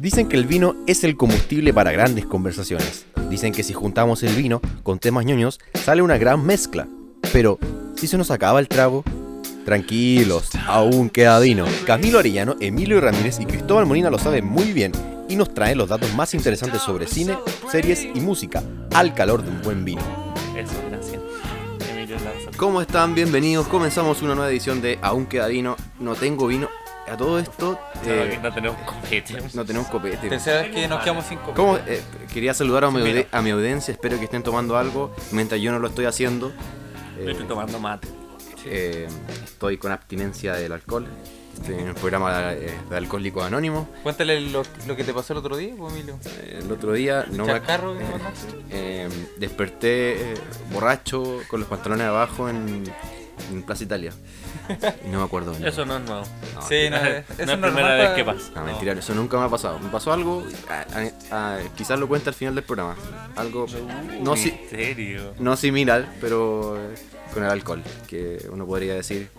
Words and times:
Dicen 0.00 0.30
que 0.30 0.36
el 0.38 0.46
vino 0.46 0.76
es 0.86 1.04
el 1.04 1.14
combustible 1.18 1.74
para 1.74 1.92
grandes 1.92 2.24
conversaciones. 2.24 3.04
Dicen 3.28 3.52
que 3.52 3.62
si 3.62 3.74
juntamos 3.74 4.22
el 4.22 4.34
vino 4.34 4.62
con 4.82 4.98
temas 4.98 5.26
ñoños, 5.26 5.60
sale 5.74 6.00
una 6.00 6.16
gran 6.16 6.42
mezcla. 6.42 6.88
Pero, 7.34 7.58
si 7.96 8.06
se 8.06 8.16
nos 8.16 8.30
acaba 8.30 8.60
el 8.60 8.68
trago, 8.68 9.04
tranquilos, 9.66 10.48
aún 10.66 11.10
queda 11.10 11.38
vino. 11.38 11.66
Camilo 11.84 12.18
Arellano, 12.18 12.56
Emilio 12.60 12.98
Ramírez 12.98 13.40
y 13.40 13.44
Cristóbal 13.44 13.84
Molina 13.84 14.08
lo 14.08 14.18
saben 14.18 14.46
muy 14.46 14.72
bien 14.72 14.92
y 15.28 15.36
nos 15.36 15.52
traen 15.52 15.76
los 15.76 15.90
datos 15.90 16.14
más 16.14 16.32
interesantes 16.32 16.80
sobre 16.80 17.06
cine, 17.06 17.36
series 17.70 18.02
y 18.02 18.20
música, 18.20 18.62
al 18.94 19.12
calor 19.12 19.42
de 19.42 19.50
un 19.50 19.60
buen 19.60 19.84
vino. 19.84 20.00
Eso, 20.56 20.72
gracias. 20.88 21.20
Emilio 21.90 22.16
Lanza. 22.24 22.56
¿Cómo 22.56 22.80
están? 22.80 23.14
Bienvenidos. 23.14 23.68
Comenzamos 23.68 24.22
una 24.22 24.34
nueva 24.34 24.50
edición 24.50 24.80
de 24.80 24.98
Aún 25.02 25.26
queda 25.26 25.48
vino. 25.48 25.76
No 25.98 26.14
tengo 26.14 26.46
vino. 26.46 26.70
A 27.10 27.16
todo 27.16 27.38
esto, 27.38 27.78
eh, 28.06 28.38
no, 28.40 28.48
no 28.48 28.54
tenemos 28.54 28.76
copete. 28.82 29.36
no 29.54 29.64
tenemos 29.64 29.88
copete. 29.88 30.28
Tercera 30.28 30.62
vez 30.62 30.70
que 30.72 30.86
nos 30.88 31.02
quedamos 31.02 31.24
sin. 31.26 31.38
¿Cómo? 31.38 31.76
Eh, 31.78 32.00
quería 32.32 32.54
saludar 32.54 32.84
a 32.84 32.90
mi, 32.90 33.00
audi- 33.00 33.26
a 33.32 33.42
mi 33.42 33.50
audiencia, 33.50 33.92
espero 33.92 34.16
que 34.18 34.24
estén 34.24 34.42
tomando 34.42 34.76
algo 34.78 35.12
mientras 35.32 35.60
yo 35.60 35.72
no 35.72 35.78
lo 35.80 35.88
estoy 35.88 36.04
haciendo. 36.04 36.52
Yo 37.18 37.28
Eh, 37.28 37.32
estoy 37.32 37.46
tomando 37.46 37.78
mate. 37.80 38.06
eh, 38.64 39.08
estoy 39.44 39.76
con 39.78 39.90
abstinencia 39.92 40.54
del 40.54 40.72
alcohol. 40.72 41.06
Estoy 41.54 41.74
en 41.74 41.88
el 41.88 41.94
programa 41.94 42.52
eh, 42.54 42.78
de 42.88 42.96
Alcohólicos 42.96 43.44
Anónimos. 43.44 43.86
Cuéntale 44.02 44.40
lo, 44.40 44.62
lo 44.86 44.96
que 44.96 45.04
te 45.04 45.12
pasó 45.12 45.32
el 45.34 45.40
otro 45.40 45.56
día, 45.56 45.74
pues, 45.76 45.92
Emilio. 45.92 46.18
Eh, 46.24 46.60
el 46.62 46.70
otro 46.72 46.92
día 46.92 47.26
no 47.32 47.44
me- 47.44 47.56
eh, 47.56 47.60
eh, 48.70 49.08
desperté 49.36 50.12
eh, 50.32 50.34
borracho 50.72 51.40
con 51.48 51.60
los 51.60 51.68
pantalones 51.68 52.06
abajo 52.06 52.48
en, 52.48 52.84
en 53.50 53.62
Plaza 53.62 53.84
Italia. 53.84 54.12
Y 55.04 55.08
no 55.08 55.18
me 55.18 55.24
acuerdo. 55.24 55.54
Eso 55.64 55.84
no 55.86 55.96
es 55.96 56.02
nuevo. 56.02 56.22
No, 56.54 56.62
Sí, 56.62 56.88
no, 56.90 56.96
no 57.00 57.06
eso 57.06 57.18
es 57.18 57.24
es 57.28 57.36
primera 57.36 57.56
normal 57.56 57.98
vez 57.98 58.10
que 58.10 58.24
pasa. 58.24 58.50
No, 58.54 58.64
mentira, 58.64 58.92
eso 58.92 59.14
nunca 59.14 59.38
me 59.38 59.44
ha 59.44 59.48
pasado. 59.48 59.78
Me 59.78 59.88
pasó 59.90 60.12
algo, 60.12 60.44
ah, 60.68 60.84
ah, 60.94 61.08
ah, 61.30 61.58
quizás 61.76 61.98
lo 61.98 62.08
cuente 62.08 62.28
al 62.30 62.34
final 62.34 62.54
del 62.54 62.64
programa. 62.64 62.96
Algo 63.36 63.66
no, 64.20 64.36
si- 64.36 64.50
¿En 64.50 64.68
serio? 64.70 65.34
no 65.38 65.56
similar, 65.56 66.06
pero 66.20 66.76
eh, 66.78 66.94
con 67.34 67.44
el 67.44 67.50
alcohol, 67.50 67.82
que 68.06 68.46
uno 68.50 68.66
podría 68.66 68.94
decir 68.94 69.30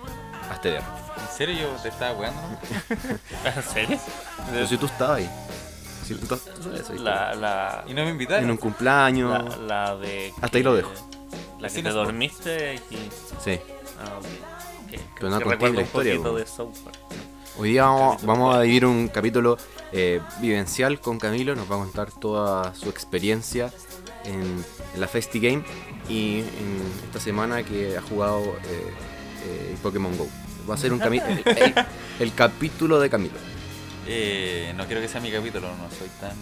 abstener. 0.49 0.81
¿En 0.81 1.37
serio 1.37 1.55
yo 1.61 1.81
te 1.81 1.89
estaba 1.89 2.17
weando? 2.19 2.41
no? 2.41 2.57
¿En 3.55 3.63
serio? 3.63 3.99
Pero 4.51 4.67
si 4.67 4.77
tú 4.77 4.85
estabas 4.87 5.17
ahí. 5.19 5.29
Si 6.05 6.15
tú, 6.15 6.25
tú 6.27 6.35
sabes 6.63 6.81
eso, 6.81 6.93
La, 6.95 7.33
la, 7.35 7.83
Y 7.87 7.91
no 7.93 8.01
me 8.01 8.07
en 8.07 8.09
invitaron. 8.09 8.49
un 8.49 8.57
cumpleaños. 8.57 9.57
la, 9.59 9.85
la 9.85 9.95
de... 9.97 10.33
Hasta 10.41 10.57
ahí 10.57 10.63
lo 10.63 10.75
dejo. 10.75 10.91
La 11.59 11.69
que 11.69 11.75
te 11.75 11.83
no 11.83 11.93
dormiste 11.93 12.75
y... 12.89 13.09
Sí. 13.43 13.59
Ah, 14.03 14.17
ok. 14.19 14.89
Que- 14.89 14.99
Pero 15.15 15.29
no 15.29 15.39
la 15.39 15.45
un 15.79 15.85
historia, 15.85 16.13
poquito 16.13 16.31
po. 16.31 16.37
de 16.37 16.45
South 16.45 16.77
Park. 16.83 16.97
Hoy 17.57 17.71
día 17.71 17.83
vamos, 17.83 18.23
vamos 18.23 18.55
a 18.55 18.61
vivir 18.61 18.85
un 18.85 19.07
capítulo 19.09 19.57
eh, 19.91 20.21
vivencial 20.39 20.99
con 20.99 21.19
Camilo. 21.19 21.55
Nos 21.55 21.69
va 21.69 21.75
a 21.75 21.79
contar 21.79 22.11
toda 22.11 22.73
su 22.75 22.89
experiencia 22.89 23.71
en, 24.25 24.63
en 24.93 24.99
la 25.01 25.07
Festi 25.07 25.39
Game 25.39 25.63
y 26.09 26.39
en 26.39 26.81
esta 27.05 27.19
semana 27.19 27.63
que 27.63 27.97
ha 27.97 28.01
jugado 28.01 28.41
eh, 28.65 28.93
eh, 29.45 29.75
Pokémon 29.83 30.17
Go. 30.17 30.27
Va 30.69 30.75
a 30.75 30.77
ser 30.77 30.93
un 30.93 31.01
el, 31.27 31.43
el- 31.45 31.75
el 32.19 32.33
capítulo 32.33 32.99
de 32.99 33.09
Camilo. 33.09 33.35
Eh, 34.07 34.73
no 34.75 34.85
quiero 34.87 35.01
que 35.01 35.07
sea 35.07 35.21
mi 35.21 35.31
capítulo, 35.31 35.67
no 35.75 35.89
soy 35.97 36.07
tan 36.19 36.35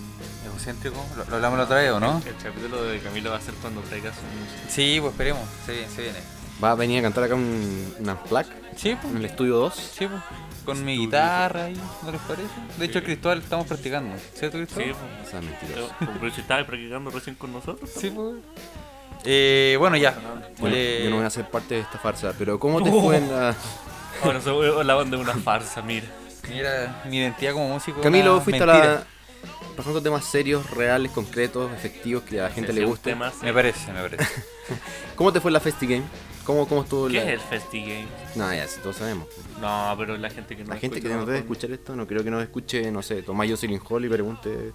egocéntrico. 0.45 1.03
¿Lo, 1.17 1.25
lo 1.25 1.35
hablamos 1.35 1.57
la 1.57 1.65
otra 1.65 1.77
vez 1.77 1.91
o 1.91 1.99
no? 1.99 2.21
El 2.25 2.35
capítulo 2.35 2.83
de 2.83 2.99
Camilo 2.99 3.31
va 3.31 3.37
a 3.37 3.41
ser 3.41 3.53
cuando 3.55 3.81
traiga 3.81 4.11
su 4.13 4.21
música. 4.21 4.69
Sí, 4.69 4.97
pues 5.02 5.11
esperemos. 5.11 5.43
Se 5.65 5.73
viene. 5.73 5.89
Se 5.89 6.02
viene. 6.03 6.19
Va 6.63 6.71
a 6.71 6.75
venir 6.75 6.99
a 6.99 7.02
cantar 7.03 7.23
acá 7.25 7.35
un, 7.35 7.95
una 7.99 8.21
plaque 8.21 8.49
Sí, 8.75 8.89
en 8.89 8.97
pues. 8.97 9.15
el 9.15 9.25
estudio 9.25 9.55
2. 9.57 9.73
Sí, 9.75 10.07
pues. 10.07 10.21
Con 10.65 10.83
mi 10.85 10.97
guitarra 10.97 11.65
ahí, 11.65 11.81
¿no 12.03 12.11
les 12.11 12.21
parece? 12.21 12.49
De 12.77 12.85
hecho, 12.85 13.02
Cristóbal 13.03 13.39
estamos 13.39 13.65
practicando. 13.67 14.15
¿Cierto, 14.35 14.57
Sí, 14.57 14.65
Cristóbal? 14.65 14.95
pues. 15.17 15.27
O 15.27 15.31
sea, 15.31 15.41
mentiroso. 15.41 15.93
Pero, 15.99 16.11
pero 16.19 16.33
si 16.33 16.41
estabas 16.41 16.65
practicando 16.65 17.09
recién 17.11 17.35
con 17.35 17.52
nosotros. 17.53 17.89
Sí, 17.89 18.09
pues. 18.11 18.35
Eh, 19.25 19.75
bueno, 19.80 19.97
ya. 19.97 20.15
Bueno, 20.59 20.75
yo 20.75 21.09
no 21.09 21.15
voy 21.17 21.25
a 21.25 21.30
ser 21.30 21.49
parte 21.49 21.75
de 21.75 21.81
esta 21.81 21.98
farsa, 21.98 22.33
pero 22.37 22.59
¿cómo 22.59 22.81
te 22.81 22.89
fue 22.92 23.17
en 23.17 23.31
la... 23.31 23.55
Ahora 24.23 24.39
se 24.42 24.49
hablaban 24.49 25.09
de 25.11 25.17
una 25.17 25.33
farsa, 25.33 25.81
mira. 25.81 26.08
Mira, 26.49 27.03
mi 27.05 27.17
identidad 27.17 27.53
como 27.53 27.69
músico. 27.69 28.02
Camilo, 28.02 28.33
una 28.36 28.42
fuiste 28.43 28.64
a 28.64 28.65
la... 28.65 29.03
Pasando 29.75 30.02
temas 30.02 30.25
serios, 30.25 30.69
reales, 30.71 31.11
concretos, 31.11 31.71
efectivos, 31.71 32.23
que 32.23 32.39
a 32.39 32.43
la 32.43 32.49
gente 32.49 32.73
le 32.73 32.83
guste. 32.86 33.11
temas. 33.11 33.36
Me 33.42 33.53
parece, 33.53 33.92
me 33.93 34.02
parece. 34.02 34.25
¿Cómo 35.15 35.31
te 35.31 35.39
fue 35.39 35.49
en 35.49 35.53
la 35.53 35.59
Festi 35.61 35.87
Game? 35.87 36.03
¿Cómo, 36.49 36.67
cómo 36.67 36.82
estuvo 36.82 37.08
¿Qué 37.08 37.17
la... 37.17 37.26
es 37.26 37.30
el 37.33 37.39
Festi 37.42 37.82
Game? 37.82 38.08
No, 38.33 38.52
ya, 38.52 38.67
sí, 38.67 38.80
todos 38.82 38.95
sabemos. 38.95 39.27
No, 39.61 39.93
pero 39.99 40.17
la 40.17 40.32
gente 40.32 40.58
que 40.58 40.64
no 40.64 40.73
La 40.73 40.80
gente 40.80 40.99
que 40.99 41.08
no 41.08 41.23
debe 41.23 41.37
escuchar 41.37 41.70
esto, 41.70 41.95
no 41.95 42.08
creo 42.08 42.23
que 42.23 42.32
nos 42.32 42.42
escuche, 42.42 42.89
no 42.92 43.04
sé, 43.04 43.21
Tomás 43.21 43.48
Jocelyn 43.48 43.80
Hall 43.87 44.04
y 44.04 44.10
pregunte 44.10 44.73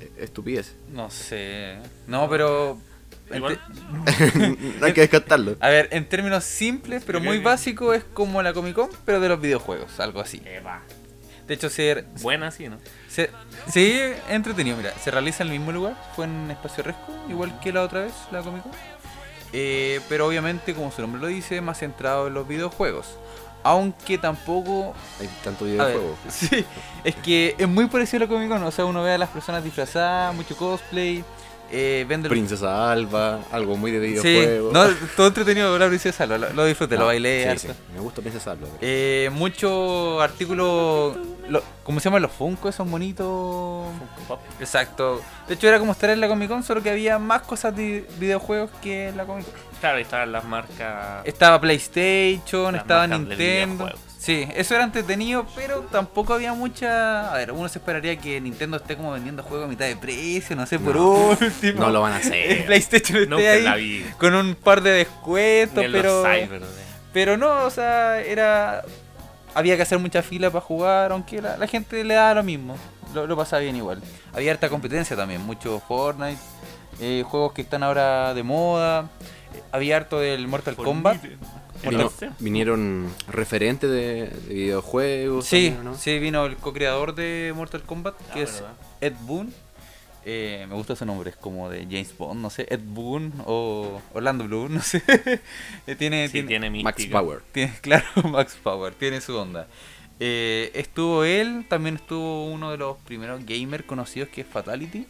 eh, 0.00 0.12
estupidez. 0.18 0.76
No 0.92 1.10
sé. 1.10 1.78
No, 2.06 2.30
pero. 2.30 2.78
Igual. 3.34 3.60
no 4.78 4.86
hay 4.86 4.92
que 4.92 5.00
descartarlo. 5.00 5.56
A 5.58 5.70
ver, 5.70 5.88
en 5.90 6.08
términos 6.08 6.44
simples, 6.44 7.02
pero 7.04 7.20
muy 7.20 7.38
básicos, 7.38 7.96
es 7.96 8.04
como 8.04 8.40
la 8.40 8.52
Comic 8.52 8.76
Con, 8.76 8.88
pero 9.04 9.18
de 9.18 9.28
los 9.28 9.40
videojuegos, 9.40 9.98
algo 9.98 10.20
así. 10.20 10.40
Eva. 10.44 10.82
De 11.48 11.54
hecho, 11.54 11.68
se, 11.68 12.04
Buena, 12.20 12.52
sí, 12.52 12.68
¿no? 12.68 12.78
se, 13.08 13.28
sí, 13.66 13.98
entretenido. 14.28 14.76
Mira, 14.76 14.92
se 15.02 15.10
realiza 15.10 15.42
en 15.42 15.50
el 15.50 15.58
mismo 15.58 15.72
lugar, 15.72 15.96
fue 16.14 16.26
en 16.26 16.48
Espacio 16.52 16.84
Resco, 16.84 17.12
igual 17.28 17.58
que 17.58 17.72
la 17.72 17.82
otra 17.82 18.02
vez, 18.02 18.12
la 18.30 18.42
Comic 18.42 18.62
Con. 18.62 18.72
Eh, 19.52 20.00
pero 20.08 20.26
obviamente, 20.26 20.74
como 20.74 20.90
su 20.90 21.02
nombre 21.02 21.20
lo 21.20 21.26
dice, 21.26 21.60
más 21.60 21.78
centrado 21.78 22.28
en 22.28 22.34
los 22.34 22.48
videojuegos. 22.48 23.18
Aunque 23.64 24.18
tampoco 24.18 24.92
Hay 25.20 25.28
tanto 25.44 25.66
videojuego. 25.66 26.16
sí, 26.28 26.64
es 27.04 27.14
que 27.16 27.54
es 27.56 27.68
muy 27.68 27.86
parecido 27.86 28.24
a 28.24 28.26
la 28.26 28.32
Comic 28.32 28.48
Con. 28.48 28.62
O 28.62 28.70
sea, 28.70 28.84
uno 28.84 29.02
ve 29.02 29.12
a 29.12 29.18
las 29.18 29.28
personas 29.28 29.62
disfrazadas, 29.62 30.34
mucho 30.34 30.56
cosplay, 30.56 31.24
eh, 31.72 32.04
vende 32.08 32.28
Princesa 32.28 32.92
Alba, 32.92 33.40
algo 33.50 33.76
muy 33.76 33.90
de 33.90 34.00
Sí, 34.20 34.28
videojuego. 34.28 34.70
no, 34.72 34.84
todo 35.16 35.26
entretenido 35.28 35.78
la 35.78 35.88
princesa, 35.88 36.26
lo, 36.26 36.36
lo 36.38 36.64
disfruté, 36.66 36.94
lo 36.96 37.00
No, 37.00 37.06
bailé. 37.06 37.42
sí, 37.44 37.48
harto. 37.48 37.62
sí, 37.68 37.92
me 37.94 38.00
gusta 38.00 38.20
Princesa 38.20 38.50
Alba. 38.52 38.68
Eh, 38.80 39.30
muchos 39.32 40.20
artículos, 40.22 41.16
lo- 41.48 41.62
¿cómo 41.82 41.98
se 42.00 42.04
llaman 42.04 42.22
los 42.22 42.32
Funko? 42.32 42.68
Esos 42.68 42.88
bonitos. 42.88 43.26
Funko 43.98 44.22
Pop. 44.28 44.40
Exacto. 44.60 45.20
De 45.48 45.54
hecho, 45.54 45.66
era 45.68 45.78
como 45.78 45.92
estar 45.92 46.10
en 46.10 46.20
la 46.20 46.28
Comic 46.28 46.48
Con, 46.48 46.62
solo 46.62 46.82
que 46.82 46.90
había 46.90 47.18
más 47.18 47.42
cosas 47.42 47.74
de 47.74 48.06
videojuegos 48.18 48.70
que 48.82 49.08
en 49.08 49.16
la 49.16 49.24
Comic 49.24 49.46
Con. 49.46 49.54
Claro, 49.80 49.98
estaban 49.98 50.30
las 50.30 50.44
marcas. 50.44 51.22
Estaba 51.24 51.60
PlayStation, 51.60 52.72
Las 52.74 52.82
estaba 52.82 53.06
Nintendo. 53.06 53.90
Sí, 54.22 54.46
eso 54.54 54.76
era 54.76 54.84
entretenido, 54.84 55.44
pero 55.56 55.80
tampoco 55.90 56.34
había 56.34 56.52
mucha. 56.54 57.32
A 57.32 57.36
ver, 57.38 57.50
uno 57.50 57.68
se 57.68 57.80
esperaría 57.80 58.16
que 58.16 58.40
Nintendo 58.40 58.76
esté 58.76 58.96
como 58.96 59.10
vendiendo 59.10 59.42
juegos 59.42 59.66
a 59.66 59.68
mitad 59.68 59.86
de 59.86 59.96
precio, 59.96 60.54
no 60.54 60.64
sé, 60.64 60.78
por 60.78 60.94
No. 60.94 61.10
último. 61.30 61.80
No 61.80 61.90
lo 61.90 62.00
van 62.02 62.12
a 62.12 62.16
El 62.20 62.22
hacer. 62.28 62.66
PlayStation 62.66 63.18
esté 63.22 63.30
Nunca 63.30 63.54
en 63.54 63.64
la 63.64 63.72
ahí 63.72 63.98
vi. 64.04 64.10
con 64.18 64.34
un 64.36 64.54
par 64.54 64.80
de 64.80 64.90
descuentos, 64.92 65.84
pero. 65.90 66.22
Pero 67.12 67.36
no, 67.36 67.64
o 67.64 67.70
sea, 67.70 68.20
era. 68.20 68.84
Había 69.54 69.74
que 69.76 69.82
hacer 69.82 69.98
mucha 69.98 70.22
fila 70.22 70.50
para 70.50 70.62
jugar, 70.64 71.10
aunque 71.10 71.42
la, 71.42 71.56
la 71.56 71.66
gente 71.66 72.04
le 72.04 72.14
daba 72.14 72.34
lo 72.34 72.42
mismo. 72.44 72.76
Lo, 73.14 73.26
lo 73.26 73.36
pasaba 73.36 73.60
bien 73.60 73.74
igual. 73.76 74.00
Había 74.32 74.52
harta 74.52 74.68
competencia 74.68 75.16
también, 75.16 75.42
mucho 75.42 75.82
Fortnite, 75.86 76.38
eh, 77.00 77.24
juegos 77.26 77.52
que 77.54 77.62
están 77.62 77.82
ahora 77.82 78.32
de 78.34 78.42
moda. 78.44 79.10
eh, 79.54 79.62
Había 79.72 79.96
harto 79.96 80.20
del 80.20 80.46
Mortal 80.46 80.76
Kombat. 80.76 81.18
Vino- 81.90 82.12
vinieron 82.38 83.12
referentes 83.28 83.90
de, 83.90 84.28
de 84.48 84.54
videojuegos. 84.54 85.46
Sí, 85.46 85.66
también, 85.70 85.84
¿no? 85.84 85.94
sí, 85.96 86.18
vino 86.18 86.46
el 86.46 86.56
co-creador 86.56 87.14
de 87.14 87.52
Mortal 87.56 87.82
Kombat, 87.82 88.14
Ah, 88.20 88.34
que 88.34 88.42
es 88.42 88.54
¿verdad? 88.60 88.72
Ed 89.00 89.14
Boon. 89.22 89.52
Eh, 90.24 90.66
me 90.68 90.76
gusta 90.76 90.92
ese 90.92 91.04
nombre, 91.04 91.30
es 91.30 91.36
como 91.36 91.68
de 91.68 91.80
James 91.82 92.16
Bond, 92.16 92.40
no 92.40 92.48
sé, 92.48 92.66
Ed 92.70 92.78
Boon 92.84 93.32
o 93.44 94.00
Orlando 94.14 94.44
Bloom, 94.44 94.74
no 94.74 94.80
sé. 94.82 95.02
Eh, 95.88 95.96
tiene, 95.96 96.26
sí, 96.28 96.44
tiene, 96.44 96.48
tiene 96.70 96.82
Max. 96.84 97.04
Power. 97.06 97.42
Tiene, 97.50 97.72
claro, 97.80 98.06
Max 98.30 98.56
Power, 98.62 98.94
tiene 98.94 99.20
su 99.20 99.36
onda. 99.36 99.66
Eh, 100.20 100.70
estuvo 100.74 101.24
él, 101.24 101.66
también 101.68 101.96
estuvo 101.96 102.46
uno 102.46 102.70
de 102.70 102.76
los 102.76 102.96
primeros 102.98 103.44
gamers 103.44 103.82
conocidos 103.84 104.28
que 104.28 104.42
es 104.42 104.46
Fatality, 104.46 105.06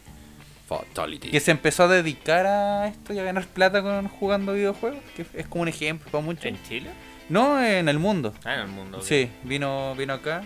Fatality. 0.79 1.31
que 1.31 1.41
se 1.41 1.51
empezó 1.51 1.85
a 1.85 1.89
dedicar 1.89 2.47
a 2.47 2.89
esto 2.89 3.13
y 3.13 3.19
a 3.19 3.25
ganar 3.25 3.47
plata 3.47 3.83
con 3.83 4.09
jugando 4.09 4.53
videojuegos, 4.55 5.01
que 5.17 5.25
es 5.35 5.47
como 5.47 5.63
un 5.63 5.69
ejemplo 5.69 6.11
para 6.11 6.25
muchos. 6.25 6.45
¿En 6.45 6.63
Chile? 6.65 6.91
No, 7.29 7.63
en 7.65 7.89
el 7.89 7.99
mundo. 7.99 8.35
Ah, 8.45 8.55
en 8.55 8.61
el 8.61 8.69
mundo. 8.69 8.99
ok. 8.99 9.05
Sí, 9.05 9.31
vino, 9.45 9.95
vino 9.97 10.13
acá. 10.15 10.45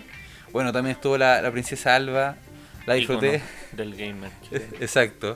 Bueno, 0.51 0.71
también 0.71 0.95
estuvo 0.95 1.17
la, 1.17 1.41
la 1.41 1.51
princesa 1.51 1.95
Alba, 1.95 2.35
la 2.85 2.93
disfruté. 2.93 3.41
Del 3.73 3.95
gamer. 3.95 4.31
Exacto. 4.79 5.35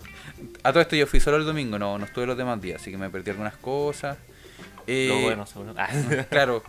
A 0.63 0.71
todo 0.71 0.81
esto 0.81 0.95
yo 0.95 1.05
fui 1.07 1.19
solo 1.19 1.37
el 1.37 1.45
domingo, 1.45 1.77
no, 1.77 1.97
no 1.97 2.05
estuve 2.05 2.25
los 2.25 2.37
demás 2.37 2.61
días, 2.61 2.81
así 2.81 2.91
que 2.91 2.97
me 2.97 3.09
perdí 3.09 3.31
algunas 3.31 3.55
cosas. 3.57 4.17
Eh, 4.87 5.07
Lo 5.09 5.21
bueno, 5.21 5.45
seguro. 5.45 5.73
Ah, 5.77 5.89
Claro. 6.29 6.63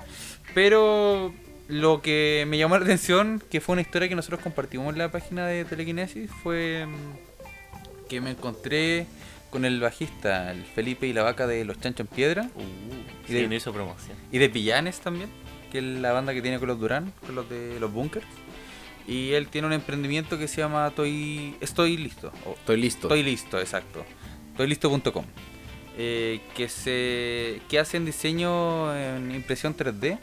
Pero 0.54 1.32
lo 1.68 2.02
que 2.02 2.44
me 2.48 2.58
llamó 2.58 2.76
la 2.76 2.84
atención, 2.84 3.42
que 3.50 3.60
fue 3.60 3.74
una 3.74 3.82
historia 3.82 4.08
que 4.08 4.14
nosotros 4.16 4.40
compartimos 4.40 4.92
en 4.92 4.98
la 4.98 5.10
página 5.10 5.46
de 5.46 5.64
Telequinesis, 5.64 6.30
fue 6.42 6.86
mm, 6.86 7.31
que 8.12 8.20
me 8.20 8.32
encontré 8.32 9.06
con 9.48 9.64
el 9.64 9.80
bajista, 9.80 10.50
el 10.52 10.64
Felipe 10.64 11.06
y 11.06 11.14
la 11.14 11.22
vaca 11.22 11.46
de 11.46 11.64
Los 11.64 11.80
Chanchos 11.80 12.00
en 12.00 12.14
Piedra, 12.14 12.50
Uh, 12.54 13.30
Y 13.30 13.32
de- 13.32 13.48
no 13.48 13.54
hizo 13.54 13.72
promoción. 13.72 14.16
y 14.30 14.36
de 14.36 14.50
Pillanes 14.50 15.00
también, 15.00 15.30
que 15.70 15.78
es 15.78 15.84
la 15.84 16.12
banda 16.12 16.34
que 16.34 16.42
tiene 16.42 16.58
con 16.58 16.68
los 16.68 16.78
Durán, 16.78 17.10
con 17.24 17.34
los 17.34 17.48
de 17.48 17.80
los 17.80 17.90
Bunkers. 17.90 18.26
Y 19.08 19.32
él 19.32 19.48
tiene 19.48 19.66
un 19.66 19.72
emprendimiento 19.72 20.36
que 20.38 20.46
se 20.46 20.58
llama 20.58 20.90
Toy... 20.94 21.56
Estoy 21.62 21.96
listo. 21.96 22.30
o 22.46 22.52
Estoy 22.52 22.76
listo. 22.82 23.06
Estoy 23.08 23.22
listo, 23.22 23.58
exacto. 23.58 24.04
Estoylisto.com. 24.52 25.24
Eh, 25.98 26.40
que 26.54 26.68
se 26.68 27.60
que 27.68 27.78
hacen 27.78 28.04
diseño 28.04 28.94
en 28.94 29.34
impresión 29.34 29.74
3D 29.76 30.18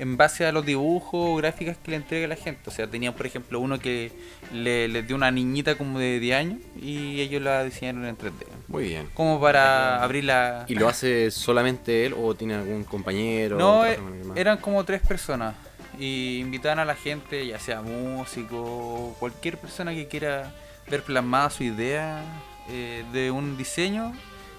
en 0.00 0.16
base 0.16 0.46
a 0.46 0.52
los 0.52 0.64
dibujos 0.64 1.12
o 1.12 1.36
gráficas 1.36 1.76
que 1.76 1.90
le 1.90 1.98
entrega 1.98 2.26
la 2.26 2.36
gente. 2.36 2.62
O 2.66 2.70
sea, 2.70 2.86
tenían 2.86 3.12
por 3.12 3.26
ejemplo 3.26 3.60
uno 3.60 3.78
que 3.78 4.10
le, 4.50 4.88
les 4.88 5.06
dio 5.06 5.14
una 5.14 5.30
niñita 5.30 5.76
como 5.76 5.98
de 5.98 6.18
10 6.18 6.36
años 6.36 6.58
y 6.80 7.20
ellos 7.20 7.42
la 7.42 7.62
diseñaron 7.64 8.06
en 8.06 8.16
3D. 8.16 8.46
Muy 8.68 8.84
bien. 8.84 9.08
Como 9.12 9.38
para 9.38 10.02
abrir 10.02 10.24
la... 10.24 10.64
¿Y 10.68 10.74
lo 10.74 10.88
hace 10.88 11.30
solamente 11.30 12.06
él 12.06 12.14
o 12.18 12.34
tiene 12.34 12.54
algún 12.54 12.84
compañero? 12.84 13.58
No, 13.58 13.82
¿Trabaja 13.82 14.00
eh, 14.00 14.32
eran 14.36 14.56
como 14.56 14.82
tres 14.84 15.02
personas. 15.02 15.54
Y 15.98 16.38
invitaban 16.38 16.78
a 16.78 16.86
la 16.86 16.94
gente, 16.94 17.46
ya 17.46 17.58
sea 17.58 17.82
músico, 17.82 19.14
cualquier 19.18 19.58
persona 19.58 19.92
que 19.92 20.08
quiera 20.08 20.54
ver 20.88 21.02
plasmada 21.02 21.50
su 21.50 21.62
idea 21.62 22.22
eh, 22.70 23.04
de 23.12 23.30
un 23.30 23.58
diseño 23.58 24.14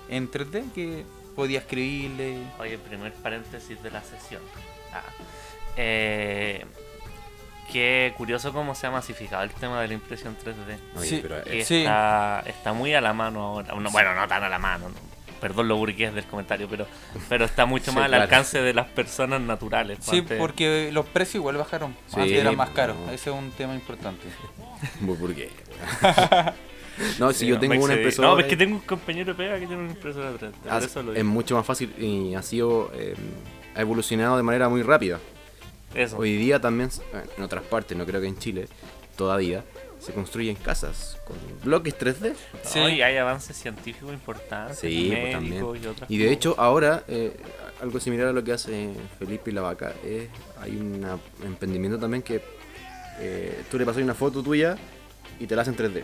en 0.08 0.30
3D 0.30 0.72
que 0.74 1.04
podía 1.36 1.60
escribirle. 1.60 2.44
Oye, 2.60 2.78
primer 2.78 3.14
paréntesis 3.14 3.82
de 3.82 3.90
la 3.90 4.04
sesión. 4.04 4.42
Ah, 4.94 5.02
eh, 5.78 6.66
qué 7.72 8.14
curioso 8.18 8.52
cómo 8.52 8.76
se 8.76 8.88
ha 8.88 8.92
masificado 8.92 9.44
el 9.44 9.52
tema 9.52 9.82
de 9.82 9.88
la 9.88 9.94
impresión 9.94 10.36
3D. 10.38 10.78
Oye, 11.00 11.08
sí. 11.08 11.20
pero, 11.22 11.38
eh, 11.46 11.60
está, 11.62 12.44
está 12.46 12.74
muy 12.74 12.94
a 12.94 13.02
la 13.02 13.14
mano 13.14 13.42
ahora. 13.42 13.74
No, 13.76 13.90
bueno, 13.92 14.14
no 14.16 14.28
tan 14.28 14.44
a 14.44 14.50
la 14.50 14.60
mano. 14.60 14.90
no. 14.90 15.12
Perdón 15.40 15.70
lo 15.70 15.76
burgués 15.76 16.14
del 16.14 16.26
comentario, 16.26 16.68
pero, 16.70 16.86
pero 17.28 17.46
está 17.46 17.66
mucho 17.66 17.86
Sí, 17.92 17.96
más 17.96 18.04
al 18.06 18.12
claro. 18.12 18.24
alcance 18.26 18.62
de 18.62 18.74
las 18.76 18.88
personas 18.90 19.42
naturales. 19.42 19.98
Sí, 20.02 20.20
Antes- 20.20 20.38
porque 20.38 20.90
los 20.92 21.06
precios 21.08 21.36
igual 21.36 21.58
bajaron. 21.58 21.96
Sí, 22.08 22.20
Antes 22.20 22.38
eran 22.38 22.56
más 22.56 22.70
no. 22.70 22.76
caros. 22.76 22.98
Ese 23.12 23.32
es 23.32 23.36
un 23.36 23.50
tema 23.52 23.74
importante. 23.74 24.28
muy 25.00 25.16
burgués. 25.18 25.50
no, 27.20 27.32
si 27.34 27.40
Sí, 27.40 27.48
yo 27.48 27.56
no, 27.56 27.62
tengo 27.62 27.84
una 27.84 27.94
impresora. 27.96 28.28
No, 28.28 28.40
es 28.40 28.46
que 28.46 28.58
tengo 28.58 28.76
un 28.76 28.82
compañero 28.82 29.34
de 29.34 29.38
pega 29.38 29.54
que 29.60 29.66
tiene 29.66 29.82
una 29.82 29.92
impresora 29.92 30.32
3D. 30.32 30.52
por 30.52 30.72
ha- 30.72 30.78
eso 30.78 31.02
lo 31.02 31.14
es 31.16 31.24
mucho 31.26 31.56
más 31.56 31.66
fácil 31.66 31.92
y 31.98 32.36
ha 32.36 32.42
sido. 32.44 32.92
eh, 32.94 33.16
ha 33.76 33.82
evolucionado 33.82 34.38
de 34.38 34.44
manera 34.44 34.70
muy 34.70 34.82
rápida. 34.84 35.20
Eso. 35.94 36.18
Hoy 36.18 36.38
día 36.38 36.60
también, 36.62 36.90
eh, 37.14 37.24
en 37.38 37.44
otras 37.44 37.64
partes, 37.64 37.98
no 37.98 38.06
creo 38.06 38.22
que 38.22 38.28
en 38.28 38.38
Chile, 38.38 38.68
todavía, 39.18 39.64
se 40.00 40.14
construyen 40.14 40.56
casas 40.56 41.18
con 41.26 41.36
bloques 41.64 41.96
3D. 41.98 42.34
Sí. 42.64 42.80
Y 42.80 43.02
hay 43.02 43.18
avances 43.18 43.56
científicos 43.58 44.12
importantes. 44.14 44.80
Sí, 44.80 45.10
pues, 45.12 45.32
también. 45.34 45.64
y 45.84 45.88
otras 45.88 46.10
Y 46.10 46.18
de 46.18 46.26
cosas. 46.26 46.38
hecho, 46.38 46.56
ahora, 46.58 47.04
eh, 47.08 47.36
algo 47.82 48.00
similar 48.00 48.28
a 48.28 48.32
lo 48.34 48.44
que 48.44 48.54
hace 48.54 48.90
Felipe 49.20 49.52
y 49.52 49.54
la 49.54 49.62
vaca, 49.62 49.94
es, 50.04 50.30
hay 50.60 50.76
un 50.76 51.06
emprendimiento 51.44 52.00
también 52.00 52.24
que 52.24 52.42
eh, 53.20 53.62
tú 53.70 53.78
le 53.78 53.86
pasas 53.86 54.02
una 54.02 54.14
foto 54.16 54.42
tuya 54.42 54.78
y 55.40 55.46
te 55.46 55.56
la 55.56 55.62
hacen 55.64 55.76
3D. 55.76 56.04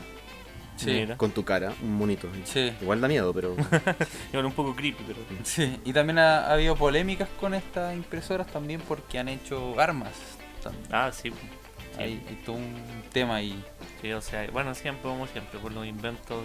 Sí. 0.77 1.05
Con 1.17 1.31
tu 1.31 1.43
cara, 1.43 1.73
un 1.81 1.95
monito. 1.97 2.27
Sí. 2.45 2.71
Igual 2.81 3.01
da 3.01 3.07
miedo, 3.07 3.33
pero. 3.33 3.55
Igual 4.31 4.45
un 4.45 4.53
poco 4.53 4.75
creepy, 4.75 5.03
pero. 5.07 5.19
Sí, 5.43 5.79
y 5.83 5.91
también 5.93 6.19
ha, 6.19 6.45
ha 6.47 6.53
habido 6.53 6.75
polémicas 6.75 7.27
con 7.39 7.53
estas 7.53 7.95
impresoras 7.95 8.47
también 8.47 8.81
porque 8.87 9.19
han 9.19 9.27
hecho 9.27 9.79
armas. 9.79 10.11
también. 10.63 10.85
Ah, 10.91 11.11
sí. 11.11 11.31
Hay, 11.97 12.23
hay 12.29 12.41
todo 12.45 12.55
un 12.57 12.75
tema 13.11 13.41
y 13.41 13.61
Sí, 14.01 14.11
o 14.11 14.21
sea, 14.21 14.47
bueno, 14.51 14.75
siempre, 14.75 15.01
como 15.09 15.25
siempre, 15.25 15.59
por 15.59 15.71
los 15.71 15.83
inventos. 15.87 16.43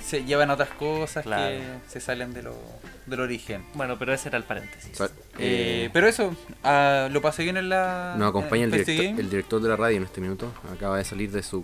se 0.00 0.24
llevan 0.24 0.48
a 0.50 0.54
otras 0.54 0.70
cosas 0.70 1.22
Claro. 1.22 1.58
que 1.58 1.62
se 1.90 2.00
salen 2.00 2.32
de 2.32 2.42
lo, 2.42 2.56
del 3.04 3.20
origen. 3.20 3.66
Bueno, 3.74 3.98
pero 3.98 4.14
ese 4.14 4.28
era 4.30 4.38
el 4.38 4.44
paréntesis. 4.44 4.98
Eh, 4.98 5.08
eh, 5.38 5.90
pero 5.92 6.08
eso, 6.08 6.34
ah, 6.64 7.08
lo 7.12 7.20
pasé 7.20 7.42
bien 7.42 7.58
en 7.58 7.68
la. 7.68 8.14
nos 8.16 8.30
acompaña 8.30 8.64
el 8.64 8.70
director, 8.70 8.96
Game. 8.96 9.20
el 9.20 9.28
director 9.28 9.60
de 9.60 9.68
la 9.68 9.76
radio 9.76 9.98
en 9.98 10.04
este 10.04 10.22
minuto. 10.22 10.50
Acaba 10.74 10.96
de 10.96 11.04
salir 11.04 11.30
de 11.30 11.42
su. 11.42 11.62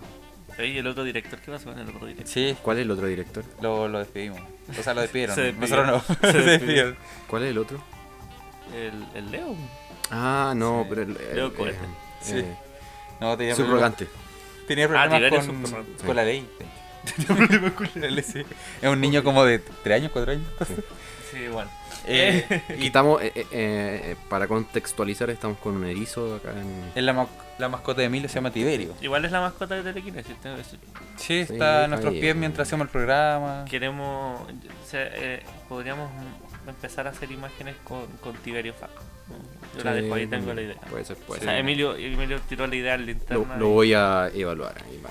Oye, 0.59 0.67
¿y 0.67 0.77
el 0.77 0.87
otro 0.87 1.03
director? 1.03 1.39
¿Qué 1.39 1.51
pasó 1.51 1.69
con 1.71 1.79
el 1.79 1.87
otro 1.89 2.05
director? 2.05 2.27
Sí, 2.27 2.55
¿Cuál 2.61 2.77
es 2.77 2.83
el 2.83 2.91
otro 2.91 3.07
director? 3.07 3.43
lo, 3.61 3.87
lo 3.87 3.99
despedimos. 3.99 4.41
O 4.77 4.83
sea, 4.83 4.93
lo 4.93 5.01
despidieron. 5.01 5.35
Se 5.35 5.41
despidió. 5.43 5.83
Nosotros 5.85 6.09
no. 6.09 6.15
Se 6.21 6.31
Se 6.31 6.37
despidió. 6.37 6.51
despidieron. 6.51 6.97
¿Cuál 7.27 7.43
es 7.43 7.49
el 7.51 7.57
otro? 7.57 7.83
El, 8.75 9.05
el 9.17 9.31
Leo. 9.31 9.55
Ah, 10.11 10.53
no, 10.55 10.81
Sí. 10.83 10.87
pero 10.89 11.01
el. 11.03 11.17
el- 11.17 11.35
Leo 11.35 11.47
eh, 11.47 11.53
Cohete. 11.53 11.77
Sí. 12.21 12.33
eh, 12.39 12.57
No, 13.19 13.37
tenía 13.37 13.55
problemas, 13.55 13.57
subrogante. 13.57 14.07
tenía 14.67 14.85
Ah, 14.85 14.87
problemas 14.89 15.17
Tiberio 15.17 15.39
con, 15.71 15.85
con 16.05 16.15
la 16.15 16.23
ley. 16.23 16.47
Tenía 17.15 17.35
problemas 17.47 17.71
con 17.73 17.89
la 17.95 18.07
ley, 18.09 18.23
sí. 18.23 18.43
Es 18.81 18.89
un 18.89 18.99
niño 18.99 19.23
como 19.23 19.45
de 19.45 19.59
3 19.59 19.95
años, 20.01 20.11
4 20.11 20.33
años. 20.33 20.45
Sí, 21.31 21.47
bueno. 21.51 21.71
Eh, 22.09 22.61
Aquí 22.69 22.87
estamos, 22.87 23.21
eh, 23.21 23.31
eh, 23.35 23.45
eh, 23.51 24.15
para 24.29 24.47
contextualizar, 24.47 25.29
estamos 25.29 25.57
con 25.59 25.75
un 25.75 25.85
erizo 25.85 26.35
acá 26.35 26.51
en. 26.51 26.91
es 26.95 27.03
la, 27.03 27.13
ma- 27.13 27.27
la 27.57 27.69
mascota 27.69 28.01
de 28.01 28.07
Emilio 28.07 28.27
se 28.29 28.35
llama 28.35 28.51
Tiberio. 28.51 28.93
Igual 29.01 29.25
es 29.25 29.31
la 29.31 29.41
mascota 29.41 29.75
de 29.75 29.83
Telequinesis. 29.83 30.35
Sí, 30.41 30.77
Sí, 31.17 31.39
está 31.39 31.53
a 31.53 31.55
está 31.83 31.87
nuestros 31.87 32.13
pies 32.15 32.35
mientras 32.35 32.67
hacemos 32.67 32.85
el 32.87 32.91
programa. 32.91 33.65
Queremos. 33.69 34.41
o 34.41 34.87
sea, 34.89 35.07
eh, 35.13 35.43
podríamos 35.67 36.09
empezar 36.67 37.07
a 37.07 37.11
hacer 37.11 37.31
imágenes 37.31 37.75
con, 37.83 38.05
con 38.21 38.33
Tiberio 38.37 38.73
Fab. 38.73 38.89
Yo 39.77 39.83
la 39.83 39.93
Sí, 39.95 40.01
dejo 40.01 40.15
ahí, 40.15 40.25
tengo 40.27 40.53
la 40.53 40.61
idea. 40.61 40.75
Puede 40.89 41.05
ser, 41.05 41.17
puede 41.17 41.41
O 41.41 41.43
sea, 41.43 41.51
ser. 41.51 41.59
Emilio, 41.59 41.95
Emilio 41.95 42.39
tiró 42.49 42.65
la 42.65 42.75
idea 42.75 42.95
en 42.95 43.01
la 43.01 43.05
Lo, 43.05 43.11
interna. 43.11 43.57
lo 43.57 43.67
y- 43.67 43.73
voy 43.73 43.93
a 43.93 44.29
evaluar. 44.33 44.75
ahí 44.83 44.99
va, 45.03 45.09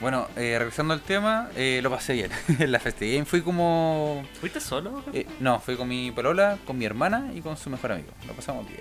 Bueno, 0.00 0.28
eh, 0.36 0.56
regresando 0.58 0.94
al 0.94 1.00
tema, 1.00 1.50
eh, 1.56 1.80
lo 1.82 1.90
pasé 1.90 2.14
bien. 2.14 2.30
en 2.58 2.72
la 2.72 2.78
Festi 2.78 3.12
Game 3.12 3.24
fui 3.24 3.42
como. 3.42 4.22
¿Fuiste 4.40 4.60
solo? 4.60 5.02
eh, 5.12 5.26
no, 5.40 5.60
fui 5.60 5.76
con 5.76 5.88
mi 5.88 6.10
polola, 6.10 6.58
con 6.66 6.78
mi 6.78 6.84
hermana 6.84 7.30
y 7.34 7.40
con 7.40 7.56
su 7.56 7.70
mejor 7.70 7.92
amigo. 7.92 8.10
Lo 8.26 8.34
pasamos 8.34 8.66
bien. 8.68 8.80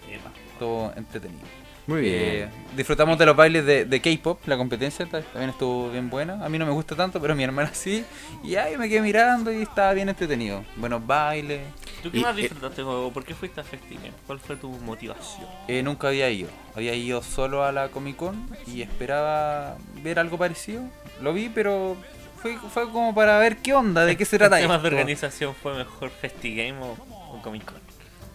Todo 0.57 0.93
entretenido. 0.95 1.47
Muy 1.89 2.01
bien. 2.01 2.13
Eh, 2.15 2.49
disfrutamos 2.77 3.17
de 3.17 3.25
los 3.25 3.35
bailes 3.35 3.65
de, 3.65 3.85
de 3.85 3.99
K-pop, 4.01 4.39
la 4.47 4.55
competencia 4.57 5.05
ta- 5.05 5.21
también 5.21 5.49
estuvo 5.49 5.89
bien 5.89 6.09
buena. 6.09 6.43
A 6.45 6.49
mí 6.49 6.57
no 6.59 6.65
me 6.65 6.71
gusta 6.71 6.95
tanto, 6.95 7.19
pero 7.19 7.33
a 7.33 7.35
mi 7.35 7.43
hermana 7.43 7.71
sí. 7.73 8.05
Y 8.43 8.55
ahí 8.55 8.77
me 8.77 8.87
quedé 8.87 9.01
mirando 9.01 9.51
y 9.51 9.63
estaba 9.63 9.93
bien 9.93 10.07
entretenido. 10.09 10.63
Buenos 10.75 11.05
bailes. 11.05 11.61
¿Tú 12.03 12.11
qué 12.11 12.19
Y, 12.19 12.21
más 12.21 12.37
eh, 12.37 12.41
disfrutaste, 12.43 12.83
juego? 12.83 13.11
¿Por 13.11 13.25
qué 13.25 13.33
fuiste 13.33 13.59
a 13.59 13.63
Festigame? 13.63 14.11
¿Cuál 14.27 14.39
fue 14.39 14.55
tu 14.55 14.69
motivación? 14.69 15.47
Eh, 15.67 15.81
nunca 15.83 16.09
había 16.09 16.29
ido. 16.29 16.49
Había 16.75 16.93
ido 16.93 17.21
solo 17.23 17.63
a 17.63 17.71
la 17.71 17.89
Comic 17.89 18.15
Con 18.17 18.47
y 18.67 18.81
esperaba 18.83 19.75
ver 20.03 20.19
algo 20.19 20.37
parecido. 20.37 20.83
Lo 21.21 21.33
vi, 21.33 21.49
pero 21.49 21.97
fue, 22.41 22.57
fue 22.71 22.89
como 22.91 23.13
para 23.15 23.37
ver 23.39 23.57
qué 23.57 23.73
onda, 23.73 24.05
de 24.05 24.15
qué 24.17 24.25
se 24.25 24.37
trata 24.37 24.59
¿Qué 24.59 24.67
más 24.67 24.81
de 24.81 24.87
esto. 24.89 24.95
organización 24.97 25.55
fue 25.55 25.75
mejor 25.75 26.09
Festigame 26.11 26.79
o, 26.81 26.95
o 27.33 27.41
Comic 27.41 27.65
Con? 27.65 27.88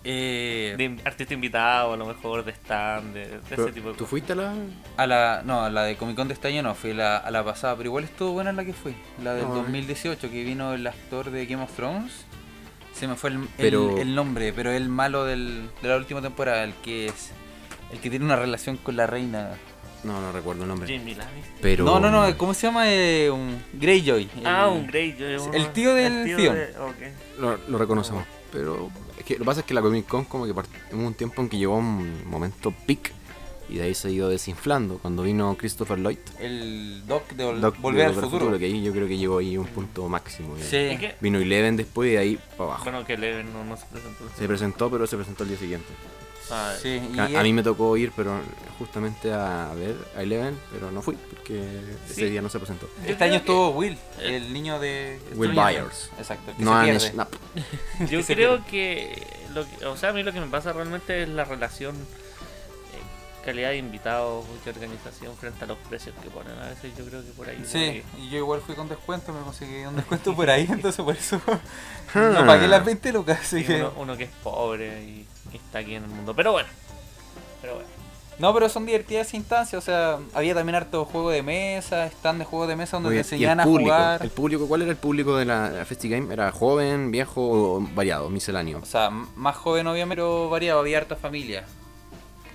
Eh, 0.07 0.75
De 0.77 0.99
artista 1.05 1.33
invitado, 1.33 1.95
a 1.95 1.97
lo 1.97 2.05
mejor 2.07 2.45
de 2.45 2.53
stand, 2.53 3.15
de, 3.15 3.27
de 3.29 3.37
ese 3.51 3.73
tipo 3.73 3.89
de 3.89 3.95
¿Tú 3.95 3.99
cosas. 4.01 4.09
fuiste 4.11 4.33
a 4.35 4.37
la.? 4.37 4.53
a 4.99 5.07
la, 5.07 5.43
no, 5.45 5.63
a 5.63 5.71
la 5.71 5.85
de 5.85 5.97
Comic 5.97 6.15
Con 6.17 6.29
de 6.29 6.35
este 6.35 6.49
año 6.49 6.63
no, 6.63 6.75
fui 6.75 6.93
la, 6.93 7.17
a 7.17 7.31
la 7.31 7.43
pasada, 7.43 7.75
pero 7.77 7.89
igual 7.89 8.05
estuvo 8.05 8.33
buena 8.33 8.53
la 8.53 8.65
que 8.67 8.75
fui. 8.75 8.95
La 9.23 9.33
del 9.35 9.47
No, 9.49 9.55
eh. 9.55 9.63
2018, 9.63 10.31
que 10.31 10.45
vino 10.45 10.75
el 10.75 10.87
actor 10.87 11.31
de 11.31 11.47
Game 11.47 11.63
of 11.63 11.73
Thrones. 11.75 12.27
Se 12.93 13.09
me 13.09 13.15
fue 13.17 13.31
el, 13.31 13.37
el- 13.37 13.49
Pero- 13.57 13.99
el 13.99 14.15
nombre, 14.15 14.53
pero 14.53 14.71
el 14.71 14.89
malo 14.91 15.25
del, 15.25 15.71
de 15.83 15.89
la 15.89 15.97
última 15.97 16.21
temporada, 16.21 16.63
el 16.65 16.75
que 16.75 17.07
es. 17.07 17.31
El 17.91 17.99
que 18.01 18.11
tiene 18.11 18.25
una 18.25 18.37
relación 18.37 18.77
con 18.77 18.97
la 18.97 19.07
reina. 19.07 19.53
No, 20.05 20.21
no 20.21 20.33
recuerdo 20.33 20.63
el 20.65 20.69
nombre. 20.69 20.87
Lannister. 20.99 21.27
Pero. 21.63 21.85
No, 21.87 21.99
no, 21.99 22.11
no, 22.11 22.37
¿cómo 22.37 22.53
se 22.53 22.67
llama? 22.67 22.93
Eh, 22.93 23.31
un 23.31 23.59
Greyjoy. 23.73 24.29
Ah, 24.45 24.69
un 24.69 24.87
Greyjoy. 24.87 25.39
el 25.55 25.73
tío 25.73 25.95
del 25.95 26.29
el 26.29 26.37
Theon. 26.37 26.55
de- 26.57 27.59
lo 27.69 27.79
reconocemos. 27.79 28.25
Pero. 28.53 28.91
Es 29.19 29.25
que 29.25 29.35
lo 29.35 29.41
que 29.41 29.45
pasa 29.45 29.61
es 29.61 29.67
que 29.67 29.75
la 29.75 29.83
Comic 29.83 30.07
Con, 30.07 30.25
como 30.25 30.45
que 30.45 30.53
hubo 30.53 30.63
un 31.07 31.15
tiempo 31.15 31.41
en 31.43 31.49
que 31.49 31.57
llegó 31.59 31.77
un 31.77 32.29
momento 32.29 32.73
peak. 32.87 33.13
Y 33.67 33.77
de 33.77 33.85
ahí 33.85 33.95
se 33.95 34.09
ha 34.09 34.11
ido 34.11 34.29
desinflando. 34.29 34.99
Cuando 34.99 35.23
vino 35.23 35.57
Christopher 35.57 35.99
Lloyd. 35.99 36.19
El 36.39 37.03
Doc 37.07 37.31
de 37.31 37.45
Vol- 37.47 37.61
Doc 37.61 37.77
de 37.77 37.81
Volver 37.81 38.07
al 38.07 38.13
Volver 38.13 38.31
Futuro. 38.31 38.59
que 38.59 38.67
ahí 38.67 38.83
yo 38.83 38.93
creo 38.93 39.09
que 39.09 39.17
llegó 39.17 39.39
ahí 39.39 39.57
un 39.57 39.67
punto 39.67 40.07
máximo. 40.09 40.55
ya. 40.59 40.65
Sí. 40.65 40.77
¿Y 40.77 40.99
qué? 40.99 41.15
Vino 41.21 41.39
Eleven 41.39 41.77
después 41.77 42.11
y 42.11 42.13
de 42.13 42.19
ahí 42.19 42.39
para 42.59 42.65
abajo. 42.71 42.85
Bueno, 42.85 43.05
que 43.07 43.17
Leven 43.17 43.51
no, 43.55 43.65
no 43.65 43.75
se 43.79 43.87
presentó. 43.87 44.25
Se 44.37 44.47
presentó, 44.47 44.91
pero 44.91 45.07
se 45.07 45.17
presentó 45.17 45.45
el 45.45 45.49
día 45.49 45.59
siguiente. 45.59 45.87
Ah, 46.51 46.75
Sí, 46.81 47.01
y 47.15 47.19
A, 47.19 47.27
él- 47.27 47.37
a 47.37 47.43
mí 47.43 47.53
me 47.53 47.63
tocó 47.63 47.97
ir, 47.97 48.13
pero 48.15 48.39
justamente 48.79 49.33
a 49.33 49.73
ver 49.75 49.97
a 50.17 50.23
Eleven, 50.23 50.59
pero 50.73 50.91
no 50.91 51.01
fui 51.01 51.15
porque 51.17 51.65
ese 52.11 52.27
día 52.29 52.43
no 52.43 52.49
se 52.49 52.59
presentó. 52.59 52.89
Este 53.07 53.25
año 53.25 53.37
estuvo 53.37 53.71
Will, 53.71 53.97
el 54.21 54.53
niño 54.53 54.79
de 54.79 55.19
Will 55.35 55.53
Byers. 55.53 56.11
Exacto, 56.19 56.51
el 56.51 56.57
que 56.59 56.63
No 56.65 56.79
se 56.79 56.85
pierde. 56.85 57.11
Snap. 57.11 57.33
Yo 58.11 58.23
creo 58.25 58.63
pierde. 58.65 58.71
que, 58.71 59.27
lo 59.55 59.65
que- 59.67 59.87
o 59.87 59.97
sea, 59.97 60.11
a 60.11 60.13
mí 60.13 60.23
lo 60.23 60.33
que 60.33 60.41
me 60.41 60.49
pasa 60.49 60.73
realmente 60.73 61.23
es 61.23 61.29
la 61.29 61.45
relación 61.45 61.95
eh, 61.97 63.45
calidad 63.45 63.71
de 63.71 63.79
invitados 63.79 64.45
y 64.65 64.69
organización 64.69 65.35
frente 65.37 65.65
a 65.65 65.67
los 65.69 65.79
precios 65.89 66.15
que 66.23 66.29
ponen. 66.31 66.59
A 66.59 66.69
veces 66.69 66.93
yo 66.99 67.05
creo 67.07 67.23
que 67.25 67.31
por 67.31 67.49
ahí. 67.49 67.65
Sí, 67.67 68.03
y 68.19 68.29
yo 68.31 68.39
igual 68.39 68.61
fui 68.61 68.75
con 68.75 68.89
descuento, 68.89 69.33
me 69.33 69.41
conseguí 69.43 69.85
un 69.87 69.97
descuento 69.97 70.35
por 70.35 70.51
ahí, 70.51 70.67
entonces 70.71 71.03
por 71.05 71.17
eso 71.17 71.41
no 72.15 72.47
pagué 72.47 72.69
las 72.69 72.85
20 72.85 73.13
lucas, 73.13 73.41
así 73.41 73.65
que... 73.65 73.77
uno, 73.77 73.93
uno 73.97 74.17
que 74.17 74.25
es 74.25 74.31
pobre 74.43 75.03
y 75.05 75.27
está 75.57 75.79
aquí 75.79 75.95
en 75.95 76.05
el 76.05 76.11
mundo. 76.11 76.35
Pero 76.35 76.53
bueno. 76.53 76.69
Pero 77.61 77.75
bueno. 77.77 77.89
No, 78.37 78.53
pero 78.53 78.69
son 78.69 78.85
divertidas 78.85 79.29
esas 79.29 79.35
instancias, 79.35 79.81
o 79.81 79.85
sea, 79.85 80.19
había 80.35 80.55
también 80.55 80.75
harto 80.75 81.05
juego 81.05 81.31
de 81.31 81.45
mesa, 81.45 82.05
stand 82.07 82.41
de 82.41 82.45
juego 82.45 82.67
de 82.67 82.75
mesa 82.75 82.97
donde 82.97 83.11
te 83.11 83.13
bien. 83.13 83.19
¿Y 83.23 83.27
enseñaban 83.29 83.61
a 83.61 83.65
público? 83.65 83.91
jugar. 83.91 84.23
¿El 84.25 84.31
público? 84.31 84.67
¿Cuál 84.67 84.83
era 84.83 84.91
el 84.91 84.97
público 84.97 85.37
de 85.37 85.45
la, 85.45 85.71
la 85.71 85.85
FestiGame? 85.85 86.33
¿Era 86.35 86.51
joven, 86.51 87.13
viejo 87.13 87.41
o 87.77 87.81
variado, 87.95 88.29
misceláneo? 88.31 88.81
O 88.83 88.87
sea, 88.87 89.11
más 89.11 89.55
joven 89.57 89.87
obviamente, 89.87 90.17
pero 90.17 90.51
variado, 90.51 90.81
había 90.81 90.99
harta 90.99 91.15
familia. 91.15 91.65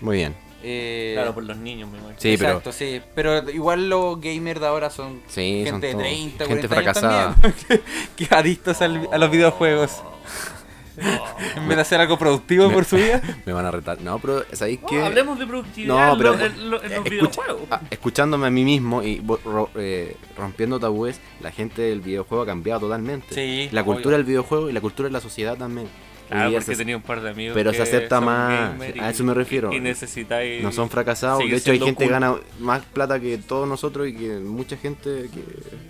Muy 0.02 0.18
bien. 0.18 0.36
Eh, 0.62 1.14
Claro, 1.16 1.34
por 1.34 1.46
los 1.46 1.56
niños, 1.56 1.90
me 1.90 1.98
imagino. 1.98 2.20
Sí, 2.20 2.36
pero- 2.38 2.50
Exacto, 2.50 2.74
sí. 2.74 3.02
Pero 3.16 3.50
igual 3.50 3.88
los 3.88 4.20
gamers 4.20 4.60
de 4.60 4.68
ahora 4.68 4.90
son 4.90 5.22
Sí, 5.28 5.64
son 5.66 5.80
gente 5.82 5.88
de 5.88 5.94
todos 5.94 6.04
30, 6.04 6.46
gente 6.46 6.68
40 6.68 6.76
años 6.76 7.00
fracasada. 7.00 7.36
también, 7.36 7.82
que 8.18 8.28
adictos 8.36 8.82
al- 8.82 9.08
a 9.14 9.18
los 9.18 9.32
videojuegos. 9.32 9.92
En 11.56 11.68
vez 11.68 11.76
de 11.78 11.82
hacer 11.82 12.00
algo 12.02 12.18
productivo 12.18 12.68
Me- 12.68 12.74
por 12.74 12.86
su 12.86 12.96
vida. 12.98 13.22
Me 13.46 13.54
van 13.54 13.66
a 13.66 13.72
retar. 13.72 14.00
No, 14.02 14.20
pero 14.20 14.44
¿sabéis 14.54 14.80
Oh, 14.84 14.88
qué? 14.88 15.02
hablemos 15.04 15.40
de 15.40 15.48
productividad 15.48 15.94
No, 15.96 16.12
en 16.14 16.18
pero 16.18 16.36
lo- 16.36 16.46
en, 16.46 16.70
lo- 16.70 16.84
en 16.84 16.90
los 16.90 16.92
escucha- 16.92 17.10
videojuegos. 17.10 17.62
ah, 17.72 17.82
escuchándome 17.90 18.48
a 18.48 18.50
mí 18.50 18.64
mismo 18.64 19.02
y 19.04 19.22
ro- 19.46 19.70
eh, 19.76 20.16
rompiendo 20.38 20.80
tabúes, 20.80 21.20
la 21.42 21.52
gente 21.52 21.82
del 21.82 22.02
videojuego 22.02 22.44
ha 22.44 22.46
cambiado 22.46 22.82
totalmente. 22.82 23.34
Sí, 23.36 23.70
la 23.72 23.82
obvio. 23.82 23.94
cultura 23.94 24.18
del 24.18 24.26
videojuego 24.26 24.70
y 24.70 24.74
la 24.74 24.82
cultura 24.82 25.08
de 25.10 25.14
la 25.14 25.22
sociedad 25.22 25.58
también. 25.58 25.88
Hoy 26.32 26.38
Ah, 26.38 26.50
porque 26.52 26.62
se- 26.66 26.76
tenía 26.76 26.96
un 26.96 27.02
par 27.02 27.22
de 27.22 27.32
amigos 27.32 27.56
pero 27.56 27.72
que 27.72 27.78
se 27.78 27.82
acepta 27.84 28.18
son 28.18 28.26
más, 28.26 28.72
gamer 28.78 29.02
a 29.02 29.08
y- 29.08 29.12
eso 29.12 29.24
me 29.24 29.34
refiero. 29.34 29.74
Y 29.74 29.80
necesitáis... 29.80 30.62
no 30.62 30.72
son 30.72 30.88
fracasados. 30.88 31.40
De 31.40 31.56
hecho, 31.56 31.72
hay 31.72 31.80
gente 31.80 32.06
que 32.06 32.12
gana 32.12 32.36
más 32.60 32.84
plata 32.86 33.20
que 33.20 33.40
todos 33.40 33.68
nosotros 33.68 34.08
y 34.08 34.14
que 34.14 34.38
mucha 34.38 34.78
gente 34.78 35.28
que 35.34 35.44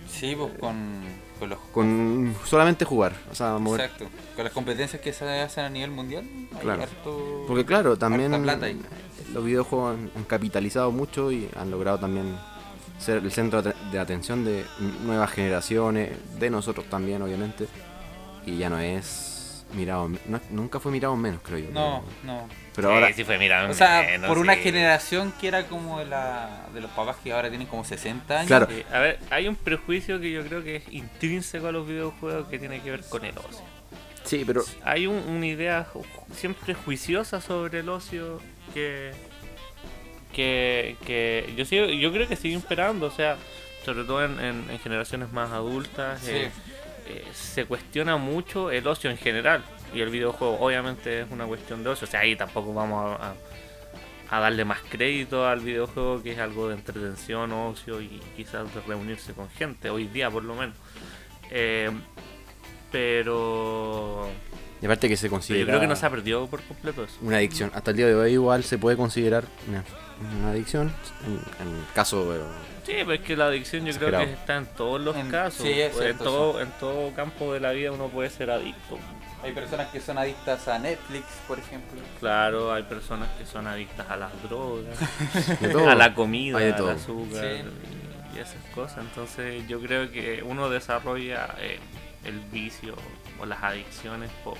Sí, 0.08 0.34
pues 0.34 0.50
con, 0.58 0.74
con 1.40 1.48
los 1.50 1.58
con 1.72 2.36
solamente 2.44 2.84
jugar. 2.84 3.14
O 3.32 3.34
sea, 3.34 3.56
mover- 3.58 3.80
Exacto. 3.80 4.06
Con 4.36 4.44
las 4.44 4.52
competencias 4.52 5.02
que 5.02 5.12
se 5.12 5.24
hacen 5.40 5.64
a 5.64 5.68
nivel 5.70 5.90
mundial. 5.90 6.24
hay 6.54 6.60
Claro. 6.60 6.82
harto- 6.82 7.44
Porque 7.48 7.64
claro, 7.64 7.96
también 7.96 8.40
plata 8.42 8.68
los 9.32 9.44
videojuegos 9.44 9.94
han, 9.96 10.10
han 10.16 10.24
capitalizado 10.24 10.92
mucho 10.92 11.32
y 11.32 11.48
han 11.56 11.70
logrado 11.70 11.98
también 11.98 12.36
ser 12.98 13.18
el 13.18 13.32
centro 13.32 13.62
de 13.62 13.98
atención 13.98 14.44
de 14.44 14.64
nuevas 15.04 15.30
generaciones, 15.30 16.10
de 16.38 16.50
nosotros 16.50 16.86
también, 16.90 17.22
obviamente. 17.22 17.66
Y 18.46 18.56
ya 18.58 18.68
no 18.70 18.78
es 18.78 19.29
mirado, 19.72 20.08
no- 20.26 20.40
nunca 20.50 20.80
fue 20.80 20.92
mirado 20.92 21.16
menos, 21.16 21.40
creo 21.42 21.58
yo. 21.58 21.70
No, 21.70 22.04
no. 22.24 22.48
Pero 22.74 22.88
Sí, 22.88 22.94
ahora, 22.94 23.12
sí 23.12 23.24
fue, 23.24 23.38
mira, 23.38 23.68
O 23.68 23.74
sea, 23.74 24.02
menos, 24.02 24.28
por 24.28 24.38
una 24.38 24.54
sí. 24.54 24.60
generación 24.62 25.32
que 25.40 25.48
era 25.48 25.66
como 25.66 25.98
de, 25.98 26.06
la, 26.06 26.66
de 26.72 26.80
los 26.80 26.90
papás 26.92 27.16
que 27.22 27.32
ahora 27.32 27.48
tienen 27.48 27.66
como 27.66 27.84
60 27.84 28.34
años. 28.40 28.46
Claro. 28.48 28.68
A 28.92 28.98
ver, 28.98 29.18
hay 29.30 29.48
un 29.48 29.56
prejuicio 29.56 30.20
que 30.20 30.30
yo 30.30 30.44
creo 30.46 30.62
que 30.62 30.76
es 30.76 30.84
intrínseco 30.90 31.66
a 31.66 31.72
los 31.72 31.86
videojuegos 31.86 32.48
que 32.48 32.58
tiene 32.58 32.80
que 32.80 32.90
ver 32.90 33.04
con 33.08 33.24
el 33.24 33.36
ocio. 33.38 33.64
sí, 34.24 34.44
pero 34.46 34.62
Hay 34.84 35.06
un- 35.06 35.24
una 35.28 35.46
idea 35.46 35.86
siempre 36.34 36.74
juiciosa 36.74 37.40
sobre 37.40 37.80
el 37.80 37.88
ocio 37.88 38.40
que 38.74 39.12
que, 40.32 40.96
que 41.04 41.52
yo 41.56 41.64
sigo, 41.64 41.86
yo 41.86 42.12
creo 42.12 42.28
que 42.28 42.36
sigue 42.36 42.54
imperando, 42.54 43.06
o 43.06 43.10
sea, 43.10 43.36
sobre 43.84 44.04
todo 44.04 44.24
en, 44.24 44.38
en- 44.40 44.70
en 44.70 44.78
generaciones 44.78 45.32
más 45.32 45.50
adultas, 45.50 46.20
Sí. 46.20 46.30
eh, 46.32 46.50
eh, 47.10 47.24
se 47.32 47.64
cuestiona 47.66 48.16
mucho 48.16 48.70
el 48.70 48.86
ocio 48.86 49.10
en 49.10 49.16
general 49.18 49.62
y 49.94 50.00
el 50.00 50.10
videojuego 50.10 50.58
obviamente 50.60 51.20
es 51.22 51.26
una 51.30 51.46
cuestión 51.46 51.82
de 51.82 51.90
ocio, 51.90 52.06
o 52.06 52.10
sea, 52.10 52.20
ahí 52.20 52.36
tampoco 52.36 52.72
vamos 52.74 53.18
a, 53.20 53.30
a- 53.30 53.34
a 54.32 54.38
darle 54.40 54.64
más 54.64 54.78
crédito 54.88 55.46
al 55.48 55.58
videojuego 55.60 56.22
que 56.22 56.30
es 56.32 56.38
algo 56.38 56.68
de 56.68 56.76
entretención, 56.76 57.50
ocio 57.52 58.00
y 58.00 58.20
quizás 58.36 58.72
de 58.74 58.80
reunirse 58.82 59.32
con 59.32 59.48
gente, 59.50 59.90
hoy 59.90 60.06
día 60.06 60.30
por 60.30 60.44
lo 60.44 60.54
menos. 60.54 60.76
Eh, 61.50 61.90
pero 62.92 64.28
y 64.80 64.86
aparte 64.86 65.08
que 65.08 65.16
se 65.16 65.28
considera 65.28 65.60
yo 65.60 65.66
creo 65.66 65.80
que 65.80 65.86
no 65.86 65.96
se 65.96 66.06
ha 66.06 66.10
perdido 66.10 66.46
por 66.46 66.62
completo 66.62 67.04
eso. 67.04 67.16
una 67.22 67.36
adicción. 67.38 67.70
Hasta 67.74 67.90
el 67.90 67.96
día 67.98 68.06
de 68.06 68.14
hoy 68.14 68.32
igual 68.32 68.64
se 68.64 68.78
puede 68.78 68.96
considerar 68.96 69.44
una, 69.68 69.84
una 70.40 70.50
adicción 70.52 70.92
en, 71.26 71.34
en 71.66 71.84
caso 71.94 72.32
Sí, 72.84 72.92
pero 72.98 73.12
es 73.12 73.20
que 73.20 73.36
la 73.36 73.46
adicción 73.46 73.84
yo 73.86 73.92
creo 73.98 74.10
que 74.20 74.32
está 74.32 74.56
en 74.56 74.66
todos 74.66 75.00
los 75.00 75.16
En- 75.16 75.30
casos. 75.30 75.62
sí, 75.66 75.72
es 75.80 75.92
en, 75.96 76.02
cierto, 76.02 76.24
todo, 76.24 76.60
en 76.60 76.70
todo 76.80 77.12
campo 77.14 77.52
de 77.52 77.60
la 77.60 77.72
vida 77.72 77.92
uno 77.92 78.08
puede 78.08 78.30
ser 78.30 78.50
adicto. 78.50 78.98
Hay 79.42 79.52
personas 79.52 79.88
que 79.88 80.00
son 80.00 80.18
adictas 80.18 80.68
a 80.68 80.78
Netflix, 80.78 81.24
por 81.48 81.58
ejemplo. 81.58 81.98
Claro, 82.18 82.72
hay 82.74 82.82
personas 82.82 83.28
que 83.38 83.46
son 83.46 83.66
adictas 83.66 84.06
a 84.10 84.16
las 84.16 84.30
drogas, 84.42 84.98
de 85.60 85.68
todo. 85.68 85.88
a 85.88 85.94
la 85.94 86.14
comida, 86.14 86.58
al 86.58 86.88
azúcar 86.90 87.44
y, 88.34 88.36
y 88.36 88.38
esas 88.40 88.62
cosas. 88.74 88.98
Entonces 88.98 89.66
yo 89.66 89.80
creo 89.80 90.10
que 90.10 90.42
uno 90.42 90.68
desarrolla 90.68 91.54
eh, 91.58 91.78
el 92.24 92.38
vicio 92.40 92.94
o 93.40 93.46
las 93.46 93.62
adicciones 93.62 94.30
por, 94.44 94.58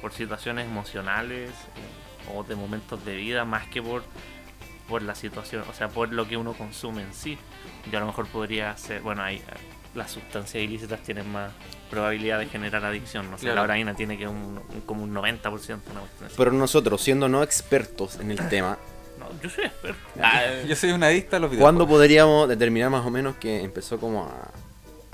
por 0.00 0.12
situaciones 0.12 0.66
emocionales 0.66 1.50
eh, 1.50 2.32
o 2.36 2.44
de 2.44 2.54
momentos 2.54 3.04
de 3.04 3.16
vida 3.16 3.44
más 3.44 3.66
que 3.66 3.82
por 3.82 4.04
por 4.88 5.02
la 5.02 5.14
situación, 5.14 5.64
o 5.68 5.74
sea, 5.74 5.88
por 5.88 6.12
lo 6.12 6.26
que 6.26 6.36
uno 6.36 6.54
consume 6.54 7.02
en 7.02 7.12
sí. 7.12 7.36
Yo 7.90 7.98
a 7.98 8.00
lo 8.00 8.06
mejor 8.06 8.26
podría 8.28 8.76
ser, 8.76 9.02
bueno, 9.02 9.22
hay 9.22 9.42
las 9.94 10.10
sustancias 10.12 10.62
ilícitas 10.62 11.00
tienen 11.02 11.30
más 11.32 11.50
probabilidad 11.90 12.38
de 12.38 12.46
generar 12.46 12.84
adicción, 12.84 13.30
no 13.30 13.38
sé, 13.38 13.44
Claro. 13.46 13.66
la 13.66 13.74
heroína 13.74 13.94
tiene 13.94 14.16
que 14.18 14.28
un, 14.28 14.60
un- 14.72 14.80
como 14.82 15.02
un 15.04 15.12
90%, 15.14 15.80
una. 15.90 16.02
Pero 16.36 16.52
nosotros, 16.52 17.00
siendo 17.02 17.28
no 17.28 17.42
expertos 17.42 18.16
en 18.20 18.30
el 18.30 18.48
tema, 18.48 18.78
No, 19.18 19.26
yo 19.42 19.50
soy 19.50 19.64
experto. 19.64 19.98
Ah, 20.22 20.42
Yo 20.66 20.76
soy 20.76 20.92
una 20.92 21.06
adicta 21.08 21.38
a 21.38 21.40
los 21.40 21.48
¿cuándo 21.50 21.84
videojuegos. 21.86 21.88
podríamos 21.98 22.48
determinar 22.48 22.90
más 22.90 23.04
o 23.04 23.10
menos 23.10 23.36
que 23.36 23.62
empezó 23.64 23.98
como 23.98 24.24
a, 24.26 24.50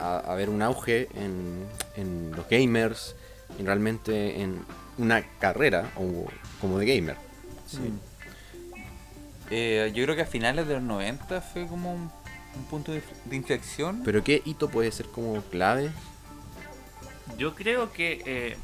a, 0.02 0.19
a 0.19 0.33
haber 0.33 0.50
un 0.50 0.61
auge 0.61 1.09
en, 1.14 1.64
en 1.97 2.33
los 2.37 2.47
gamers 2.49 3.14
y 3.59 3.62
realmente 3.62 4.43
en 4.43 4.61
una 4.99 5.23
carrera 5.38 5.90
o, 5.97 6.26
como 6.61 6.78
de 6.78 6.87
gamer? 6.95 7.16
Mm. 7.73 8.13
Eh, 9.51 9.93
yo 9.95 10.05
creo 10.05 10.17
que 10.17 10.23
a 10.23 10.27
finales 10.27 10.67
de 10.67 10.75
los 10.75 10.83
90 10.83 11.41
fue 11.41 11.67
como 11.67 11.93
un, 11.95 12.11
un 12.57 12.65
punto 12.71 12.93
de, 12.93 13.03
de 13.27 13.37
inflexión. 13.37 14.03
Pero 14.05 14.23
¿qué 14.25 14.43
hito 14.45 14.69
puede 14.69 14.91
ser 14.93 15.07
como 15.07 15.41
clave? 15.43 15.91
yo 17.39 17.55
creo 17.55 17.93
que 17.93 18.23
eh, 18.27 18.57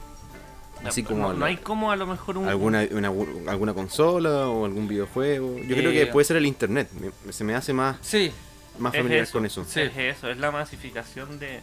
Así 0.85 1.03
no, 1.03 1.09
como 1.09 1.23
no, 1.23 1.33
la- 1.33 1.39
no 1.41 1.45
hay 1.47 1.57
como 1.57 1.91
a 1.91 1.97
lo 1.97 2.07
mejor 2.07 2.37
un 2.39 2.49
¿Alguna, 2.49 2.87
una- 2.93 3.09
alguna 3.51 3.75
consola 3.75 4.49
o 4.49 4.65
algún 4.65 4.87
videojuego? 4.89 5.59
Yo 5.59 5.77
creo 5.77 5.91
Eh, 5.91 5.95
que 5.95 6.07
puede 6.07 6.25
ser 6.25 6.37
el 6.37 6.47
internet. 6.47 6.89
me- 7.25 7.33
se 7.33 7.43
me 7.45 7.55
hace 7.55 7.73
más, 7.73 7.97
Sí, 8.01 8.33
más 8.79 8.95
Es 8.95 9.01
familiar 9.01 9.23
eso, 9.25 9.33
con 9.33 9.45
eso. 9.47 9.65
Sí. 9.65 9.81
Es 9.81 9.97
eso, 9.97 10.31
es 10.31 10.39
la 10.39 10.51
masificación 10.51 11.39
de, 11.39 11.61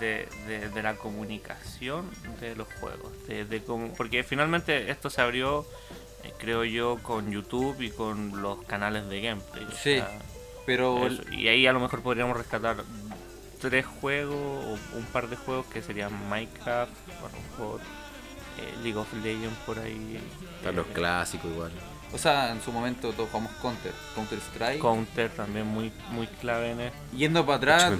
de, 0.00 0.28
de- 0.48 0.68
de 0.70 0.82
la 0.82 0.96
comunicación 0.96 2.06
de 2.40 2.56
los 2.56 2.66
juegos. 2.80 3.12
De, 3.28 3.44
de 3.44 3.62
cómo- 3.62 3.92
porque 3.94 4.24
finalmente 4.24 4.90
esto 4.90 5.10
se 5.10 5.20
abrió, 5.20 5.66
eh, 6.26 6.32
creo 6.38 6.64
yo, 6.64 6.98
con 7.02 7.30
YouTube 7.30 7.80
y 7.80 7.90
con 7.90 8.42
los 8.42 8.62
canales 8.64 9.08
de 9.08 9.20
gameplay. 9.20 9.64
o 9.64 9.70
Sí, 9.70 9.94
sea, 9.96 10.08
pero 10.66 11.06
eso. 11.06 11.22
Y 11.32 11.48
ahí 11.48 11.66
a 11.66 11.72
lo 11.72 11.80
mejor 11.80 12.02
podríamos 12.02 12.36
rescatar 12.36 12.76
tres 13.60 13.86
juegos 13.86 14.36
o 14.36 14.96
un 14.96 15.04
par 15.12 15.28
de 15.28 15.36
juegos 15.36 15.66
que 15.66 15.82
serían 15.82 16.12
Minecraft, 16.28 16.92
a 17.08 17.22
lo 17.22 17.42
mejor 17.50 17.80
eh, 18.60 18.74
League 18.82 18.98
of 18.98 19.12
Legends 19.22 19.58
por 19.66 19.78
ahí. 19.78 20.18
Están 20.58 20.76
los 20.76 20.86
eh, 20.86 20.90
clásicos 20.92 21.50
igual. 21.50 21.72
O 22.12 22.18
sea, 22.18 22.52
en 22.52 22.62
su 22.62 22.70
momento 22.70 23.12
todos 23.12 23.28
jugamos 23.30 23.52
Counter, 23.60 23.92
Counter 24.14 24.38
Strike. 24.38 24.80
Counter 24.80 25.28
también 25.30 25.66
muy, 25.66 25.90
muy 26.12 26.26
clave 26.28 26.70
en 26.70 26.80
esto. 26.82 26.98
Yendo 27.16 27.44
para 27.44 27.56
atrás, 27.58 27.92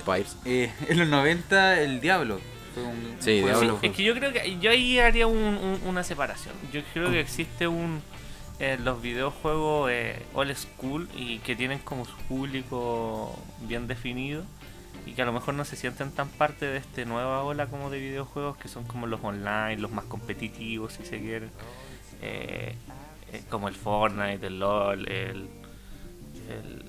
eh, 0.45 0.73
en 0.89 0.99
los 0.99 1.09
90 1.09 1.81
el 1.81 2.01
Diablo. 2.01 2.41
Fue 2.73 2.85
un, 2.85 3.17
Sí, 3.21 3.43
un. 3.43 3.79
Es 3.83 3.93
que 3.93 4.03
yo 4.05 4.15
creo 4.15 4.33
que 4.33 4.59
yo 4.61 4.71
ahí 4.71 4.99
haría 5.01 5.27
un- 5.27 5.37
un- 5.37 5.81
una 5.87 6.05
separación. 6.05 6.55
Yo 6.73 6.83
creo 6.93 7.11
que 7.11 7.21
existe 7.21 7.67
un 7.67 8.01
eh, 8.59 8.79
los 8.83 9.03
videojuegos 9.03 9.91
eh, 9.91 10.23
old 10.35 10.55
school 10.57 11.09
y 11.15 11.39
que 11.41 11.55
tienen 11.57 11.79
como 11.81 12.05
su 12.05 12.17
público 12.29 13.39
bien 13.63 13.87
definido 13.87 14.43
y 15.05 15.13
que 15.13 15.23
a 15.23 15.25
lo 15.27 15.33
mejor 15.33 15.55
no 15.55 15.65
se 15.65 15.77
sienten 15.77 16.11
tan 16.11 16.29
parte 16.29 16.67
de 16.67 16.79
esta 16.79 17.05
nueva 17.05 17.43
ola 17.45 17.67
como 17.67 17.91
de 17.91 17.99
videojuegos 18.01 18.57
que 18.57 18.69
son 18.69 18.85
como 18.85 19.07
los 19.07 19.23
online, 19.23 19.77
los 19.77 19.91
más 19.93 20.05
competitivos 20.07 20.95
si 20.95 21.05
se 21.05 21.21
quiere, 21.21 21.49
eh, 22.23 22.75
eh, 23.33 23.43
como 23.51 23.69
el 23.69 23.75
Fortnite, 23.75 24.47
el 24.47 24.59
LOL, 24.59 25.07
el, 25.09 25.49
el 26.49 26.85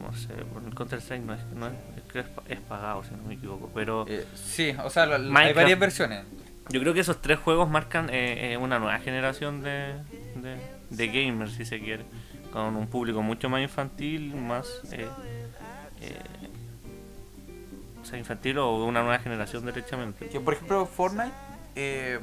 no 0.00 0.14
sé, 0.16 0.28
el 0.66 0.74
Counter 0.74 1.00
Strike 1.00 1.22
no 1.24 1.34
es, 1.34 1.44
no 1.54 1.66
es, 1.66 1.72
es, 2.14 2.24
pa- 2.28 2.42
es 2.48 2.60
pagado 2.60 3.04
si 3.04 3.10
no 3.14 3.22
me 3.24 3.34
equivoco, 3.34 3.70
pero 3.74 4.06
Eh, 4.08 4.24
sí, 4.34 4.74
o 4.82 4.88
sea, 4.88 5.06
lo- 5.06 5.36
hay 5.38 5.52
varias 5.52 5.78
versiones. 5.78 6.24
yo 6.70 6.80
creo 6.80 6.94
que 6.94 7.00
esos 7.00 7.20
tres 7.20 7.38
juegos 7.38 7.68
marcan 7.68 8.08
eh, 8.10 8.52
eh, 8.52 8.56
una 8.56 8.78
nueva 8.78 8.98
generación 9.00 9.62
de, 9.62 9.94
de, 10.36 10.56
de 10.96 11.06
gamers, 11.08 11.52
si 11.52 11.64
se 11.64 11.80
quiere, 11.80 12.04
con 12.52 12.76
un 12.76 12.86
público 12.86 13.22
mucho 13.22 13.48
más 13.48 13.62
infantil, 13.62 14.34
más... 14.34 14.66
eh, 14.92 15.06
eh, 16.00 16.18
o 18.00 18.04
sea, 18.04 18.18
infantil 18.18 18.58
o 18.58 18.84
una 18.84 19.02
nueva 19.02 19.18
generación 19.20 19.64
derechamente. 19.64 20.26
Que 20.26 20.40
por 20.40 20.54
ejemplo 20.54 20.84
Fortnite, 20.86 21.32
eh, 21.76 22.18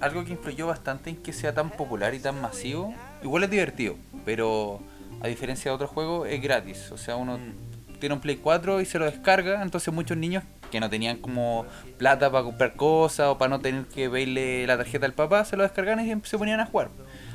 algo 0.00 0.24
que 0.24 0.32
influyó 0.32 0.66
bastante 0.66 1.10
en 1.10 1.16
que 1.16 1.32
sea 1.32 1.54
tan 1.54 1.70
popular 1.70 2.14
y 2.14 2.18
tan 2.18 2.40
masivo, 2.40 2.94
igual 3.22 3.44
es 3.44 3.50
divertido, 3.50 3.96
pero 4.24 4.80
a 5.20 5.28
diferencia 5.28 5.70
de 5.70 5.74
otros 5.74 5.90
juegos 5.90 6.28
es 6.28 6.40
gratis. 6.40 6.90
O 6.92 6.96
sea, 6.98 7.16
uno 7.16 7.38
tiene 8.00 8.14
un 8.14 8.20
Play 8.20 8.36
4 8.36 8.80
y 8.80 8.86
se 8.86 8.98
lo 8.98 9.04
descarga, 9.04 9.62
entonces 9.62 9.92
muchos 9.92 10.16
niños 10.16 10.44
que 10.70 10.80
no 10.80 10.88
tenían 10.88 11.16
como 11.18 11.66
plata 11.96 12.30
para 12.30 12.44
comprar 12.44 12.76
cosas 12.76 13.28
o 13.28 13.38
para 13.38 13.48
no 13.50 13.60
tener 13.60 13.86
que 13.86 14.08
verle 14.08 14.66
la 14.66 14.76
tarjeta 14.76 15.06
al 15.06 15.14
papá, 15.14 15.44
se 15.44 15.56
lo 15.56 15.62
descargaban 15.62 16.06
y 16.06 16.26
se 16.26 16.38
ponían 16.38 16.60
a 16.60 16.66
jugar. 16.66 16.90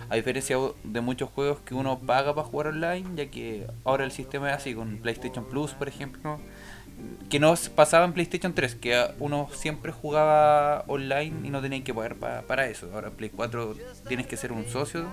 A 0.09 0.15
diferencia 0.15 0.57
de 0.83 1.01
muchos 1.01 1.29
juegos 1.29 1.59
que 1.65 1.73
uno 1.73 1.99
paga 1.99 2.33
para 2.35 2.47
jugar 2.47 2.67
online, 2.67 3.05
ya 3.15 3.25
que 3.27 3.67
ahora 3.83 4.03
el 4.03 4.11
sistema 4.11 4.49
es 4.51 4.57
así, 4.57 4.73
con 4.75 4.97
PlayStation 4.97 5.45
Plus, 5.45 5.71
por 5.71 5.87
ejemplo, 5.87 6.39
que 7.29 7.39
no 7.39 7.53
pasaba 7.75 8.05
en 8.05 8.13
PlayStation 8.13 8.53
3, 8.53 8.75
que 8.75 9.07
uno 9.19 9.49
siempre 9.53 9.91
jugaba 9.91 10.83
online 10.87 11.47
y 11.47 11.49
no 11.49 11.61
tenía 11.61 11.83
que 11.83 11.93
pagar 11.93 12.15
pa- 12.15 12.41
para 12.43 12.67
eso. 12.67 12.89
Ahora 12.93 13.07
en 13.07 13.13
Play 13.15 13.29
4 13.29 13.75
tienes 14.07 14.27
que 14.27 14.37
ser 14.37 14.51
un 14.51 14.65
socio. 14.67 15.07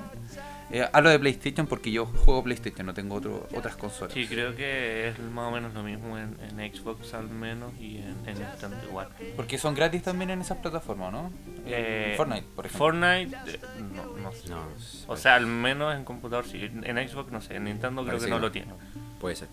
Eh, 0.72 0.88
hablo 0.92 1.10
de 1.10 1.18
PlayStation 1.18 1.66
porque 1.66 1.90
yo 1.90 2.06
juego 2.06 2.44
PlayStation, 2.44 2.86
no 2.86 2.94
tengo 2.94 3.16
otro, 3.16 3.48
otras 3.56 3.74
consolas. 3.76 4.12
Sí, 4.14 4.26
creo 4.26 4.54
que 4.54 5.08
es 5.08 5.18
más 5.18 5.48
o 5.48 5.50
menos 5.50 5.74
lo 5.74 5.82
mismo 5.82 6.16
en, 6.16 6.36
en 6.40 6.72
Xbox 6.74 7.12
al 7.14 7.28
menos 7.28 7.72
y 7.80 7.96
en, 7.98 8.16
en 8.26 8.38
Nintendo 8.38 8.76
igual. 8.88 9.08
Porque 9.34 9.58
son 9.58 9.74
gratis 9.74 10.02
también 10.02 10.30
en 10.30 10.40
esas 10.42 10.58
plataformas, 10.58 11.12
¿no? 11.12 11.32
Eh, 11.66 12.10
En 12.12 12.16
Fortnite, 12.16 12.46
por 12.54 12.66
ejemplo. 12.66 12.86
Fortnite, 12.86 13.36
eh, 13.52 13.60
no, 13.94 14.16
no 14.22 14.32
sé. 14.32 14.48
No, 14.48 14.62
O 15.08 15.16
sea, 15.16 15.34
al 15.34 15.46
menos 15.46 15.94
en 15.94 16.04
computador 16.04 16.44
sí. 16.46 16.62
En 16.62 17.08
Xbox 17.08 17.32
no 17.32 17.40
sé, 17.40 17.56
en 17.56 17.64
Nintendo 17.64 18.02
creo 18.02 18.12
Parece 18.18 18.26
que 18.26 18.30
no 18.30 18.36
que 18.36 18.42
lo 18.42 18.52
tiene. 18.52 18.72
puede 19.20 19.34
ser. 19.36 19.48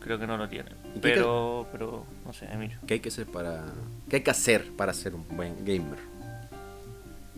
Creo 0.00 0.18
que 0.18 0.26
no 0.26 0.36
lo 0.38 0.48
tiene. 0.48 0.70
¿Y 0.70 0.94
qué 0.94 1.00
Pero, 1.00 1.66
pero, 1.72 2.06
no 2.24 2.32
sé, 2.32 2.46
Emilio. 2.50 2.78
¿Qué 2.86 2.94
hay 2.94 3.00
que 3.00 3.08
hacer 3.10 3.26
para 3.26 3.64
qué 4.08 4.16
hay 4.16 4.22
que 4.22 4.30
hacer 4.30 4.70
para 4.76 4.92
ser 4.94 5.14
un 5.14 5.26
buen 5.36 5.64
gamer? 5.64 5.98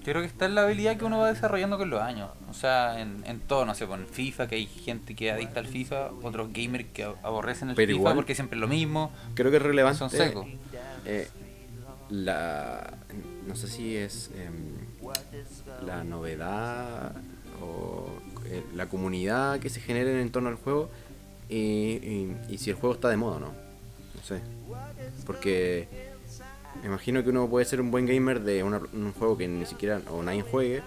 Yo 0.04 0.12
creo 0.12 0.20
que 0.22 0.26
está 0.26 0.46
en 0.46 0.54
la 0.56 0.62
habilidad 0.64 0.96
que 0.96 1.04
uno 1.04 1.18
va 1.20 1.28
desarrollando 1.32 1.78
con 1.78 1.88
los 1.90 2.00
años. 2.02 2.30
O 2.50 2.54
sea, 2.54 3.00
en, 3.00 3.22
en 3.26 3.38
todo, 3.40 3.64
no 3.64 3.74
sé, 3.74 3.86
pues 3.86 4.00
en 4.00 4.06
FIFA, 4.08 4.48
que 4.48 4.56
hay 4.56 4.66
gente 4.66 5.14
que 5.14 5.30
adicta 5.30 5.60
al 5.60 5.66
FIFA, 5.68 6.10
otros 6.22 6.52
gamers 6.52 6.86
que 6.92 7.06
ab- 7.06 7.16
aborrecen 7.22 7.70
el 7.70 7.74
Pero 7.76 7.88
FIFA 7.88 7.98
igual- 7.98 8.14
porque 8.16 8.34
siempre 8.34 8.56
es 8.56 8.60
lo 8.60 8.68
mismo. 8.68 9.12
Creo 9.34 9.50
que 9.52 9.58
es 9.58 9.62
relevante. 9.62 9.98
Son 9.98 10.10
secos. 10.10 10.46
eh, 11.04 11.28
la 12.10 12.94
no 13.46 13.56
sé 13.56 13.68
si 13.68 13.96
es 13.96 14.30
em, 14.36 14.52
la 15.86 16.04
novedad 16.04 17.12
o 17.62 18.06
eh, 18.46 18.62
la 18.74 18.86
comunidad 18.86 19.58
que 19.60 19.70
se 19.70 19.80
genera 19.80 20.10
en 20.20 20.30
torno 20.30 20.48
al 20.48 20.56
juego 20.56 20.90
y, 21.48 21.54
y- 21.56 22.36
y 22.50 22.58
si 22.58 22.70
el 22.70 22.76
juego 22.76 22.94
está 22.94 23.08
de 23.08 23.16
moda 23.16 23.36
o 23.36 23.40
no. 23.40 23.46
No 23.48 24.22
sé. 24.24 24.40
Porque 25.26 25.88
me 26.80 26.86
imagino 26.88 27.22
que 27.22 27.30
uno 27.30 27.48
puede 27.48 27.64
ser 27.64 27.80
un 27.80 27.90
buen 27.90 28.06
gamer 28.06 28.40
de 28.40 28.62
una- 28.62 28.80
un 28.92 29.12
juego 29.12 29.36
que 29.36 29.46
ni 29.48 29.66
siquiera 29.66 30.00
o 30.10 30.22
nadie 30.22 30.42
juegue. 30.42 30.82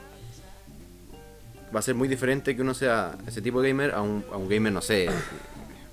Va 1.75 1.79
a 1.79 1.81
ser 1.81 1.95
muy 1.95 2.07
diferente 2.07 2.55
que 2.55 2.61
uno 2.61 2.73
sea 2.73 3.17
ese 3.27 3.41
tipo 3.41 3.61
de 3.61 3.69
gamer 3.69 3.91
a 3.91 4.01
un, 4.01 4.23
a 4.31 4.37
un 4.37 4.47
gamer, 4.47 4.71
no 4.71 4.81
sé, 4.81 5.07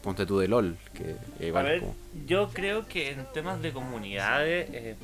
ponte 0.03 0.27
tú 0.27 0.39
de 0.39 0.49
LOL, 0.49 0.77
que 0.95 1.17
igual 1.47 1.67
A 1.67 1.69
ver, 1.71 1.81
como- 1.81 1.97
yo 2.27 2.49
creo 2.53 2.87
que 2.87 3.11
en 3.11 3.25
temas 3.33 3.61
de 3.63 3.73
comunidades. 3.73 4.69
eh, 4.73 4.97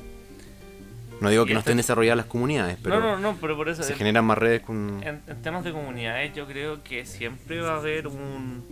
No 1.21 1.29
digo 1.29 1.45
que 1.45 1.53
no 1.53 1.59
estén 1.59 1.75
desarrolladas 1.77 2.15
las 2.17 2.25
comunidades, 2.27 2.77
pero 2.81 2.99
no, 3.01 3.17
no, 3.17 3.33
no, 3.33 3.37
pero 3.41 3.57
por 3.57 3.67
eso. 3.67 3.83
se 3.83 3.91
en- 3.91 3.97
generan 3.97 4.23
más 4.23 4.37
redes 4.37 4.61
con... 4.61 5.01
En, 5.03 5.21
en 5.27 5.41
temas 5.41 5.65
de 5.65 5.73
comunidades 5.73 6.33
yo 6.33 6.45
creo 6.47 6.81
que 6.83 7.05
siempre 7.05 7.59
va 7.61 7.73
a 7.73 7.77
haber 7.77 8.07
un, 8.07 8.63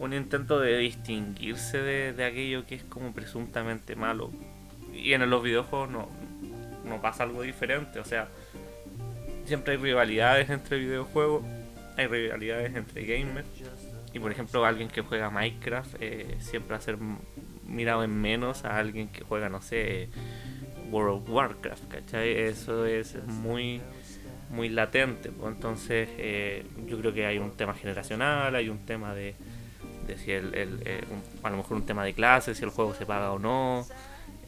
un 0.00 0.12
intento 0.12 0.58
de 0.58 0.76
distinguirse 0.78 1.78
de, 1.78 2.12
de 2.12 2.24
aquello 2.24 2.66
que 2.66 2.74
es 2.74 2.82
como 2.82 3.12
presuntamente 3.12 3.94
malo. 3.94 4.32
Y 4.94 5.12
en 5.12 5.28
los 5.28 5.42
videojuegos 5.42 5.90
no, 5.90 6.08
no 6.84 7.00
pasa 7.00 7.24
algo 7.24 7.42
diferente. 7.42 7.98
O 7.98 8.04
sea, 8.04 8.28
siempre 9.44 9.74
hay 9.74 9.78
rivalidades 9.78 10.50
entre 10.50 10.78
videojuegos, 10.78 11.44
hay 11.96 12.06
rivalidades 12.06 12.74
entre 12.74 13.04
gamers. 13.04 13.46
Y 14.12 14.18
por 14.20 14.30
ejemplo, 14.30 14.64
alguien 14.64 14.88
que 14.88 15.02
juega 15.02 15.30
Minecraft 15.30 15.96
eh, 16.00 16.36
siempre 16.38 16.72
va 16.72 16.76
a 16.76 16.80
ser 16.80 16.98
mirado 17.66 18.04
en 18.04 18.20
menos 18.20 18.64
a 18.64 18.78
alguien 18.78 19.08
que 19.08 19.24
juega, 19.24 19.48
no 19.48 19.60
sé, 19.60 20.08
World 20.90 21.22
of 21.22 21.30
Warcraft, 21.30 21.88
¿cachai? 21.88 22.30
Eso 22.30 22.86
es 22.86 23.16
muy 23.26 23.80
muy 24.50 24.68
latente. 24.68 25.30
pues, 25.30 25.54
Entonces, 25.54 26.08
eh, 26.16 26.64
yo 26.86 26.98
creo 26.98 27.12
que 27.12 27.26
hay 27.26 27.38
un 27.38 27.52
tema 27.52 27.74
generacional, 27.74 28.54
hay 28.54 28.68
un 28.68 28.78
tema 28.86 29.14
de, 29.14 29.34
de 30.06 30.18
si 30.18 30.30
el, 30.30 30.52
eh, 30.54 31.04
a 31.42 31.50
lo 31.50 31.56
mejor 31.58 31.76
un 31.76 31.86
tema 31.86 32.04
de 32.04 32.14
clase, 32.14 32.54
si 32.54 32.64
el 32.64 32.70
juego 32.70 32.94
se 32.94 33.04
paga 33.06 33.32
o 33.32 33.38
no. 33.38 33.86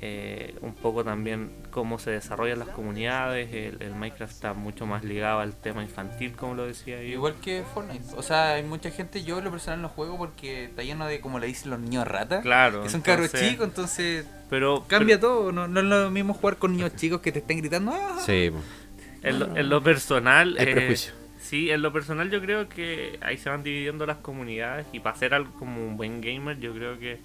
Eh, 0.01 0.55
un 0.61 0.75
poco 0.75 1.05
también 1.05 1.51
cómo 1.71 1.99
se 1.99 2.11
desarrollan 2.11 2.59
las 2.59 2.69
comunidades. 2.69 3.53
El, 3.53 3.83
el 3.83 3.95
Minecraft 3.95 4.33
está 4.33 4.53
mucho 4.55 4.87
más 4.87 5.05
ligado 5.05 5.41
al 5.41 5.55
tema 5.55 5.83
infantil, 5.83 6.33
como 6.37 6.55
lo 6.55 6.67
decía 6.67 6.97
yo. 7.03 7.09
Igual 7.09 7.35
que 7.43 7.63
Fortnite. 7.75 8.05
O 8.17 8.23
sea, 8.23 8.55
hay 8.55 8.63
mucha 8.63 8.91
gente, 8.91 9.23
yo 9.25 9.39
en 9.39 9.45
lo 9.45 9.51
personal 9.51 9.83
no 9.83 9.89
juego 9.89 10.17
porque 10.19 10.65
está 10.65 10.83
lleno 10.83 11.07
de, 11.07 11.21
como 11.21 11.39
le 11.39 11.47
dicen 11.47 11.71
los 11.71 11.81
niños 11.81 12.07
rata. 12.07 12.41
Claro, 12.43 12.83
Que 12.83 12.91
son 12.91 13.03
entonces- 13.07 13.41
chicos, 13.51 13.67
entonces 13.69 14.27
Pero 14.51 14.85
cambia 14.87 15.19
todo. 15.21 15.53
No, 15.53 15.67
no 15.69 15.81
es 15.81 15.87
lo 15.87 16.11
mismo 16.11 16.35
jugar 16.35 16.57
con 16.57 16.73
niños 16.73 16.95
chicos 16.97 17.21
que 17.21 17.33
te 17.33 17.39
estén 17.41 17.59
gritando. 17.59 17.93
"Ah". 17.95 18.19
Sí. 18.25 18.51
En 19.23 19.39
lo, 19.39 19.57
en 19.57 19.69
lo 19.69 19.83
personal. 19.83 20.57
Hay 20.59 20.67
eh, 20.69 20.73
prejuicio. 20.73 21.13
Sí, 21.41 21.71
en 21.71 21.81
lo 21.83 21.93
personal 21.93 22.29
yo 22.31 22.41
creo 22.41 22.69
que 22.69 23.19
ahí 23.23 23.39
se 23.39 23.49
van 23.49 23.63
dividiendo 23.63 24.05
las 24.05 24.17
comunidades 24.17 24.85
y 24.93 24.99
para 25.01 25.17
ser 25.17 25.33
algo 25.33 25.53
como 25.55 25.87
un 25.87 25.97
buen 25.97 26.21
gamer 26.21 26.59
yo 26.59 26.73
creo 26.75 26.99
que 26.99 27.21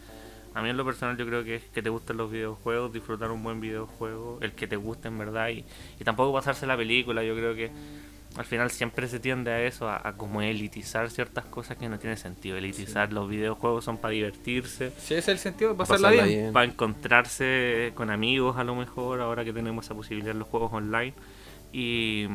a 0.53 0.61
mí 0.61 0.69
en 0.69 0.77
lo 0.77 0.85
personal 0.85 1.17
yo 1.17 1.25
creo 1.25 1.43
que 1.43 1.55
es 1.55 1.63
que 1.73 1.81
te 1.81 1.89
gusten 1.89 2.17
los 2.17 2.31
videojuegos, 2.31 2.91
disfrutar 2.93 3.31
un 3.31 3.41
buen 3.43 3.61
videojuego, 3.61 4.39
el 4.41 4.51
que 4.53 4.67
te 4.67 4.75
guste 4.75 5.07
en 5.07 5.17
verdad 5.17 5.49
y, 5.49 5.63
y 5.99 6.03
tampoco 6.03 6.33
pasarse 6.33 6.65
la 6.65 6.75
película, 6.77 7.23
yo 7.23 7.35
creo 7.35 7.55
que 7.55 7.71
al 8.37 8.45
final 8.45 8.71
siempre 8.71 9.09
se 9.09 9.19
tiende 9.19 9.51
a 9.51 9.61
eso, 9.63 9.89
a, 9.89 10.07
a 10.07 10.13
como 10.15 10.41
elitizar 10.41 11.09
ciertas 11.09 11.43
cosas 11.45 11.75
que 11.77 11.89
no 11.89 11.99
tiene 11.99 12.15
sentido, 12.15 12.55
elitizar 12.57 13.11
los 13.11 13.27
videojuegos 13.29 13.83
son 13.83 13.97
para 13.97 14.13
divertirse, 14.13 14.91
Sí, 14.97 15.15
ese 15.15 15.17
es 15.17 15.27
el 15.27 15.37
sentido 15.39 15.71
de 15.71 15.77
pasarla, 15.77 16.07
Pasarla 16.09 16.25
bien. 16.27 16.39
bien. 16.43 16.53
para 16.53 16.65
encontrarse 16.65 17.91
con 17.95 18.09
amigos 18.09 18.55
a 18.57 18.63
lo 18.63 18.75
mejor, 18.75 19.19
ahora 19.21 19.43
que 19.43 19.51
tenemos 19.53 19.83
esa 19.85 19.95
posibilidad 19.95 20.31
en 20.31 20.39
los 20.39 20.47
juegos 20.47 20.71
online. 20.73 21.13
Y, 21.73 22.27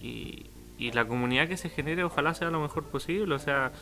y, 0.00 0.46
y 0.80 0.92
la 0.92 1.04
comunidad 1.06 1.46
que 1.48 1.56
se 1.56 1.68
genere 1.68 2.02
ojalá 2.04 2.34
sea 2.34 2.50
lo 2.50 2.60
mejor 2.60 2.84
posible, 2.84 3.34
o 3.34 3.38
sea, 3.38 3.72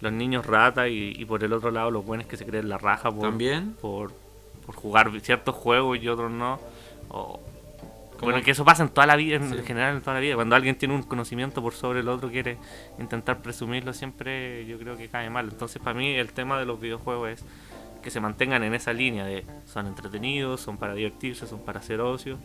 los 0.00 0.12
niños 0.12 0.44
rata 0.46 0.88
y, 0.88 1.14
y 1.16 1.24
por 1.24 1.42
el 1.44 1.52
otro 1.52 1.70
lado 1.70 1.90
los 1.90 2.04
buenos 2.04 2.26
que 2.26 2.36
se 2.36 2.44
creen 2.44 2.68
la 2.68 2.78
raja 2.78 3.10
por, 3.10 3.22
También. 3.22 3.74
por, 3.80 4.12
por 4.66 4.74
jugar 4.74 5.10
ciertos 5.20 5.54
juegos 5.54 5.98
y 6.02 6.08
otros 6.08 6.30
no. 6.30 6.60
O, 7.10 7.40
bueno, 8.20 8.42
que 8.42 8.50
eso 8.50 8.64
pasa 8.64 8.82
en 8.82 8.88
toda 8.88 9.06
la 9.06 9.14
vida, 9.14 9.36
en 9.36 9.48
Sí. 9.54 9.62
general 9.64 9.94
en 9.94 10.00
toda 10.02 10.14
la 10.14 10.20
vida. 10.20 10.34
Cuando 10.34 10.56
alguien 10.56 10.76
tiene 10.76 10.92
un 10.94 11.04
conocimiento 11.04 11.62
por 11.62 11.72
sobre 11.74 12.00
el 12.00 12.08
otro, 12.08 12.28
quiere 12.30 12.58
intentar 12.98 13.40
presumirlo, 13.42 13.92
siempre 13.92 14.66
yo 14.66 14.76
creo 14.78 14.96
que 14.96 15.08
cae 15.08 15.30
mal. 15.30 15.48
Entonces, 15.48 15.80
para 15.80 15.96
mí, 15.96 16.14
el 16.14 16.32
tema 16.32 16.58
de 16.58 16.66
los 16.66 16.80
videojuegos 16.80 17.30
es 17.30 17.44
que 18.02 18.10
se 18.10 18.18
mantengan 18.20 18.64
en 18.64 18.74
esa 18.74 18.92
línea 18.92 19.24
de 19.24 19.44
son 19.66 19.86
entretenidos, 19.86 20.60
son 20.60 20.78
para 20.78 20.94
divertirse, 20.94 21.46
son 21.46 21.60
para 21.60 21.78
hacer 21.78 22.00
ocio 22.00 22.38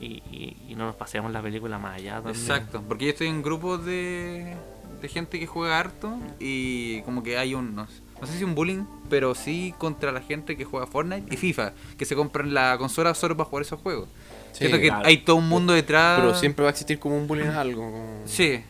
y, 0.00 0.22
y- 0.30 0.56
y 0.70 0.74
no 0.76 0.86
nos 0.86 0.96
paseamos 0.96 1.32
la 1.32 1.42
película 1.42 1.78
más 1.78 1.96
allá 1.96 2.14
también. 2.16 2.36
Exacto, 2.36 2.82
porque 2.88 3.04
yo 3.06 3.10
estoy 3.12 3.26
en 3.28 3.42
grupos 3.42 3.84
de, 3.84 4.56
de 5.02 5.08
gente 5.08 5.38
que 5.38 5.46
juega 5.46 5.78
harto 5.78 6.16
y 6.38 7.02
como 7.02 7.22
que 7.22 7.36
hay 7.38 7.54
un, 7.54 7.74
no, 7.74 7.86
sé- 7.86 8.00
no 8.20 8.26
sé 8.26 8.38
si 8.38 8.44
un 8.44 8.54
bullying, 8.54 8.84
pero 9.08 9.34
sí 9.34 9.74
contra 9.78 10.12
la 10.12 10.20
gente 10.22 10.56
que 10.56 10.64
juega 10.64 10.86
Fortnite 10.86 11.32
y 11.34 11.36
FIFA, 11.36 11.72
que 11.98 12.04
se 12.04 12.14
compran 12.16 12.52
la 12.54 12.76
consola 12.78 13.14
solo 13.14 13.36
para 13.36 13.48
jugar 13.48 13.62
esos 13.62 13.80
juegos. 13.80 14.08
Sí, 14.52 14.58
Siento 14.66 14.78
que 14.78 14.88
claro. 14.88 15.06
hay 15.06 15.18
todo 15.18 15.36
un 15.36 15.48
mundo 15.48 15.72
detrás. 15.72 16.18
Pero 16.20 16.34
siempre 16.34 16.62
va 16.64 16.70
a 16.70 16.72
existir 16.72 16.98
como 16.98 17.16
un 17.16 17.26
bullying 17.28 17.44
en 17.46 17.50
algo, 17.50 17.82
como 17.82 18.22
Sí, 18.26 18.60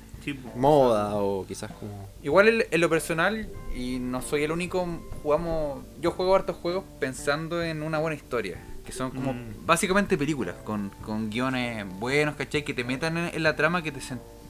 moda 0.54 1.16
o 1.16 1.44
quizás 1.46 1.70
como... 1.72 2.08
igual 2.22 2.48
en, 2.48 2.64
en 2.70 2.80
lo 2.80 2.88
personal, 2.88 3.48
y 3.74 3.98
no 3.98 4.20
soy 4.22 4.42
el 4.44 4.52
único, 4.52 4.86
jugamos, 5.22 5.82
yo 6.00 6.10
juego 6.10 6.34
hartos 6.34 6.56
juegos 6.56 6.84
pensando 7.00 7.62
en 7.62 7.82
una 7.82 7.98
buena 7.98 8.16
historia. 8.16 8.58
Que 8.90 8.96
son 8.96 9.10
como 9.12 9.32
Mm. 9.34 9.66
básicamente 9.66 10.18
películas, 10.18 10.56
con, 10.64 10.90
con 11.02 11.30
guiones 11.30 11.86
buenos, 11.98 12.34
¿cachai? 12.34 12.64
Que 12.64 12.74
te 12.74 12.82
metan 12.84 13.16
en, 13.16 13.34
en 13.34 13.42
la 13.42 13.54
trama, 13.56 13.82
que 13.82 13.92
te, 13.92 14.00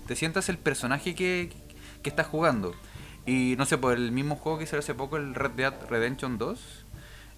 te 0.06 0.16
sientas 0.16 0.48
el 0.48 0.56
personaje 0.58 1.14
que, 1.14 1.50
que 2.02 2.08
estás 2.10 2.26
jugando. 2.26 2.74
Y 3.26 3.54
no 3.58 3.66
sé, 3.66 3.76
por 3.78 3.92
el 3.92 4.12
mismo 4.12 4.36
juego 4.36 4.58
que 4.58 4.66
salió 4.66 4.80
hace 4.80 4.94
poco, 4.94 5.18
el 5.18 5.34
Red 5.34 5.50
Dead 5.52 5.74
Redemption 5.90 6.38
2, 6.38 6.86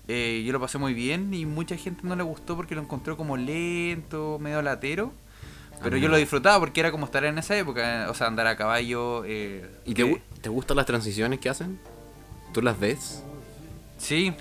eh, 0.09 0.43
yo 0.47 0.53
lo 0.53 0.61
pasé 0.61 0.79
muy 0.79 0.95
bien 0.95 1.33
y 1.35 1.45
mucha 1.45 1.77
gente 1.77 2.01
no 2.05 2.15
le 2.17 2.23
gustó 2.23 2.55
porque 2.57 2.75
lo 2.77 2.83
encontró 2.83 3.17
como 3.17 3.37
lento, 3.37 4.39
medio 4.41 4.63
latero. 4.63 5.13
Pero 5.83 5.97
yo 5.97 6.09
lo 6.09 6.17
disfrutaba 6.17 6.61
porque 6.61 6.79
era 6.79 6.93
como 6.93 7.07
estar 7.07 7.25
en 7.25 7.37
esa 7.39 7.57
época, 7.59 8.05
eh, 8.05 8.09
o 8.09 8.15
sea, 8.15 8.29
andar 8.29 8.47
a 8.47 8.57
caballo. 8.57 9.25
eh, 9.27 9.69
¿Y 9.85 9.95
te, 9.95 10.23
te 10.41 10.49
gustan 10.49 10.77
las 10.77 10.87
transiciones 10.87 11.41
que 11.41 11.49
hacen? 11.49 11.81
¿Tú 12.55 12.63
las 12.63 12.79
ves? 12.79 13.25
Sí, 14.03 14.33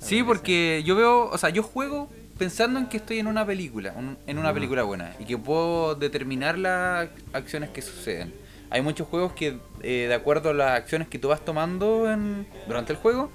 sí, 0.00 0.22
porque 0.22 0.82
yo 0.84 0.96
veo, 0.96 1.28
o 1.30 1.38
sea, 1.38 1.50
yo 1.50 1.62
juego 1.62 2.10
pensando 2.38 2.80
en 2.80 2.86
que 2.86 2.96
estoy 2.96 3.20
en 3.20 3.28
una 3.28 3.46
película, 3.46 3.92
un- 3.96 4.18
en 4.26 4.38
una 4.38 4.52
película 4.52 4.82
buena 4.82 5.12
y 5.20 5.24
que 5.24 5.38
puedo 5.38 5.94
determinar 5.94 6.58
las 6.58 7.08
acciones 7.32 7.70
que 7.70 7.80
suceden. 7.82 8.34
Hay 8.70 8.82
muchos 8.82 9.06
juegos 9.06 9.32
que, 9.34 9.58
eh, 9.82 10.06
de 10.08 10.14
acuerdo 10.14 10.50
a 10.50 10.54
las 10.54 10.70
acciones 10.72 11.06
que 11.06 11.18
tú 11.20 11.28
vas 11.28 11.44
tomando 11.44 12.10
en- 12.10 12.46
durante 12.66 12.92
el 12.92 12.98
juego, 12.98 13.30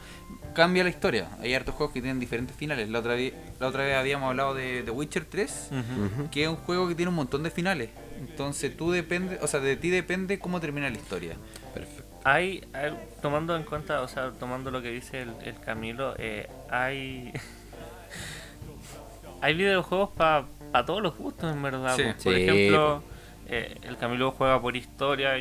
cambia 0.54 0.84
la 0.84 0.90
historia. 0.90 1.30
Hay 1.40 1.54
hartos 1.54 1.76
juegos 1.76 1.94
que 1.94 2.02
tienen 2.02 2.20
diferentes 2.20 2.54
finales. 2.58 2.90
La 2.90 3.00
otra, 3.00 3.14
vez- 3.16 3.34
la 3.62 3.68
otra 3.68 3.86
vez 3.86 3.96
habíamos 3.96 4.28
hablado 4.30 4.54
de 4.54 4.84
The 4.84 4.92
Witcher 4.92 5.24
3, 5.24 5.70
Ujú. 5.72 6.06
Ujú. 6.24 6.30
que 6.32 6.44
es 6.44 6.50
un 6.50 6.58
juego 6.58 6.90
que 6.90 6.96
tiene 6.96 7.10
un 7.10 7.16
montón 7.16 7.44
de 7.44 7.52
finales. 7.52 7.90
Entonces 8.20 8.76
tú 8.76 8.92
depende, 8.92 9.40
o 9.42 9.48
sea, 9.48 9.62
de 9.62 9.78
ti 9.78 9.90
depende 9.90 10.40
cómo 10.40 10.60
termina 10.60 10.90
la 10.90 10.98
historia. 10.98 11.36
Perfecto. 11.74 12.09
Hay, 12.32 12.68
hay- 12.74 12.98
tomando 13.22 13.56
en 13.56 13.64
cuenta, 13.64 14.02
o 14.02 14.08
sea, 14.08 14.32
tomando 14.32 14.72
lo 14.72 14.82
que 14.82 14.90
dice 14.92 15.22
el, 15.22 15.34
el 15.44 15.60
Camilo, 15.60 16.16
eh, 16.18 16.50
hay 16.70 17.32
hay 19.42 19.54
videojuegos 19.56 20.10
para 20.12 20.46
todos 20.86 21.02
los 21.02 21.16
gustos, 21.18 21.54
en 21.54 21.62
verdad. 21.62 21.96
Sí. 21.96 22.04
po. 22.04 22.24
Por 22.24 22.34
Sí, 22.34 22.42
ejemplo, 22.42 23.04
eh, 23.48 23.78
el 23.84 23.98
Camilo 23.98 24.32
juega 24.32 24.62
por 24.62 24.76
historia. 24.76 25.34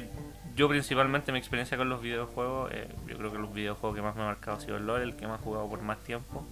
Yo 0.54 0.68
principalmente 0.68 1.30
mi 1.30 1.38
experiencia 1.38 1.76
con 1.76 1.88
los 1.88 2.00
videojuegos, 2.02 2.70
eh, 2.72 2.88
yo 3.06 3.16
creo 3.16 3.32
que 3.32 3.38
los 3.38 3.52
videojuegos 3.52 3.96
que 3.96 4.02
más 4.02 4.16
me 4.16 4.22
ha 4.22 4.26
marcado 4.26 4.56
ha 4.56 4.60
sido 4.60 4.76
el 4.76 4.86
LoL, 4.86 5.02
el 5.02 5.16
que 5.16 5.26
más 5.26 5.40
he 5.40 5.44
jugado 5.44 5.68
por 5.68 5.82
más 5.82 5.98
tiempo. 5.98 6.44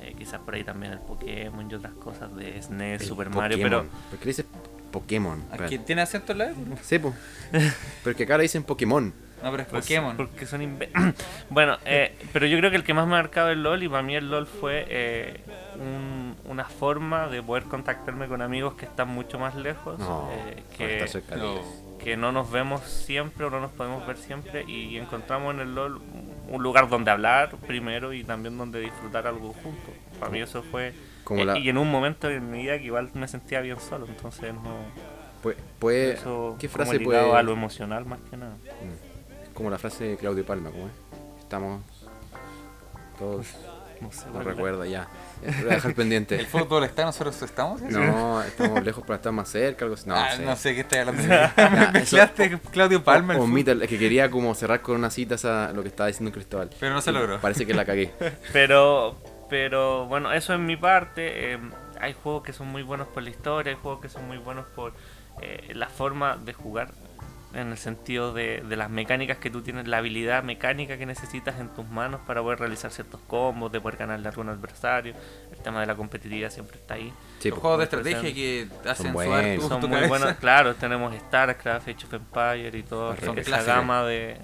eh, 0.00 0.14
quizás 0.16 0.40
por 0.40 0.54
ahí 0.54 0.64
también 0.64 0.92
el 0.92 1.00
Pokémon 1.00 1.68
y 1.70 1.74
otras 1.74 1.92
cosas 1.94 2.34
de 2.36 2.60
SNES, 2.62 3.02
El 3.02 3.08
Super 3.08 3.30
Mario, 3.30 3.58
pero. 3.60 3.86
¿Por 4.10 4.18
qué 4.18 4.24
le 4.26 4.30
dices 4.30 4.46
Pokémon? 4.92 5.42
Aquí 5.50 5.78
tiene 5.78 6.02
acento 6.02 6.32
en 6.32 6.38
la 6.38 6.50
E. 6.50 6.54
Sí, 6.82 6.98
pues. 6.98 7.14
Pero 8.04 8.16
que 8.16 8.22
acá 8.22 8.36
le 8.38 8.44
dicen 8.44 8.62
Pokémon. 8.62 9.12
No, 9.42 9.50
pero 9.50 9.62
es 9.62 9.68
Pues, 9.68 9.84
Pokémon. 9.84 10.16
Porque 10.16 10.46
son 10.46 10.60
inve- 10.62 10.90
bueno, 11.50 11.76
eh, 11.84 12.14
pero 12.32 12.46
yo 12.46 12.58
creo 12.58 12.70
que 12.70 12.76
el 12.76 12.84
que 12.84 12.94
más 12.94 13.06
me 13.06 13.14
ha 13.14 13.18
marcado 13.22 13.50
el 13.50 13.62
LOL 13.62 13.82
y 13.82 13.88
para 13.88 14.02
mí 14.02 14.16
el 14.16 14.30
LOL 14.30 14.46
fue 14.46 14.84
eh, 14.88 15.40
un- 15.76 16.34
una 16.44 16.64
forma 16.64 17.28
de 17.28 17.42
poder 17.42 17.64
contactarme 17.64 18.26
con 18.26 18.42
amigos 18.42 18.74
que 18.74 18.86
están 18.86 19.08
mucho 19.08 19.38
más 19.38 19.54
lejos, 19.54 19.98
No, 19.98 20.28
eh, 20.32 20.62
que, 20.76 21.06
No. 21.36 21.60
que 21.98 22.16
no 22.16 22.32
nos 22.32 22.50
vemos 22.50 22.80
siempre 22.82 23.44
o 23.46 23.50
no 23.50 23.60
nos 23.60 23.70
podemos 23.72 24.06
ver 24.06 24.16
siempre 24.16 24.64
y 24.66 24.96
encontramos 24.98 25.54
en 25.54 25.60
el 25.60 25.74
LOL 25.74 26.00
un 26.48 26.62
lugar 26.62 26.88
donde 26.88 27.10
hablar 27.10 27.50
primero 27.66 28.12
y 28.12 28.24
también 28.24 28.56
donde 28.58 28.80
disfrutar 28.80 29.26
algo 29.26 29.52
juntos. 29.62 29.94
Para 30.18 30.32
mí 30.32 30.40
eso 30.40 30.62
fue... 30.62 30.94
Como 31.24 31.42
eh, 31.42 31.44
la- 31.44 31.58
Y 31.58 31.68
en 31.68 31.76
un 31.78 31.90
momento 31.90 32.28
en 32.30 32.50
mi 32.50 32.62
vida 32.62 32.78
que 32.78 32.84
igual 32.84 33.10
me 33.14 33.28
sentía 33.28 33.60
bien 33.60 33.78
solo, 33.78 34.06
entonces 34.06 34.52
no... 34.54 34.78
Puede- 35.78 36.14
Eso 36.14 36.56
¿Qué 36.58 36.68
frase 36.68 36.98
ligado 36.98 37.28
puede.? 37.28 37.38
a 37.38 37.42
lo 37.44 37.52
emocional 37.52 38.04
más 38.06 38.18
que 38.30 38.36
nada. 38.36 38.54
Mm. 38.54 39.07
Como 39.58 39.70
la 39.70 39.78
frase 39.78 40.04
de 40.04 40.16
Claudio 40.16 40.46
Palma, 40.46 40.70
¿cómo 40.70 40.86
es? 40.86 40.92
Estamos. 41.40 41.82
Todos. 43.18 43.46
No 44.00 44.12
sé, 44.12 44.26
No 44.32 44.40
recuerdo 44.42 44.84
ya. 44.84 45.08
Voy 45.42 45.70
a 45.72 45.74
dejar 45.74 45.92
pendiente. 45.94 46.36
¿El 46.36 46.46
fútbol 46.46 46.84
está? 46.84 47.04
¿Nosotros 47.04 47.42
estamos? 47.42 47.82
No, 47.82 48.40
estamos 48.44 48.84
lejos 48.84 49.02
para 49.04 49.16
estar 49.16 49.32
más 49.32 49.48
cerca, 49.48 49.84
algo 49.84 49.96
así. 49.96 50.08
No, 50.08 50.14
Ah, 50.14 50.30
sé. 50.36 50.44
no 50.44 50.54
sé 50.54 50.74
qué 50.76 50.82
estás 50.82 51.08
hablando. 51.08 51.22
Me 51.76 51.90
mezclaste 51.98 52.60
Claudio 52.70 53.02
Palma. 53.02 53.34
O, 53.34 53.38
o 53.38 53.40
fútbol. 53.40 53.54
Mita, 53.54 53.72
es 53.72 53.88
que 53.88 53.98
quería 53.98 54.30
como 54.30 54.54
cerrar 54.54 54.80
con 54.82 54.94
una 54.94 55.10
cita 55.10 55.34
esa, 55.34 55.72
lo 55.72 55.82
que 55.82 55.88
estaba 55.88 56.06
diciendo 56.06 56.30
Cristóbal. 56.30 56.70
Pero 56.78 56.94
no 56.94 57.00
se 57.00 57.10
logró. 57.10 57.40
Parece 57.40 57.66
que 57.66 57.74
la 57.74 57.84
cagué. 57.84 58.12
Pero, 58.52 59.16
pero 59.50 60.06
bueno, 60.06 60.32
eso 60.32 60.54
es 60.54 60.60
mi 60.60 60.76
parte. 60.76 61.54
eh, 61.54 61.58
hay 62.00 62.12
juegos 62.22 62.44
que 62.44 62.52
son 62.52 62.68
muy 62.68 62.82
buenos 62.84 63.08
por 63.08 63.24
la 63.24 63.30
historia, 63.30 63.72
hay 63.72 63.78
juegos 63.82 64.00
que 64.00 64.08
son 64.08 64.28
muy 64.28 64.38
buenos 64.38 64.66
por 64.76 64.92
eh, 65.42 65.72
la 65.74 65.88
forma 65.88 66.36
de 66.36 66.52
jugar, 66.52 66.92
en 67.54 67.68
el 67.68 67.78
sentido 67.78 68.32
de, 68.34 68.62
de 68.68 68.76
las 68.76 68.90
mecánicas 68.90 69.38
que 69.38 69.48
tú 69.50 69.62
tienes, 69.62 69.88
la 69.88 69.98
habilidad 69.98 70.42
mecánica 70.42 70.98
que 70.98 71.06
necesitas 71.06 71.58
en 71.58 71.68
tus 71.70 71.88
manos 71.88 72.20
para 72.26 72.42
poder 72.42 72.58
realizar 72.58 72.90
ciertos 72.90 73.20
combos, 73.26 73.72
de 73.72 73.80
poder 73.80 73.98
ganarle 73.98 74.26
a 74.26 74.30
algún 74.30 74.48
adversario. 74.50 75.14
El 75.50 75.58
tema 75.58 75.80
de 75.80 75.86
la 75.86 75.94
competitividad 75.94 76.50
siempre 76.50 76.76
está 76.78 76.94
ahí. 76.94 77.12
Sí, 77.40 77.48
Los 77.48 77.56
po. 77.58 77.62
juegos 77.62 77.78
de 77.78 77.84
estrategia 77.84 78.34
que 78.34 78.68
hacen 78.86 79.12
buenos. 79.12 79.66
Son 79.66 79.80
muy 79.80 79.90
cabeza. 79.90 80.08
buenos, 80.08 80.32
claro, 80.36 80.74
tenemos 80.74 81.14
StarCraft, 81.16 81.88
Age 81.88 82.06
of 82.06 82.12
Empire 82.14 82.78
y 82.78 82.82
todo, 82.82 83.16
Son 83.16 83.38
esa 83.38 83.62
gama 83.62 84.04
de, 84.04 84.16
de- 84.16 84.38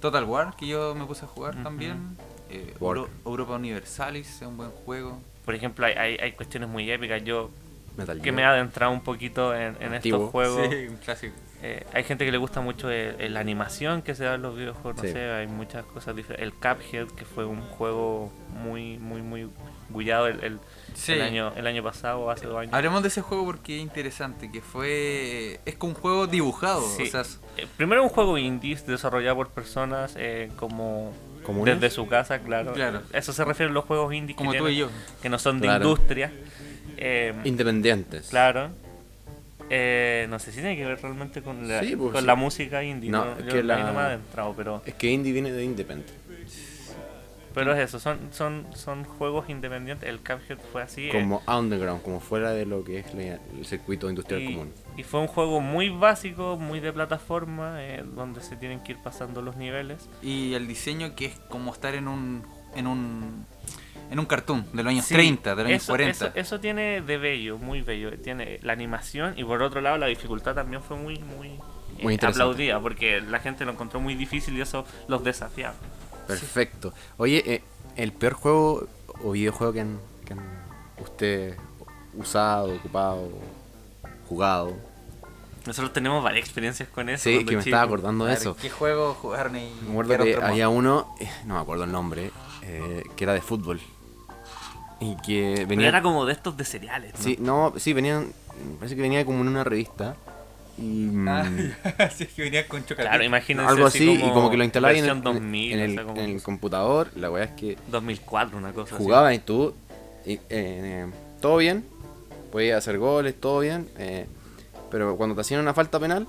Total 0.00 0.24
War, 0.24 0.54
que 0.56 0.68
yo 0.68 0.94
me 0.94 1.04
puse 1.04 1.24
a 1.24 1.28
jugar 1.28 1.60
también. 1.62 2.16
Eh, 2.48 2.74
Europa 2.80 3.54
Universalis 3.54 4.36
es 4.36 4.42
un 4.42 4.56
buen 4.56 4.70
juego. 4.70 5.20
Por 5.44 5.54
ejemplo, 5.54 5.84
hay, 5.84 5.94
hay, 5.94 6.16
hay 6.16 6.32
cuestiones 6.32 6.68
muy 6.68 6.88
épicas. 6.90 7.22
Yo 7.24 7.50
Metal 7.96 8.18
que 8.18 8.24
Gear. 8.24 8.34
me 8.36 8.42
he 8.42 8.44
adentrado 8.44 8.92
un 8.92 9.00
poquito 9.00 9.54
en, 9.54 9.76
estos 9.94 10.30
juegos. 10.30 10.68
Sí, 10.70 10.86
un 10.88 10.96
clásico. 10.96 11.34
Eh, 11.62 11.84
hay 11.94 12.04
gente 12.04 12.24
que 12.24 12.30
le 12.32 12.38
gusta 12.38 12.60
mucho 12.60 12.88
la 12.90 13.40
animación 13.40 14.02
que 14.02 14.14
se 14.14 14.24
da 14.24 14.34
en 14.34 14.42
los 14.42 14.54
videojuegos, 14.56 14.96
no 14.96 15.02
Sí. 15.02 15.12
sé, 15.12 15.30
hay 15.30 15.46
muchas 15.46 15.84
cosas 15.86 16.14
diferentes. 16.14 16.44
El 16.46 16.52
Cuphead, 16.52 17.08
que 17.08 17.24
fue 17.24 17.44
un 17.46 17.62
juego 17.62 18.30
muy, 18.62 18.98
muy, 18.98 19.22
muy 19.22 19.48
bullado 19.88 20.26
el, 20.26 20.44
el, 20.44 20.58
Sí. 20.94 21.12
el 21.12 21.22
año, 21.22 21.52
el 21.56 21.66
año 21.66 21.82
pasado, 21.82 22.30
hace 22.30 22.46
dos 22.46 22.58
años. 22.58 22.74
Hablemos 22.74 23.02
de 23.02 23.08
ese 23.08 23.22
juego 23.22 23.44
porque 23.46 23.76
es 23.76 23.82
interesante, 23.82 24.50
que 24.52 24.60
fue... 24.60 25.60
Es 25.64 25.76
como 25.76 25.94
un 25.94 26.00
juego 26.00 26.26
dibujado, 26.26 26.82
Sí. 26.82 27.04
o 27.04 27.06
sea... 27.06 27.22
Eh, 27.56 27.66
primero 27.76 28.02
un 28.02 28.10
juego 28.10 28.36
indie 28.36 28.76
desarrollado 28.86 29.36
por 29.36 29.48
personas 29.50 30.14
eh, 30.18 30.50
como 30.56 31.12
¿Comunes? 31.44 31.80
desde 31.80 31.94
su 31.94 32.06
casa, 32.06 32.38
claro. 32.40 32.74
Claro. 32.74 33.00
Eso 33.12 33.32
se 33.32 33.44
refiere 33.44 33.70
a 33.70 33.72
los 33.74 33.84
juegos 33.86 34.12
indie 34.12 34.34
que, 34.34 34.38
como 34.38 34.50
tú 34.52 34.58
tienen- 34.64 34.72
y 34.74 34.76
yo. 34.78 34.88
que 35.22 35.28
no 35.30 35.38
son 35.38 35.60
de 35.60 35.68
industria. 35.68 36.30
Eh, 36.98 37.34
Independientes. 37.44 38.28
Claro. 38.28 38.70
Eh, 39.70 40.26
no 40.30 40.38
sé 40.38 40.52
si 40.52 40.60
tiene 40.60 40.76
que 40.76 40.84
ver 40.84 41.00
realmente 41.02 41.42
con 41.42 41.66
la, 41.68 41.80
Sí, 41.82 41.96
pues, 41.96 42.12
con 42.12 42.20
sí. 42.20 42.26
la 42.26 42.34
música 42.36 42.82
indie. 42.84 43.10
No, 43.10 43.24
No, 43.24 43.32
es 43.32 43.38
Yo 43.44 43.50
que 43.52 43.56
ahí 43.58 43.62
la- 43.64 43.78
no 43.84 43.92
me 43.92 44.00
he 44.00 44.04
adentrado, 44.04 44.54
pero, 44.56 44.82
Es 44.86 44.94
que 44.94 45.10
indie 45.10 45.32
viene 45.32 45.50
de 45.52 45.64
independent. 45.64 46.08
pero 47.54 47.72
es 47.72 47.78
eso, 47.80 47.98
son, 47.98 48.18
son, 48.32 48.66
son 48.74 49.04
juegos 49.04 49.48
independientes. 49.48 50.06
El 50.08 50.18
Cuphead 50.18 50.58
fue 50.72 50.82
así. 50.82 51.08
eh, 51.08 51.10
Como 51.10 51.42
underground, 51.48 52.02
como 52.02 52.20
fuera 52.20 52.50
de 52.50 52.66
lo 52.66 52.84
que 52.84 52.98
es 52.98 53.14
la- 53.14 53.40
el 53.58 53.64
circuito 53.64 54.10
industrial 54.10 54.42
y, 54.42 54.46
común. 54.52 54.72
y 54.96 55.02
fue 55.04 55.20
un 55.20 55.26
juego 55.26 55.60
muy 55.62 55.88
básico, 55.88 56.58
muy 56.58 56.80
de 56.80 56.92
plataforma, 56.92 57.82
eh, 57.82 58.04
donde 58.14 58.42
se 58.42 58.56
tienen 58.56 58.80
que 58.80 58.92
ir 58.92 58.98
pasando 59.02 59.40
los 59.40 59.56
niveles. 59.56 60.08
Y 60.22 60.52
el 60.52 60.68
diseño 60.68 61.16
que 61.16 61.26
es 61.26 61.40
como 61.48 61.72
estar 61.72 61.94
en 61.94 62.08
un... 62.08 62.42
En 62.74 62.86
un 62.86 63.46
en 64.10 64.18
un 64.18 64.26
cartoon 64.26 64.66
de 64.72 64.82
los 64.82 64.90
años 64.90 65.04
Sí, 65.04 65.14
30, 65.14 65.50
de 65.54 65.62
los 65.62 65.70
años 65.70 65.82
eso, 65.82 65.92
40. 65.92 66.26
Eso, 66.26 66.36
eso 66.36 66.60
tiene 66.60 67.00
de 67.00 67.18
bello, 67.18 67.58
muy 67.58 67.82
bello. 67.82 68.16
Tiene 68.18 68.58
la 68.62 68.72
animación 68.72 69.34
y 69.36 69.44
por 69.44 69.62
otro 69.62 69.80
lado 69.80 69.98
la 69.98 70.06
dificultad 70.06 70.54
también 70.54 70.82
fue 70.82 70.96
muy, 70.96 71.18
muy, 71.18 71.48
eh, 71.48 72.02
Muy 72.02 72.14
aplaudida 72.14 72.80
porque 72.80 73.20
la 73.20 73.40
gente 73.40 73.64
lo 73.64 73.72
encontró 73.72 74.00
muy 74.00 74.14
difícil 74.14 74.56
y 74.56 74.60
eso 74.60 74.84
los 75.08 75.24
desafiaba. 75.24 75.74
Perfecto. 76.26 76.92
Oye, 77.16 77.42
eh, 77.46 77.62
el 77.96 78.12
peor 78.12 78.34
juego 78.34 78.88
o 79.22 79.32
videojuego 79.32 79.72
que 79.72 79.80
han, 79.80 79.98
que 80.24 80.32
han 80.34 80.40
usted 80.98 81.56
usado, 82.14 82.74
ocupado, 82.74 83.30
jugado. 84.28 84.74
Nosotros 85.66 85.92
tenemos 85.92 86.22
varias 86.22 86.44
experiencias 86.44 86.88
con 86.88 87.08
eso. 87.08 87.24
Sí, 87.24 87.44
que 87.44 87.56
me 87.56 87.62
estaba 87.62 87.82
acordando 87.82 88.24
de 88.24 88.34
eso. 88.34 88.56
¿Qué 88.56 88.70
juego 88.70 89.14
jugaron 89.14 89.56
y 89.56 89.72
Me 89.82 89.90
acuerdo 89.90 90.24
que 90.24 90.36
había 90.36 90.68
uno, 90.68 91.14
eh, 91.20 91.28
no 91.44 91.54
me 91.54 91.60
acuerdo 91.60 91.84
el 91.84 91.92
nombre, 91.92 92.30
eh, 92.62 93.02
que 93.16 93.24
era 93.24 93.32
de 93.32 93.40
fútbol. 93.40 93.80
Y 95.00 95.16
que 95.16 95.52
Pero 95.56 95.68
venía... 95.68 95.88
era 95.88 96.02
como 96.02 96.24
de 96.24 96.32
estos 96.32 96.56
de 96.56 96.64
cereales. 96.64 97.12
¿no? 97.16 97.22
Sí, 97.22 97.36
no, 97.40 97.72
sí, 97.76 97.92
venían, 97.92 98.28
parece 98.78 98.96
que 98.96 99.02
venía 99.02 99.24
como 99.24 99.40
en 99.42 99.48
una 99.48 99.64
revista. 99.64 100.16
Y, 100.78 100.82
mm, 100.82 101.28
Ah, 101.28 101.44
sí, 102.14 102.24
es 102.24 102.32
que 102.34 102.42
venía 102.42 102.66
con 102.68 102.80
chocolate. 102.82 103.08
Claro, 103.08 103.24
imagínense. 103.24 103.70
algo 103.70 103.86
así, 103.86 104.10
y 104.10 104.30
como 104.32 104.50
que 104.50 104.56
lo 104.56 104.64
instalabas 104.64 104.96
en, 104.98 105.04
el- 105.04 105.10
versión 105.10 105.36
en- 105.36 105.40
2000, 105.42 105.72
en 105.72 105.80
el, 105.80 105.90
o 105.90 105.94
sea, 105.94 106.04
como 106.04 106.20
en 106.20 106.30
el 106.30 106.42
computador. 106.42 107.10
La 107.16 107.30
weá 107.30 107.44
es 107.44 107.50
que 107.52 107.76
2004, 107.88 108.56
una 108.58 108.72
cosa 108.72 108.96
jugabas 108.96 109.34
y 109.34 109.38
tú, 109.38 109.74
y, 110.24 110.38
eh, 110.50 111.06
todo 111.40 111.58
bien, 111.58 111.84
podías 112.52 112.78
hacer 112.78 112.98
goles, 112.98 113.34
todo 113.40 113.60
bien, 113.60 113.88
eh, 113.98 114.26
pero 114.90 115.16
cuando 115.16 115.34
te 115.34 115.42
hacían 115.42 115.60
una 115.60 115.74
falta 115.74 115.98
penal, 116.00 116.26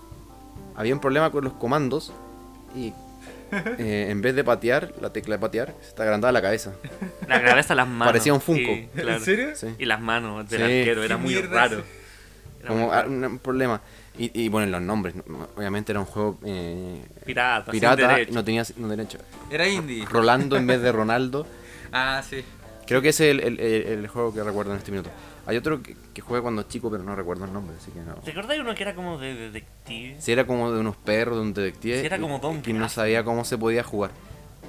había 0.75 0.93
un 0.93 0.99
problema 0.99 1.29
con 1.31 1.43
los 1.43 1.53
comandos 1.53 2.11
y 2.75 2.93
eh, 3.77 4.07
en 4.09 4.21
vez 4.21 4.35
de 4.35 4.43
patear, 4.43 4.93
la 5.01 5.11
tecla 5.11 5.35
de 5.35 5.39
patear, 5.39 5.73
se 5.81 5.93
te 5.93 6.01
agrandaba 6.01 6.31
la 6.31 6.41
cabeza. 6.41 6.73
La 7.27 7.43
cabeza, 7.43 7.75
las 7.75 7.87
manos. 7.87 8.07
Parecía 8.07 8.33
un 8.33 8.41
Funko. 8.41 8.73
Sí, 8.73 8.89
claro. 8.93 9.13
¿En 9.17 9.21
serio? 9.23 9.49
Sí. 9.55 9.67
Y 9.79 9.85
las 9.85 10.01
manos 10.01 10.49
del 10.49 10.59
Sí. 10.59 10.63
arquero, 10.79 11.03
era 11.03 11.15
¿Qué 11.15 11.21
muy 11.21 11.35
raro. 11.41 11.83
Era 12.59 12.67
Como 12.69 12.85
muy 12.87 12.95
ah, 12.95 13.01
raro. 13.03 13.09
un, 13.09 13.39
problema. 13.39 13.81
Y, 14.17 14.31
y 14.45 14.49
bueno, 14.49 14.67
los 14.71 14.81
nombres, 14.81 15.15
no- 15.27 15.47
obviamente 15.55 15.91
era 15.91 15.99
un 15.99 16.05
juego 16.07 16.39
eh, 16.43 17.03
Pirata, 17.25 17.71
pirata, 17.71 18.17
no 18.31 18.43
tenía 18.43 18.63
no 18.77 18.87
derecho. 18.87 19.19
Era 19.51 19.67
indie. 19.67 20.05
Rolando 20.05 20.57
en 20.57 20.65
vez 20.65 20.81
de 20.81 20.91
Ronaldo. 20.91 21.45
Ah, 21.91 22.23
sí. 22.27 22.43
Creo 22.87 23.01
que 23.01 23.09
ese 23.09 23.29
es 23.29 23.37
el, 23.37 23.39
el- 23.41 23.59
el- 23.59 23.83
el 23.99 24.07
juego 24.07 24.33
que 24.33 24.41
recuerdo 24.43 24.71
en 24.71 24.77
este 24.79 24.91
minuto. 24.91 25.09
Hay 25.47 25.55
otro 25.57 25.81
que, 25.81 25.95
que 26.13 26.21
jugué 26.21 26.41
cuando 26.41 26.63
chico, 26.63 26.91
pero 26.91 27.03
no 27.03 27.15
recuerdo 27.15 27.45
el 27.45 27.53
nombre, 27.53 27.75
así 27.81 27.89
que 27.91 27.99
no. 28.01 28.15
¿Te 28.15 28.31
acordás 28.31 28.57
de 28.57 28.61
uno 28.61 28.75
que 28.75 28.83
era 28.83 28.93
como 28.93 29.17
de 29.17 29.33
detective? 29.33 30.17
Si 30.19 30.31
era 30.31 30.45
como 30.45 30.71
de 30.71 30.79
unos 30.79 30.95
perros, 30.97 31.37
de 31.37 31.41
un 31.41 31.53
detective. 31.53 32.01
Sí, 32.01 32.05
era 32.05 32.17
y- 32.17 32.19
como 32.21 32.39
Don 32.39 32.57
y 32.57 32.61
que 32.61 32.73
no 32.73 32.89
sabía 32.89 33.23
cómo 33.23 33.45
se 33.45 33.57
podía 33.57 33.81
jugar. 33.83 34.11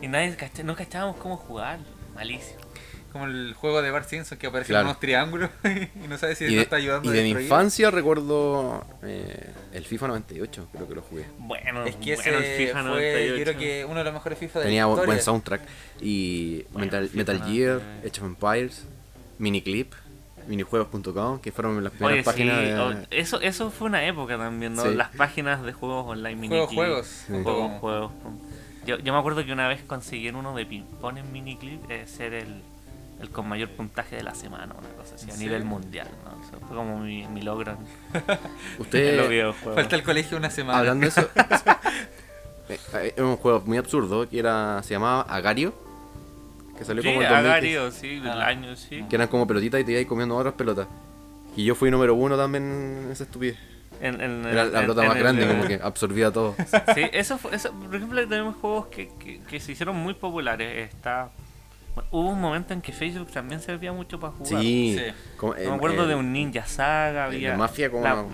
Y 0.01 0.07
nadie 0.09 0.37
no 0.65 0.77
cachábamos 0.77 1.17
cómo 1.17 1.37
jugar. 1.37 1.81
Malísimo. 2.15 2.61
Como 3.13 3.25
el 3.25 3.55
juego 3.55 3.81
de 3.81 3.91
Bart 3.91 4.07
Simpson 4.09 4.37
que 4.39 4.47
aparece 4.49 4.69
Claro. 4.69 4.83
en 4.83 4.87
unos 4.89 5.01
triángulos 5.01 5.51
y 5.65 6.07
no 6.09 6.19
sabe 6.19 6.37
si 6.37 6.45
Y 6.45 6.49
no 6.51 6.57
de, 6.57 6.63
está 6.63 6.77
ayudando 6.77 7.09
y 7.09 7.13
a 7.13 7.13
de 7.17 7.23
mi 7.23 7.29
destruir. 7.31 7.47
infancia 7.47 7.91
recuerdo 7.91 8.85
eh, 9.03 9.51
el 9.73 9.85
FIFA 9.85 10.09
98, 10.09 10.69
creo 10.73 10.89
que 10.89 10.95
lo 10.95 11.03
jugué. 11.03 11.25
Bueno, 11.39 11.85
Es 11.87 11.97
que 11.97 12.15
bueno, 12.17 12.39
el 12.39 12.45
ese 12.45 12.57
FIFA 12.67 12.73
fue, 12.83 12.89
98. 12.91 13.37
yo 13.37 13.43
creo 13.45 13.59
que 13.59 13.85
uno 13.87 13.99
de 13.99 14.05
los 14.05 14.13
mejores 14.13 14.39
FIFA 14.39 14.59
de 14.61 14.65
Tenía 14.67 14.83
la 14.85 14.89
historia. 14.91 15.07
buen 15.07 15.23
soundtrack. 15.23 15.63
Y 16.03 16.63
Bueno, 16.71 16.85
Metal, 16.87 17.09
FIFA 17.09 17.47
Gear. 17.47 17.81
Age 18.07 18.21
of 18.21 18.27
Empires, 18.27 18.85
Miniclip, 19.39 19.95
minijuegos.com, 20.49 21.39
que 21.41 21.53
fueron 21.53 21.83
las 21.85 21.93
primeras 21.93 22.15
Oye, 22.17 22.25
páginas 22.25 22.59
sí, 22.59 22.65
de... 22.65 23.07
eso, 23.21 23.41
eso 23.41 23.71
fue 23.71 23.87
una 23.89 24.05
época 24.05 24.37
también, 24.39 24.75
¿no? 24.75 24.83
Sí. 24.83 24.95
Las 24.95 25.09
páginas 25.15 25.63
de 25.63 25.73
juegos 25.73 26.07
online 26.07 26.37
mini 26.37 26.49
Juegos, 26.49 26.69
clip. 26.69 26.79
juegos. 26.79 27.07
Sí. 27.07 27.33
Juegos, 27.43 27.81
juegos. 27.81 28.13
Yo, 28.87 28.99
yo 28.99 29.13
me 29.13 29.19
acuerdo 29.19 29.45
que 29.45 29.53
una 29.53 29.69
vez 29.69 29.83
conseguí 29.87 30.29
en 30.29 30.37
uno 30.37 30.55
de 30.57 30.65
ping-pong 30.67 31.19
en 31.19 31.31
miniclip 31.33 31.91
eh, 31.91 32.07
ser 32.07 32.33
el, 32.33 32.63
el 33.21 33.31
con 33.31 33.47
mayor 33.49 33.69
puntaje 33.71 34.17
de 34.17 34.23
la 34.23 34.35
semana, 34.35 34.75
una 34.79 34.89
cosa 34.97 35.17
así, 35.17 35.31
a 35.31 35.35
¿En 35.35 35.41
nivel 35.41 35.65
mundial, 35.65 36.09
¿no? 36.25 36.43
Eso 36.43 36.59
fue 36.67 36.77
como 36.77 36.99
mi, 36.99 37.27
mi 37.29 37.43
logro 37.43 37.73
en, 37.73 37.79
en 38.31 38.39
Usted, 38.79 39.17
los 39.19 39.29
videojuegos. 39.29 39.75
Falta 39.75 39.97
el 39.97 40.03
colegio 40.03 40.39
una 40.39 40.49
semana. 40.51 40.79
hablando 40.79 41.03
de 41.03 41.09
eso, 41.09 41.21
eh, 42.71 42.79
eh, 42.95 43.13
era 43.17 43.27
un 43.27 43.37
juego 43.37 43.63
muy 43.67 43.77
absurdo, 43.77 44.29
que 44.29 44.39
era 44.39 44.83
se 44.83 44.95
llamaba 44.95 45.23
Agario, 45.23 45.75
que 46.79 46.85
salió 46.85 47.03
Sí, 47.03 47.09
como 47.09 47.21
el 47.23 47.29
2000, 47.29 47.47
Agario, 47.47 47.91
sí, 47.91 48.19
del 48.21 48.29
Ah. 48.41 48.47
año, 48.47 48.77
sí. 48.77 49.05
que 49.09 49.17
eran 49.17 49.29
como 49.29 49.47
pelotitas 49.47 49.81
y 49.81 49.85
te 49.85 49.93
ibas 49.93 50.07
comiendo 50.07 50.37
otras 50.37 50.55
pelotas. 50.55 50.87
Y 51.57 51.65
yo 51.65 51.75
fui 51.75 51.91
número 51.91 52.15
uno 52.15 52.37
también 52.37 53.03
en 53.05 53.11
esa 53.11 53.25
estupidez. 53.25 53.57
En, 54.01 54.21
en- 54.21 54.45
Era 54.47 54.65
la 54.67 54.79
en- 54.81 54.85
pelota 54.87 55.03
en 55.03 55.09
más 55.09 55.17
el- 55.17 55.23
grande, 55.25 55.47
como 55.49 55.65
que 55.67 55.75
absorbía 55.83 56.31
todo. 56.31 56.55
Sí, 56.95 57.03
eso 57.13 57.37
fue, 57.37 57.55
eso, 57.57 57.73
por 57.73 57.95
ejemplo, 57.97 58.29
tenemos 58.29 58.55
juegos 58.57 58.87
que, 58.87 59.09
que, 59.19 59.41
que 59.41 59.59
se 59.59 59.73
hicieron 59.73 59.97
muy 59.97 60.15
populares. 60.15 60.89
Está 60.89 61.31
Bueno, 61.97 62.09
hubo 62.13 62.29
un 62.31 62.41
momento 62.41 62.75
en 62.75 62.81
que 62.81 62.93
Facebook 62.93 63.29
también 63.33 63.61
servía 63.61 63.93
mucho 63.93 64.21
para 64.21 64.33
jugar. 64.35 64.63
Sí. 64.63 64.97
Sí. 64.97 65.05
Como 65.37 65.55
No 65.55 65.59
en- 65.59 65.69
me 65.71 65.75
acuerdo 65.75 66.03
en- 66.05 66.09
de 66.11 66.15
un 66.15 66.33
Ninja 66.33 66.65
Saga, 66.65 67.25
había. 67.25 67.57
Mafia 67.57 67.91
como- 67.91 68.05
la- 68.05 68.25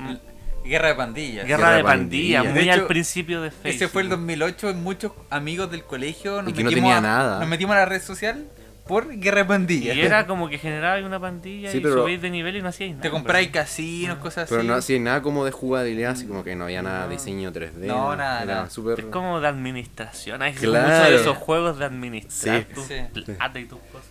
Guerra 0.65 0.89
de 0.89 0.95
pandillas. 0.95 1.47
Guerra, 1.47 1.59
Guerra 1.59 1.71
de 1.73 1.77
de 1.79 1.85
pandilla, 1.85 2.39
pandillas. 2.39 2.55
muy 2.55 2.65
De 2.65 2.71
al 2.73 2.79
hecho, 2.81 2.89
principio 2.89 3.43
de 3.43 3.51
Facebook. 3.51 3.71
Ese 3.71 3.89
fue 3.89 4.03
el 4.03 4.09
2008 4.09 4.71
y 4.71 4.75
muchos 4.75 5.13
amigos 5.31 5.71
del 5.71 5.85
colegio 5.85 6.43
nos 6.43 6.51
Y 6.51 6.55
que 6.55 6.65
no 6.65 6.71
metimos 6.71 6.89
tenía 6.91 6.99
a- 6.99 7.01
nada. 7.01 7.39
Nos 7.41 7.49
metimos 7.49 7.75
a 7.77 7.81
la 7.81 7.85
red 7.85 8.01
social 8.03 8.47
por 8.87 9.09
Guerra 9.19 9.39
de 9.39 9.45
pandillas. 9.47 9.97
Y 9.97 10.01
era 10.03 10.27
como 10.27 10.49
que 10.49 10.59
generaba 10.59 10.99
una 11.07 11.19
pandilla 11.21 11.71
Sí, 11.71 11.79
y 11.79 11.81
pero- 11.81 12.03
subéis 12.03 12.21
de 12.21 12.31
nivel 12.31 12.57
y 12.57 12.63
no 12.63 12.69
hacíais 12.69 12.93
nada. 12.93 13.03
Te 13.03 13.11
compráis 13.11 13.49
casinos, 13.51 14.19
cosas 14.19 14.47
Pero 14.49 14.61
así. 14.61 14.69
no 14.69 14.75
hacía 14.75 14.99
nada 15.01 15.23
como 15.23 15.45
de 15.45 15.53
jugabilidad, 15.53 16.13
así 16.13 16.27
como 16.27 16.45
que 16.45 16.55
no 16.57 16.65
había 16.65 16.83
nada 16.83 17.07
de 17.09 17.15
diseño 17.15 17.51
3D. 17.53 17.87
No, 17.87 18.15
nada, 18.17 18.43
Era 18.43 18.55
nada. 18.55 18.71
súper... 18.71 19.01
Es 19.01 19.07
como 19.07 19.41
de 19.41 19.49
administración. 19.49 20.43
Hay 20.43 20.53
Claro. 20.55 20.87
muchos 20.89 21.09
de 21.11 21.17
esos 21.17 21.37
juegos 21.39 21.79
de 21.79 21.85
administrar 21.87 22.61
Sí. 22.69 22.75
tus 22.75 22.85
Sí. 22.85 22.95
plata 23.37 23.59
y 23.61 23.65
tus 23.67 23.79
cosas. 23.93 24.09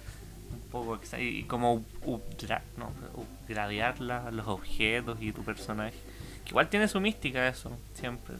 Un 0.52 0.60
poco 0.72 1.00
y 1.20 1.44
como 1.44 1.84
upgra- 2.04 2.62
no, 2.78 2.92
upgradear 3.14 4.00
la- 4.02 4.32
los 4.32 4.48
objetos 4.48 5.18
y 5.22 5.32
tu 5.32 5.44
personaje. 5.44 5.94
Que 6.44 6.50
igual 6.52 6.70
tiene 6.70 6.88
su 6.88 7.00
mística 7.00 7.48
eso, 7.48 7.72
siempre. 7.94 8.36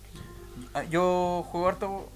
Ah, 0.74 0.84
Yo 0.84 1.46
juego 1.50 1.68
harto 1.68 2.10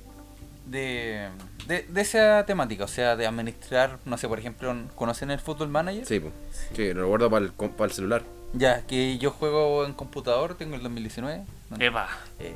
de, 0.66 1.30
de, 1.68 1.84
de 1.84 2.02
esa 2.02 2.46
temática, 2.46 2.84
o 2.84 2.88
sea, 2.88 3.16
de 3.16 3.26
administrar, 3.26 4.00
no 4.06 4.18
sé, 4.18 4.28
por 4.28 4.40
ejemplo, 4.40 4.76
¿conocen 4.96 5.32
el 5.32 5.40
Football 5.40 5.70
Manager? 5.70 6.06
Sí, 6.06 6.20
pues. 6.20 6.34
Sí, 6.74 6.94
lo 6.94 7.08
guardo 7.08 7.30
para 7.30 7.46
el, 7.46 7.52
para 7.52 7.86
el 7.86 7.92
celular. 7.92 8.24
Ya, 8.54 8.82
que 8.86 9.18
yo 9.18 9.32
juego 9.32 9.86
en 9.86 9.94
computador, 9.94 10.56
tengo 10.56 10.76
el 10.76 10.84
2019. 10.84 11.44
¿no? 11.70 11.78
Eva. 11.80 12.08
Eh, 12.40 12.56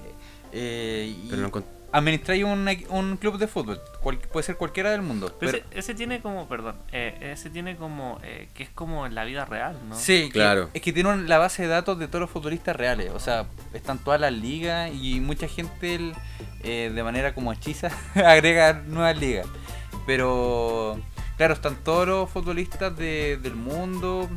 eh, 0.54 1.16
y 1.26 1.30
Pero 1.30 1.42
no 1.42 1.52
administráis 1.94 2.44
un, 2.44 2.68
un 2.90 3.18
club 3.18 3.38
de 3.38 3.48
fútbol, 3.48 3.82
cual- 4.02 4.18
puede 4.18 4.46
ser 4.46 4.56
cualquiera 4.58 4.92
del 4.92 5.02
mundo. 5.02 5.36
Pero 5.40 5.52
Pero, 5.52 5.64
ese, 5.70 5.80
ese 5.80 5.94
tiene 5.96 6.22
como, 6.22 6.48
perdón, 6.48 6.76
eh, 6.92 7.32
ese 7.34 7.50
tiene 7.50 7.76
como, 7.76 8.20
eh, 8.24 8.48
que 8.54 8.64
es 8.64 8.70
como 8.70 9.06
en 9.06 9.14
la 9.16 9.24
vida 9.26 9.46
real, 9.46 9.78
¿no? 9.90 9.96
Sí, 9.96 10.26
que- 10.28 10.40
Claro. 10.40 10.70
es 10.74 10.82
que 10.82 10.94
tiene 10.94 11.10
un- 11.10 11.28
la 11.30 11.38
base 11.38 11.64
de 11.64 11.68
datos 11.68 12.00
de 12.00 12.08
todos 12.08 12.22
los 12.22 12.30
futbolistas 12.30 12.76
reales. 12.76 13.12
O 13.14 13.20
sea, 13.20 13.46
están 13.74 14.00
todas 14.00 14.20
las 14.22 14.32
ligas 14.34 14.92
y 14.94 15.20
mucha 15.20 15.48
gente 15.48 15.96
el- 15.96 16.14
eh, 16.64 16.92
de 16.94 17.04
manera 17.04 17.34
como 17.34 17.52
hechiza 17.54 17.90
agrega 18.16 18.74
nuevas 18.74 19.18
ligas. 19.18 19.48
Pero 20.06 21.00
claro, 21.38 21.54
están 21.54 21.76
todos 21.84 22.08
los 22.08 22.30
futbolistas 22.30 22.96
de- 22.98 23.38
del 23.42 23.56
mundo 23.56 24.30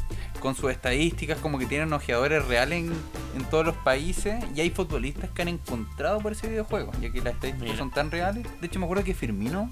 con 0.44 0.54
sus 0.54 0.70
estadísticas, 0.70 1.38
como 1.38 1.58
que 1.58 1.64
tienen 1.64 1.90
ojeadores 1.94 2.44
reales 2.44 2.80
en, 2.80 2.92
en 3.34 3.44
todos 3.48 3.64
los 3.64 3.74
países. 3.76 4.44
Y 4.54 4.60
hay 4.60 4.68
futbolistas 4.68 5.30
que 5.30 5.40
han 5.40 5.48
encontrado 5.48 6.18
por 6.20 6.32
ese 6.32 6.48
videojuego, 6.48 6.92
ya 7.00 7.10
que 7.10 7.22
las 7.22 7.32
estadísticas 7.32 7.62
Mira. 7.62 7.78
son 7.78 7.90
tan 7.90 8.10
reales. 8.10 8.46
De 8.60 8.66
hecho, 8.66 8.78
me 8.78 8.84
acuerdo 8.84 9.04
que 9.04 9.14
Firmino, 9.14 9.70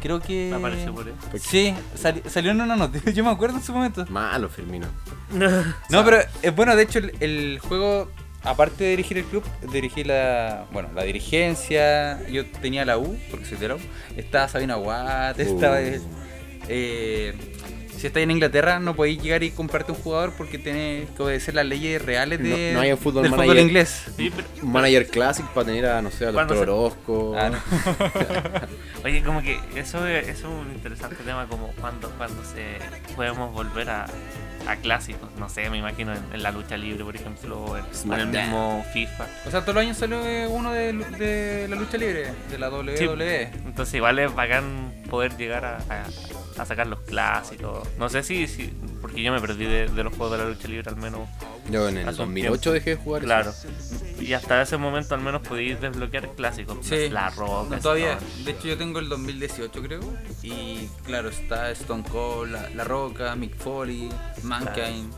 creo 0.00 0.18
que... 0.20 0.48
Me 0.50 0.56
apareció 0.56 0.94
por 0.94 1.06
eso. 1.06 1.16
Sí, 1.38 1.74
sali- 1.94 2.22
salió 2.30 2.50
en 2.52 2.62
una 2.62 2.76
noticia, 2.76 3.12
yo 3.18 3.24
me 3.24 3.30
acuerdo 3.30 3.58
en 3.58 3.62
su 3.62 3.74
momento. 3.74 4.06
Malo, 4.08 4.48
Firmino. 4.48 4.86
No, 5.90 6.02
pero 6.02 6.18
es 6.40 6.56
bueno, 6.56 6.74
de 6.76 6.82
hecho, 6.84 6.98
el, 7.00 7.12
el 7.20 7.58
juego, 7.58 8.10
aparte 8.42 8.84
de 8.84 8.90
dirigir 8.90 9.18
el 9.18 9.24
club, 9.24 9.44
dirigí 9.70 10.02
la, 10.02 10.64
bueno, 10.72 10.88
la 10.94 11.02
dirigencia, 11.02 12.26
yo 12.28 12.46
tenía 12.62 12.86
la 12.86 12.96
U, 12.96 13.18
porque 13.30 13.44
soy 13.44 13.58
de 13.58 13.68
la 13.68 13.74
U, 13.74 13.80
estaba 14.16 14.48
Sabina 14.48 14.78
Watt, 14.78 15.38
estaba... 15.38 15.76
Uh. 15.76 16.00
eh, 16.68 17.34
si 18.06 18.08
estáis 18.08 18.24
en 18.24 18.30
Inglaterra 18.30 18.78
no 18.78 18.94
podéis 18.94 19.20
llegar 19.20 19.42
y 19.42 19.50
comprarte 19.50 19.90
un 19.90 19.98
jugador 19.98 20.32
porque 20.38 20.58
tenés 20.58 21.10
que 21.10 21.22
obedecer 21.22 21.54
las 21.54 21.66
leyes 21.66 22.00
reales 22.00 22.38
de, 22.40 22.70
no 22.72 22.80
hay 22.80 22.92
un 22.92 22.98
fútbol 22.98 23.22
del 23.24 23.32
manager. 23.32 23.50
fútbol 23.52 23.66
inglés. 23.66 24.04
Sí, 24.16 24.32
pero- 24.34 24.46
Un 24.62 24.72
manager 24.72 25.06
classic 25.08 25.46
para 25.48 25.66
tener 25.66 25.86
a, 25.86 26.00
no 26.02 26.10
sé, 26.12 26.26
a 26.26 26.32
¿Cuándo 26.32 26.54
Doctor 26.54 26.70
Orozco. 26.72 27.34
Ah, 27.36 27.50
no. 27.50 27.58
Oye, 29.04 29.22
como 29.24 29.42
que 29.42 29.58
eso 29.74 30.06
es, 30.06 30.28
eso 30.28 30.48
es 30.48 30.66
un 30.66 30.72
interesante 30.72 31.16
tema, 31.24 31.48
como 31.48 31.72
cuando, 31.80 32.08
cuando 32.10 32.42
se 32.44 32.78
podemos 33.14 33.52
volver 33.52 33.90
a, 33.90 34.06
a 34.66 34.76
clásicos, 34.76 35.28
no 35.38 35.48
sé, 35.48 35.68
me 35.70 35.78
imagino 35.78 36.12
en, 36.12 36.22
en 36.32 36.42
la 36.42 36.50
lucha 36.50 36.76
libre, 36.76 37.04
por 37.04 37.14
ejemplo, 37.14 37.58
o 37.60 37.76
en, 37.76 37.84
el 38.12 38.26
mismo 38.28 38.84
FIFA. 38.92 39.26
O 39.46 39.50
sea, 39.50 39.60
todos 39.62 39.74
los 39.74 39.82
años 39.82 39.96
salió 39.96 40.18
uno 40.50 40.72
de, 40.72 40.92
de 40.92 41.66
la 41.68 41.76
lucha 41.76 41.96
libre, 41.98 42.32
de 42.50 42.58
la 42.58 42.68
Sí. 42.70 43.06
WWE. 43.06 43.42
Entonces 43.66 43.94
igual 43.94 44.18
es 44.18 44.34
bacán 44.34 44.92
poder 45.10 45.36
llegar 45.36 45.64
a, 45.64 45.76
a- 45.88 46.06
a 46.60 46.64
sacar 46.64 46.86
los 46.86 47.00
clásicos. 47.00 47.86
No 47.98 48.08
sé 48.08 48.22
si, 48.22 48.46
si 48.48 48.72
porque 49.02 49.22
yo 49.22 49.30
me 49.30 49.40
perdí 49.42 49.66
de, 49.66 49.88
de 49.88 50.02
los 50.04 50.14
juegos 50.16 50.38
de 50.38 50.44
la 50.44 50.50
lucha 50.50 50.68
libre 50.68 50.88
al 50.88 50.96
menos, 50.96 51.28
Yo 51.70 51.86
en 51.88 51.98
el 51.98 52.08
Hace 52.08 52.22
un 52.22 52.28
2008 52.28 52.60
tiempo. 52.60 52.72
dejé 52.72 52.90
de 52.90 52.96
jugar 52.96 53.20
eso. 53.22 53.26
claro. 53.26 53.52
Y 54.20 54.32
hasta 54.32 54.62
ese 54.62 54.78
momento 54.78 55.14
al 55.14 55.20
menos 55.20 55.42
podéis 55.46 55.78
desbloquear 55.82 56.30
clásicos. 56.30 56.78
Sí. 56.80 57.10
La 57.10 57.28
Roca. 57.28 57.76
No, 57.76 57.82
todavía. 57.82 58.14
Stone. 58.14 58.44
De 58.44 58.50
hecho, 58.52 58.68
yo 58.68 58.78
tengo 58.78 58.98
el 59.00 59.08
2018, 59.10 59.82
creo. 59.82 60.00
Y 60.42 60.88
claro, 61.04 61.28
está 61.28 61.70
Stone 61.72 62.04
Cold, 62.10 62.52
La, 62.52 62.70
La 62.70 62.84
Roca, 62.84 63.36
Mick 63.36 63.54
Foley, 63.56 64.08
Mankind, 64.64 65.12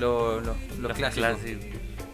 lo- 0.00 0.40
lo- 0.40 0.56
los, 0.80 0.92
clásicos. 0.96 1.38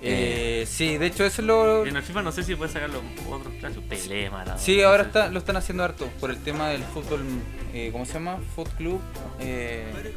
Eh, 0.05 0.65
sí, 0.69 0.99
de 0.99 1.07
hecho, 1.07 1.25
eso 1.25 1.43
es 1.43 1.47
lo. 1.47 1.87
En 1.87 1.97
el 1.97 2.03
FIFA 2.03 2.23
no 2.23 2.33
sé 2.33 2.43
si 2.43 2.57
puedes 2.57 2.73
sacar 2.73 2.91
los 2.91 3.03
otros 3.31 3.55
clásicos. 3.61 3.85
Pelé, 3.85 4.31
Maradona. 4.31 4.59
Sí, 4.59 4.79
no 4.81 4.89
ahora 4.89 5.05
sé. 5.05 5.09
está, 5.09 5.29
lo 5.29 5.39
están 5.39 5.57
haciendo 5.57 5.85
harto 5.85 6.09
por 6.21 6.31
el 6.31 6.39
tema 6.39 6.69
del 6.71 6.83
fútbol. 6.83 7.23
eh, 7.73 7.91
¿Cómo 7.93 8.05
se 8.05 8.15
llama? 8.15 8.39
Foot 8.57 8.69
Club. 8.77 9.01
eh, 9.39 10.15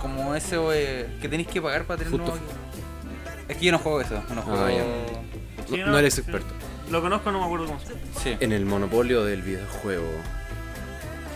como 0.00 0.34
eso 0.36 0.72
eh, 0.72 1.08
que 1.20 1.28
tenéis 1.28 1.48
que 1.48 1.60
pagar 1.60 1.84
para 1.86 1.98
tener 1.98 2.12
Foot- 2.12 2.20
nuevo. 2.26 2.38
Es 3.48 3.56
que 3.56 3.64
yo 3.64 3.72
no 3.72 3.78
juego 3.78 4.00
eso. 4.00 4.22
No 4.34 4.42
juego. 4.42 4.64
Ah, 4.64 4.70
ya. 4.72 4.84
Sí, 5.68 5.76
No, 5.78 5.86
no 5.88 5.98
eres 5.98 6.14
sí. 6.14 6.20
experto. 6.20 6.54
Lo 6.90 7.00
conozco, 7.02 7.32
no 7.32 7.40
me 7.40 7.46
acuerdo 7.46 7.66
cómo 7.66 7.80
se 7.80 7.88
llama. 7.88 8.00
Sí. 8.22 8.36
En 8.38 8.52
el 8.52 8.64
monopolio 8.64 9.24
del 9.24 9.42
videojuego. 9.42 10.06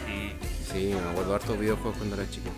Sí. 0.06 0.32
Sí, 0.72 0.94
me 0.94 1.10
acuerdo 1.10 1.34
hartos 1.34 1.58
videojuegos 1.58 1.96
cuando 1.98 2.14
era 2.14 2.30
chico. 2.30 2.50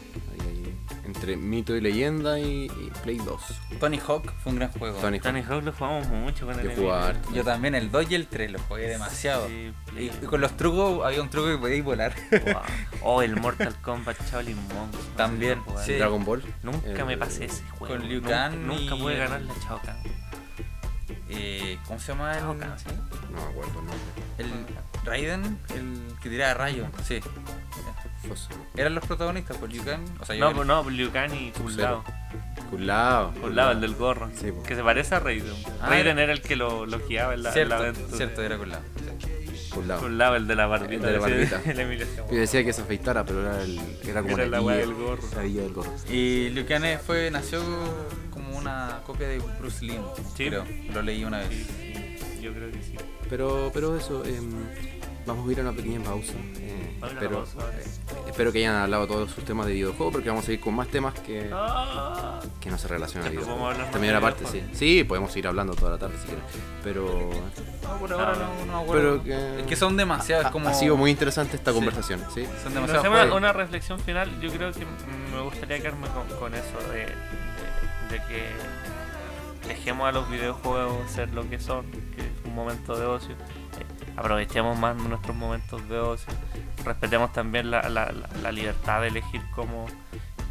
Entre 1.04 1.36
mito 1.36 1.74
y 1.74 1.80
leyenda 1.80 2.38
y, 2.38 2.66
y 2.66 2.90
Play 3.02 3.16
2. 3.18 3.42
Tony 3.80 3.98
Hawk 3.98 4.32
fue 4.42 4.52
un 4.52 4.58
gran 4.60 4.70
juego. 4.70 4.98
Tony 5.00 5.18
Tony 5.18 5.42
Hawk 5.42 5.64
lo 5.64 5.72
jugamos 5.72 6.06
mucho 6.08 6.46
con 6.46 6.58
el 6.60 6.76
Yo 6.76 6.94
harto. 6.94 7.32
Yo 7.34 7.42
también, 7.42 7.74
el 7.74 7.90
2 7.90 8.10
y 8.10 8.14
el 8.14 8.28
3 8.28 8.52
los 8.52 8.62
jugué 8.62 8.88
demasiado. 8.88 9.48
Sí, 9.48 9.72
Y, 9.98 10.08
con 10.26 10.40
los 10.40 10.56
trucos, 10.56 11.04
había 11.04 11.20
un 11.20 11.28
truco 11.28 11.48
que 11.48 11.58
podíais 11.58 11.82
volar. 11.82 12.14
Wow. 12.30 12.62
Oh, 13.02 13.22
el 13.22 13.34
Mortal 13.34 13.74
Kombat 13.82 14.16
Shaolin 14.30 14.56
sé 14.68 14.98
También, 15.16 15.60
lo 15.66 15.78
sí. 15.82 15.94
Dragon 15.94 16.24
Ball. 16.24 16.44
Nunca 16.62 16.88
El- 17.00 17.04
me 17.06 17.16
pasé 17.18 17.46
ese 17.46 17.62
juego. 17.70 17.96
con 17.96 18.08
Liu 18.08 18.20
Nunca- 18.20 18.30
Kang 18.50 18.58
Nunca, 18.66 18.94
y- 18.94 19.00
pude 19.00 19.16
ganar 19.18 19.42
la 19.42 19.54
Chao 19.66 19.80
Kahn. 19.84 19.96
Eh, 21.28 21.78
¿Cómo 21.86 21.98
se 21.98 22.12
llama? 22.12 22.32
Chao 22.38 22.52
El, 22.52 22.58
Kahn, 22.60 22.78
¿sí? 22.78 22.86
No 23.30 23.36
me 23.44 23.50
acuerdo 23.50 23.80
el 23.80 23.86
nombre. 23.86 23.98
el 24.38 25.04
Raiden, 25.04 25.58
el 25.74 26.14
que 26.22 26.28
tiraba 26.30 26.54
rayos. 26.54 26.86
Sí. 27.04 27.20
Fos- 28.28 28.48
Eran 28.76 28.94
los 28.94 29.04
protagonistas, 29.06 29.56
por 29.56 29.70
Liu 29.72 29.84
Kang. 29.84 30.02
O 30.20 30.24
sea, 30.24 30.36
No, 30.36 30.52
pues 30.54 30.66
no, 30.66 30.88
Liu 30.90 31.10
Kang 31.12 31.34
y. 31.34 31.50
Kulao. 31.52 32.04
Kulao. 32.70 33.32
Kulao, 33.34 33.72
el 33.72 33.80
del 33.80 33.94
gorro. 33.94 34.30
Sí, 34.34 34.52
po. 34.52 34.62
que 34.62 34.74
se 34.74 34.82
parece 34.82 35.14
a 35.14 35.20
Raiden. 35.20 35.52
Ah, 35.80 35.88
Raiden 35.90 36.18
era 36.18 36.32
el 36.32 36.40
que 36.40 36.56
lo, 36.56 36.86
lo 36.86 36.98
guiaba 37.06 37.34
en 37.34 37.42
la, 37.42 37.48
en 37.50 37.54
Cierto, 37.54 37.74
la 37.74 37.80
aventura. 37.80 38.16
cierto, 38.16 38.42
era 38.42 38.56
la. 38.56 38.80
Kulao. 39.74 40.00
Kulao, 40.00 40.36
el 40.36 40.46
de 40.46 40.54
la 40.54 40.66
barbita. 40.66 40.94
El 40.94 41.00
de 41.02 41.12
la 41.12 41.18
barbita. 41.18 41.60
el 41.70 41.76
se 42.06 42.16
Yo 42.30 42.40
decía 42.40 42.64
que 42.64 42.72
se 42.72 42.82
afeitara, 42.82 43.24
pero 43.24 43.40
era, 43.42 43.62
el, 43.62 43.80
era 44.06 44.22
como 44.22 44.36
Era 44.38 44.46
la 44.46 44.60
guía- 44.60 44.76
del 44.76 44.94
gorro. 44.94 45.22
La 45.36 45.42
guía 45.44 45.62
del 45.62 45.72
gorro. 45.72 45.92
Y 46.10 46.50
Liu 46.50 46.66
Kang 46.66 46.84
fue, 47.04 47.30
nació 47.30 47.62
como 48.30 48.56
una 48.56 49.00
copia 49.06 49.28
de 49.28 49.38
Bruce 49.58 49.84
Lee. 49.84 49.98
Sí. 50.36 50.46
Creo. 50.48 50.64
Lo 50.92 51.02
leí 51.02 51.24
una 51.24 51.38
vez. 51.38 51.48
Sí, 51.48 51.64
sí, 52.18 52.40
yo 52.42 52.52
creo 52.52 52.70
que 52.70 52.82
sí. 52.82 52.94
Pero, 53.30 53.70
pero 53.72 53.96
eso, 53.96 54.24
em, 54.26 54.52
vamos 55.26 55.48
a 55.48 55.52
ir 55.52 55.58
a 55.60 55.62
una 55.62 55.72
pequeña 55.72 56.02
pausa. 56.02 56.32
eh, 56.58 56.98
espero, 57.04 57.44
pausa, 57.44 57.58
eh, 57.78 57.84
espero 58.28 58.52
que 58.52 58.58
hayan 58.58 58.76
hablado 58.76 59.06
todos 59.06 59.30
sus 59.30 59.44
temas 59.44 59.66
de 59.66 59.72
videojuegos, 59.74 60.12
porque 60.12 60.28
vamos 60.28 60.46
a 60.48 60.52
ir 60.52 60.60
con 60.60 60.74
más 60.74 60.88
temas 60.88 61.14
que, 61.20 61.50
Ah. 61.52 62.40
que 62.60 62.70
no 62.70 62.78
se 62.78 62.88
relacionan 62.88 63.28
a 63.28 63.30
videojuegos. 63.30 63.76
de 64.00 64.20
parte, 64.20 64.44
sí. 64.46 64.62
Sí, 64.72 65.04
podemos 65.04 65.34
ir 65.36 65.46
hablando 65.46 65.74
toda 65.74 65.92
la 65.92 65.98
tarde 65.98 66.16
si 66.20 66.26
quieren. 66.26 66.44
Pero, 66.84 67.30
No, 67.82 67.96
por 67.98 68.12
ahora 68.12 68.32
no, 68.34 68.66
no 68.66 68.78
me 68.78 68.82
acuerdo. 68.84 69.20
pero 69.20 69.24
que, 69.24 69.60
Es 69.60 69.66
que 69.66 69.76
son 69.76 69.96
demasiados. 69.96 70.46
ha, 70.46 70.50
como... 70.50 70.68
ha 70.68 70.74
sido 70.74 70.96
muy 70.96 71.10
interesante 71.10 71.56
esta 71.56 71.70
Sí. 71.72 71.76
conversación, 71.76 72.20
¿sí? 72.34 72.44
Son 72.62 72.74
No 72.74 72.80
demasiados 72.82 73.02
sé, 73.02 73.08
una, 73.26 73.34
una 73.34 73.52
reflexión 73.52 73.98
final, 74.00 74.40
yo 74.40 74.50
creo 74.52 74.72
que 74.72 74.84
me 75.34 75.40
gustaría 75.42 75.78
quedarme 75.78 76.08
con, 76.08 76.26
con 76.38 76.54
eso 76.54 76.78
de, 76.92 76.98
de- 77.06 77.06
de 78.10 78.18
que 78.28 78.48
dejemos 79.68 80.08
a 80.08 80.12
los 80.12 80.28
videojuegos 80.28 81.10
ser 81.10 81.32
lo 81.32 81.48
que 81.48 81.58
son, 81.60 81.90
que 81.90 82.20
es 82.22 82.26
un 82.44 82.54
momento 82.54 82.96
de 82.98 83.06
ocio, 83.06 83.34
aprovechemos 84.16 84.78
más 84.78 84.96
nuestros 84.96 85.36
momentos 85.36 85.88
de 85.88 85.98
ocio, 85.98 86.32
respetemos 86.84 87.32
también 87.32 87.70
la, 87.70 87.88
la- 87.88 88.12
la- 88.42 88.52
libertad 88.52 89.00
de 89.02 89.08
elegir 89.08 89.40
cómo 89.54 89.86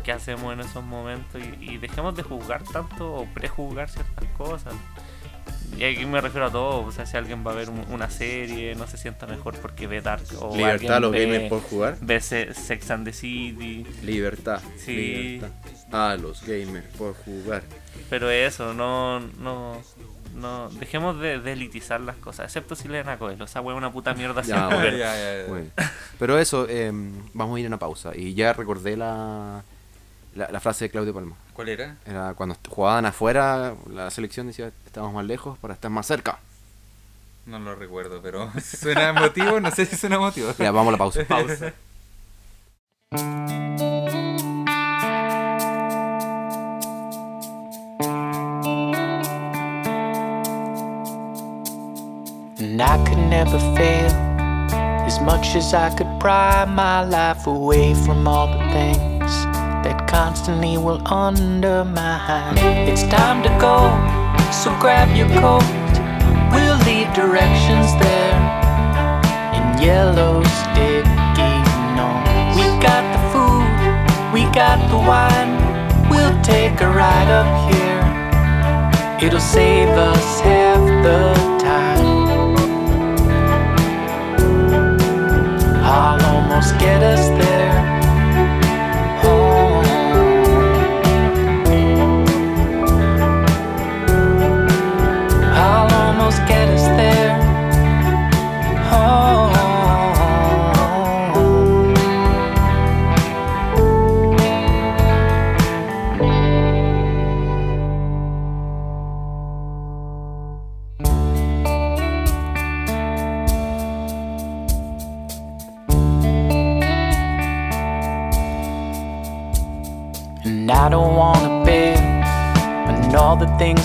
qué 0.03 0.11
hacemos 0.11 0.51
en 0.53 0.61
esos 0.61 0.83
momentos 0.83 1.39
y, 1.59 1.73
y 1.73 1.77
dejemos 1.77 2.15
de 2.15 2.23
juzgar 2.23 2.63
tanto 2.63 3.13
o 3.13 3.25
prejuzgar 3.33 3.87
ciertas 3.89 4.25
cosas. 4.37 4.73
Y 5.77 5.83
aquí 5.85 6.05
me 6.05 6.19
refiero 6.19 6.47
a 6.47 6.51
todo, 6.51 6.81
o 6.85 6.91
sea, 6.91 7.05
si 7.05 7.15
alguien 7.15 7.45
va 7.47 7.51
a 7.51 7.55
ver 7.55 7.69
un- 7.69 7.85
una 7.91 8.09
serie, 8.09 8.75
no 8.75 8.87
se 8.87 8.97
sienta 8.97 9.25
mejor 9.27 9.55
porque 9.59 9.87
ve 9.87 10.01
Dark 10.01 10.23
o 10.41 10.55
Libertad 10.57 10.97
a 10.97 10.99
los 10.99 11.11
ve- 11.11 11.25
gamers 11.25 11.49
por 11.49 11.61
jugar. 11.61 11.97
ve 12.01 12.19
Se- 12.19 12.53
Sex 12.53 12.91
and 12.91 13.05
the 13.05 13.13
City, 13.13 13.85
Libertad. 14.03 14.59
Sí. 14.77 14.95
Libertad. 15.39 15.51
A 15.93 16.15
los 16.17 16.41
gamers 16.45 16.87
por 16.97 17.13
jugar. 17.15 17.63
pero 18.09 18.29
eso, 18.29 18.73
no, 18.73 19.19
no, 19.19 19.77
no 20.35 20.69
dejemos 20.69 21.19
de, 21.19 21.39
de 21.39 21.53
elitizar 21.53 21.99
las 22.01 22.15
cosas, 22.17 22.45
excepto 22.45 22.75
si 22.75 22.87
leen 22.87 23.09
a 23.09 23.17
Coelho. 23.17 23.45
Esa 23.45 23.61
wea 23.61 23.75
es 23.75 23.77
una 23.77 23.91
puta 23.91 24.13
mierda 24.13 24.41
Ya, 24.41 24.67
siempre. 24.67 24.77
bueno. 24.77 24.97
Ya, 24.97 25.15
ya, 25.15 25.41
ya. 25.43 25.49
Bueno, 25.49 25.67
pero 26.19 26.39
eso, 26.39 26.67
em, 26.69 27.11
vamos 27.33 27.57
a 27.57 27.59
ir 27.59 27.65
a 27.65 27.69
una 27.69 27.79
pausa. 27.79 28.11
Y 28.15 28.33
ya 28.33 28.53
recordé 28.53 28.95
la, 28.97 29.63
la, 30.35 30.49
la 30.51 30.59
frase 30.59 30.85
de 30.85 30.89
Claudio 30.89 31.13
Palma. 31.13 31.35
¿Cuál 31.53 31.69
era? 31.69 31.97
Era 32.05 32.33
cuando 32.33 32.55
jugaban 32.69 33.05
afuera, 33.05 33.73
la 33.89 34.09
selección 34.09 34.47
decía, 34.47 34.71
estamos 34.85 35.13
más 35.13 35.25
lejos 35.25 35.57
para 35.59 35.73
estar 35.73 35.91
más 35.91 36.05
cerca. 36.07 36.39
No 37.45 37.57
lo 37.59 37.75
recuerdo, 37.75 38.21
pero 38.21 38.51
suena 38.63 39.09
emotivo, 39.09 39.59
no 39.59 39.71
sé 39.71 39.85
si 39.85 39.95
suena 39.95 40.15
emotivo. 40.17 40.53
Ya, 40.57 40.71
vamos 40.71 40.89
a 40.89 40.91
la 40.93 40.97
pausa. 40.97 41.23
Pausa. 41.27 41.73
I 52.81 52.97
could 53.05 53.19
never 53.19 53.59
fail 53.77 54.11
as 55.05 55.19
much 55.21 55.55
as 55.55 55.73
I 55.73 55.93
could 55.95 56.19
pry 56.19 56.65
my 56.65 57.03
life 57.03 57.45
away 57.45 57.93
from 57.93 58.27
all 58.27 58.47
the 58.47 58.63
things 58.73 59.31
that 59.85 60.07
constantly 60.07 60.77
will 60.77 61.01
undermine. 61.05 62.57
It's 62.89 63.03
time 63.03 63.43
to 63.43 63.49
go, 63.61 63.77
so 64.51 64.75
grab 64.79 65.15
your 65.15 65.29
coat. 65.39 65.61
We'll 66.51 66.81
leave 66.89 67.13
directions 67.13 67.93
there 68.01 68.39
in 69.53 69.63
yellow 69.81 70.41
sticky 70.43 71.53
notes. 71.93 72.57
We 72.57 72.65
got 72.81 73.03
the 73.13 73.21
food, 73.29 74.33
we 74.33 74.43
got 74.55 74.79
the 74.89 74.97
wine. 74.97 75.53
We'll 76.09 76.41
take 76.41 76.81
a 76.81 76.89
ride 76.89 77.29
up 77.29 77.49
here. 77.69 79.27
It'll 79.27 79.39
save 79.39 79.89
us 79.89 80.39
half 80.41 80.81
the 81.03 81.50
I'll 85.93 86.23
almost 86.23 86.79
get 86.79 87.03
us 87.03 87.27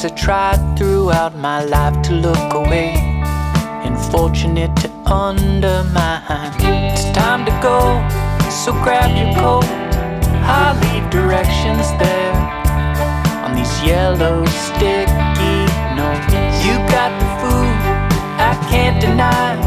I 0.06 0.10
tried 0.10 0.78
throughout 0.78 1.34
my 1.34 1.64
life 1.64 2.00
to 2.02 2.12
look 2.12 2.54
away 2.54 2.94
and 3.82 3.98
fortunate 4.12 4.70
to 4.76 4.88
undermine. 5.04 6.54
It's 6.94 7.10
time 7.10 7.44
to 7.44 7.50
go, 7.58 7.80
so 8.48 8.70
grab 8.86 9.10
your 9.18 9.34
coat. 9.34 9.66
I'll 10.46 10.78
leave 10.86 11.10
directions 11.10 11.90
there 11.98 12.38
on 13.42 13.56
these 13.56 13.82
yellow 13.82 14.44
sticky 14.46 15.58
notes. 15.98 16.30
You 16.62 16.78
got 16.86 17.10
the 17.18 17.28
food, 17.42 17.76
I 18.38 18.54
can't 18.70 19.00
deny. 19.00 19.58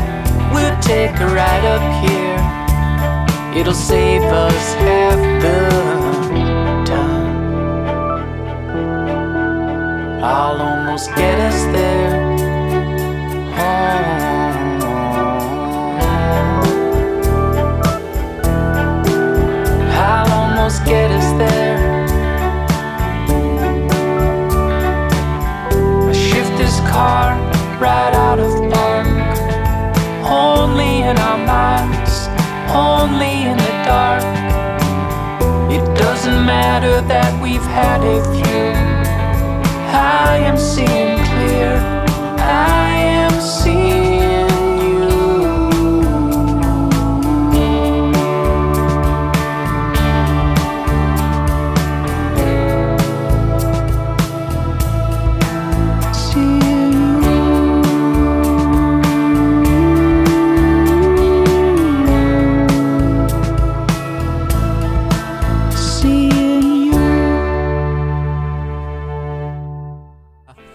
We'll 0.53 0.79
take 0.79 1.19
a 1.19 1.27
ride 1.35 1.65
up 1.67 1.83
here. 1.99 2.39
It'll 3.59 3.73
save 3.73 4.23
us 4.23 4.73
half 4.75 5.19
the 5.41 5.98
I'll 10.31 10.61
almost 10.61 11.09
get 11.15 11.39
us 11.39 11.63
there. 11.73 12.13
I'll 19.91 20.31
almost 20.31 20.85
get 20.85 21.09
us 21.09 21.31
there. 21.39 21.79
I 26.07 26.13
shift 26.13 26.55
this 26.59 26.79
car 26.81 27.35
right 27.81 28.13
out 28.13 28.39
of 28.39 28.53
park. 28.71 29.07
Only 30.29 31.01
in 31.09 31.17
our 31.17 31.39
minds, 31.39 32.27
only 32.69 33.49
in 33.49 33.57
the 33.57 33.75
dark. 33.83 34.23
It 35.71 35.83
doesn't 35.97 36.45
matter 36.45 37.01
that 37.07 37.41
we've 37.41 37.63
had 37.63 38.03
a 38.03 38.23
few. 38.31 38.48
I 39.93 40.37
am 40.37 40.57
seeing 40.57 41.23
clear. 41.25 41.98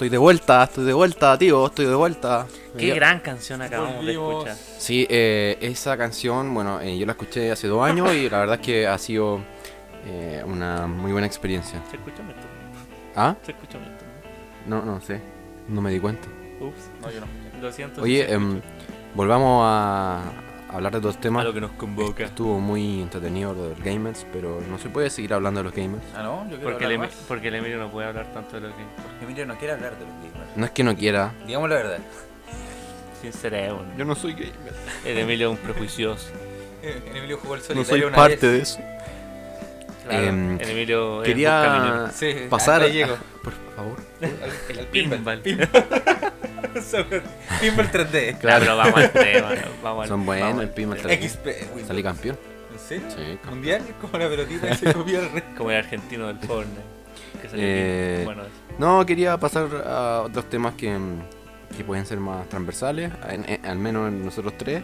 Estoy 0.05 0.11
de 0.12 0.19
vuelta, 0.19 0.64
estoy 0.64 0.85
de 0.85 0.93
vuelta, 0.93 1.38
tío, 1.38 1.67
estoy 1.67 1.87
de 1.87 1.95
vuelta. 1.95 2.47
Qué 2.77 2.95
gran 2.95 3.21
canción 3.21 3.62
acabamos 3.62 3.97
Volvimos. 3.97 4.45
de 4.45 4.51
escuchar. 4.51 4.57
Sí, 4.79 5.07
eh, 5.09 5.57
esa 5.62 5.97
canción, 5.97 6.53
bueno, 6.53 6.79
eh, 6.83 6.99
yo 6.99 7.07
la 7.07 7.12
escuché 7.12 7.51
hace 7.51 7.69
dos 7.69 7.83
años 7.83 8.14
y 8.14 8.29
la 8.29 8.40
verdad 8.40 8.57
es 8.57 8.67
que 8.67 8.87
ha 8.87 8.99
sido 8.99 9.40
eh, 10.05 10.43
una 10.45 10.87
muy 10.87 11.11
buena 11.11 11.27
experiencia. 11.27 11.81
¿Se 11.90 11.97
escucha 11.97 12.17
esto? 12.17 12.47
¿Ah? 13.17 13.35
¿Se 13.47 13.53
escucha 13.53 13.79
esto? 13.79 14.05
No, 14.67 14.85
no 14.85 15.01
sé, 15.01 15.23
no 15.69 15.81
me 15.81 15.90
di 15.90 15.99
cuenta. 16.01 16.29
Ups. 16.61 16.90
No, 17.01 17.11
yo 17.11 17.21
no. 17.21 17.27
Lo 17.62 17.73
siento. 17.73 18.03
si 18.03 18.05
Oye, 18.05 18.31
em, 18.31 18.61
volvamos 19.14 19.62
a 19.64 20.21
hablar 20.75 20.93
de 20.93 21.01
dos 21.01 21.17
a 21.17 21.21
temas. 21.21 21.45
lo 21.45 21.53
que 21.55 21.61
nos 21.61 21.71
convoca. 21.73 22.25
Estuvo 22.25 22.59
muy 22.61 23.01
entretenido 23.03 23.55
lo 23.55 23.63
de 23.65 23.71
los 23.71 23.81
gamers, 23.81 24.27
pero 24.33 24.61
no 24.69 24.79
se 24.79 24.89
puede 24.89 25.11
seguir 25.11 25.33
hablando 25.35 25.61
de 25.61 25.65
los 25.65 25.73
gamers. 25.75 26.03
Ah, 26.17 26.23
no, 26.23 26.43
yo 26.45 26.57
quiero 26.57 26.63
Porque 26.65 26.85
el, 26.85 26.93
hablar 26.93 27.09
Emi- 27.09 27.13
más. 27.15 27.25
porque 27.29 27.49
el 27.49 27.55
Emilio 27.55 27.79
no 27.79 27.91
puede 27.91 28.09
hablar 28.09 28.33
tanto 28.33 28.57
de 28.61 28.69
lo 28.69 28.77
que. 28.77 28.83
Porque 29.03 29.25
Emilio 29.25 29.47
no 29.47 29.57
quiere 29.57 29.75
hablar 29.75 29.93
de 29.99 30.05
los 30.05 30.15
gamers. 30.15 30.57
No 30.57 30.65
es 30.67 30.71
que 30.73 30.85
no 30.85 30.97
quiera. 30.97 31.33
Digamos 31.47 31.69
la 31.71 31.77
verdad. 31.77 31.99
Sinceremos. 33.21 33.83
Yo 33.97 34.05
no 34.05 34.15
soy 34.15 34.33
gamer. 34.35 34.75
El 35.05 35.19
Emilio 35.19 35.53
es 35.53 35.59
un 35.59 35.65
prejuicioso. 35.65 36.29
El 36.83 37.17
Emilio 37.17 37.39
jugó 37.39 37.55
el 37.55 37.61
No 37.61 37.67
solitario 37.67 37.85
soy 38.03 38.03
una 38.09 38.17
parte 38.17 38.35
vez. 38.37 38.53
de 38.53 38.59
eso. 38.61 38.79
Claro, 40.07 40.27
Em, 40.27 40.61
el 40.61 40.69
Emilio 40.69 41.23
es 41.23 41.29
Quería 41.29 41.59
buscamineros. 41.63 42.13
Sí, 42.13 42.35
pasar. 42.51 42.75
hasta 42.75 42.85
ahí 42.85 42.93
llego. 42.93 43.17
Por 43.43 43.55
favor. 43.75 43.99
El, 44.21 44.79
el 44.79 44.87
Pinball. 44.87 45.41
Pinball 47.61 47.91
3D. 47.91 48.39
Claro, 48.41 48.61
pero 48.61 48.77
vamos 48.77 48.97
al 48.97 49.13
tema. 49.13 49.51
Vamos 49.83 50.03
al- 50.03 50.09
Son 50.09 50.27
buenos 50.27 50.55
el 50.55 50.61
al 50.61 50.71
Pinball 50.71 50.99
tema. 50.99 51.15
3D. 51.15 51.29
XP. 51.29 51.87
Salí 51.87 52.03
campeón. 52.03 52.39
¿En 52.73 52.79
serio? 52.79 53.07
Sí. 53.11 53.39
Mundial, 53.49 53.83
como 54.01 54.19
la 54.19 54.29
pelotita 54.29 54.71
y 54.71 54.75
se 54.77 54.93
copió 54.93 55.21
el 55.21 55.31
resto. 55.31 55.49
Como 55.57 55.71
el 55.71 55.77
argentino 55.79 56.27
del 56.27 56.39
Fortnite. 56.39 56.81
Que 57.41 57.49
salió 57.49 57.65
Eh. 57.67 58.23
Bueno, 58.25 58.43
eso. 58.43 58.51
No, 58.79 59.07
quería 59.07 59.39
pasar 59.39 59.69
a 59.87 60.23
otros 60.23 60.49
temas 60.51 60.75
que, 60.75 60.97
que 61.77 61.85
pueden 61.85 62.05
ser 62.07 62.19
más 62.19 62.49
transversales, 62.49 63.13
en- 63.29 63.49
en- 63.49 63.67
al 63.67 63.79
menos 63.79 64.09
en 64.09 64.25
nosotros 64.25 64.55
tres. 64.59 64.83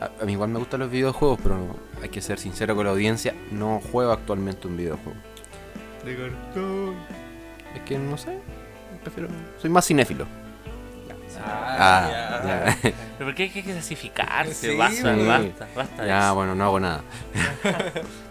A, 0.00 0.10
a 0.22 0.24
mí 0.26 0.32
igual 0.32 0.50
me 0.50 0.58
gustan 0.58 0.80
los 0.80 0.90
videojuegos, 0.90 1.38
pero 1.42 1.76
hay 2.02 2.08
que 2.10 2.20
ser 2.20 2.38
sincero 2.38 2.74
con 2.76 2.84
la 2.84 2.90
audiencia, 2.90 3.32
no 3.50 3.80
juego 3.92 4.12
actualmente 4.12 4.66
un 4.66 4.76
videojuego. 4.76 5.16
De 6.04 6.16
cartón. 6.16 6.96
Es 7.74 7.80
que 7.82 7.98
no 7.98 8.16
sé, 8.16 8.38
prefiero... 9.02 9.28
Soy 9.60 9.70
más 9.70 9.86
cinéfilo. 9.86 10.26
Ah, 11.46 12.40
ya. 12.46 12.76
Pero 13.18 13.28
¿por 13.30 13.34
qué 13.34 13.44
hay 13.44 13.50
que 13.50 13.62
clasificarse? 13.62 14.70
Sí, 14.70 14.76
basta, 14.76 15.14
sí. 15.14 15.26
basta, 15.26 15.66
basta 15.74 16.02
de 16.02 16.08
Ya, 16.08 16.26
eso. 16.26 16.34
bueno, 16.36 16.54
no 16.54 16.64
hago 16.64 16.80
nada. 16.80 17.02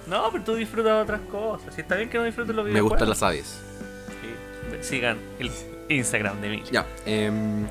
No, 0.06 0.30
pero 0.34 0.44
tú 0.44 0.56
disfrutas 0.56 0.92
de 0.98 1.02
otras 1.02 1.22
cosas. 1.32 1.74
Si 1.74 1.80
está 1.80 1.96
bien 1.96 2.10
que 2.10 2.18
no 2.18 2.26
disfrutes 2.26 2.54
los 2.54 2.66
Me 2.66 2.72
videojuegos. 2.72 2.92
gustan 3.00 3.10
las 3.10 3.24
aves. 3.24 3.58
Sí. 4.22 4.78
Sigan 4.82 5.18
el 5.40 5.50
Instagram 5.88 6.42
de 6.42 6.48
Emilio. 6.48 6.66
Ya, 6.72 6.86
em, 7.06 7.66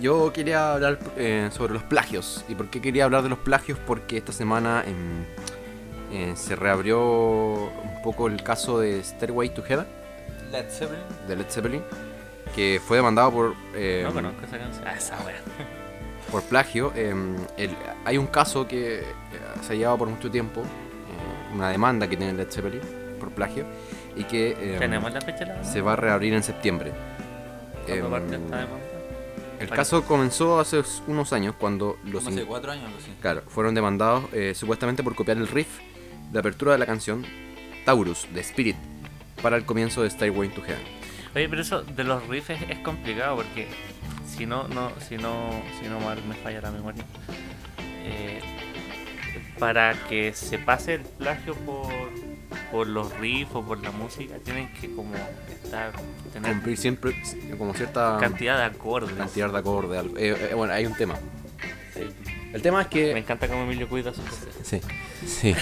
yo 0.00 0.32
quería 0.32 0.72
hablar 0.74 0.98
eh, 1.16 1.48
sobre 1.52 1.74
los 1.74 1.84
plagios. 1.84 2.44
¿Y 2.48 2.56
por 2.56 2.68
qué 2.68 2.80
quería 2.80 3.04
hablar 3.04 3.22
de 3.22 3.28
los 3.28 3.38
plagios? 3.38 3.78
Porque 3.86 4.16
esta 4.16 4.32
semana 4.32 4.82
em, 4.86 5.24
eh, 6.12 6.32
se 6.36 6.56
reabrió 6.56 7.00
un 7.00 8.02
poco 8.02 8.26
el 8.26 8.42
caso 8.42 8.80
de 8.80 9.00
Stairway 9.02 9.50
to 9.50 9.62
Heaven 9.62 9.86
Led 10.50 10.68
Zeppelin. 10.70 11.02
de 11.26 11.36
Led 11.36 11.46
Zeppelin. 11.48 11.82
que 12.54 12.80
fue 12.84 12.96
demandado 12.96 13.30
por, 13.30 13.54
eh, 13.74 14.02
No 14.04 14.12
conozco 14.12 14.44
esa 14.46 14.58
canción. 14.58 14.84
Ah, 14.86 14.94
esa 14.96 15.16
wea. 15.24 15.36
por 16.32 16.42
plagio. 16.44 16.92
eh, 16.96 17.14
el- 17.56 17.76
hay 18.04 18.16
un 18.18 18.26
caso 18.26 18.66
que 18.66 19.00
eh, 19.00 19.04
se 19.62 19.72
ha 19.72 19.76
llevado 19.76 19.98
por 19.98 20.08
mucho 20.08 20.30
tiempo, 20.30 20.62
eh, 20.62 21.54
una 21.54 21.68
demanda 21.70 22.08
que 22.08 22.16
tiene 22.16 22.32
Led 22.32 22.50
Zeppelin 22.50 22.80
por 23.20 23.30
plagio, 23.30 23.64
y 24.16 24.24
que 24.24 24.50
eh, 24.58 24.76
Tenemos 24.78 25.12
la 25.12 25.20
fecha 25.20 25.40
de 25.44 25.46
la 25.46 25.64
se 25.64 25.80
va 25.82 25.92
a 25.92 25.96
reabrir 25.96 26.32
en 26.34 26.42
septiembre. 26.42 26.92
¿Cuándo 27.86 28.04
Em, 28.06 28.10
parte 28.10 28.34
esta 28.36 28.56
demanda? 28.56 28.76
el 29.60 29.68
caso 29.70 30.04
comenzó 30.04 30.58
hace 30.60 30.82
unos 31.06 31.32
años 31.32 31.54
cuando 31.58 31.98
los 32.04 32.26
hace 32.26 32.44
cuatro 32.44 32.70
años, 32.72 32.90
así. 32.98 33.10
claro, 33.20 33.42
fueron 33.48 33.74
demandados 33.74 34.24
eh, 34.32 34.52
supuestamente 34.54 35.02
por 35.02 35.14
copiar 35.14 35.36
el 35.36 35.48
riff 35.48 35.68
de 36.32 36.38
apertura 36.38 36.72
de 36.72 36.78
la 36.78 36.86
canción 36.86 37.24
Taurus 37.84 38.26
de 38.32 38.40
Spirit 38.40 38.76
para 39.42 39.56
el 39.56 39.64
comienzo 39.64 40.02
de 40.02 40.10
Stairway 40.10 40.48
to 40.50 40.62
Heaven. 40.62 40.82
Oye, 41.34 41.48
pero 41.48 41.62
eso 41.62 41.82
de 41.82 42.04
los 42.04 42.26
riffs 42.28 42.50
es, 42.50 42.62
es 42.68 42.78
complicado 42.78 43.36
porque 43.36 43.68
si 44.26 44.46
no, 44.46 44.66
no, 44.68 44.92
si 45.00 45.16
no, 45.16 45.50
si 45.80 45.88
no 45.88 46.00
mal 46.00 46.22
me 46.28 46.34
falla 46.36 46.60
la 46.60 46.70
memoria, 46.70 47.04
eh, 48.04 48.40
para 49.58 49.94
que 50.08 50.32
se 50.32 50.58
pase 50.58 50.94
el 50.94 51.02
plagio 51.02 51.54
por, 51.54 51.88
por 52.70 52.86
los 52.86 53.12
riffs 53.18 53.54
o 53.54 53.62
por 53.64 53.82
la 53.82 53.90
música, 53.90 54.36
tienen 54.44 54.72
que 54.74 54.92
como 54.94 55.14
estar 55.62 55.92
tener 56.32 56.52
Cumplir 56.52 56.76
siempre 56.76 57.14
como 57.56 57.74
cierta 57.74 58.16
cantidad 58.20 58.56
de 58.58 58.64
acordes. 58.64 59.16
cantidad 59.16 59.50
de 59.52 59.58
acordes. 59.58 60.04
Eh, 60.16 60.48
eh, 60.50 60.54
bueno, 60.54 60.72
hay 60.72 60.86
un 60.86 60.94
tema. 60.94 61.16
Sí. 61.94 62.02
El 62.52 62.62
tema 62.62 62.80
es 62.82 62.86
Me 62.86 62.90
que... 62.90 63.18
encanta 63.18 63.48
cómo 63.48 63.64
Emilio 63.64 63.88
cuida 63.88 64.14
su. 64.14 64.22
Sí, 64.62 64.80
sí. 65.26 65.54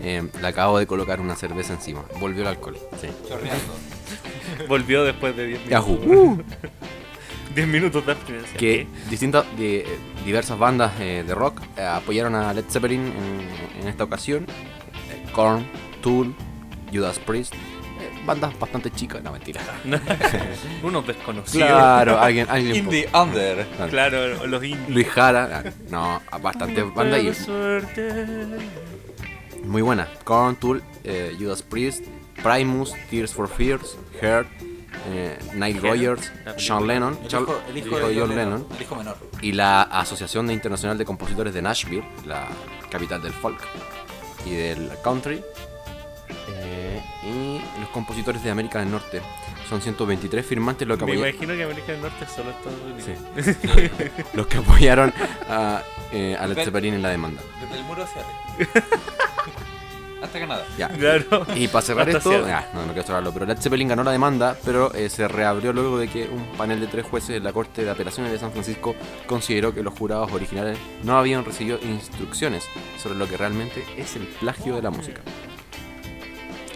Eh, 0.00 0.22
le 0.40 0.46
acabo 0.46 0.78
de 0.78 0.86
colocar 0.86 1.20
una 1.20 1.36
cerveza 1.36 1.72
encima. 1.72 2.02
Volvió 2.20 2.42
el 2.42 2.48
alcohol. 2.48 2.76
Sí. 3.00 3.08
Chorreando. 3.28 3.74
Volvió 4.68 5.04
después 5.04 5.36
de 5.36 5.46
10 5.46 5.60
minutos. 5.66 5.70
Yahoo. 5.70 6.42
10 7.54 7.68
minutos 7.68 8.04
de 8.04 8.12
abstinencia. 8.12 8.56
que 8.58 8.86
distintas 9.08 9.44
de, 9.56 9.78
eh, 9.80 9.86
diversas 10.24 10.58
bandas 10.58 10.92
eh, 11.00 11.22
de 11.26 11.34
rock 11.34 11.60
eh, 11.76 11.82
apoyaron 11.84 12.34
a 12.34 12.52
Led 12.52 12.64
Zeppelin 12.68 13.00
en, 13.06 13.80
en 13.82 13.88
esta 13.88 14.04
ocasión. 14.04 14.46
Korn, 15.32 15.64
Tool, 16.02 16.34
Judas 16.92 17.18
Priest, 17.20 17.54
bandas 18.26 18.58
bastante 18.58 18.90
chicas, 18.90 19.22
no 19.22 19.30
mentira. 19.32 19.60
Unos 20.82 21.06
desconocidos. 21.06 21.68
Claro, 21.68 22.18
alguien, 22.20 22.46
alguien 22.50 22.76
In 22.76 22.84
po- 22.86 22.90
the 22.90 23.08
under. 23.14 23.66
claro. 23.66 23.90
Claro, 23.90 24.46
los 24.46 24.64
indios. 24.64 24.88
Luis 24.90 25.08
Jara, 25.08 25.62
ah, 25.64 25.70
no, 25.90 26.22
bastantes 26.40 26.92
bandas 26.94 27.22
y 27.22 27.34
suerte. 27.34 28.26
Muy 29.64 29.82
buenas. 29.82 30.08
Korn, 30.24 30.56
Tool, 30.56 30.82
eh, 31.04 31.36
Judas 31.38 31.62
Priest, 31.62 32.04
Primus, 32.42 32.92
Tears 33.10 33.32
for 33.32 33.48
Fears, 33.48 33.96
Heart, 34.20 34.46
eh, 35.08 35.38
Nile 35.54 35.80
Rogers, 35.80 36.32
Sean 36.56 36.86
Lennon, 36.86 37.18
El 37.22 37.26
hijo, 37.26 37.60
el 37.68 37.76
hijo 37.78 37.86
hijo 37.98 38.08
de 38.08 38.20
John 38.20 38.34
Lennon. 38.36 38.66
El 38.76 38.82
hijo 38.82 38.96
menor. 38.96 39.16
y 39.42 39.52
la 39.52 39.82
Asociación 39.82 40.46
de 40.46 40.52
Internacional 40.54 40.96
de 40.98 41.04
Compositores 41.04 41.52
de 41.54 41.62
Nashville, 41.62 42.04
la 42.26 42.46
capital 42.90 43.22
del 43.22 43.32
folk 43.32 43.58
y 44.46 44.50
del 44.54 44.90
country, 45.02 45.42
eh, 46.48 47.02
y 47.24 47.80
los 47.80 47.88
compositores 47.90 48.42
de 48.42 48.50
América 48.50 48.80
del 48.80 48.90
Norte. 48.90 49.20
Son 49.68 49.80
123 49.80 50.44
firmantes 50.44 50.86
los 50.86 50.98
que, 50.98 51.06
Me 51.06 51.12
apoya- 51.12 51.30
imagino 51.30 51.54
que 51.54 51.64
América 51.64 51.92
del 51.92 52.02
Norte 52.02 52.26
solo 52.26 52.50
Estados 52.50 52.80
Unidos. 52.82 53.56
Sí. 53.64 53.90
los 54.34 54.46
que 54.46 54.58
apoyaron 54.58 55.12
a, 55.48 55.82
eh, 56.12 56.36
a 56.38 56.46
Led 56.46 56.64
Zeppelin 56.64 56.94
en 56.94 57.02
la 57.02 57.10
demanda. 57.10 57.42
Desde 57.60 57.76
el 57.78 57.84
muro 57.84 58.04
hacia 58.04 58.22
arriba. 58.22 58.86
Hasta 60.22 60.38
Canadá. 60.38 60.64
Ya. 60.78 60.88
Claro. 60.88 61.46
Y 61.54 61.68
para 61.68 61.82
cerrar 61.82 62.06
Hasta 62.08 62.18
esto, 62.18 62.30
cierto. 62.30 62.48
ah, 62.50 62.64
no, 62.72 62.86
no 62.86 62.92
quiero 62.92 63.06
cerrarlo, 63.06 63.32
pero 63.32 63.44
Led 63.44 63.58
Zeppelin 63.58 63.88
ganó 63.88 64.02
la 64.04 64.10
demanda, 64.12 64.56
pero 64.64 64.92
eh, 64.94 65.10
se 65.10 65.28
reabrió 65.28 65.74
luego 65.74 65.98
de 65.98 66.08
que 66.08 66.24
un 66.28 66.46
panel 66.56 66.80
de 66.80 66.86
tres 66.86 67.04
jueces 67.04 67.28
de 67.28 67.40
la 67.40 67.52
Corte 67.52 67.84
de 67.84 67.90
Apelaciones 67.90 68.32
de 68.32 68.38
San 68.38 68.50
Francisco 68.50 68.96
consideró 69.26 69.74
que 69.74 69.82
los 69.82 69.92
jurados 69.92 70.32
originales 70.32 70.78
no 71.02 71.18
habían 71.18 71.44
recibido 71.44 71.78
instrucciones 71.82 72.64
sobre 72.96 73.18
lo 73.18 73.28
que 73.28 73.36
realmente 73.36 73.84
es 73.98 74.16
el 74.16 74.22
plagio 74.22 74.76
de 74.76 74.82
la 74.82 74.90
música. 74.90 75.20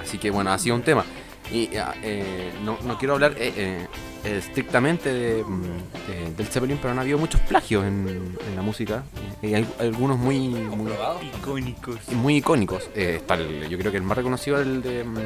Así 0.02 0.18
que 0.18 0.30
bueno, 0.30 0.50
ha 0.50 0.58
sido 0.58 0.76
un 0.76 0.82
tema. 0.82 1.04
Y 1.50 1.74
ah, 1.76 1.94
eh, 2.02 2.52
no, 2.62 2.78
no 2.82 2.98
quiero 2.98 3.14
hablar 3.14 3.32
eh, 3.38 3.52
eh, 3.56 3.86
estrictamente 4.24 5.12
de, 5.12 5.44
mm, 5.44 5.62
de- 5.62 6.32
del 6.36 6.46
Zeppelin, 6.46 6.78
pero 6.78 6.92
han 6.92 6.98
habido 6.98 7.18
muchos 7.18 7.40
plagios 7.42 7.84
en, 7.84 8.36
en 8.48 8.56
la 8.56 8.62
música. 8.62 9.02
y 9.42 9.54
hay 9.54 9.66
algunos 9.78 10.18
muy, 10.18 10.38
muy. 10.48 10.92
Icónicos. 11.40 12.08
muy 12.12 12.36
icónicos. 12.36 12.88
Eh, 12.94 13.16
está 13.18 13.34
el- 13.34 13.68
yo 13.68 13.78
creo 13.78 13.90
que 13.92 13.98
el 13.98 14.02
más 14.04 14.16
reconocido 14.16 14.60
es 14.60 14.66
el 14.66 14.82
de, 14.82 15.04
mm, 15.04 15.18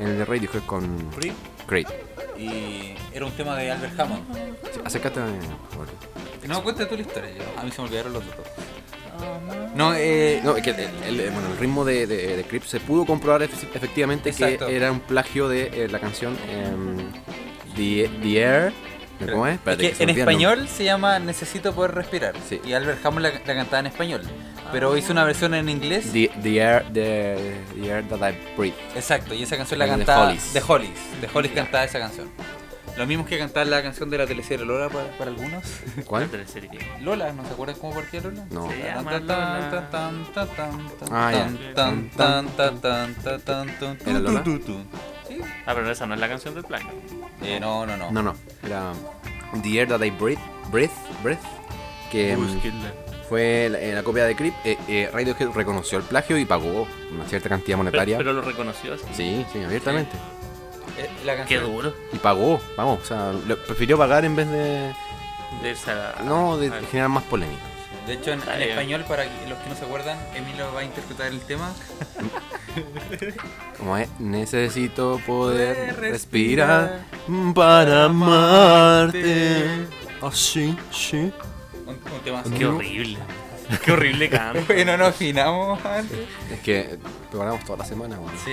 el 0.00 0.18
de 0.18 0.24
Radiohead 0.24 0.62
con 0.66 1.10
Creed. 1.16 1.32
Creed. 1.66 1.86
Y 2.38 2.94
era 3.14 3.24
un 3.26 3.32
tema 3.32 3.56
de 3.56 3.70
Albert 3.70 3.98
Hammond. 3.98 4.22
Sí, 4.72 4.80
acércate. 4.84 5.20
eh, 5.20 5.22
Jorge. 5.76 5.92
No, 6.48 6.62
cuenta 6.62 6.86
tú 6.88 6.94
la 6.96 7.00
historia. 7.02 7.30
yo- 7.30 7.60
A 7.60 7.64
mí 7.64 7.70
se 7.70 7.80
me 7.80 7.88
olvidaron 7.88 8.12
los 8.12 8.22
otros. 8.24 8.46
No, 9.74 9.94
eh. 9.94 10.40
No, 10.44 10.56
es 10.56 10.62
que 10.62 10.70
el, 10.70 11.20
el- 11.20 11.30
bueno, 11.30 11.48
el 11.52 11.56
ritmo 11.58 11.84
de, 11.84 12.06
de, 12.06 12.36
de 12.36 12.44
Creed 12.44 12.62
se 12.64 12.80
pudo 12.80 13.06
comprobar 13.06 13.42
efe- 13.42 13.68
efectivamente 13.74 14.30
Exacto. 14.30 14.66
que 14.66 14.76
era 14.76 14.90
un 14.92 15.00
plagio 15.00 15.48
de 15.48 15.84
eh, 15.84 15.88
la 15.88 16.00
canción 16.00 16.36
em, 16.50 16.98
The, 17.76 18.10
The 18.22 18.38
Air. 18.40 18.72
¿Cómo 19.30 19.46
es? 19.46 19.54
Es 19.54 19.58
Espérate, 19.60 19.82
que 19.82 19.88
que 19.90 19.94
se 19.96 20.02
en 20.04 20.10
español 20.10 20.68
se 20.68 20.84
llama 20.84 21.18
Necesito 21.18 21.72
poder 21.74 21.92
respirar. 21.94 22.34
Sí. 22.48 22.60
Y 22.64 22.72
Albert 22.72 23.04
Hammond 23.06 23.22
la, 23.26 23.30
la 23.30 23.54
cantaba 23.54 23.78
en 23.80 23.86
español. 23.86 24.22
Pero 24.72 24.96
hizo 24.96 25.12
una 25.12 25.24
versión 25.24 25.54
en 25.54 25.68
inglés. 25.68 26.10
The, 26.12 26.30
the 26.42 26.56
air, 26.60 26.84
the, 26.92 27.54
the 27.80 27.88
air 27.90 28.02
that 28.08 28.28
I 28.28 28.34
breathe. 28.56 28.74
Exacto, 28.96 29.34
y 29.34 29.42
esa 29.44 29.56
canción 29.56 29.78
la 29.78 29.84
The 29.86 29.90
cantaba 29.92 30.26
Hollies. 30.28 30.52
The 30.52 30.62
Hollies. 30.66 30.98
The 31.20 31.28
Hollies 31.32 31.52
cantaba 31.54 31.84
esa 31.84 31.98
canción. 32.00 32.28
Lo 32.96 33.06
mismo 33.06 33.24
que 33.26 33.38
cantar 33.38 33.66
la 33.66 33.82
canción 33.82 34.08
de 34.08 34.18
la 34.18 34.26
teleserie 34.26 34.64
Lola 34.64 34.88
para, 34.88 35.06
para 35.18 35.30
algunos. 35.30 35.64
¿Cuál? 36.06 36.28
teleserie 36.28 36.70
que- 36.70 36.78
Lola, 37.02 37.32
¿no 37.32 37.44
se 37.44 37.50
acuerdan 37.52 37.76
cómo 37.80 37.92
partía 37.94 38.20
Lola? 38.20 38.44
No. 38.50 38.70
Se 38.70 38.78
llama 38.82 39.10
Tan, 39.10 39.26
tan, 39.26 39.54
Lola. 39.54 39.90
tan, 39.90 39.90
tan, 39.90 40.54
tan, 40.56 40.88
tan, 40.98 41.08
Ah, 41.12 41.32
ya. 41.32 41.38
tan, 41.74 42.08
tan, 42.10 42.48
tan, 42.48 42.80
tan, 42.80 43.14
tan, 43.14 43.40
tan, 43.40 43.78
tan, 43.78 43.98
¿Era 44.06 44.18
Lola? 44.20 44.44
Sí. 45.28 45.38
Ah, 45.66 45.72
pero 45.74 45.90
esa 45.90 46.06
no 46.06 46.14
es 46.14 46.20
la 46.20 46.28
canción 46.28 46.54
del 46.54 46.64
plagio. 46.64 46.90
Eh, 47.42 47.58
no, 47.60 47.86
no, 47.86 47.96
no. 47.96 48.10
No, 48.10 48.22
no. 48.22 48.34
Era 48.62 48.92
The 49.62 49.78
Air 49.80 49.88
That 49.88 50.02
I 50.02 50.10
Breathe. 50.10 50.40
Breath. 50.70 50.90
Breath. 51.22 51.40
Que 52.10 52.36
Búsquenla. 52.36 52.92
fue 53.28 53.68
la, 53.70 53.80
en 53.80 53.94
la 53.94 54.02
copia 54.02 54.24
de 54.24 54.36
Creed. 54.36 54.52
Eh, 54.64 54.76
eh, 54.88 55.10
Radiohead 55.12 55.50
reconoció 55.50 55.98
el 55.98 56.04
plagio 56.04 56.36
y 56.38 56.44
pagó 56.44 56.86
una 57.12 57.24
cierta 57.26 57.48
cantidad 57.48 57.76
monetaria. 57.76 58.18
pero 58.18 58.32
lo 58.32 58.42
reconoció 58.42 58.94
así. 58.94 59.04
Sí, 59.12 59.46
sí, 59.52 59.62
abiertamente. 59.62 60.16
Eh, 60.98 61.10
la 61.24 61.44
Qué 61.44 61.58
duro. 61.58 61.92
Y 62.12 62.18
pagó, 62.18 62.60
vamos, 62.76 63.00
o 63.02 63.04
sea, 63.04 63.32
lo- 63.32 63.56
prefirió 63.64 63.98
pagar 63.98 64.24
en 64.24 64.36
vez 64.36 64.48
de. 64.48 64.92
De 65.62 65.70
esa, 65.70 66.14
No, 66.24 66.56
de 66.56 66.68
a 66.68 66.80
generar 66.90 67.08
más 67.08 67.24
polémica. 67.24 67.62
De 68.06 68.14
hecho, 68.14 68.32
en, 68.32 68.42
Ah, 68.46 68.58
español, 68.58 69.04
para 69.08 69.24
los 69.48 69.58
que 69.58 69.68
no 69.70 69.74
se 69.74 69.84
acuerdan, 69.84 70.18
Emilio 70.34 70.72
va 70.74 70.80
a 70.80 70.84
interpretar 70.84 71.28
el 71.28 71.40
tema. 71.40 71.72
Como 73.78 73.96
es, 73.96 74.08
necesito 74.18 75.20
poder 75.26 75.96
respirar 75.98 77.04
respirar 77.06 77.54
para 77.54 78.04
amarte. 78.04 79.86
Así, 80.20 80.76
sí. 80.90 81.32
Un, 81.86 81.94
un 81.94 82.20
tema 82.24 82.42
Qué 82.42 82.50
Qué 82.58 82.66
horrible. 82.66 83.18
Qué 83.84 83.92
horrible 83.92 84.28
canto. 84.28 84.62
Bueno, 84.68 84.96
nos 84.96 85.08
afinamos 85.08 85.84
antes. 85.84 86.18
Es 86.50 86.60
que 86.60 86.98
preparamos 87.30 87.64
toda 87.64 87.78
la 87.78 87.84
semana, 87.84 88.18
bueno. 88.18 88.38
Sí. 88.44 88.52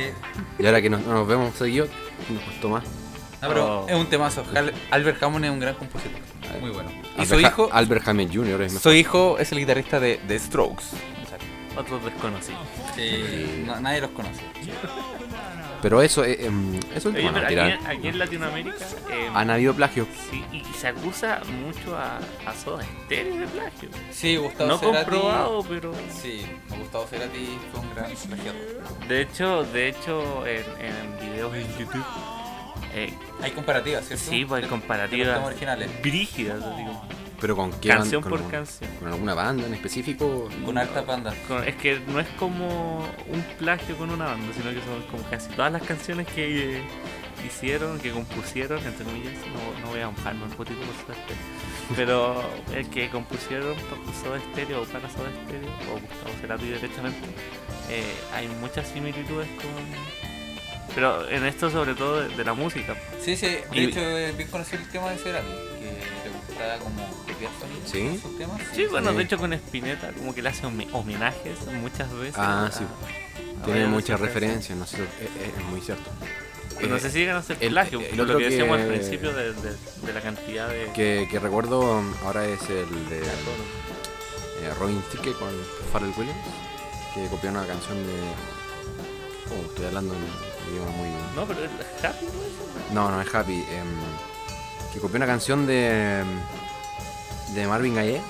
Y 0.59 0.65
ahora 0.65 0.81
que 0.81 0.89
nos, 0.89 1.01
nos 1.01 1.27
vemos 1.27 1.53
seguido, 1.55 1.87
nos 2.29 2.43
costó 2.43 2.69
más. 2.69 2.83
No, 3.41 3.47
pero 3.47 3.81
Oh. 3.81 3.89
es 3.89 3.95
un 3.95 4.07
temazo. 4.07 4.43
Al- 4.55 4.73
Albert 4.91 5.21
Hammond 5.23 5.45
es 5.45 5.51
un 5.51 5.59
gran 5.59 5.75
compositor. 5.75 6.19
Muy 6.59 6.69
bueno. 6.69 6.89
Y 7.17 7.25
su 7.25 7.33
Albert 7.33 7.45
Ha- 7.45 7.47
hijo, 7.49 7.69
Albert 7.71 8.07
Hammond 8.07 8.33
Jr. 8.35 8.61
es 8.61 8.73
mejor. 8.73 8.81
su 8.81 8.93
hijo 8.93 9.37
es 9.39 9.51
el 9.51 9.59
guitarrista 9.59 9.99
de 9.99 10.19
The 10.27 10.37
Strokes. 10.39 10.85
Otros 11.77 12.03
desconocidos. 12.03 12.59
Sí, 12.95 13.63
no- 13.65 13.79
nadie 13.79 14.01
los 14.01 14.09
conoce. 14.11 14.41
Pero 15.81 16.01
eso, 16.03 16.23
eh, 16.23 16.45
em, 16.45 16.75
eso 16.95 17.09
es 17.09 17.15
Oye, 17.15 17.23
bueno, 17.23 17.39
pero 17.47 17.63
aquí, 17.63 17.85
aquí 17.87 18.07
en 18.09 18.19
Latinoamérica 18.19 18.85
eh, 19.09 19.29
Han 19.33 19.49
habido 19.49 19.73
plagios. 19.73 20.07
sí, 20.29 20.43
y 20.51 20.63
se 20.77 20.89
acusa 20.89 21.41
mucho 21.65 21.97
a, 21.97 22.17
a 22.45 22.53
Soda 22.53 22.83
Stereo 23.05 23.37
de 23.37 23.47
plagio. 23.47 23.89
Sí, 24.11 24.35
Gustavo 24.37 24.69
No 24.69 24.77
Cerati. 24.77 25.09
comprobado, 25.09 25.63
pero... 25.67 25.91
Sí, 26.21 26.45
Gustavo 26.77 27.07
Cerati 27.07 27.57
fue 27.71 27.79
un 27.81 27.95
gran 27.95 28.11
plagiador. 28.11 29.07
De 29.07 29.21
hecho, 29.21 29.63
de 29.73 29.87
hecho 29.89 30.45
en, 30.45 30.63
en 30.85 31.31
videos 31.31 31.55
en 31.55 31.77
YouTube 31.79 32.05
eh, 32.93 33.13
Hay 33.41 33.51
comparativas, 33.51 34.05
¿cierto? 34.07 34.25
sí, 34.29 34.45
pues 34.45 34.57
hay 34.57 34.61
De- 34.61 34.67
de 34.67 34.69
comparativas 34.69 35.33
temas 35.35 35.47
originales. 35.47 36.01
brígidas, 36.01 36.63
así 36.63 36.83
como, 36.85 37.05
Pero 37.39 37.55
con 37.55 37.71
qué 37.79 37.89
canción 37.89 38.23
por 38.23 38.49
canción. 38.51 38.89
con 38.99 39.07
alguna 39.09 39.33
banda 39.33 39.65
en 39.65 39.73
específico. 39.73 40.49
Con 40.65 40.77
harta 40.77 41.03
panda. 41.05 41.33
Con- 41.47 41.67
es 41.67 41.75
que 41.75 41.99
no 42.07 42.19
es 42.19 42.27
como 42.39 42.99
un 42.99 43.41
plagio 43.57 43.97
con 43.97 44.09
una 44.11 44.25
banda, 44.25 44.53
sino 44.53 44.69
que 44.71 44.81
son 44.81 45.01
como 45.09 45.23
casi 45.29 45.49
todas 45.49 45.71
las 45.71 45.81
canciones 45.83 46.27
que 46.27 46.77
eh, 46.77 46.81
hicieron, 47.47 47.99
que 47.99 48.11
compusieron, 48.11 48.77
entre 48.85 49.03
comillas, 49.05 49.33
no, 49.47 49.81
no 49.81 49.87
voy 49.91 50.01
a 50.01 50.09
mojarme 50.11 50.43
un 50.43 50.51
poquito 50.51 50.79
por 50.81 51.15
pero 51.95 52.43
el 52.75 52.87
que 52.89 53.09
compusieron 53.09 53.75
por 53.89 53.97
Soda 54.13 54.39
Stereo 54.51 54.83
o 54.83 54.85
para 54.85 55.09
Soda 55.09 55.29
Stereo 55.45 55.69
o 55.89 55.93
Gustavo 55.99 56.35
Cerati 56.39 56.65
directamente, 56.65 57.27
eh, 57.89 58.03
hay 58.35 58.47
muchas 58.61 58.87
similitudes 58.87 59.47
con, 59.57 60.30
Pero 60.95 61.29
en 61.29 61.45
esto 61.45 61.69
sobre 61.69 61.93
todo 61.95 62.21
de, 62.21 62.35
de 62.35 62.43
la 62.43 62.53
música. 62.53 62.95
Sí, 63.23 63.35
sí, 63.37 63.47
de 63.47 63.65
Y- 63.73 63.85
hecho 63.85 63.99
es 64.01 64.35
bien 64.35 64.49
conocido 64.49 64.81
el 64.81 64.89
tema 64.89 65.09
de 65.11 65.17
Cerati, 65.17 65.47
que 65.47 65.85
le 65.85 66.47
gustaba 66.47 66.77
como 66.79 67.07
copiar 67.25 67.51
sonidos 67.59 67.89
¿Sí? 67.89 67.99
en 67.99 68.21
sus 68.21 68.37
temas. 68.37 68.61
Sí, 68.73 68.85
bueno, 68.87 69.11
Sí. 69.11 69.17
de 69.17 69.23
hecho 69.23 69.37
con 69.37 69.53
Spinetta 69.53 70.11
como 70.11 70.35
que 70.35 70.41
le 70.41 70.49
hace 70.49 70.65
homenajes 70.65 71.59
muchas 71.81 72.11
veces. 72.13 72.35
Ah, 72.37 72.65
a- 72.65 72.71
sí. 72.71 72.83
a 73.61 73.65
Tiene 73.65 73.85
muchas 73.87 74.19
referencias, 74.19 74.77
no 74.77 74.85
sé, 74.85 74.97
es, 75.03 75.63
muy 75.69 75.79
cierto. 75.81 76.09
No 76.87 76.95
Eh, 76.95 76.99
sé 76.99 77.11
si 77.11 77.19
llegan 77.19 77.37
a 77.37 77.43
ser 77.43 77.57
el- 77.61 77.69
plagio, 77.71 78.01
el 78.01 78.17
lo 78.17 78.25
que 78.37 78.45
decíamos 78.49 78.79
al 78.79 78.87
principio 78.87 79.31
de, 79.33 79.53
de- 79.53 79.75
de 80.05 80.13
la 80.13 80.19
cantidad 80.21 80.67
de... 80.67 80.91
que, 80.93 81.27
que 81.29 81.39
recuerdo 81.39 81.79
um, 81.99 82.11
ahora 82.25 82.43
es 82.45 82.59
el 82.69 83.09
de 83.09 83.19
eh, 83.19 84.73
Robin 84.79 85.01
Thicke 85.11 85.33
con 85.37 85.49
Pharrell 85.93 86.13
Williams, 86.17 86.39
que 87.13 87.27
copió 87.27 87.49
una 87.51 87.65
canción 87.67 87.97
de... 88.05 88.13
Oh, 89.53 89.65
estoy 89.69 89.85
hablando 89.85 90.13
en 90.15 90.50
muy... 90.69 91.09
No, 91.35 91.45
pero 91.45 91.59
es 91.65 91.69
Happy, 92.03 92.25
¿no? 92.93 93.09
No, 93.09 93.11
no 93.11 93.21
es 93.21 93.33
Happy. 93.33 93.53
em, 93.71 93.87
que 94.93 94.99
copió 94.99 95.17
una 95.17 95.25
canción 95.27 95.65
de, 95.65 96.23
de 97.53 97.67
Marvin 97.67 97.95
Gaye. 97.95 98.17
eh, 98.17 98.21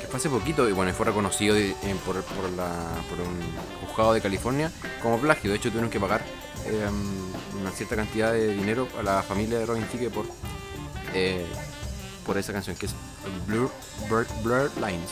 que 0.00 0.06
fue 0.06 0.18
hace 0.18 0.28
poquito 0.28 0.68
y 0.68 0.72
bueno, 0.72 0.92
fue 0.92 1.06
reconocido 1.06 1.54
de- 1.54 1.74
em, 1.82 1.98
por, 1.98 2.20
por, 2.22 2.48
la, 2.50 2.70
por 3.10 3.20
un 3.20 3.40
juzgado 3.88 4.12
de 4.12 4.20
California 4.20 4.70
como 5.02 5.18
plagio. 5.18 5.50
De 5.50 5.56
hecho, 5.56 5.68
tuvieron 5.70 5.90
que 5.90 5.98
pagar 6.00 6.22
em, 6.66 7.60
una 7.60 7.70
cierta 7.72 7.96
cantidad 7.96 8.32
de 8.32 8.54
dinero 8.54 8.88
a 8.98 9.02
la 9.02 9.22
familia 9.22 9.58
de 9.58 9.66
Robin 9.66 9.84
Thicke 9.86 10.10
por, 10.10 10.26
eh, 11.14 11.44
por 12.24 12.38
esa 12.38 12.52
canción, 12.52 12.76
que 12.76 12.86
es 12.86 12.94
Blur, 13.46 13.70
Blur, 14.08 14.26
Blur 14.42 14.70
Lines. 14.76 15.10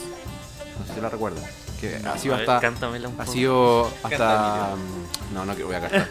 No 0.78 0.86
sé 0.86 0.94
si 0.94 1.00
la 1.00 1.08
recuerdan. 1.08 1.42
Que 1.80 1.96
ha 1.96 2.16
sido 2.18 2.36
ver, 2.36 2.48
hasta. 2.48 2.60
cántamela 2.60 3.08
un 3.08 3.20
Ha 3.20 3.26
sido 3.26 3.86
hasta. 4.02 4.08
Canta, 4.10 4.74
mm, 4.76 5.34
No, 5.34 5.44
no 5.44 5.56
que 5.56 5.64
voy 5.64 5.74
a 5.74 5.80
cantar. 5.80 6.08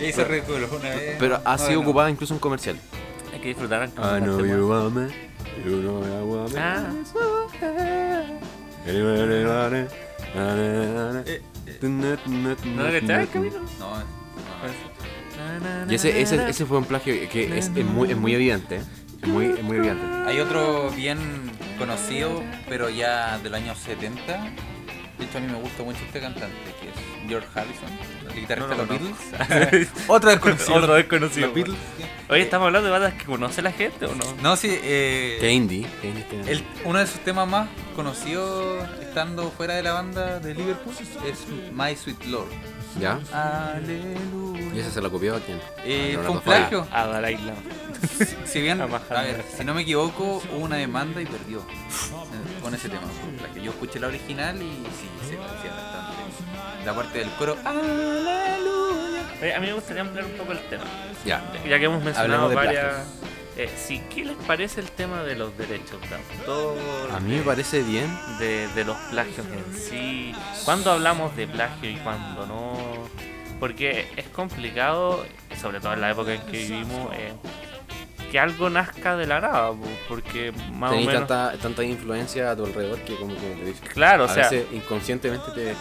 Y 0.00 0.04
hizo 0.06 0.24
ridículo 0.24 0.68
una 0.70 0.88
vez. 0.90 1.16
Pero 1.18 1.40
ha 1.44 1.52
No, 1.56 1.58
sido 1.58 1.74
no. 1.74 1.80
ocupada 1.80 2.10
incluso 2.10 2.34
en 2.34 2.40
comercial. 2.40 2.76
Hay 3.32 3.40
que 3.40 3.48
disfrutar. 3.48 3.88
I 3.88 4.20
know 4.20 4.44
you 4.44 4.68
want 4.68 4.94
me, 4.94 5.08
you 5.64 5.80
know 5.80 6.02
I 6.02 6.22
want 6.22 6.52
me. 6.54 6.60
Ah, 6.60 6.86
anybody, 8.86 9.86
Eh, 11.26 11.40
¿no 11.82 12.82
lo 12.82 12.92
cachai, 13.00 13.26
Camilo? 13.28 13.60
No, 13.78 13.98
no. 13.98 14.04
Y 15.92 15.94
ese, 15.94 16.20
ese, 16.20 16.48
ese 16.48 16.66
fue 16.66 16.78
un 16.78 16.84
plagio 16.84 17.14
que 17.28 17.58
es, 17.58 17.70
es 17.74 17.84
muy, 17.84 18.10
es 18.10 18.16
muy 18.16 18.34
evidente. 18.34 18.76
¿eh? 18.76 18.82
Es 19.22 19.28
muy, 19.28 19.46
es 19.46 19.62
muy 19.62 19.76
evidente. 19.78 20.04
Hay 20.26 20.40
otro 20.40 20.90
bien 20.90 21.18
conocido, 21.76 22.42
pero 22.68 22.88
ya 22.88 23.38
del 23.38 23.54
año 23.54 23.74
70. 23.74 24.50
De 25.18 25.24
hecho, 25.24 25.38
a 25.38 25.40
mí 25.40 25.46
me 25.46 25.58
gusta 25.60 25.82
mucho 25.82 26.00
este 26.04 26.20
cantante, 26.20 26.56
que 26.80 26.88
es 26.88 27.28
George 27.28 27.48
Harrison, 27.54 27.88
el 28.28 28.40
guitarrista 28.40 28.74
No 28.74 28.82
de 28.82 28.86
lo 28.86 28.86
los 28.86 29.68
Beatles. 29.68 29.88
Otro 30.08 30.30
desconocido. 30.30 30.74
Otro 30.76 30.94
desconocido. 30.94 31.46
Los 31.46 31.54
Beatles. 31.54 31.78
Oye, 32.30 32.42
¿estamos 32.42 32.66
hablando 32.66 32.86
de 32.86 32.92
bandas 32.92 33.14
que 33.14 33.24
conoce 33.26 33.60
la 33.60 33.70
gente 33.72 34.06
o 34.06 34.14
no? 34.14 34.24
No, 34.42 34.56
sí, 34.56 34.68
eh, 34.82 35.36
Que 35.40 35.52
indie. 35.52 35.86
Que 36.00 36.08
indie 36.08 36.24
tiene- 36.24 36.50
el- 36.50 36.64
uno 36.84 36.98
de 36.98 37.06
sus 37.06 37.20
temas 37.20 37.46
más 37.46 37.68
conocidos 37.94 38.88
estando 39.02 39.50
fuera 39.50 39.74
de 39.74 39.82
la 39.82 39.92
banda 39.92 40.40
de 40.40 40.54
Liverpool 40.54 40.94
es 41.26 41.46
My 41.72 41.94
Sweet 41.94 42.24
Lord. 42.26 42.48
¿Ya? 42.98 43.18
Aleluya. 43.32 44.74
¿Y 44.74 44.78
ese 44.78 44.90
se 44.90 45.00
lo 45.02 45.10
copió 45.10 45.36
a 45.36 45.40
quién? 45.40 45.60
Eh, 45.84 46.16
A 46.18 46.22
fue 46.22 46.30
un 46.30 46.40
plagio. 46.40 46.86
A 46.92 47.06
Dalai 47.06 47.36
Lama. 47.36 47.58
Si 48.46 48.60
bien, 48.60 48.80
A 48.80 48.86
ver, 48.86 49.44
si 49.56 49.64
no 49.64 49.74
me 49.74 49.82
equivoco, 49.82 50.42
hubo 50.52 50.64
una 50.64 50.76
demanda 50.76 51.20
y 51.20 51.26
perdió 51.26 51.58
eh, 51.60 52.62
con 52.62 52.74
ese 52.74 52.88
tema. 52.88 53.02
Yo 53.62 53.70
escuché 53.72 53.98
la 53.98 54.06
original 54.08 54.56
y 54.56 54.66
sí, 54.66 55.08
se 55.28 55.36
parecía 55.36 55.70
bastante. 55.72 56.84
La 56.86 56.94
parte 56.94 57.18
del 57.18 57.30
coro, 57.32 57.56
aleluya. 57.64 58.83
Oye, 59.40 59.54
a 59.54 59.60
mí 59.60 59.66
me 59.66 59.72
gustaría 59.72 60.02
ampliar 60.02 60.24
un 60.24 60.32
poco 60.32 60.52
el 60.52 60.60
tema. 60.68 60.84
Ya. 61.24 61.42
Ya 61.68 61.78
que 61.78 61.84
hemos 61.84 62.02
mencionado 62.02 62.48
de 62.48 62.54
varias. 62.54 62.94
Eh, 63.56 63.70
sí, 63.76 64.02
¿qué 64.12 64.24
les 64.24 64.36
parece 64.48 64.80
el 64.80 64.90
tema 64.90 65.22
de 65.22 65.36
los 65.36 65.56
derechos 65.56 66.00
de 66.08 66.16
autor? 66.16 66.76
A 67.12 67.20
mí 67.20 67.36
me 67.36 67.42
parece 67.42 67.82
bien. 67.82 68.10
de, 68.40 68.66
de 68.74 68.84
los 68.84 68.96
plagios 69.10 69.46
en 69.46 69.78
sí. 69.78 70.34
¿Cuándo 70.64 70.90
hablamos 70.90 71.36
de 71.36 71.46
plagio 71.46 71.88
y 71.90 71.96
cuándo 71.96 72.46
no? 72.46 72.76
Porque 73.60 74.08
es 74.16 74.26
complicado, 74.28 75.24
sobre 75.60 75.80
todo 75.80 75.92
en 75.92 76.00
la 76.00 76.10
época 76.10 76.34
en 76.34 76.40
que 76.42 76.58
vivimos, 76.58 77.14
eh, 77.14 77.32
que 78.32 78.40
algo 78.40 78.68
nazca 78.68 79.16
de 79.16 79.28
la 79.28 79.40
nada, 79.40 79.68
po, 79.68 79.86
porque 80.08 80.52
más 80.72 80.90
o 80.90 80.96
menos... 80.96 81.14
tanta, 81.14 81.52
tanta 81.62 81.84
influencia 81.84 82.50
a 82.50 82.56
tu 82.56 82.64
alrededor 82.66 82.98
que 83.02 83.14
como 83.14 83.32
que 83.36 83.40
te 83.54 83.64
dice. 83.66 83.86
Claro, 83.86 84.24
o 84.24 84.26
a 84.26 84.34
sea, 84.34 84.50
veces 84.50 84.66
inconscientemente 84.72 85.52
te 85.54 85.74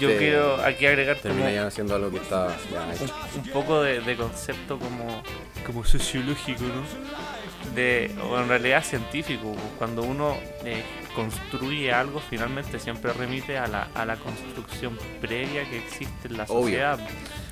yo 0.00 0.18
quiero 0.18 0.56
aquí 0.64 0.86
agregar 0.86 1.16
como 1.16 1.34
termina 1.34 1.50
ya 1.52 1.66
haciendo 1.66 1.94
algo 1.94 2.10
que 2.10 2.16
está 2.18 2.56
ya 2.72 2.92
hecho. 2.94 3.04
un, 3.36 3.40
un 3.42 3.48
poco 3.50 3.82
de, 3.82 4.00
de 4.00 4.16
concepto 4.16 4.78
como, 4.78 5.22
como 5.66 5.84
sociológico, 5.84 6.62
¿no? 6.64 7.74
De, 7.74 8.10
o 8.28 8.38
en 8.40 8.48
realidad 8.48 8.82
científico, 8.82 9.54
cuando 9.78 10.02
uno 10.02 10.36
eh, 10.64 10.82
construye 11.14 11.92
algo, 11.92 12.20
finalmente 12.20 12.78
siempre 12.80 13.12
remite 13.12 13.58
a 13.58 13.66
la, 13.68 13.88
a 13.94 14.04
la 14.04 14.16
construcción 14.16 14.98
previa 15.20 15.68
que 15.68 15.78
existe 15.78 16.28
en 16.28 16.36
la 16.38 16.44
Obvio. 16.44 16.62
sociedad. 16.62 16.98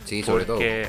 Sí, 0.04 0.22
sobre 0.22 0.44
todo. 0.44 0.56
porque 0.56 0.88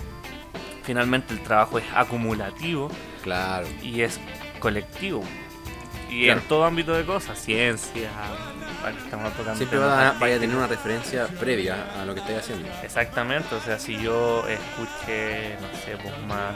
finalmente 0.84 1.34
el 1.34 1.42
trabajo 1.42 1.78
es 1.78 1.86
acumulativo 1.94 2.90
Claro. 3.24 3.68
y 3.84 4.02
es 4.02 4.20
colectivo. 4.60 5.24
Y 6.10 6.26
Claro. 6.26 6.40
en 6.42 6.48
todo 6.48 6.66
ámbito 6.66 6.94
de 6.94 7.06
cosas, 7.06 7.38
ciencia, 7.40 8.10
estamos 9.04 9.32
tocando 9.34 9.56
Siempre 9.58 9.80
va 9.80 10.10
a, 10.10 10.12
vaya 10.14 10.36
a 10.36 10.40
tener 10.40 10.56
una 10.56 10.68
referencia 10.68 11.28
previa 11.28 11.76
a 12.02 12.06
lo 12.06 12.14
que 12.14 12.22
estáis 12.22 12.40
haciendo. 12.40 12.68
Exactamente, 12.84 13.54
o 13.56 13.62
sea, 13.62 13.78
si 13.80 13.98
yo 13.98 14.44
escuché, 14.48 15.56
no 15.62 15.68
sé, 15.86 15.98
pues 16.02 16.14
más 16.28 16.56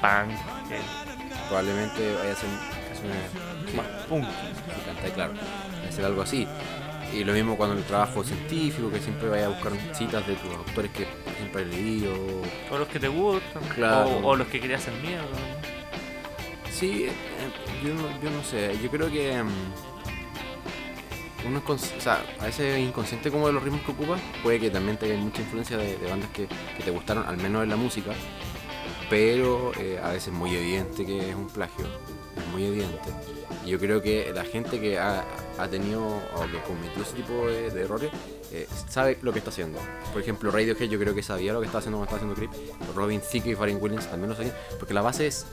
punk, 0.00 0.32
eh, 0.70 0.80
Probablemente 1.48 2.14
vaya 2.14 2.32
a 2.32 2.36
ser 2.36 2.48
canciones 2.88 3.74
más 3.74 3.86
punk, 4.08 4.24
cantáis, 4.86 5.12
claro. 5.14 5.32
Vaya 5.32 5.88
a 5.88 5.92
ser 5.92 6.04
algo 6.04 6.22
así. 6.22 6.46
Y 7.12 7.24
lo 7.24 7.32
mismo 7.32 7.56
cuando 7.56 7.76
el 7.76 7.82
trabajo 7.82 8.22
científico, 8.22 8.88
que 8.88 9.00
siempre 9.00 9.28
vaya 9.28 9.46
a 9.46 9.48
buscar 9.48 9.72
citas 9.94 10.24
de 10.28 10.34
tus 10.36 10.54
autores 10.54 10.92
que 10.92 11.08
siempre 11.38 11.62
has 11.62 11.68
leído. 11.68 12.12
o 12.70 12.78
los 12.78 12.86
que 12.86 13.00
te 13.00 13.08
gustan, 13.08 13.62
Claro. 13.74 14.08
o, 14.10 14.28
o 14.28 14.36
los 14.36 14.46
que 14.46 14.60
querías 14.60 14.80
hacer 14.82 14.94
miedo. 15.02 15.24
Sí, 16.70 17.06
eh, 17.06 17.12
yo, 17.84 17.94
no, 17.94 18.02
yo 18.22 18.30
no 18.30 18.44
sé, 18.44 18.78
yo 18.80 18.88
creo 18.90 19.10
que 19.10 19.42
mm, 19.42 19.48
uno 21.46 21.62
o 21.66 21.72
a 21.72 22.44
veces 22.44 22.60
es 22.60 22.80
inconsciente 22.80 23.30
como 23.30 23.46
de 23.46 23.52
los 23.52 23.62
ritmos 23.62 23.82
que 23.82 23.92
ocupas, 23.92 24.20
puede 24.42 24.60
que 24.60 24.70
también 24.70 24.96
tenga 24.96 25.16
mucha 25.16 25.42
influencia 25.42 25.76
de, 25.76 25.96
bandas 26.08 26.30
que, 26.30 26.46
te 26.82 26.90
gustaron, 26.90 27.24
al 27.26 27.36
menos 27.36 27.62
en 27.62 27.70
la 27.70 27.76
música, 27.76 28.12
pero 29.08 29.72
eh, 29.78 29.98
a 30.02 30.08
veces 30.08 30.28
es 30.28 30.34
muy 30.34 30.54
evidente 30.54 31.04
que 31.06 31.30
es 31.30 31.34
un 31.34 31.48
plagio, 31.48 31.86
es 32.36 32.46
muy 32.52 32.64
evidente. 32.64 33.10
Y 33.64 33.70
yo 33.70 33.78
creo 33.78 34.00
que 34.00 34.32
la 34.34 34.44
gente 34.44 34.80
que 34.80 34.98
ha, 34.98 35.24
ha 35.58 35.68
tenido 35.68 36.02
o 36.02 36.40
que 36.50 36.60
cometió 36.66 37.02
ese 37.02 37.14
tipo 37.14 37.46
de, 37.46 37.82
errores 37.82 38.10
eh, 38.52 38.66
sabe 38.88 39.18
lo 39.22 39.32
que 39.32 39.38
está 39.38 39.50
haciendo. 39.50 39.78
Por 40.12 40.22
ejemplo, 40.22 40.50
Radiohead 40.50 40.88
yo 40.88 40.98
creo 40.98 41.14
que 41.14 41.22
sabía 41.22 41.52
lo 41.52 41.60
que 41.60 41.66
estaba 41.66 41.80
haciendo 41.80 41.98
cuando 41.98 42.16
estaba 42.16 42.32
haciendo 42.32 42.54
Creep, 42.54 42.96
Robin 42.96 43.20
Thicke 43.20 43.46
y 43.46 43.54
Pharrell 43.54 43.76
Williams 43.76 44.08
también 44.08 44.30
lo 44.30 44.36
sabían, 44.36 44.54
porque 44.78 44.94
la 44.94 45.02
base 45.02 45.26
es 45.26 45.46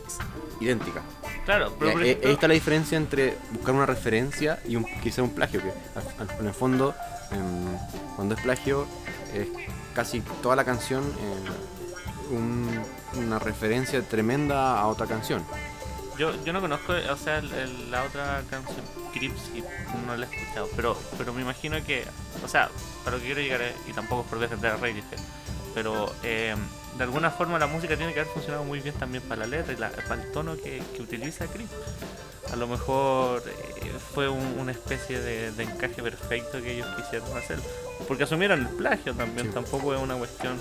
idéntica. 0.62 1.02
Claro, 1.48 1.74
pero 1.80 1.93
Ya, 1.93 2.06
eh, 2.06 2.10
ejemplo- 2.12 2.28
ahí 2.28 2.34
está 2.34 2.48
la 2.50 2.54
diferencia 2.56 2.98
entre 2.98 3.38
buscar 3.52 3.74
una 3.74 3.86
referencia 3.86 4.60
y 4.68 4.76
un, 4.76 4.84
quizá 5.02 5.24
un 5.24 5.30
plagio, 5.34 5.62
que 5.62 5.70
en 6.39 6.45
el 6.45 6.54
fondo, 6.54 6.93
em, 7.32 7.78
cuando 8.18 8.36
es 8.36 8.41
plagio, 8.41 8.86
es 9.34 9.48
casi 9.95 10.20
toda 10.43 10.58
la 10.58 10.66
canción 10.66 11.04
eh, 11.06 12.32
un- 12.36 12.84
una 13.16 13.39
referencia 13.39 14.02
tremenda 14.02 14.78
a 14.78 14.88
otra 14.88 15.08
canción. 15.08 15.41
Yo, 16.20 16.34
yo 16.43 16.52
no 16.52 16.60
conozco, 16.60 16.91
o 16.93 17.16
sea, 17.16 17.38
el- 17.38 17.54
el- 17.54 17.91
la 17.91 18.04
otra 18.04 18.41
canción, 18.50 18.82
Crips, 19.14 19.50
y 19.56 19.64
no 20.06 20.18
la 20.18 20.26
he 20.26 20.36
escuchado, 20.36 20.68
pero, 20.76 20.98
pero 21.18 21.32
me 21.34 21.41
imagino 21.43 21.82
que, 21.86 22.04
o 22.43 22.48
sea, 22.50 22.70
para 23.06 23.16
lo 23.16 23.22
que 23.22 23.28
quiero 23.28 23.41
llegar, 23.41 23.62
es- 23.62 23.76
y 23.88 23.93
tampoco 23.93 24.24
es 24.24 24.28
por 24.28 24.39
defender 24.39 24.72
a 24.74 24.76
Radiohead, 24.78 25.20
pero 25.74 26.14
eh, 26.24 26.56
de 26.98 27.04
alguna 27.04 27.30
forma 27.32 27.60
la 27.60 27.68
música 27.68 27.95
tiene 27.95 28.14
que 28.14 28.22
haber 28.22 28.32
funcionado 28.34 28.64
muy 28.64 28.80
bien 28.80 28.95
también 28.95 29.24
para 29.24 29.41
la 29.41 29.48
letra 29.48 29.74
y 29.74 29.78
la- 29.78 29.89
para 29.89 30.22
el 30.24 30.32
tono 30.32 30.56
que, 30.56 30.82
que 30.95 31.02
utiliza 31.02 31.45
Crips. 31.48 31.72
A 32.52 32.56
lo 32.56 32.66
mejor 32.68 33.43
eh, 33.45 33.91
fue 34.14 34.30
un- 34.30 34.56
una 34.60 34.72
especie 34.72 35.20
de, 35.20 35.52
de 35.52 35.64
encaje 35.64 36.02
perfecto 36.02 36.62
que 36.62 36.74
ellos 36.74 36.88
quisieron 36.95 37.36
hacer, 37.38 37.60
porque 38.08 38.24
asumieron 38.24 38.62
el 38.62 38.68
plagio 38.70 39.14
también, 39.14 39.48
Sí. 39.48 39.54
tampoco 39.54 39.93
es 39.93 40.02
una 40.02 40.16
cuestión 40.16 40.60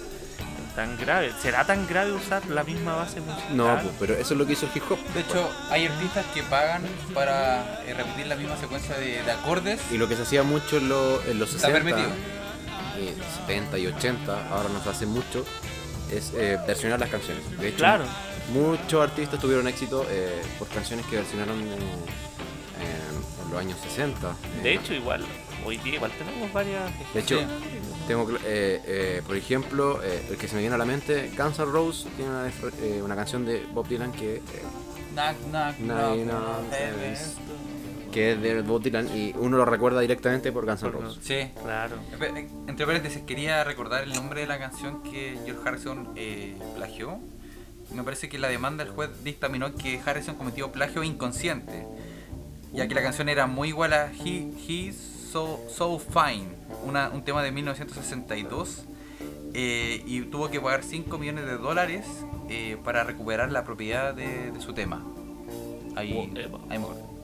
tan 0.74 0.98
grave. 0.98 1.32
¿Será 1.40 1.64
tan 1.64 1.86
grave 1.86 2.12
usar 2.12 2.44
la 2.46 2.62
misma 2.64 2.96
base 2.96 3.20
musical? 3.20 3.56
No, 3.56 3.78
pues, 3.80 3.94
pero 3.98 4.14
eso 4.14 4.34
es 4.34 4.38
lo 4.38 4.46
que 4.46 4.52
hizo 4.52 4.66
el 4.66 4.72
hip 4.76 4.82
hop. 4.90 4.98
De 5.14 5.20
hecho, 5.20 5.48
hay 5.70 5.86
artistas 5.86 6.26
que 6.34 6.42
pagan 6.42 6.82
para 7.14 7.82
eh, 7.86 7.94
repetir 7.94 8.26
la 8.26 8.36
misma 8.36 8.56
secuencia 8.58 8.94
de, 8.98 9.22
de 9.22 9.30
acordes. 9.32 9.80
Y 9.90 9.96
lo 9.96 10.06
que 10.08 10.16
se 10.16 10.22
hacía 10.22 10.42
mucho 10.42 10.76
en, 10.76 10.88
lo- 10.90 11.22
en 11.22 11.38
los 11.38 11.54
Está 11.54 11.68
60, 11.68 11.84
permitido. 11.96 12.14
y 13.00 13.38
70 13.46 13.78
y 13.78 13.86
80, 13.86 14.48
ahora 14.50 14.68
no 14.68 14.82
se 14.82 14.90
hace 14.90 15.06
mucho, 15.06 15.46
es 16.10 16.32
eh, 16.34 16.58
versionar 16.66 16.98
las 17.00 17.10
canciones. 17.10 17.42
De 17.58 17.68
hecho, 17.68 17.78
Claro. 17.78 18.04
muchos 18.52 19.02
artistas 19.02 19.40
tuvieron 19.40 19.66
éxito 19.68 20.06
eh, 20.10 20.40
por 20.58 20.68
canciones 20.68 21.04
que 21.06 21.16
versionaron 21.16 21.58
eh, 21.60 21.76
en, 22.80 23.44
en 23.46 23.50
los 23.52 23.60
años 23.60 23.78
60. 23.82 24.34
De 24.62 24.74
hecho, 24.74 24.94
igual, 24.94 25.24
hoy 25.64 25.76
día 25.78 25.94
igual 25.94 26.12
tenemos 26.18 26.52
varias. 26.52 26.90
De 27.14 27.20
hecho, 27.20 27.38
Sí. 27.40 27.46
Tengo, 28.06 28.30
eh, 28.44 28.80
eh, 28.86 29.22
por 29.26 29.36
ejemplo, 29.36 30.00
eh, 30.04 30.24
el 30.30 30.36
que 30.36 30.46
se 30.46 30.54
me 30.54 30.60
viene 30.60 30.76
a 30.76 30.78
la 30.78 30.84
mente, 30.84 31.28
Guns 31.36 31.58
N' 31.58 31.64
Roses 31.66 32.06
tiene 32.14 32.30
una, 32.30 32.46
eh, 32.48 33.00
una 33.02 33.16
canción 33.16 33.44
de 33.44 33.66
Bob 33.74 33.88
Dylan 33.88 34.12
que, 34.12 34.36
eh, 34.36 34.42
Knock, 35.12 35.36
knock, 35.50 35.76
knock, 35.78 36.70
heavens. 36.72 37.34
Que 38.16 38.32
es 38.32 38.40
de 38.40 38.62
Bob 38.62 38.82
Dylan 38.82 39.14
y 39.14 39.34
uno 39.38 39.58
lo 39.58 39.66
recuerda 39.66 40.00
directamente 40.00 40.50
por 40.50 40.64
Guns 40.64 40.82
N' 40.82 40.90
Roses. 40.90 41.18
Sí. 41.22 41.50
Claro. 41.62 41.96
Espe- 42.18 42.48
Entre 42.66 42.86
paréntesis, 42.86 43.20
quería 43.26 43.62
recordar 43.62 44.04
el 44.04 44.14
nombre 44.14 44.40
de 44.40 44.46
la 44.46 44.58
canción 44.58 45.02
que 45.02 45.38
George 45.44 45.68
Harrison 45.68 46.08
eh, 46.16 46.56
plagió. 46.76 47.18
Me 47.94 48.02
parece 48.02 48.30
que 48.30 48.38
la 48.38 48.48
demanda 48.48 48.84
del 48.84 48.94
juez 48.94 49.10
dictaminó 49.22 49.74
que 49.74 50.00
Harrison 50.02 50.34
cometió 50.36 50.72
plagio 50.72 51.02
inconsciente, 51.04 51.86
ya 52.72 52.88
que 52.88 52.94
la 52.94 53.02
canción 53.02 53.28
era 53.28 53.46
muy 53.46 53.68
igual 53.68 53.92
a 53.92 54.10
He, 54.10 54.50
He's 54.66 54.96
So, 55.30 55.60
so 55.68 55.98
Fine, 55.98 56.48
una- 56.86 57.10
un 57.10 57.22
tema 57.22 57.42
de 57.42 57.52
1962, 57.52 58.84
eh, 59.52 60.02
y 60.06 60.22
tuvo 60.22 60.48
que 60.50 60.58
pagar 60.58 60.82
5 60.84 61.18
millones 61.18 61.44
de 61.44 61.58
dólares 61.58 62.06
eh, 62.48 62.78
para 62.82 63.04
recuperar 63.04 63.52
la 63.52 63.62
propiedad 63.62 64.14
de, 64.14 64.52
de 64.52 64.60
su 64.62 64.72
tema. 64.72 65.04
Ahí, 65.96 66.14
Whatever. 66.14 66.60
ahí 66.70 66.78
me 66.78 66.84
acuerdo. 66.84 67.15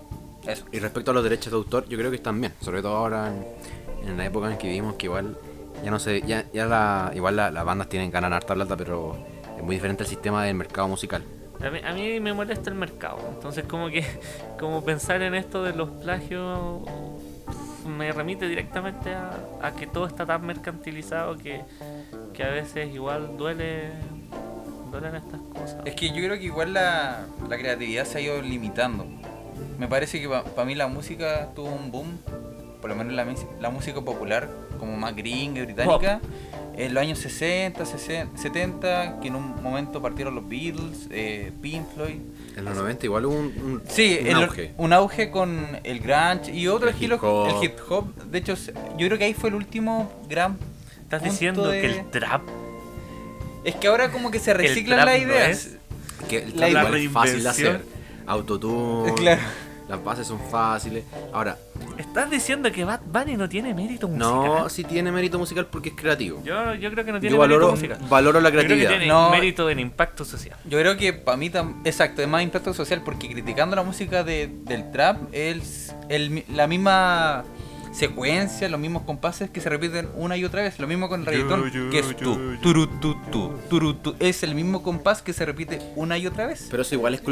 Eso. 0.47 0.64
Y 0.72 0.78
respecto 0.80 1.11
a 1.11 1.14
los 1.14 1.22
derechos 1.22 1.53
de 1.53 1.57
autor, 1.57 1.88
yo 1.88 1.97
creo 1.99 2.11
que 2.11 2.16
están 2.16 2.40
bien, 2.40 2.53
sobre 2.61 2.82
todo 2.82 2.97
ahora 2.97 3.28
en, 3.28 4.09
en 4.09 4.16
la 4.16 4.26
época 4.26 4.51
en 4.51 4.59
que 4.59 4.66
vivimos, 4.68 4.95
que 4.97 5.07
igual 5.07 5.36
ya 5.84 5.90
no 5.90 5.99
sé, 5.99 6.22
ya, 6.26 6.45
ya 6.53 6.66
la, 6.66 7.12
igual 7.14 7.36
la- 7.36 7.51
las 7.51 7.64
bandas 7.64 7.88
tienen 7.88 8.11
ganan 8.11 8.32
harta 8.32 8.55
plata, 8.55 8.76
pero 8.76 9.16
es 9.57 9.62
muy 9.62 9.76
diferente 9.76 10.03
el 10.03 10.09
sistema 10.09 10.45
del 10.45 10.55
mercado 10.57 10.88
musical. 10.88 11.22
A 11.64 11.70
mí, 11.70 11.78
a 11.84 11.93
mí 11.93 12.18
me 12.20 12.32
molesta 12.32 12.70
el 12.70 12.76
mercado. 12.76 13.18
Entonces, 13.34 13.64
como 13.64 13.88
que 13.88 14.05
como 14.59 14.84
pensar 14.84 15.22
en 15.22 15.34
esto 15.34 15.62
de 15.62 15.72
los 15.74 15.88
plagios 15.90 16.80
me 17.86 18.12
remite 18.12 18.49
directamente 18.49 19.12
a, 19.14 19.30
a 19.61 19.72
que 19.74 19.86
todo 19.86 20.07
está 20.07 20.24
tan 20.26 20.45
mercantilizado 20.47 21.36
que, 21.36 21.62
que 22.32 22.43
a 22.45 22.51
veces 22.51 22.93
igual 22.95 23.36
duele 23.36 23.90
duelen 24.90 25.14
estas 25.16 25.40
cosas. 25.53 25.76
Es 25.84 25.95
que 25.95 26.09
yo 26.09 26.16
creo 26.16 26.34
que 26.38 26.45
igual 26.45 26.74
la, 26.74 27.26
la 27.49 27.57
creatividad 27.59 28.05
se 28.05 28.18
ha 28.18 28.20
ido 28.20 28.40
limitando. 28.43 29.07
Me 29.79 29.89
parece 29.89 30.21
que 30.21 30.29
para 30.29 30.65
mí 30.65 30.75
la 30.75 30.87
música 30.87 31.51
tuvo 31.55 31.69
un 31.71 31.91
boom, 31.91 32.19
por 32.81 32.91
lo 32.91 32.97
menos 32.97 33.13
la, 33.13 33.27
la 33.61 33.71
música 33.71 34.01
popular, 34.01 34.49
como 34.79 34.97
más 34.97 35.15
gringa 35.15 35.61
y 35.61 35.65
británica, 35.65 36.21
en 36.77 36.95
los 36.95 37.03
años 37.03 37.19
60, 37.19 37.85
60, 37.85 38.39
70, 38.39 39.21
que 39.21 39.29
en 39.29 39.37
un 39.37 39.63
momento 39.63 40.01
partieron 40.01 40.35
los 40.35 40.49
Beatles, 40.49 41.07
eh, 41.11 41.53
Pink 41.61 41.85
Floyd. 41.95 42.21
En 42.57 42.65
los 42.65 42.75
90 42.77 43.07
igual 43.07 43.27
hubo 43.27 43.35
un, 43.35 43.47
un, 43.47 43.83
Sí, 43.89 44.19
un 44.23 44.27
el- 44.29 44.43
auge. 44.45 44.73
un 44.79 44.93
auge 44.93 45.31
con 45.31 45.79
el 45.85 46.01
grunge 46.01 46.53
y 46.53 46.69
otro 46.69 46.89
El 46.89 46.95
estilo, 46.95 47.17
hip 47.17 47.23
hop. 47.25 47.49
el 47.49 47.65
hip 47.65 47.79
hop. 47.89 48.15
De 48.25 48.39
hecho, 48.39 48.55
yo 48.97 49.07
creo 49.07 49.19
que 49.19 49.25
ahí 49.25 49.35
fue 49.35 49.51
el 49.51 49.55
último 49.57 50.11
gran 50.29 50.57
¿Estás 51.03 51.21
punto 51.21 51.33
diciendo 51.33 51.69
de- 51.69 51.81
que 51.83 51.87
el 51.89 52.11
trap 52.11 52.43
Es 53.65 53.75
que 53.77 53.87
ahora 53.89 54.11
como 54.11 54.31
que 54.31 54.39
se 54.41 54.55
reciclan 54.55 55.05
las 55.05 55.19
no 55.21 55.25
ideas. 55.27 55.49
es? 55.67 55.77
Que 56.29 56.39
el 56.45 56.59
la 56.59 56.69
igual 56.71 56.95
es 56.97 57.11
fácil 57.11 57.43
de 57.43 57.49
hacer. 57.49 57.83
Autotune, 58.27 59.12
Claro. 59.16 59.41
las 59.89 60.05
bases 60.05 60.27
son 60.27 60.39
fáciles. 60.51 61.05
Ahora, 61.33 61.57
¿Estás 61.99 62.31
diciendo 62.31 62.70
que 62.73 62.85
Bad 62.85 63.01
Bunny 63.07 63.37
no 63.37 63.49
tiene 63.49 63.75
mérito 63.75 64.09
musical? 64.09 64.29
no, 64.33 64.68
sí 64.68 64.83
tiene 64.85 65.12
mérito 65.12 65.39
musical 65.39 65.66
porque 65.66 65.91
es 65.91 65.95
creativo. 65.95 66.41
Yo, 66.45 66.75
yo 66.75 66.91
creo 66.91 67.05
que 67.05 67.12
no 67.12 67.20
tiene 67.20 67.35
Yo 67.35 67.41
mérito 67.41 67.59
valoro, 67.59 67.70
musical. 67.73 67.99
valoro 68.09 68.41
la 68.41 68.49
Yo 68.49 68.53
creo 68.57 68.62
que 68.62 68.66
creatividad. 68.68 68.91
tiene 68.99 69.12
No. 69.12 69.31
mérito 69.31 69.68
en 69.70 69.79
impacto 69.79 70.25
social. 70.25 70.57
Yo 70.64 70.79
creo 70.79 70.97
que 70.97 71.12
para 71.12 71.37
mí, 71.37 71.51
tam- 71.51 71.81
exacto, 71.85 72.23
es 72.23 72.29
más 72.29 72.43
impacto 72.43 72.73
social 72.73 73.03
porque 73.05 73.29
criticando 73.31 73.77
la 73.77 73.83
música 73.83 74.25
de- 74.25 74.49
del 74.64 74.91
trap, 74.91 75.18
es 75.33 75.95
el, 76.09 76.31
mi- 76.31 76.45
la 76.55 76.66
misma 76.66 77.45
secuencia, 77.93 78.68
los 78.68 78.80
mismos 78.80 79.03
compases 79.03 79.51
que 79.51 79.61
se 79.61 79.68
repiten 79.68 80.09
una 80.16 80.36
y 80.36 80.45
otra 80.45 80.62
vez. 80.62 80.78
Lo 80.78 80.86
mismo 80.86 81.09
con 81.09 81.20
el 81.20 81.26
reggaetón, 81.26 81.70
yo, 81.70 81.90
que 81.90 81.99
es 81.99 82.16
tú, 82.16 82.55
yo. 82.55 82.61
turu, 82.61 82.86
tu, 82.86 83.14
tu, 83.30 83.53
turu, 83.68 83.95
tu. 83.95 84.14
Es 84.18 84.43
el 84.43 84.55
mismo 84.55 84.82
compás 84.82 85.22
que 85.22 85.32
se 85.32 85.45
repite 85.45 85.80
una 85.97 86.18
y 86.18 86.26
otra 86.26 86.47
vez. 86.47 86.68
Pero 86.70 86.82
eso 86.82 86.95
igual 86.95 87.14
es 87.14 87.22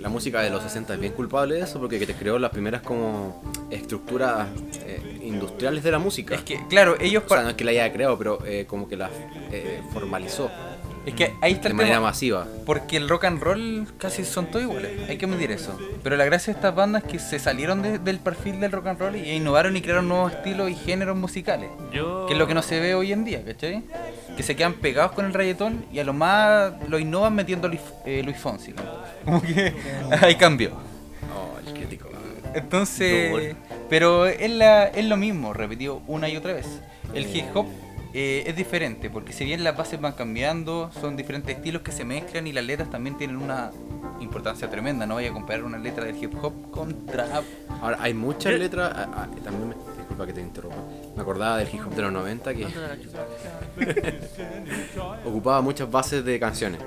la 0.00 0.08
música 0.08 0.42
de 0.42 0.50
los 0.50 0.62
60 0.62 0.94
es 0.94 1.00
bien 1.00 1.12
culpable 1.12 1.54
de 1.54 1.62
eso 1.62 1.78
porque 1.78 1.98
que 1.98 2.06
te 2.06 2.14
creó 2.14 2.38
las 2.38 2.50
primeras 2.50 2.82
como 2.82 3.42
estructuras 3.70 4.48
eh, 4.84 5.20
industriales 5.22 5.82
de 5.82 5.90
la 5.90 5.98
música. 5.98 6.34
Es 6.34 6.42
que, 6.42 6.60
claro, 6.68 6.96
ellos... 7.00 7.22
o 7.26 7.28
sea, 7.28 7.42
no 7.42 7.50
es 7.50 7.54
que 7.54 7.64
la 7.64 7.70
haya 7.70 7.92
creado, 7.92 8.18
pero 8.18 8.44
eh, 8.44 8.66
como 8.66 8.88
que 8.88 8.96
la 8.96 9.10
eh, 9.50 9.80
formalizó 9.92 10.50
es 11.06 11.14
que 11.14 11.34
ahí 11.40 11.52
está 11.52 11.64
de 11.64 11.68
el 11.70 11.74
manera 11.74 11.96
tema. 11.96 12.08
masiva. 12.08 12.46
Porque 12.66 12.96
el 12.96 13.08
rock 13.08 13.24
and 13.24 13.42
roll 13.42 13.86
casi 13.98 14.24
son 14.24 14.46
todos 14.46 14.62
iguales, 14.64 15.08
hay 15.08 15.16
que 15.18 15.26
medir 15.26 15.50
eso. 15.50 15.78
Pero 16.02 16.16
la 16.16 16.24
gracia 16.24 16.52
de 16.52 16.58
estas 16.58 16.74
bandas 16.74 17.04
es 17.04 17.10
que 17.10 17.18
se 17.18 17.38
salieron 17.38 17.82
de- 17.82 17.98
del 17.98 18.18
perfil 18.18 18.60
del 18.60 18.72
rock 18.72 18.88
and 18.88 19.00
roll 19.00 19.16
y 19.16 19.30
innovaron 19.32 19.76
y 19.76 19.80
crearon 19.80 20.08
nuevos 20.08 20.32
estilos 20.32 20.70
y 20.70 20.74
géneros 20.74 21.16
musicales. 21.16 21.70
Yo... 21.92 22.26
Que 22.26 22.34
es 22.34 22.38
lo 22.38 22.46
que 22.46 22.54
no 22.54 22.62
se 22.62 22.78
ve 22.80 22.94
hoy 22.94 23.12
en 23.12 23.24
día, 23.24 23.42
¿cachai? 23.44 23.82
Que 24.36 24.42
se 24.42 24.54
quedan 24.56 24.74
pegados 24.74 25.12
con 25.12 25.24
el 25.24 25.34
reggaetón 25.34 25.84
y 25.92 25.98
a 25.98 26.04
lo 26.04 26.12
más 26.12 26.72
lo 26.88 26.98
innovan 26.98 27.34
metiendo 27.34 27.68
Luis, 27.68 27.80
eh, 28.04 28.22
Luis 28.24 28.36
Fonsi. 28.38 28.72
¿no? 28.72 28.82
Como 29.24 29.42
que 29.42 29.74
hay 30.20 30.34
cambio. 30.36 30.72
Oh, 31.34 31.58
el 31.66 31.74
crítico. 31.74 32.08
Entonces, 32.54 33.54
pero 33.88 34.26
es, 34.26 34.50
la, 34.50 34.84
es 34.86 35.04
lo 35.04 35.16
mismo, 35.16 35.52
repetido 35.52 36.02
una 36.06 36.28
y 36.28 36.36
otra 36.36 36.52
vez. 36.54 36.66
El 37.14 37.24
hip 37.34 37.44
hop 37.54 37.66
eh, 38.20 38.42
es 38.48 38.56
diferente, 38.56 39.10
porque 39.10 39.32
si 39.32 39.44
bien 39.44 39.62
las 39.62 39.76
bases 39.76 40.00
van 40.00 40.14
cambiando, 40.14 40.90
son 41.00 41.16
diferentes 41.16 41.54
estilos 41.54 41.82
que 41.82 41.92
se 41.92 42.04
mezclan 42.04 42.48
y 42.48 42.52
las 42.52 42.64
letras 42.64 42.90
también 42.90 43.16
tienen 43.16 43.36
una 43.36 43.70
importancia 44.18 44.68
tremenda. 44.68 45.06
No 45.06 45.14
vaya 45.14 45.30
a 45.30 45.32
comparar 45.32 45.62
una 45.62 45.78
letra 45.78 46.04
del 46.04 46.20
hip 46.20 46.34
hop 46.42 46.72
con 46.72 47.06
trap. 47.06 47.44
Ahora, 47.80 47.96
hay 48.00 48.14
muchas 48.14 48.54
letras. 48.54 48.92
ah, 48.92 49.08
ah, 49.14 49.28
también 49.44 49.68
me, 49.68 49.76
disculpa 49.96 50.26
que 50.26 50.32
te 50.32 50.40
interrumpa. 50.40 50.78
Me 51.14 51.22
acordaba 51.22 51.58
del 51.58 51.68
hip 51.72 51.80
hop 51.86 51.94
de 51.94 52.02
los 52.02 52.12
90 52.12 52.54
que 52.54 52.66
ocupaba 55.24 55.60
muchas 55.60 55.88
bases 55.88 56.24
de 56.24 56.40
canciones. 56.40 56.80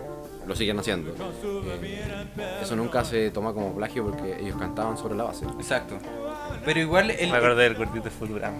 Lo 0.45 0.53
siguen 0.53 0.79
haciendo. 0.79 1.11
Eh, 1.11 2.59
eso 2.61 2.75
nunca 2.75 3.05
se 3.05 3.31
toma 3.31 3.53
como 3.53 3.73
plagio 3.73 4.03
porque 4.03 4.37
ellos 4.37 4.57
cantaban 4.57 4.97
sobre 4.97 5.15
la 5.15 5.23
base. 5.23 5.45
Exacto. 5.45 5.97
Pero 6.65 6.79
igual 6.79 7.09
el, 7.11 7.31
Me 7.31 7.37
acordé 7.37 7.63
del 7.63 7.75
gordito 7.75 8.05
de 8.05 8.11
Futurama. 8.11 8.55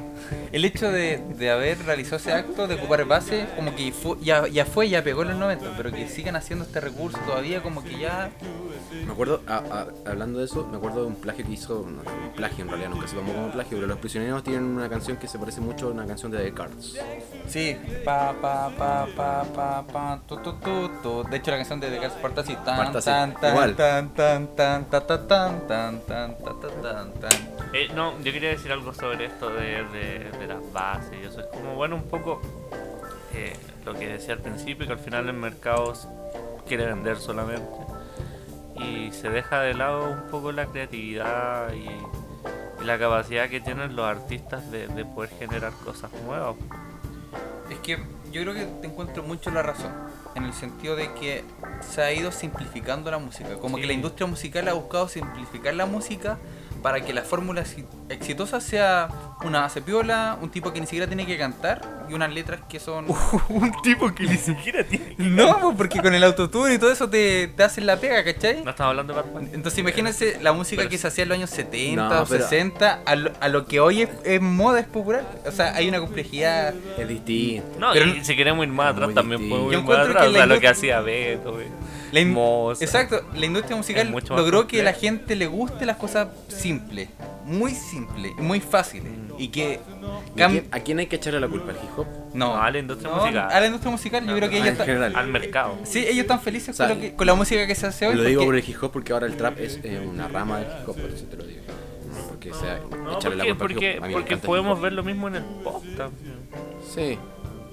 el 0.52 0.66
hecho 0.66 0.92
de, 0.92 1.18
de 1.38 1.52
haber 1.52 1.78
realizado 1.86 2.18
ese 2.18 2.32
acto 2.34 2.68
de 2.68 2.76
ocupar 2.76 3.06
base, 3.06 3.46
como 3.56 3.76
que 3.76 3.92
fu- 3.92 4.20
ya, 4.20 4.48
ya 4.48 4.66
fue, 4.66 4.90
ya 4.90 5.04
pegó 5.04 5.22
en 5.22 5.30
los 5.30 5.38
90, 5.38 5.74
pero 5.78 5.92
que 5.92 6.08
sigan 6.08 6.36
haciendo 6.36 6.66
este 6.66 6.80
recurso 6.80 7.18
todavía, 7.26 7.62
como 7.62 7.84
que 7.84 8.00
ya 8.00 8.30
Me 9.06 9.12
acuerdo, 9.14 9.42
a- 9.48 9.58
a- 9.58 10.10
hablando 10.10 10.40
de 10.40 10.46
eso, 10.46 10.68
me 10.70 10.78
acuerdo 10.78 11.02
de 11.02 11.08
un 11.08 11.16
plagio 11.16 11.46
que 11.46 11.52
hizo, 11.52 11.86
no, 11.88 12.02
un 12.02 12.34
plagio 12.36 12.64
en 12.64 12.70
realidad, 12.70 12.90
nunca 12.90 13.08
se 13.08 13.16
tomó 13.16 13.34
como 13.34 13.52
plagio, 13.52 13.78
pero 13.78 13.88
los 13.88 13.98
prisioneros 14.00 14.44
tienen 14.44 14.64
una 14.64 14.90
canción 14.90 15.18
que 15.18 15.28
se 15.28 15.38
parece 15.38 15.62
mucho 15.62 15.88
a 15.88 15.92
una 15.92 16.06
canción 16.06 16.32
de 16.32 16.40
The 16.40 16.54
Cards. 16.54 16.98
Sí, 17.48 17.78
pa 18.06 18.34
pa 18.42 18.70
pa 18.78 19.06
pa 19.16 19.44
pa 19.54 19.84
pa 19.88 20.20
tu 20.28 20.38
tu 20.38 20.54
tu 20.54 20.90
tu. 21.04 21.24
De 21.30 21.38
hecho 21.38 21.52
la 21.52 21.58
canción 21.58 21.80
de 21.80 21.90
The 21.90 22.00
Cars 22.00 22.14
parte 22.14 22.40
así 22.42 22.56
tan 22.66 22.78
Parte 22.78 22.98
así, 22.98 23.06
tan 23.10 23.34
tan 23.36 23.52
igual. 23.54 23.76
tan 23.76 24.10
tan 24.14 24.48
tan 24.56 24.86
ta 24.90 25.06
ta 25.06 25.28
tan 25.28 25.68
tan 25.68 26.00
tan 26.02 26.38
ta 26.38 26.54
ta 26.62 26.68
tan 26.82 27.14
tan. 27.14 27.32
Eh, 27.74 27.88
no, 27.96 28.18
yo 28.20 28.32
quería 28.32 28.50
decir 28.50 28.72
algo 28.72 28.94
sobre 28.94 29.26
esto 29.26 29.50
de, 29.50 29.84
de, 29.86 30.32
de 30.38 30.48
las 30.48 30.72
bases 30.74 31.14
y 31.22 31.26
eso. 31.26 31.40
Es 31.42 31.48
como, 31.48 31.76
bueno, 31.76 31.96
un 31.96 32.04
poco 32.04 32.42
eh, 33.34 33.56
lo 33.86 33.94
que 33.94 34.08
decía 34.08 34.34
al 34.34 34.40
principio, 34.42 34.86
que 34.88 34.94
al 34.94 35.00
final 35.00 35.28
el 35.28 35.34
mercado 35.36 35.94
quiere 36.68 36.86
vender 36.86 37.18
solamente. 37.18 37.68
Y 38.76 39.12
se 39.12 39.30
deja 39.30 39.62
de 39.62 39.74
lado 39.74 40.10
un 40.10 40.28
poco 40.32 40.52
la 40.52 40.66
creatividad 40.66 41.72
y, 41.74 41.88
y 42.82 42.86
la 42.86 42.98
capacidad 42.98 43.48
que 43.50 43.62
tienen 43.62 43.96
los 43.96 44.06
artistas 44.06 44.72
de, 44.72 44.88
de 44.88 45.06
poder 45.06 45.30
generar 45.38 45.72
cosas 45.86 46.12
nuevas. 46.26 46.56
Es 47.70 47.78
que 47.80 47.98
yo 48.32 48.42
creo 48.42 48.54
que 48.54 48.66
te 48.82 48.88
encuentro 48.88 49.24
mucho 49.24 49.52
la 49.52 49.62
razón. 49.62 49.92
En 50.36 50.46
el 50.46 50.54
sentido 50.54 50.96
de 50.96 51.14
que 51.14 51.44
se 51.82 52.02
ha 52.02 52.12
ido 52.14 52.32
simplificando 52.32 53.12
la 53.12 53.18
música. 53.20 53.56
Como 53.58 53.76
Sí. 53.76 53.82
que 53.82 53.88
la 53.88 53.94
industria 53.94 54.28
musical 54.28 54.68
ha 54.70 54.74
buscado 54.74 55.08
simplificar 55.10 55.74
la 55.74 55.86
música 55.86 56.38
para 56.82 57.02
que 57.02 57.14
la 57.14 57.22
fórmula 57.22 57.64
exi- 57.64 57.86
exitosa 58.10 58.60
sea 58.62 59.08
una 59.44 59.62
base 59.62 59.82
piola, 59.82 60.38
un 60.42 60.50
tipo 60.50 60.72
que 60.74 60.80
ni 60.80 60.86
siquiera 60.88 61.08
tiene 61.08 61.26
que 61.26 61.38
cantar 61.38 61.82
y 62.10 62.14
unas 62.14 62.32
letras 62.34 62.62
que 62.70 62.80
son. 62.80 63.06
un 63.50 63.72
tipo 63.84 64.14
que 64.14 64.24
ni 64.24 64.38
siquiera 64.38 64.84
tiene. 64.84 65.16
no, 65.18 65.60
pues, 65.60 65.76
porque 65.78 66.02
con 66.02 66.14
el 66.14 66.24
autotune 66.24 66.76
y 66.76 66.78
todo 66.78 66.92
eso 66.92 67.10
te, 67.10 67.48
te 67.50 67.64
hacen 67.64 67.86
la 67.86 67.98
pega, 67.98 68.24
¿cachai? 68.24 68.64
No 68.64 68.72
estamos 68.72 68.92
hablando 68.92 69.14
de. 69.14 69.22
Entonces 69.54 69.80
imagínense 69.80 70.38
la 70.42 70.54
música 70.54 70.80
Pero 70.82 70.90
que 70.90 70.98
se 70.98 71.08
hacía 71.08 71.24
en 71.24 71.30
los 71.30 71.38
años 71.38 71.50
70 71.52 71.96
No, 72.10 72.22
o 72.22 72.26
pero- 72.26 72.44
60 72.44 73.00
a 73.06 73.16
lo, 73.16 73.32
a 73.40 73.48
lo 73.50 73.66
que 73.66 73.80
hoy 73.80 74.02
es, 74.04 74.10
es 74.24 74.42
moda, 74.42 74.80
es 74.80 74.88
popular. 74.88 75.24
O 75.46 75.52
sea, 75.52 75.76
hay 75.76 75.88
una 75.90 76.00
complejidad. 76.00 76.74
Es 76.98 77.08
distinto. 77.08 77.80
No, 77.80 77.94
Pero- 77.94 78.06
y 78.08 78.24
si 78.24 78.36
queremos 78.36 78.66
ir 78.66 78.72
más 78.72 78.94
atrás, 78.94 79.14
también 79.14 79.48
podemos 79.50 79.72
Yo 79.72 79.80
ir 79.80 79.84
más 79.84 79.84
encuentro 79.84 80.10
atrás. 80.12 80.24
que 80.24 80.30
O 80.30 80.32
la 80.32 80.38
sea, 80.40 80.46
lo 80.48 80.60
que 80.60 80.68
hacía 80.68 81.02
Beto, 81.02 81.54
güey. 81.54 81.68
La 82.12 82.20
in- 82.20 82.34
Mozart. 82.34 82.82
Exacto, 82.82 83.22
la 83.34 83.46
industria 83.46 83.76
musical 83.78 84.10
mucho 84.10 84.36
logró 84.36 84.68
que 84.68 84.84
la 84.84 84.94
gente 84.94 85.36
le 85.36 85.48
guste 85.48 85.86
las 85.86 85.98
cosas 85.98 86.28
simples, 86.50 87.10
muy 87.46 87.72
simples, 87.74 88.34
muy 88.38 88.60
fáciles. 88.60 89.12
Y 89.38 89.48
que 89.48 89.80
¿Y 90.36 90.40
cam- 90.40 90.46
¿A 90.46 90.50
quién, 90.52 90.68
a 90.72 90.80
quién 90.82 91.00
hay 91.00 91.08
que 91.08 91.16
echarle 91.16 91.40
la 91.40 91.48
culpa? 91.48 91.72
¿Al 91.72 91.78
hip 91.78 91.98
hop? 91.98 92.06
no, 92.34 92.48
No, 92.56 92.62
a 92.62 92.70
la 92.70 92.78
industria 92.80 93.10
no, 93.12 93.18
musical. 93.22 93.50
A 93.52 93.60
la 93.60 93.66
industria 93.66 93.92
musical, 93.92 94.22
yo 94.26 94.32
No, 94.32 94.38
creo 94.38 94.50
que 94.50 94.58
ellos 94.60 94.78
general. 94.78 95.16
Al 95.16 95.28
mercado. 95.28 95.78
Sí, 95.84 96.00
ellos 96.00 96.20
están 96.20 96.42
felices 96.42 96.70
O 96.70 96.74
sea, 96.78 96.88
con, 96.90 96.98
lo 96.98 97.02
que- 97.02 97.16
con 97.16 97.28
la 97.28 97.34
música 97.34 97.66
que 97.66 97.76
se 97.76 97.88
hace 97.88 98.08
hoy. 98.08 98.16
Lo 98.16 98.24
digo 98.24 98.42
por 98.42 98.54
porque- 98.54 98.60
el 98.66 98.70
hip 98.70 98.84
hop 98.84 98.92
porque 98.92 99.14
ahora 99.14 99.26
el 99.28 99.38
trap 99.38 99.60
es 99.60 99.80
eh, 99.84 100.00
una 100.08 100.28
rama 100.28 100.60
del 100.60 100.68
hip 100.68 100.90
hop, 100.90 100.96
por 100.98 101.10
eso 101.10 101.26
te 101.26 101.38
lo 101.38 101.44
digo. 101.46 101.62
Porque 102.30 102.54
sea 102.54 102.80
No, 103.04 103.18
echarle 103.18 103.38
la 103.48 103.56
porque, 103.56 103.56
culpa 103.56 103.66
al 103.66 103.72
hip 103.72 104.00
porque, 104.00 104.06
hop. 104.08 104.12
Porque 104.14 104.38
podemos 104.38 104.82
ver 104.82 104.94
lo 104.94 105.04
mismo 105.04 105.28
en 105.30 105.36
el 105.36 105.44
pop 105.64 105.84
también. 105.98 106.36
Sí, 106.94 107.18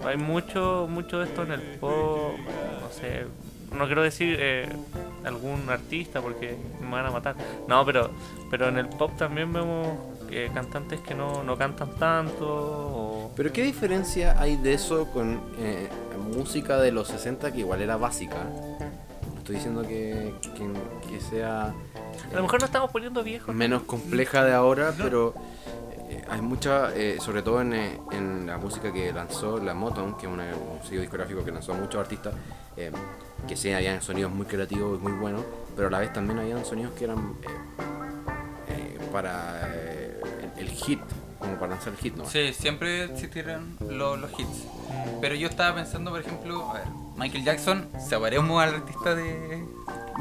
Hay 0.06 0.16
mucho, 0.16 0.86
mucho 0.88 1.18
de 1.18 1.24
esto 1.24 1.42
en 1.42 1.52
el 1.52 1.60
pop, 1.60 2.34
no 2.38 2.88
sé, 3.00 3.26
no 3.72 3.86
quiero 3.86 4.02
decir 4.02 4.36
eh, 4.40 4.68
algún 5.24 5.68
artista 5.68 6.20
porque 6.20 6.56
me 6.80 6.90
van 6.90 7.06
a 7.06 7.10
matar. 7.10 7.34
No, 7.66 7.84
pero, 7.84 8.10
pero 8.50 8.68
en 8.68 8.78
el 8.78 8.88
pop 8.88 9.12
también 9.16 9.52
vemos 9.52 9.88
eh, 10.30 10.50
cantantes 10.52 11.00
que 11.00 11.14
no, 11.14 11.42
no 11.42 11.56
cantan 11.56 11.90
tanto. 11.96 12.46
o- 12.46 13.32
Pero 13.36 13.52
¿qué 13.52 13.62
diferencia 13.62 14.40
hay 14.40 14.56
de 14.56 14.74
eso 14.74 15.06
con 15.12 15.40
eh, 15.58 15.88
música 16.34 16.78
de 16.78 16.92
los 16.92 17.08
60 17.08 17.52
que 17.52 17.58
igual 17.60 17.80
era 17.82 17.96
básica? 17.96 18.36
No 18.44 19.38
estoy 19.38 19.56
diciendo 19.56 19.82
que, 19.82 20.34
que- 20.42 21.08
que 21.10 21.20
sea 21.20 21.66
A 21.66 22.34
lo 22.34 22.42
mejor 22.42 22.60
nos 22.60 22.68
estamos 22.68 22.90
poniendo 22.90 23.22
viejos. 23.22 23.54
menos 23.54 23.82
compleja 23.84 24.44
de 24.44 24.52
ahora, 24.52 24.92
pero 24.98 25.34
eh, 26.10 26.22
hay 26.28 26.40
mucha, 26.42 26.94
eh, 26.94 27.18
sobre 27.20 27.42
todo 27.42 27.60
en, 27.62 27.72
eh, 27.74 27.98
en 28.12 28.46
la 28.46 28.58
música 28.58 28.92
que 28.92 29.10
lanzó 29.12 29.58
la 29.58 29.72
Motown, 29.74 30.16
que 30.18 30.26
es 30.26 30.32
una- 30.32 30.52
un 30.54 30.86
sello 30.86 31.00
discográfico 31.00 31.44
que 31.44 31.50
lanzó 31.52 31.72
a 31.72 31.76
muchos 31.76 32.00
artistas, 32.00 32.34
eh, 32.76 32.90
que 33.46 33.56
sí 33.56 33.72
habían 33.72 34.02
sonidos 34.02 34.32
muy 34.32 34.46
creativos 34.46 34.98
y 34.98 35.02
muy 35.02 35.12
buenos, 35.12 35.42
pero 35.76 35.88
a 35.88 35.90
la 35.90 35.98
vez 36.00 36.12
también 36.12 36.38
habían 36.38 36.64
sonidos 36.64 36.92
que 36.94 37.04
eran 37.04 37.18
eh, 37.42 37.46
eh, 38.68 38.98
para 39.12 39.60
eh, 39.74 40.20
el, 40.56 40.62
el 40.66 40.70
hit, 40.70 41.00
como 41.38 41.54
para 41.54 41.72
lanzar 41.74 41.92
el 41.92 41.98
hit, 41.98 42.14
¿no? 42.16 42.24
Sí, 42.26 42.52
siempre 42.52 43.04
existieron 43.04 43.76
lo- 43.88 44.16
los 44.16 44.30
hits. 44.38 44.64
Pero 45.20 45.34
yo 45.34 45.48
estaba 45.48 45.74
pensando, 45.76 46.10
por 46.10 46.20
ejemplo, 46.20 46.70
a 46.70 46.74
ver, 46.74 46.82
Michael 47.16 47.44
Jackson, 47.44 47.88
separemos 48.08 48.62
al 48.62 48.74
artista 48.74 49.14
de... 49.14 49.64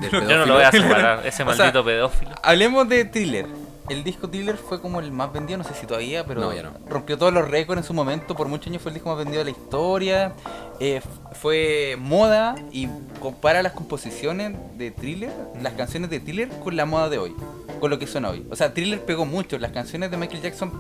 Del 0.02 0.12
Yo 0.12 0.20
no 0.22 0.28
pedófilo. 0.28 0.46
lo 0.46 0.54
voy 0.56 0.64
a 0.64 0.72
separar, 0.72 1.20
ese 1.26 1.44
O 1.44 1.46
sea, 1.54 1.58
maldito 1.66 1.84
pedófilo. 1.84 2.36
Hablemos 2.44 2.88
de 2.88 3.06
Thriller. 3.06 3.48
El 3.90 4.04
disco 4.04 4.30
Thriller 4.30 4.58
fue 4.58 4.82
como 4.82 5.00
el 5.00 5.12
más 5.14 5.32
vendido, 5.32 5.58
no 5.58 5.64
sé 5.64 5.74
si 5.74 5.86
todavía, 5.86 6.26
pero 6.26 6.42
No, 6.42 6.54
ya 6.54 6.64
no. 6.64 6.72
rompió 6.90 7.18
todos 7.18 7.32
los 7.34 7.48
récords 7.50 7.80
en 7.82 7.84
su 7.86 7.94
momento. 7.94 8.36
Por 8.36 8.48
muchos 8.50 8.68
años 8.68 8.82
fue 8.82 8.90
el 8.90 8.96
disco 8.96 9.10
más 9.10 9.18
vendido 9.18 9.40
de 9.40 9.46
la 9.46 9.52
historia. 9.58 10.34
Eh, 10.80 11.02
fue 11.34 11.96
moda 12.00 12.56
y 12.72 12.88
compara 13.22 13.64
las 13.64 13.72
composiciones 13.72 14.56
de 14.78 14.92
Thriller, 14.92 15.32
las 15.62 15.74
canciones 15.74 16.10
de 16.10 16.20
Thriller, 16.20 16.50
con 16.60 16.76
la 16.76 16.86
moda 16.86 17.08
de 17.10 17.18
hoy, 17.18 17.34
con 17.80 17.90
lo 17.90 17.98
que 17.98 18.08
suena 18.08 18.30
hoy. 18.30 18.46
O 18.52 18.56
sea, 18.58 18.74
Thriller 18.74 19.04
pegó 19.06 19.26
mucho. 19.26 19.58
Las 19.58 19.72
canciones 19.72 20.12
de 20.12 20.18
Michael 20.18 20.42
Jackson 20.42 20.72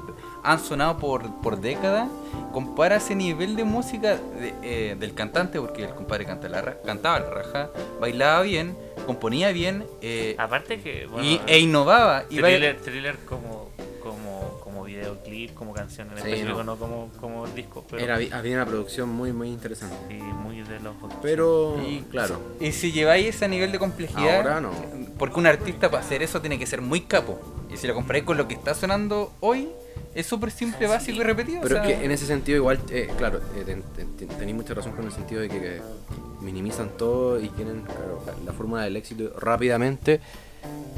han 0.43 0.59
sonado 0.59 0.97
por, 0.97 1.33
por 1.41 1.61
décadas. 1.61 2.09
Compara 2.51 2.97
ese 2.97 3.15
nivel 3.15 3.55
de 3.55 3.63
música 3.63 4.15
de- 4.17 4.53
eh, 4.63 4.95
del 4.99 5.13
cantante, 5.13 5.59
porque 5.61 5.85
el 5.85 5.93
compadre 5.95 6.25
canta 6.25 6.49
la 6.49 6.61
cantaba 6.81 7.19
la 7.19 7.29
raja, 7.29 7.69
bailaba 8.01 8.41
bien, 8.41 8.75
componía 9.05 9.51
bien. 9.51 9.85
eh, 10.01 10.35
Aparte 10.37 10.81
que, 10.81 11.05
bueno, 11.07 11.27
y, 11.27 11.39
e 11.47 11.59
innovaba. 11.59 12.25
Y 12.29 12.39
va- 12.39 12.47
thriller, 12.49 12.77
thriller 12.77 13.17
como, 13.19 13.69
como, 14.01 14.59
como 14.63 14.83
videoclip, 14.83 15.53
como 15.53 15.73
canción 15.73 16.09
en 16.11 16.17
Sí, 16.17 16.23
específico, 16.29 16.57
no. 16.63 16.75
no, 16.75 16.77
como, 16.77 17.11
como 17.19 17.47
disco. 17.47 17.85
Pero 17.89 18.03
Era, 18.03 18.15
había 18.37 18.55
una 18.55 18.65
producción 18.65 19.09
muy, 19.09 19.31
muy 19.33 19.49
interesante. 19.49 19.95
sí, 20.09 20.15
muy 20.15 20.61
de 20.61 20.79
los 20.79 20.95
Pero, 21.21 21.81
y, 21.87 22.01
claro, 22.09 22.39
y 22.59 22.71
si 22.71 22.91
lleváis 22.91 23.27
ese 23.27 23.47
nivel 23.47 23.71
de 23.71 23.79
complejidad, 23.79 24.37
Ahora 24.37 24.61
no. 24.61 24.71
porque 25.17 25.39
un 25.39 25.47
artista 25.47 25.89
para 25.91 26.03
hacer 26.03 26.21
eso 26.23 26.41
tiene 26.41 26.57
que 26.59 26.65
ser 26.65 26.81
muy 26.81 27.01
capo. 27.01 27.39
Y 27.71 27.77
si 27.77 27.85
lo 27.87 27.93
comparáis 27.93 28.23
con 28.25 28.37
lo 28.37 28.47
que 28.47 28.53
está 28.53 28.73
sonando 28.73 29.33
hoy, 29.41 29.67
es 30.15 30.25
súper 30.25 30.49
simple, 30.51 30.87
básico 30.87 31.19
y 31.19 31.23
repetido. 31.23 31.61
Pero 31.61 31.75
o 31.75 31.79
es 31.81 31.85
sea, 31.87 31.97
que 31.99 32.05
en 32.05 32.11
ese 32.11 32.25
sentido 32.25 32.55
igual, 32.57 32.79
eh, 32.89 33.09
claro, 33.17 33.39
eh, 33.55 33.63
ten- 33.65 33.83
ten- 33.95 34.15
ten- 34.17 34.27
tenéis 34.29 34.55
mucha 34.55 34.73
razón 34.73 34.93
con 34.93 35.05
el 35.05 35.11
sentido 35.11 35.41
de 35.41 35.49
que, 35.49 35.59
que 35.59 35.81
minimizan 36.41 36.89
todo 36.97 37.39
y 37.39 37.49
quieren 37.49 37.81
claro, 37.83 38.21
la, 38.25 38.33
la 38.45 38.53
fórmula 38.53 38.83
del 38.83 38.95
éxito 38.97 39.31
rápidamente. 39.39 40.19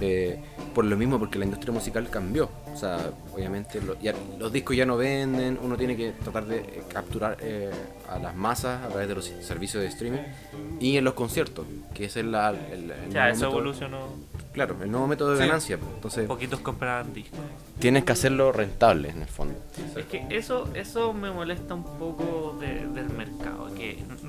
eh, 0.02 0.40
por 0.74 0.86
lo 0.86 0.96
mismo, 0.96 1.20
porque 1.20 1.38
la 1.38 1.46
industria 1.46 1.74
musical 1.74 2.10
cambió. 2.10 2.50
O 2.74 2.78
sea, 2.78 3.12
obviamente 3.36 3.82
lo- 3.82 4.00
ya- 4.00 4.14
los 4.40 4.52
discos 4.54 4.76
ya 4.76 4.86
no 4.86 4.96
venden, 4.98 5.60
uno 5.62 5.76
tiene 5.76 5.98
que 5.98 6.12
tratar 6.12 6.46
de 6.46 6.58
eh, 6.60 6.84
capturar 6.92 7.38
eh, 7.42 7.70
a 8.10 8.18
las 8.20 8.36
masas 8.36 8.84
a 8.84 8.88
través 8.88 9.08
de 9.10 9.16
los 9.16 9.26
servicios 9.26 9.84
de 9.84 9.90
streaming 9.90 10.22
y 10.80 10.96
en 10.98 11.04
los 11.04 11.14
conciertos, 11.16 11.66
que 11.94 12.06
ese 12.06 12.22
es 12.22 12.26
la, 12.28 12.52
el, 12.52 12.92
el 12.92 13.10
Ya, 13.12 13.24
nuevo 13.26 13.36
eso 13.36 13.46
método- 13.48 13.52
evolucionó. 13.52 14.00
Claro, 14.54 14.76
el 14.82 14.90
nuevo 14.90 15.08
método 15.08 15.32
de 15.32 15.38
Sí. 15.38 15.48
ganancia. 15.48 15.78
pues. 15.78 15.92
Entonces, 15.96 16.28
Poquitos 16.28 16.60
compraban 16.62 17.14
discos. 17.14 17.40
tienes 17.80 18.04
que 18.06 18.12
hacerlo 18.14 18.52
rentable 18.52 19.10
en 19.10 19.22
el 19.22 19.28
fondo. 19.28 19.56
Es 19.98 20.06
que 20.06 20.26
eso, 20.30 20.68
eso 20.76 21.14
me 21.14 21.30
molesta 21.32 21.74
un 21.76 21.84
poco 21.84 22.49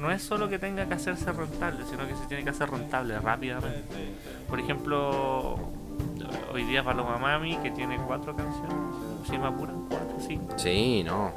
no 0.00 0.10
es 0.10 0.22
solo 0.22 0.48
que 0.48 0.58
tenga 0.58 0.86
que 0.86 0.94
hacerse 0.94 1.30
rentable, 1.30 1.84
sino 1.88 2.06
que 2.06 2.14
se 2.14 2.26
tiene 2.26 2.42
que 2.42 2.50
hacer 2.50 2.70
rentable 2.70 3.18
rápidamente. 3.18 4.14
Por 4.48 4.58
ejemplo, 4.58 5.58
hoy 6.52 6.64
día 6.64 6.82
Paloma 6.82 7.18
Mami, 7.18 7.56
que 7.58 7.70
tiene 7.70 7.98
cuatro 8.06 8.34
canciones, 8.34 8.74
si 9.28 9.36
me 9.38 9.46
apuran, 9.46 9.84
cuatro, 9.88 10.16
cinco. 10.26 10.58
Sí, 10.58 11.02
no. 11.04 11.32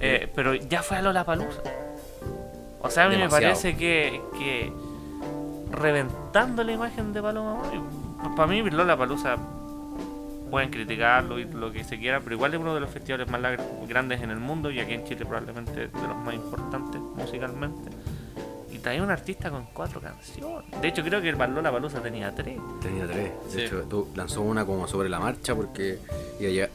Eh, 0.00 0.30
pero 0.34 0.54
ya 0.54 0.82
fue 0.82 0.96
a 0.96 1.02
Lollapalooza. 1.02 1.62
O 2.80 2.90
sea, 2.90 3.04
a 3.04 3.08
mí 3.08 3.16
Demasiado. 3.16 3.40
me 3.40 3.48
parece 3.50 3.76
que, 3.76 4.20
que 4.38 4.72
reventando 5.70 6.64
la 6.64 6.72
imagen 6.72 7.12
de 7.12 7.22
Paloma 7.22 7.62
Mami, 7.62 8.34
para 8.36 8.48
mí 8.48 8.68
Lollapalooza 8.68 9.36
pueden 10.50 10.70
criticarlo 10.70 11.38
y 11.38 11.44
lo 11.44 11.70
que 11.72 11.84
se 11.84 11.98
quiera, 11.98 12.20
pero 12.20 12.34
igual 12.36 12.54
es 12.54 12.60
uno 12.60 12.74
de 12.74 12.80
los 12.80 12.90
festivales 12.90 13.28
más 13.28 13.40
grandes 13.88 14.22
en 14.22 14.30
el 14.30 14.38
mundo 14.38 14.70
y 14.70 14.80
aquí 14.80 14.94
en 14.94 15.04
Chile 15.04 15.24
probablemente 15.24 15.88
de 15.88 16.06
los 16.08 16.16
más 16.16 16.34
importantes 16.34 17.00
musicalmente. 17.00 17.90
Y 18.70 18.78
trae 18.80 19.00
un 19.02 19.10
artista 19.10 19.50
con 19.50 19.64
cuatro 19.72 20.00
canciones. 20.00 20.70
De 20.80 20.88
hecho, 20.88 21.02
creo 21.02 21.20
que 21.20 21.30
el 21.30 21.36
Lollapalooza 21.38 22.00
tenía 22.00 22.32
tres. 22.34 22.58
Tenía 22.80 23.06
tres. 23.06 23.30
De 23.46 23.50
Sí. 23.50 23.60
hecho, 23.62 23.82
tú 23.88 24.08
lanzó 24.14 24.42
una 24.42 24.64
como 24.66 24.86
sobre 24.86 25.08
la 25.08 25.18
marcha 25.18 25.54
porque 25.54 25.98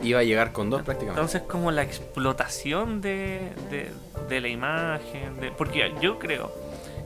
iba 0.02 0.20
a 0.20 0.24
llegar, 0.24 0.52
con 0.52 0.70
dos 0.70 0.82
prácticamente. 0.82 1.22
Entonces, 1.22 1.44
como 1.44 1.72
la 1.72 1.84
explotación 1.84 3.00
de, 3.00 3.52
de, 3.70 3.92
de 4.28 4.42
la 4.42 4.48
imagen. 4.48 5.40
De, 5.40 5.52
porque 5.52 5.94
yo 6.02 6.18
creo 6.20 6.52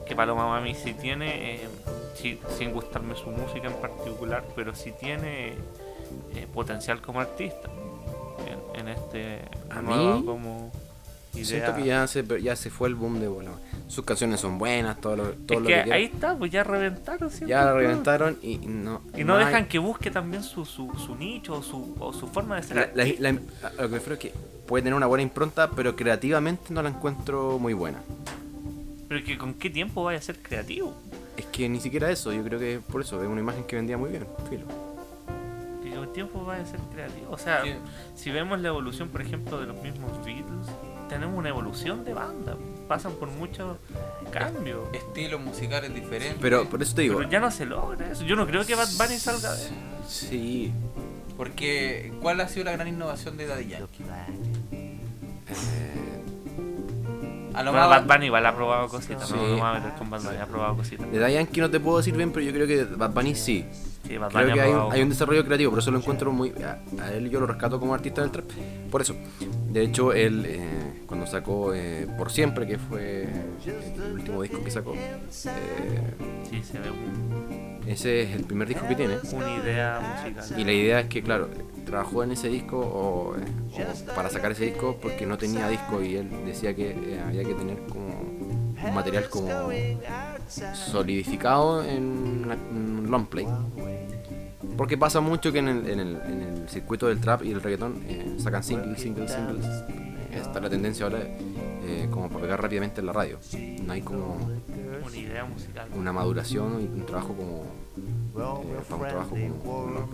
que 0.06 0.16
Paloma 0.16 0.48
Mami 0.48 0.74
sí 0.74 0.94
tiene, 0.94 1.56
eh, 1.56 1.68
sí- 2.14 2.40
sin 2.56 2.72
gustarme 2.72 3.14
su 3.14 3.30
música 3.30 3.68
en 3.68 3.74
particular, 3.74 4.42
pero 4.56 4.74
sí 4.74 4.92
tiene 4.98 5.52
eh, 6.34 6.46
potencial 6.52 7.00
como 7.00 7.20
artista. 7.20 7.68
En, 8.74 8.80
en 8.80 8.88
este 8.88 9.40
A 9.70 9.82
mí, 9.82 10.22
como 10.24 10.70
idea. 11.34 11.44
Siento 11.44 11.74
que 11.76 11.84
ya 11.84 12.06
se, 12.06 12.24
ya 12.42 12.56
se 12.56 12.70
fue 12.70 12.88
el 12.88 12.94
boom 12.94 13.20
de 13.20 13.28
bola. 13.28 13.50
Sus 13.86 14.04
canciones 14.04 14.40
son 14.40 14.58
buenas, 14.58 15.00
todo 15.00 15.16
lo, 15.16 15.24
todo 15.30 15.58
es 15.58 15.60
lo 15.64 15.66
que 15.68 15.92
ahí 15.92 16.04
está, 16.04 16.36
pues 16.36 16.50
ya 16.50 16.62
reventaron. 16.64 17.30
siento 17.30 17.48
Ya 17.48 17.64
la 17.64 17.72
reventaron 17.74 18.36
y 18.42 18.56
no. 18.58 19.02
Y 19.16 19.24
no 19.24 19.36
dejan 19.36 19.66
que 19.66 19.78
busque 19.78 20.10
también 20.10 20.42
su, 20.42 20.64
su, 20.64 20.90
su 20.98 21.14
nicho 21.16 21.54
o 21.54 21.62
su, 21.62 21.94
o 21.98 22.12
su 22.12 22.26
forma 22.28 22.56
de 22.56 22.62
ser. 22.62 22.76
La, 22.76 22.90
la- 22.94 23.02
artista. 23.02 23.22
la- 23.62 23.68
a 23.68 23.72
lo 23.72 23.76
que 23.82 23.88
me 23.88 23.94
refiero 23.98 24.14
es 24.14 24.20
que 24.20 24.32
puede 24.66 24.82
tener 24.82 24.94
una 24.94 25.06
buena 25.06 25.22
impronta, 25.22 25.70
pero 25.70 25.96
creativamente 25.96 26.72
no 26.74 26.82
la 26.82 26.90
encuentro 26.90 27.58
muy 27.58 27.72
buena. 27.72 27.98
Pero 29.08 29.24
que 29.24 29.38
con 29.38 29.54
qué 29.54 29.70
tiempo 29.70 30.04
vaya 30.04 30.18
a 30.18 30.22
ser 30.22 30.38
creativo. 30.42 30.94
Es 31.36 31.46
que 31.46 31.68
ni 31.68 31.80
siquiera 31.80 32.10
eso, 32.10 32.32
yo 32.32 32.42
creo 32.44 32.58
que 32.58 32.80
por 32.90 33.00
eso, 33.00 33.22
es 33.22 33.28
una 33.28 33.40
imagen 33.40 33.64
que 33.64 33.76
vendía 33.76 33.96
muy 33.96 34.10
bien. 34.10 34.26
Filo. 34.50 34.66
Con 35.98 36.12
tiempo 36.12 36.44
vaya 36.44 36.62
a 36.62 36.66
ser 36.66 36.80
creativo. 36.92 37.30
O 37.30 37.38
sea, 37.38 37.62
si 38.14 38.30
vemos 38.30 38.60
la 38.60 38.68
evolución, 38.68 39.08
por 39.08 39.20
ejemplo, 39.22 39.58
de 39.60 39.66
los 39.66 39.76
mismos 39.82 40.12
Beatles, 40.24 40.66
tenemos 41.08 41.36
una 41.38 41.48
evolución 41.48 42.04
de 42.04 42.14
banda. 42.14 42.56
Pasan 42.86 43.12
por 43.12 43.28
muchos 43.30 43.76
cambios. 44.30 44.80
estilos 44.92 45.40
musicales 45.40 45.94
diferentes. 45.94 46.38
Pero 46.40 46.68
por 46.68 46.82
eso 46.82 46.94
te 46.94 47.02
digo. 47.02 47.18
Pero 47.18 47.28
ya 47.30 47.40
no 47.40 47.50
se 47.50 47.66
logra 47.66 48.10
eso. 48.12 48.24
Yo 48.24 48.36
no 48.36 48.46
creo 48.46 48.64
que 48.66 48.74
Bad 48.74 48.88
Bunny 48.98 49.18
salga 49.18 49.52
de 49.54 49.68
Sí. 50.06 50.72
Porque, 51.36 52.12
¿cuál 52.20 52.40
ha 52.40 52.48
sido 52.48 52.64
la 52.64 52.72
gran 52.72 52.88
innovación 52.88 53.36
de 53.36 53.46
Daddy 53.46 53.68
Yankee? 53.68 54.02
eh, 54.72 54.98
A 57.54 57.62
lo 57.62 57.72
Bueno, 57.72 57.88
más- 57.88 58.06
Bad 58.06 58.14
Bunny 58.16 58.26
igual 58.26 58.46
ha 58.46 58.54
probado 58.54 58.88
cositas. 58.88 59.28
Sí. 59.28 59.34
No, 59.34 59.42
no 59.42 59.48
me 59.54 59.60
voy 59.60 59.68
a 59.70 59.72
meter 59.74 59.92
con 59.98 60.10
Bad 60.10 60.22
Bunny, 60.22 60.36
ha 60.36 60.46
probado 60.46 60.76
cositas. 60.76 61.10
de 61.10 61.32
Yankee 61.32 61.60
no 61.60 61.70
te 61.70 61.80
puedo 61.80 61.96
decir 61.98 62.16
bien, 62.16 62.30
pero 62.32 62.44
yo 62.46 62.52
creo 62.52 62.66
que 62.66 62.84
Bad 62.84 63.10
Bunny 63.12 63.34
sí. 63.34 63.64
Sí, 64.06 64.16
Bad 64.16 64.30
Creo 64.30 64.54
que 64.54 64.60
ha 64.60 64.64
hay 64.64 64.72
un, 64.72 64.92
hay 64.92 65.02
un 65.02 65.08
desarrollo 65.10 65.44
creativo, 65.44 65.70
por 65.70 65.80
eso 65.80 65.90
lo 65.90 65.98
encuentro 65.98 66.32
muy. 66.32 66.52
A, 66.62 66.78
a 67.02 67.12
él 67.12 67.28
yo 67.30 67.40
lo 67.40 67.46
rescato 67.46 67.78
como 67.78 67.94
artista 67.94 68.22
del 68.22 68.30
trap. 68.30 68.46
Por 68.90 69.02
eso. 69.02 69.14
De 69.70 69.82
hecho, 69.82 70.12
él, 70.14 70.44
eh, 70.46 71.02
cuando 71.06 71.26
sacó 71.26 71.74
eh, 71.74 72.06
Por 72.16 72.30
Siempre, 72.30 72.66
que 72.66 72.78
fue 72.78 73.28
el 73.64 74.12
último 74.14 74.40
disco 74.42 74.62
que 74.64 74.70
sacó, 74.70 74.94
eh, 74.94 75.18
Sí, 75.30 76.62
se 76.62 76.78
ve 76.78 76.90
un- 76.90 77.80
ese 77.86 78.22
es 78.22 78.30
el 78.36 78.44
primer 78.44 78.68
disco 78.68 78.86
que 78.88 78.94
tiene. 78.94 79.16
una 79.32 79.56
idea 79.62 80.00
musical. 80.22 80.60
Y 80.60 80.64
la 80.64 80.72
idea 80.72 81.00
es 81.00 81.06
que, 81.08 81.22
claro, 81.22 81.48
trabajó 81.84 82.22
en 82.22 82.32
ese 82.32 82.48
disco 82.48 82.78
o, 82.78 83.36
eh, 83.36 83.40
o 84.10 84.14
para 84.14 84.28
sacar 84.30 84.52
ese 84.52 84.64
disco 84.66 84.96
porque 85.00 85.24
no 85.26 85.36
tenía 85.38 85.68
disco 85.68 86.02
y 86.02 86.16
él 86.16 86.28
decía 86.46 86.74
que 86.74 86.90
eh, 86.90 87.20
había 87.26 87.44
que 87.44 87.54
tener 87.54 87.78
como 87.88 88.08
un 88.08 88.94
material 88.94 89.28
como 89.28 89.48
solidificado 90.74 91.82
en 91.82 92.04
un 92.70 93.06
long 93.10 93.26
play. 93.26 93.46
Porque 94.78 94.96
pasa 94.96 95.20
mucho 95.20 95.52
que 95.52 95.58
en 95.58 95.68
el, 95.68 95.90
en 95.90 96.00
el, 96.00 96.16
en 96.22 96.42
el 96.42 96.68
circuito 96.70 97.08
del 97.08 97.20
trap 97.20 97.42
y 97.44 97.50
el 97.50 97.60
reggaetón 97.60 98.00
eh, 98.08 98.36
sacan 98.38 98.62
singles, 98.62 99.00
singles, 99.02 99.30
singles. 99.32 99.66
Eh, 99.66 100.38
Está 100.40 100.60
la 100.60 100.70
tendencia 100.70 101.04
ahora 101.06 101.18
eh, 101.20 102.06
como 102.10 102.28
para 102.28 102.42
pegar 102.42 102.62
rápidamente 102.62 103.00
en 103.00 103.06
la 103.06 103.12
radio. 103.12 103.38
No 103.82 103.92
hay 103.92 104.02
como 104.02 104.36
Una 105.04 105.16
idea 105.16 105.44
musical. 105.44 105.88
una 105.96 106.12
maduración 106.12 106.80
y 106.80 106.84
un 107.00 107.04
trabajo 107.06 107.34
como 107.34 107.64
eh, 107.64 108.80
para 108.88 109.02
un 109.02 109.08
trabajo 109.08 109.30
como. 109.64 110.08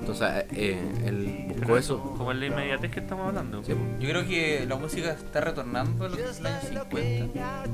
Entonces, 0.00 0.44
eh, 0.52 0.78
él 1.04 1.54
buscó 1.58 1.76
eso. 1.76 2.00
Como 2.16 2.32
en 2.32 2.40
la 2.40 2.46
inmediatez 2.46 2.90
que 2.90 3.00
estamos 3.00 3.28
hablando. 3.28 3.62
Sí. 3.62 3.74
Yo 4.00 4.08
creo 4.08 4.26
que 4.26 4.64
la 4.66 4.76
música 4.76 5.10
está 5.12 5.40
retornando 5.42 6.06
a 6.06 6.08
los 6.08 6.18
años 6.40 6.64
50. 6.64 7.64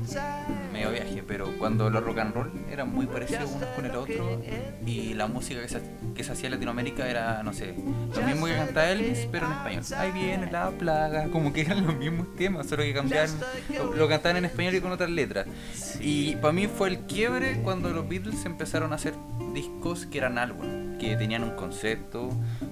Medio 0.75 0.91
viaje, 0.91 1.23
pero 1.25 1.57
cuando 1.57 1.89
los 1.89 2.03
rock 2.03 2.17
and 2.17 2.33
roll 2.33 2.51
eran 2.69 2.93
muy 2.93 3.05
parecidos 3.05 3.49
unos 3.49 3.69
con 3.69 3.85
el 3.85 3.95
otro 3.95 4.41
y 4.85 5.13
la 5.13 5.27
música 5.27 5.61
que 5.61 5.69
se, 5.69 5.81
que 6.13 6.23
se 6.23 6.33
hacía 6.33 6.47
en 6.47 6.53
Latinoamérica 6.55 7.09
era, 7.09 7.41
no 7.43 7.53
sé, 7.53 7.75
lo 8.13 8.21
mismo 8.23 8.45
que 8.45 8.55
cantaba 8.55 8.89
Elvis, 8.89 9.27
pero 9.31 9.45
en 9.45 9.53
español. 9.53 9.83
Ahí 9.97 10.11
viene 10.11 10.51
la 10.51 10.71
plaga, 10.71 11.29
como 11.29 11.53
que 11.53 11.61
eran 11.61 11.85
los 11.85 11.95
mismos 11.95 12.35
temas, 12.35 12.67
solo 12.67 12.83
que 12.83 12.93
cambiaban, 12.93 13.29
lo, 13.73 13.93
lo 13.93 14.09
cantaban 14.09 14.35
en 14.35 14.45
español 14.45 14.75
y 14.75 14.81
con 14.81 14.91
otras 14.91 15.09
letras. 15.09 15.47
Y 16.01 16.35
para 16.35 16.51
mí 16.51 16.67
fue 16.67 16.89
el 16.89 16.99
quiebre 16.99 17.61
cuando 17.63 17.91
los 17.91 18.07
Beatles 18.09 18.45
empezaron 18.45 18.91
a 18.91 18.95
hacer 18.95 19.13
discos 19.53 20.05
que 20.05 20.17
eran 20.17 20.37
álbum, 20.37 20.97
que 20.97 21.15
tenían 21.15 21.43
un 21.43 21.51
concepto, 21.51 22.29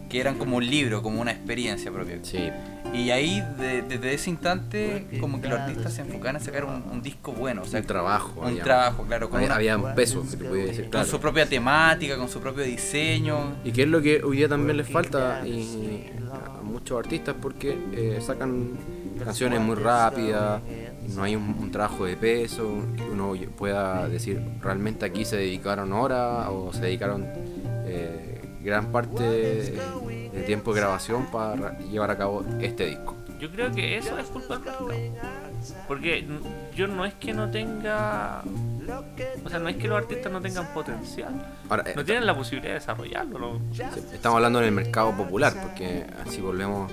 que 0.09 0.19
eran 0.19 0.37
como 0.37 0.57
un 0.57 0.69
libro, 0.69 1.01
como 1.01 1.21
una 1.21 1.31
experiencia 1.31 1.89
propia. 1.89 2.19
Sí. 2.21 2.49
Y 2.93 3.09
ahí, 3.09 3.41
de- 3.57 3.81
desde 3.81 4.13
ese 4.13 4.29
instante, 4.29 5.07
como 5.19 5.41
que 5.41 5.47
los 5.49 5.59
artistas 5.59 5.93
se 5.93 6.01
enfocaban 6.01 6.35
en 6.35 6.41
sacar 6.43 6.63
un, 6.65 6.83
un 6.91 7.01
disco 7.01 7.31
bueno, 7.31 7.63
o 7.63 7.65
sea, 7.65 7.79
un 7.79 7.87
trabajo. 7.87 8.41
un 8.41 8.47
había- 8.49 8.63
trabajo, 8.63 9.03
claro, 9.03 9.29
con, 9.29 9.37
Había, 9.37 9.47
una- 9.47 9.55
habían 9.55 9.95
pesos, 9.95 10.29
se 10.29 10.37
podía 10.37 10.65
decir. 10.65 10.81
con 10.83 10.91
claro. 10.91 11.07
su 11.07 11.19
propia 11.19 11.45
temática, 11.47 12.17
con 12.17 12.29
su 12.29 12.39
propio 12.39 12.63
diseño. 12.63 13.55
Y 13.63 13.71
que 13.71 13.83
es 13.83 13.87
lo 13.87 14.01
que 14.01 14.23
hoy 14.23 14.37
día 14.37 14.47
también 14.47 14.77
les 14.77 14.87
falta 14.87 15.45
y 15.47 16.07
a 16.31 16.61
muchos 16.61 16.99
artistas 16.99 17.35
porque 17.41 17.77
eh, 17.93 18.19
sacan 18.21 18.71
canciones 19.23 19.59
muy 19.59 19.75
rápidas, 19.75 20.61
y 21.07 21.11
no 21.13 21.23
hay 21.23 21.35
un, 21.35 21.55
un 21.59 21.71
trabajo 21.71 22.05
de 22.05 22.15
peso, 22.15 22.75
que 22.95 23.03
uno 23.03 23.33
pueda 23.57 24.07
decir 24.07 24.41
realmente 24.61 25.05
aquí 25.05 25.25
se 25.25 25.35
dedicaron 25.37 25.91
horas 25.93 26.47
o 26.49 26.71
se 26.73 26.81
dedicaron 26.81 27.25
eh, 27.85 28.41
gran 28.63 28.91
parte 28.91 29.23
de, 29.23 29.79
de 30.33 30.41
tiempo 30.43 30.73
de 30.73 30.81
grabación 30.81 31.25
para 31.27 31.77
llevar 31.79 32.11
a 32.11 32.17
cabo 32.17 32.43
este 32.61 32.85
disco. 32.87 33.15
Yo 33.39 33.49
creo 33.51 33.71
que 33.73 33.97
eso 33.97 34.17
es 34.17 34.27
culpa 34.27 34.57
del 34.57 34.63
mercado. 34.63 34.87
Porque 35.87 36.25
yo 36.75 36.87
no 36.87 37.05
es 37.05 37.13
que 37.15 37.33
no 37.33 37.49
tenga. 37.51 38.41
O 39.45 39.49
sea, 39.49 39.59
no 39.59 39.69
es 39.69 39.75
que 39.77 39.87
los 39.87 39.97
artistas 39.97 40.31
no 40.31 40.41
tengan 40.41 40.67
potencial. 40.73 41.33
Ahora, 41.69 41.83
eh, 41.89 41.93
No 41.95 42.03
tienen 42.05 42.25
la 42.25 42.35
posibilidad 42.35 42.73
de 42.73 42.79
desarrollarlo. 42.79 43.39
¿no? 43.39 43.59
Sí, 43.73 43.81
Estamos 44.13 44.37
hablando 44.37 44.59
en 44.59 44.65
el 44.65 44.71
mercado 44.71 45.11
popular, 45.15 45.53
porque 45.61 46.05
así 46.25 46.41
volvemos. 46.41 46.91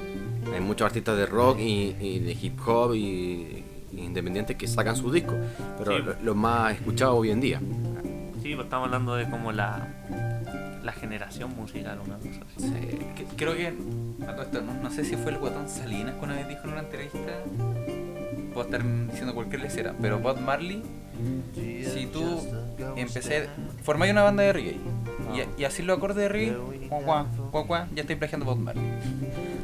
Hay 0.52 0.60
muchos 0.60 0.86
artistas 0.86 1.16
de 1.16 1.26
rock 1.26 1.58
y, 1.60 1.96
y 2.00 2.18
de 2.20 2.32
hip 2.32 2.58
hop 2.66 2.94
y, 2.94 3.64
y 3.92 4.00
independientes 4.00 4.56
que 4.56 4.66
sacan 4.66 4.96
sus 4.96 5.12
discos, 5.12 5.36
pero 5.78 5.96
Sí. 5.98 6.04
los 6.24 6.34
más 6.34 6.74
escuchados 6.74 7.14
hoy 7.16 7.30
en 7.30 7.40
día. 7.40 7.60
Sí, 8.42 8.54
pues 8.54 8.64
estamos 8.66 8.86
hablando 8.86 9.14
de 9.16 9.28
como 9.28 9.52
la. 9.52 9.86
La 10.82 10.92
generación 10.92 11.54
musical, 11.54 11.98
una 12.04 12.16
cosa 12.16 12.40
así. 12.56 12.70
Que- 13.14 13.26
creo 13.36 13.54
que, 13.54 13.66
a 14.26 14.32
todo 14.32 14.42
esto, 14.42 14.62
no, 14.62 14.72
no 14.82 14.90
sé 14.90 15.04
si 15.04 15.14
fue 15.14 15.32
el 15.32 15.38
guatón 15.38 15.68
Salinas 15.68 16.14
que 16.14 16.24
una 16.24 16.34
vez 16.36 16.48
dijo 16.48 16.62
en 16.64 16.70
una 16.70 16.80
entrevista, 16.80 17.18
puedo 18.54 18.64
estar 18.64 18.82
diciendo 19.08 19.34
cualquier 19.34 19.60
lecera, 19.60 19.94
pero 20.00 20.18
Bob 20.20 20.40
Marley, 20.40 20.82
si 21.54 22.06
tú 22.06 22.40
empecé, 22.96 23.46
formáis 23.82 24.10
una 24.12 24.22
banda 24.22 24.42
de 24.42 24.54
reggae 24.54 24.76
y, 25.34 25.60
y 25.60 25.64
así 25.64 25.82
los 25.82 25.98
acordes 25.98 26.16
de 26.16 26.28
reggae, 26.30 26.56
guau, 26.88 27.02
guau, 27.02 27.26
guau, 27.52 27.64
guau, 27.66 27.84
ya 27.94 28.00
estoy 28.00 28.16
plagiando 28.16 28.46
Bob 28.46 28.56
Marley. 28.58 28.82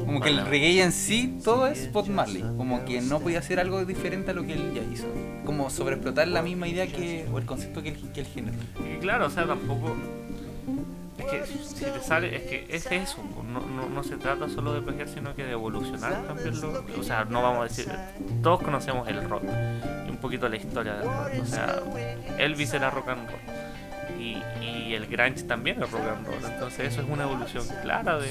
Como 0.06 0.20
que 0.20 0.30
el 0.30 0.46
reggae 0.46 0.82
en 0.82 0.92
sí, 0.92 1.38
todo 1.42 1.66
es 1.66 1.92
Bob 1.92 2.08
Marley. 2.08 2.42
Como 2.56 2.84
que 2.84 3.00
no 3.00 3.18
podía 3.18 3.40
hacer 3.40 3.58
algo 3.58 3.84
diferente 3.84 4.30
a 4.30 4.34
lo 4.34 4.46
que 4.46 4.52
él 4.52 4.72
ya 4.72 4.82
hizo. 4.92 5.06
Como 5.44 5.68
sobreexplotar 5.68 6.28
la 6.28 6.42
misma 6.42 6.68
idea 6.68 6.86
que, 6.86 7.26
o 7.32 7.38
el 7.38 7.44
concepto 7.44 7.82
que 7.82 7.90
él, 7.90 8.12
que 8.14 8.20
él 8.20 8.26
generó. 8.26 8.56
Y 8.78 8.98
claro, 9.00 9.26
o 9.26 9.30
sea, 9.30 9.46
tampoco. 9.46 9.96
Es 11.18 11.24
que 11.26 11.46
si 11.46 11.84
te 11.84 12.00
sale, 12.00 12.36
es 12.36 12.42
que 12.42 12.66
es 12.68 12.86
eso, 12.86 13.18
no, 13.52 13.60
no, 13.60 13.88
no 13.88 14.04
se 14.04 14.16
trata 14.16 14.48
solo 14.48 14.74
de 14.74 14.82
plagiar, 14.82 15.08
sino 15.08 15.34
que 15.34 15.44
de 15.44 15.52
evolucionar 15.52 16.24
también. 16.26 16.60
Lo, 16.60 16.84
o 16.98 17.02
sea, 17.02 17.24
no 17.24 17.42
vamos 17.42 17.60
a 17.60 17.62
decir, 17.64 17.88
todos 18.42 18.62
conocemos 18.62 19.08
el 19.08 19.28
rock 19.28 19.42
y 20.06 20.10
un 20.10 20.18
poquito 20.18 20.48
la 20.48 20.56
historia 20.56 20.94
del 20.94 21.08
rock. 21.08 21.42
O 21.42 21.46
sea, 21.46 21.82
Elvis 22.38 22.72
era 22.74 22.90
rock 22.90 23.08
and 23.08 23.28
roll 23.28 23.55
y, 24.90 24.94
el 24.94 25.06
grunge 25.06 25.42
también 25.44 25.82
es 25.82 25.90
rock 25.90 26.02
and 26.02 26.26
roll. 26.26 26.44
Entonces, 26.52 26.92
eso 26.92 27.02
es 27.02 27.08
una 27.08 27.24
evolución 27.24 27.64
clara 27.82 28.18
de, 28.18 28.28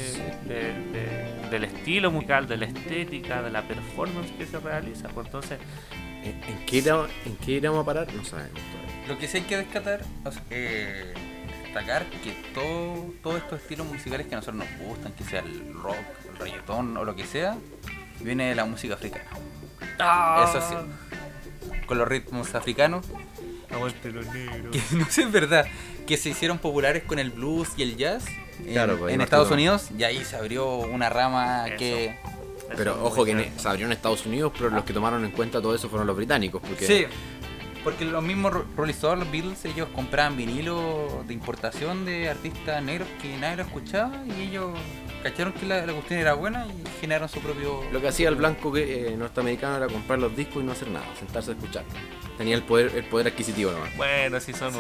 de- 0.48 0.74
de- 0.92 1.50
del 1.50 1.64
estilo 1.66 2.12
musical, 2.12 2.48
de 2.48 2.58
la 2.58 2.66
estética, 2.66 3.42
de 3.42 3.52
la 3.52 3.62
performance 3.64 4.32
que 4.38 4.46
se 4.46 4.60
realiza. 4.60 5.08
Pues 5.10 5.28
entonces, 5.28 5.60
¿En, 6.24 6.32
en 6.44 6.66
qué 6.66 6.78
irá- 6.84 7.08
¿En 7.26 7.36
qué 7.38 7.52
iremos 7.52 7.84
a 7.84 7.86
parar? 7.86 8.08
No 8.14 8.24
sabemos 8.26 8.54
todavía. 8.72 9.08
Lo 9.08 9.20
que 9.20 9.28
sí 9.28 9.38
hay 9.38 9.44
que 9.44 9.64
sea, 9.82 10.00
eh, 10.50 11.14
destacar 11.64 12.06
que 12.08 12.32
todo, 12.56 13.14
todos 13.22 13.38
estos 13.38 13.62
estilos 13.62 13.86
musicales 13.86 14.26
que 14.26 14.34
a 14.34 14.38
nosotros 14.40 14.66
nos 14.68 14.88
gustan, 14.88 15.12
que 15.14 15.24
sea 15.24 15.42
el 15.42 15.72
rock, 15.74 15.96
el 16.32 16.38
reggaetón 16.40 16.98
o 16.98 17.06
lo 17.06 17.16
que 17.16 17.26
sea, 17.26 17.56
viene 18.22 18.50
de 18.50 18.56
la 18.56 18.66
música 18.66 18.96
africana. 18.96 19.26
Eso 20.50 20.62
sí. 20.68 21.76
Con 21.86 22.00
los 22.00 22.08
ritmos 22.08 22.56
africanos, 22.56 23.06
Aguante 23.72 24.12
los 24.12 24.26
negros. 24.28 24.76
que 24.76 24.82
no 24.96 25.06
sé, 25.10 25.24
es 25.24 25.32
verdad, 25.32 25.66
que 26.08 26.18
se 26.18 26.30
hicieron 26.30 26.58
populares 26.60 27.04
con 27.04 27.20
el 27.20 27.32
blues 27.32 27.70
y 27.78 27.84
el 27.84 27.98
jazz 27.98 28.26
en, 28.66 28.74
Claro, 28.74 28.98
pues, 28.98 29.14
en 29.14 29.22
Estados 29.22 29.48
todo. 29.48 29.56
Unidos, 29.56 29.90
y 29.98 30.04
ahí 30.04 30.24
se 30.24 30.36
abrió 30.36 30.68
una 30.78 31.10
rama 31.10 31.68
Eso. 31.68 31.78
que... 31.78 32.16
Pero 32.76 33.04
ojo 33.06 33.24
que 33.26 33.32
en- 33.32 33.60
se 33.60 33.68
abrió 33.68 33.86
en 33.86 33.92
Estados 33.92 34.26
Unidos, 34.26 34.52
pero 34.58 34.70
los 34.72 34.84
que 34.86 34.94
tomaron 34.94 35.24
en 35.24 35.32
cuenta 35.32 35.62
todo 35.62 35.76
eso 35.76 35.88
fueron 35.90 36.08
los 36.08 36.16
británicos. 36.18 36.62
Porque 36.68 36.88
Sí, 36.88 37.06
porque 37.84 38.06
los 38.06 38.24
mismos 38.24 38.52
ro- 38.54 38.66
Rolling 38.76 38.94
Stones, 38.94 39.20
los 39.26 39.32
Beatles, 39.32 39.66
ellos 39.66 39.88
compraban 39.94 40.36
vinilo 40.36 41.24
de 41.28 41.34
importación 41.36 42.06
de 42.06 42.28
artistas 42.30 42.82
negros 42.82 43.08
que 43.22 43.38
nadie 43.38 43.58
lo 43.58 43.64
escuchaba 43.64 44.24
y 44.26 44.42
ellos 44.50 44.72
cacharon 45.26 45.54
que 45.54 45.66
la, 45.66 45.84
la 45.88 45.94
cuestión 45.94 46.20
era 46.20 46.34
buena 46.36 46.68
y 46.68 47.00
generaron 47.02 47.28
su 47.28 47.40
propio... 47.40 47.82
Lo 47.92 48.00
que 48.00 48.08
hacía 48.10 48.30
el 48.30 48.36
blanco 48.36 48.72
que, 48.72 49.08
eh, 49.08 49.18
norteamericano 49.18 49.76
era 49.78 49.88
comprar 49.88 50.20
los 50.20 50.36
discos 50.36 50.62
y 50.62 50.66
no 50.68 50.72
hacer 50.72 50.88
nada, 50.90 51.06
sentarse 51.18 51.50
a 51.50 51.54
escuchar. 51.56 51.84
Tenía 52.38 52.54
el 52.56 52.62
poder, 52.62 52.92
el 52.96 53.06
poder 53.06 53.28
adquisitivo 53.28 53.72
nomás. 53.72 53.96
Bueno, 53.98 54.40
si 54.40 54.54
son 54.54 54.72
Sí, 54.72 54.80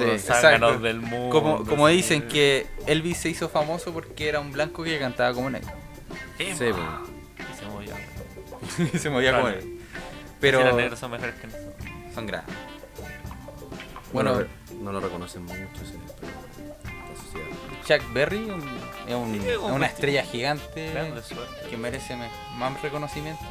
unos 0.58 0.82
del 0.84 1.02
mundo. 1.02 1.30
Como, 1.32 1.66
como 1.66 1.88
sí. 1.88 1.96
dicen 1.96 2.28
que 2.28 2.68
Elvis 2.86 3.18
se 3.18 3.30
hizo 3.30 3.50
famoso 3.50 3.92
porque 3.92 4.30
era 4.30 4.40
un 4.40 4.52
blanco 4.52 4.84
que 4.84 5.00
cantaba 5.00 5.34
como 5.34 5.50
negro. 5.50 5.72
Sí, 6.38 6.46
Sí, 6.54 6.66
pues. 6.72 7.50
Y 7.52 7.60
se 7.60 7.66
movió. 7.66 7.94
y 8.94 8.98
se 9.00 9.10
movía 9.10 9.32
como 9.32 9.46
Vale. 9.46 9.58
negro. 9.64 9.72
Pero 10.40 10.58
Pero 10.60 10.70
los 10.70 10.78
negros 10.78 11.00
son 11.00 11.10
mejores 11.12 11.34
que 11.36 11.48
nosotros. 11.48 11.74
son 12.14 12.26
grandes. 12.28 12.56
Bueno, 14.14 14.34
Bueno, 14.34 14.48
no 14.82 14.92
lo 14.92 15.00
reconocen 15.00 15.44
mucho 15.44 15.56
ese, 15.82 15.96
pero. 16.22 16.45
Chuck 17.86 18.02
Berry 18.14 18.50
un- 18.50 18.62
es, 19.08 19.14
un- 19.16 19.40
Sí, 19.42 19.48
es 19.50 19.58
un 19.58 19.72
una 19.74 19.86
estrella 19.88 20.24
gigante 20.24 20.92
que 21.70 21.78
merece 21.78 22.16
me- 22.16 22.30
más 22.58 22.82
reconocimiento. 22.82 23.44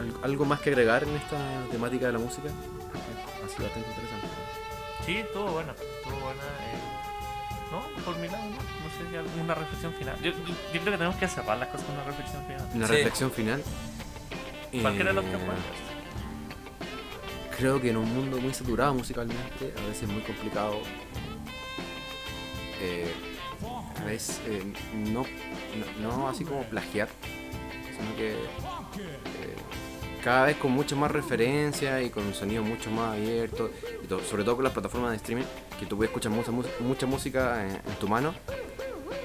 ¿Algo, 0.00 0.18
algo 0.24 0.44
más 0.44 0.60
que 0.60 0.70
agregar 0.70 1.04
en 1.04 1.16
esta 1.16 1.36
temática 1.70 2.06
de 2.06 2.12
la 2.12 2.18
música? 2.18 2.48
Ha 2.48 3.48
sido 3.48 3.64
bastante 3.64 3.88
interesante. 3.88 4.26
Sí, 5.06 5.16
estuvo 5.18 5.44
buena. 5.52 5.72
Estuvo 5.72 6.20
buena. 6.20 6.42
eh, 6.42 6.78
No, 7.72 7.82
por 8.04 8.16
mi 8.18 8.28
lado, 8.28 8.44
no. 8.44 8.56
No 8.56 8.90
sé 8.90 9.10
si 9.10 9.16
alguna 9.16 9.54
reflexión 9.54 9.92
final. 9.94 10.20
Yo, 10.22 10.32
creo 10.72 10.84
que 10.84 10.90
tenemos 10.90 11.16
que 11.16 11.28
cerrar 11.28 11.58
las 11.58 11.68
cosas 11.68 11.86
con 11.86 11.94
una 11.96 12.04
reflexión 12.04 12.44
final. 12.46 12.68
Una 12.74 12.86
Sí. 12.86 12.92
reflexión 12.92 13.30
final. 13.30 13.62
Cualquiera 14.82 15.10
de 15.10 15.14
los 15.14 15.24
Eh, 15.24 15.30
que 15.30 15.36
pueda. 15.38 15.58
Creo 17.56 17.80
que 17.80 17.90
en 17.90 17.96
un 17.96 18.12
mundo 18.14 18.38
muy 18.38 18.52
saturado 18.52 18.92
musicalmente, 18.94 19.72
a 19.82 19.88
veces 19.88 20.08
muy 20.08 20.20
complicado, 20.22 20.78
eh, 22.80 23.12
veces 24.04 24.40
eh, 24.46 24.62
no, 24.94 25.24
no, 26.02 26.16
no 26.18 26.28
así 26.28 26.44
como 26.44 26.62
plagiar, 26.64 27.08
sino 27.96 28.16
que 28.16 28.32
eh, 28.32 28.36
cada 30.22 30.46
vez 30.46 30.56
con 30.56 30.72
mucha 30.72 30.94
más 30.96 31.10
referencia 31.10 32.02
y 32.02 32.10
con 32.10 32.26
un 32.26 32.34
sonido 32.34 32.62
mucho 32.62 32.90
más 32.90 33.14
abierto, 33.14 33.70
y 34.04 34.08
sobre 34.28 34.44
todo 34.44 34.56
con 34.56 34.64
las 34.64 34.72
plataformas 34.72 35.10
de 35.12 35.16
streaming, 35.16 35.44
que 35.78 35.86
tú 35.86 35.96
puedes 35.96 36.10
escuchar 36.10 36.32
mucha, 36.32 36.50
mucha 36.80 37.06
música 37.06 37.64
en, 37.64 37.70
en 37.72 37.94
tu 38.00 38.08
mano. 38.08 38.34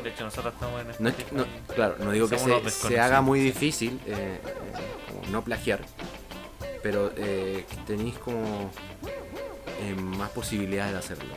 De 0.04 0.10
hecho, 0.10 0.24
nosotros 0.24 0.54
estamos 0.54 0.82
en 0.82 0.88
No 1.04 1.10
es 1.10 1.16
que- 1.16 1.26
no- 1.32 1.46
claro, 1.76 1.96
no 2.00 2.12
digo 2.12 2.28
que 2.28 2.38
se, 2.40 2.70
se 2.70 3.00
haga 3.00 3.22
muy 3.22 3.40
difícil 3.40 4.00
eh, 4.08 4.40
eh, 4.44 4.74
como 5.08 5.32
no 5.32 5.44
plagiar, 5.44 5.82
pero 6.82 7.12
eh, 7.18 7.66
tenéis 7.86 8.18
como 8.18 8.72
eh, 9.82 9.96
más 9.96 10.30
posibilidades 10.32 10.94
de 10.94 11.00
hacerlo. 11.00 11.34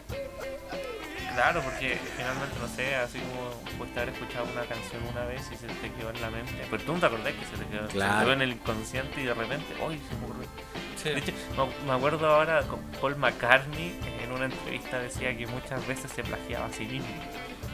Claro, 1.35 1.61
porque 1.62 1.99
finalmente, 2.16 2.57
no 2.61 2.68
sé, 2.68 2.95
así 2.97 3.18
como 3.18 3.51
puedes 3.78 3.97
haber 3.97 4.11
escuchado 4.11 4.45
una 4.53 4.62
canción 4.66 5.03
una 5.11 5.24
vez 5.26 5.43
y 5.53 5.57
se 5.57 5.66
te 5.66 5.93
quedó 5.93 6.11
en 6.11 6.20
la 6.20 6.30
mente. 6.30 6.53
Pero 6.70 6.82
tú 6.85 6.93
no 6.95 7.01
te 7.01 7.07
acordás 7.07 7.32
que 7.32 7.45
se 7.45 7.57
te 7.62 7.66
quedó, 7.70 7.82
se 7.82 7.89
te 7.89 7.95
Claro. 7.95 8.20
quedó 8.20 8.32
en 8.35 8.43
el 8.43 8.51
inconsciente 8.53 9.20
y 9.20 9.24
de 9.24 9.35
repente, 9.35 9.66
¡ay! 9.87 10.01
Se 10.09 10.14
me 10.16 10.24
ocurrió! 10.24 10.49
Sí. 10.97 11.09
De 11.11 11.18
hecho, 11.18 11.32
me- 11.57 11.87
me 11.87 11.93
acuerdo 11.97 12.26
ahora 12.28 12.62
con 12.62 12.80
Paul 13.01 13.16
McCartney 13.16 13.99
en 14.22 14.32
una 14.32 14.47
entrevista 14.47 14.99
decía 15.01 15.37
que 15.37 15.47
muchas 15.47 15.87
veces 15.87 16.11
se 16.12 16.22
plagiaba 16.22 16.66
a 16.66 16.72
sí 16.72 16.85
mismo. 16.87 17.09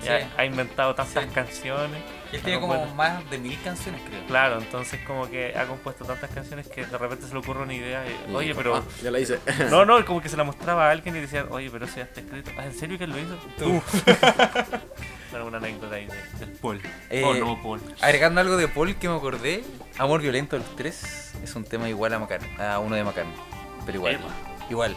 Sí. 0.03 0.09
ha, 0.09 0.41
ha 0.41 0.45
inventado 0.45 0.95
tantas 0.95 1.25
Sí. 1.25 1.31
canciones. 1.35 2.03
Él 2.33 2.41
tiene 2.43 2.61
como 2.61 2.87
más 2.95 3.29
de 3.29 3.39
mil 3.39 3.61
canciones, 3.63 4.01
creo. 4.09 4.25
Claro, 4.27 4.59
entonces 4.59 5.01
como 5.07 5.29
que 5.29 5.53
ha 5.59 5.67
compuesto 5.67 6.05
tantas 6.05 6.31
canciones 6.31 6.69
que 6.69 6.87
de 6.87 6.97
repente 6.99 7.27
se 7.27 7.33
le 7.33 7.41
ocurre 7.41 7.63
una 7.63 7.75
idea 7.75 8.05
y, 8.07 8.33
oye, 8.35 8.55
pero... 8.55 8.77
"Ah, 8.77 8.83
ya 9.03 9.11
la 9.11 9.19
hice. 9.19 9.41
No, 9.71 9.85
no, 9.85 10.05
como 10.07 10.21
que 10.23 10.29
se 10.29 10.37
la 10.37 10.45
mostraba 10.45 10.87
a 10.89 10.91
alguien 10.93 11.17
y 11.17 11.21
decían, 11.21 11.47
oye, 11.51 11.69
pero 11.71 11.87
eso 11.87 11.97
ya 11.97 12.05
está 12.05 12.21
escrito. 12.21 12.51
¿Ah, 12.57 12.67
¿En 12.67 12.75
serio 12.75 12.99
que 12.99 13.05
él 13.05 13.11
lo 13.11 13.19
hizo? 13.19 13.37
Tú. 13.59 13.83
Bueno, 15.31 15.47
una 15.47 15.59
anécdota 15.59 15.95
ahí 15.95 16.07
de- 16.07 16.47
Paul. 16.61 16.81
Eh, 17.09 17.23
oh, 17.25 17.35
no, 17.35 17.63
Paul. 17.63 17.81
Agregando 18.01 18.41
algo 18.41 18.57
de 18.57 18.67
Paul 18.67 18.97
que 18.97 19.09
me 19.09 19.15
acordé, 19.15 19.63
Amor 19.97 20.21
Violento 20.21 20.57
de 20.59 20.65
los 20.65 20.75
Tres 20.77 21.35
es 21.43 21.55
un 21.55 21.63
tema 21.65 21.89
igual 21.89 22.13
a, 22.15 22.19
Macar 22.19 22.41
a 22.59 22.81
uno 22.81 22.97
de 22.97 23.05
McCartney. 23.05 23.37
Pero 23.87 23.99
igual. 23.99 24.19
Igual. 24.69 24.97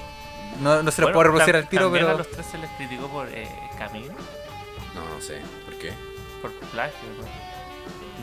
No, 0.60 0.82
no 0.82 0.90
se 0.92 1.02
lo 1.02 1.08
Bueno, 1.08 1.14
puedo 1.14 1.24
reproducir 1.26 1.56
al 1.56 1.70
tiro, 1.70 1.92
pero. 1.92 2.10
a 2.10 2.14
los 2.16 2.30
tres 2.32 2.46
se 2.48 2.58
les 2.58 2.70
criticó 2.72 3.08
por 3.10 3.28
eh, 3.30 3.48
camino, 3.78 4.14
No, 4.96 5.08
no 5.16 5.22
sé. 5.22 5.40
¿Por 5.66 5.76
qué? 5.76 5.92
por 6.42 6.52
plagio. 6.72 6.98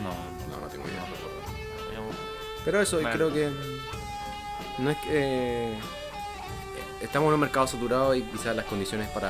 ¿no? 0.03 0.09
No. 0.09 0.55
No, 0.55 0.61
no 0.61 0.67
tengo 0.67 0.85
idea. 0.87 1.03
Digamos, 1.89 2.15
Pero 2.63 2.81
eso, 2.81 2.97
Bueno. 2.97 3.11
creo 3.11 3.33
que. 3.33 3.49
No 4.77 4.89
es 4.91 4.97
que. 4.97 5.09
eh, 5.11 5.79
estamos 7.01 7.27
en 7.29 7.33
un 7.35 7.39
mercado 7.39 7.67
saturado 7.67 8.15
y 8.15 8.21
quizás 8.23 8.55
las 8.55 8.65
condiciones 8.65 9.07
para 9.09 9.29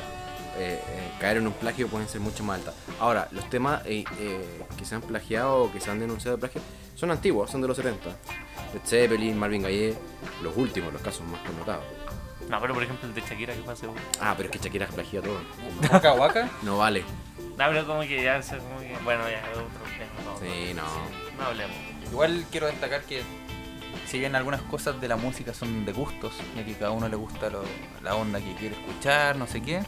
eh, 0.58 0.82
eh, 0.86 1.12
caer 1.20 1.38
en 1.38 1.48
un 1.48 1.54
plagio 1.54 1.88
pueden 1.88 2.08
ser 2.10 2.20
mucho 2.22 2.44
más 2.44 2.60
altas. 2.60 2.76
Ahora, 3.00 3.28
los 3.32 3.50
temas 3.50 3.82
eh, 3.86 4.04
eh, 4.20 4.62
que 4.78 4.84
se 4.86 4.96
han 4.96 5.02
plagiado 5.02 5.64
o 5.64 5.72
que 5.72 5.80
se 5.80 5.90
han 5.90 6.00
denunciado 6.00 6.36
de 6.38 6.42
plagio 6.42 6.62
son 6.96 7.12
antiguos, 7.12 7.50
son 7.50 7.62
de 7.62 7.68
los 7.70 7.78
70. 7.78 8.10
Led 8.10 8.82
Zeppelin, 8.86 9.38
Marvin 9.40 9.64
Gaye, 9.64 9.96
los 10.44 10.56
últimos, 10.58 10.92
los 10.94 11.02
casos 11.02 11.26
más 11.28 11.40
connotados. 11.42 11.84
No, 12.50 12.60
pero 12.60 12.74
por 12.74 12.84
ejemplo 12.84 13.08
el 13.08 13.14
de 13.16 13.22
Shakira 13.22 13.54
que 13.54 13.62
pasa. 13.62 13.86
No, 13.88 13.94
Ah, 14.20 14.34
pero 14.36 14.50
es 14.50 14.52
que 14.52 14.60
Shakira 14.64 14.88
plagia 14.88 15.22
todo. 15.22 15.40
Waka 15.92 16.14
Waka. 16.14 16.50
No 16.64 16.78
vale. 16.80 17.04
Pero 17.58 17.86
como 17.88 18.02
que 18.02 18.24
ya, 18.24 18.42
se- 18.42 18.58
como 18.58 18.80
que, 18.80 18.96
bueno, 19.04 19.24
ya 19.30 19.38
es 19.40 19.58
otro 19.58 19.68
tema. 19.98 20.12
No, 20.26 20.38
Sí, 20.40 20.74
no. 20.74 20.84
no 21.38 21.46
hablemos. 21.50 21.76
Igual 22.12 22.46
quiero 22.52 22.68
destacar 22.68 23.02
que 23.04 23.22
si 24.08 24.20
bien 24.20 24.36
algunas 24.36 24.62
cosas 24.64 25.00
de 25.00 25.08
la 25.08 25.16
música 25.16 25.54
son 25.54 25.86
de 25.86 25.92
gustos, 25.94 26.34
ya 26.56 26.66
que 26.66 26.74
cada 26.74 26.92
uno 26.92 27.08
le 27.08 27.16
gusta 27.16 27.50
lo- 27.50 27.64
la 28.04 28.16
onda 28.16 28.40
que 28.40 28.54
quiere 28.56 28.76
escuchar, 28.76 29.36
no 29.38 29.48
sé 29.48 29.62
qué, 29.62 29.82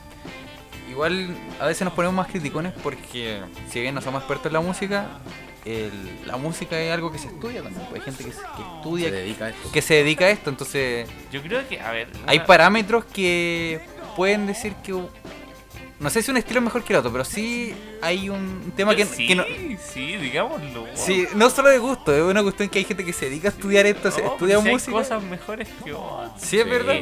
igual 0.90 1.36
a 1.60 1.66
veces 1.66 1.84
nos 1.86 1.94
ponemos 1.94 2.16
más 2.16 2.28
criticones 2.28 2.74
porque 2.84 3.42
si 3.70 3.82
bien 3.82 3.96
no 3.96 4.02
somos 4.02 4.22
expertos 4.22 4.48
en 4.48 4.54
la 4.54 4.62
música, 4.62 5.06
el- 5.66 6.22
la 6.26 6.38
música 6.38 6.80
es 6.80 6.92
algo 6.94 7.12
que 7.12 7.18
se 7.20 7.28
estudia 7.28 7.64
también. 7.64 7.86
pues 7.90 8.02
Hay 8.02 8.06
gente 8.14 8.24
que, 8.26 8.32
se- 8.32 8.42
que 8.42 8.76
estudia, 8.78 9.06
Se 9.10 9.16
dedica 9.16 9.46
a 9.46 9.50
esto. 9.50 9.72
que 9.72 9.82
se 9.82 9.94
dedica 9.96 10.26
a 10.26 10.30
esto, 10.30 10.50
entonces 10.50 11.10
Yo 11.32 11.42
creo 11.42 11.68
que, 11.68 11.80
a 11.82 11.92
ver. 11.92 12.10
hay 12.28 12.38
una- 12.38 12.46
parámetros 12.46 13.06
que 13.06 13.82
pueden 14.16 14.46
decir 14.48 14.74
que... 14.84 14.94
No 16.04 16.10
sé 16.10 16.22
si 16.22 16.30
un 16.32 16.38
estilo 16.38 16.60
es 16.60 16.66
mejor 16.66 16.84
que 16.84 16.92
el 16.94 17.00
otro, 17.00 17.12
pero 17.12 17.24
sí 17.24 17.74
hay 18.02 18.30
un 18.30 18.74
tema 18.76 18.94
que, 18.96 19.06
sí, 19.06 19.26
que 19.26 19.36
no... 19.36 19.46
sí, 19.94 20.18
digámoslo. 20.18 20.86
Sí, 20.96 21.26
no 21.36 21.50
solo 21.50 21.70
de 21.70 21.78
gusto, 21.80 22.14
es 22.14 22.22
una 22.22 22.44
cuestión 22.44 22.68
que 22.70 22.80
hay 22.80 22.86
gente 22.86 23.06
que 23.06 23.14
se 23.14 23.30
dedica 23.30 23.48
a 23.48 23.52
estudiar 23.52 23.86
esto, 23.86 24.12
se 24.12 24.22
No, 24.22 24.34
estudia 24.34 24.60
si 24.60 24.68
hay 24.68 24.74
música. 24.74 24.92
cosas 24.92 25.24
mejores 25.24 25.70
que 25.84 25.94
otras. 25.94 26.42
Sí, 26.42 26.60
es 26.60 26.70
verdad. 26.70 26.96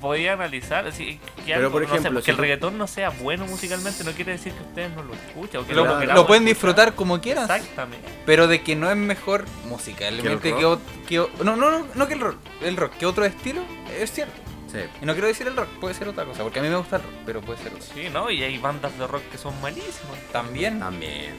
Podía 0.00 0.32
analizar, 0.32 0.86
así, 0.86 1.20
que, 1.36 1.52
Pero, 1.52 1.58
algo, 1.58 1.72
por 1.72 1.82
no 1.82 1.88
sé, 1.90 1.96
ejemplo, 1.96 2.20
que 2.20 2.24
si 2.24 2.30
el 2.30 2.36
tú- 2.38 2.42
reggaetón 2.42 2.78
no 2.78 2.86
sea 2.86 3.10
bueno 3.10 3.46
musicalmente 3.46 4.02
no 4.02 4.12
quiere 4.12 4.32
decir 4.32 4.52
que 4.54 4.62
ustedes 4.62 4.90
no 4.96 5.02
lo 5.02 5.12
escuchan. 5.14 5.60
O 5.60 5.66
que 5.66 5.74
Lo, 5.74 5.84
no 5.84 5.90
pueden 5.98 6.08
escuchar. 6.16 6.44
disfrutar 6.44 6.94
como 6.94 7.20
quieran, 7.20 7.44
Exactamente. 7.44 8.08
pero 8.26 8.48
de 8.48 8.62
que 8.62 8.74
no 8.76 8.90
es 8.90 8.96
mejor 8.96 9.44
musicalmente 9.68 10.22
¿Que 10.22 10.32
el 10.32 10.78
que, 11.06 11.16
no, 11.44 11.56
no, 11.56 11.70
no, 11.70 11.86
no 11.94 12.08
que 12.08 12.14
el 12.14 12.20
rock, 12.20 12.36
el 12.62 12.76
rock, 12.78 12.92
que 12.94 13.06
otro 13.06 13.24
estilo, 13.26 13.60
es 14.00 14.10
cierto. 14.10 14.32
Sí. 14.72 14.78
Y 15.02 15.04
no 15.06 15.12
quiero 15.14 15.26
decir 15.28 15.46
el 15.48 15.56
rock, 15.56 15.68
puede 15.80 15.94
ser 15.94 16.08
otra 16.08 16.24
cosa, 16.24 16.42
porque 16.42 16.60
a 16.60 16.62
mí 16.62 16.68
me 16.68 16.76
gusta 16.76 16.96
el 16.96 17.02
rock, 17.02 17.12
pero 17.26 17.40
puede 17.40 17.58
ser 17.62 17.72
otra. 17.74 17.82
Sí, 17.94 18.08
¿no? 18.12 18.30
Y 18.30 18.42
hay 18.42 18.58
bandas 18.58 18.96
de 18.98 19.06
rock 19.06 19.22
que 19.30 19.38
son 19.38 19.60
malísimas. 19.60 20.18
También, 20.32 20.78
También. 20.78 21.34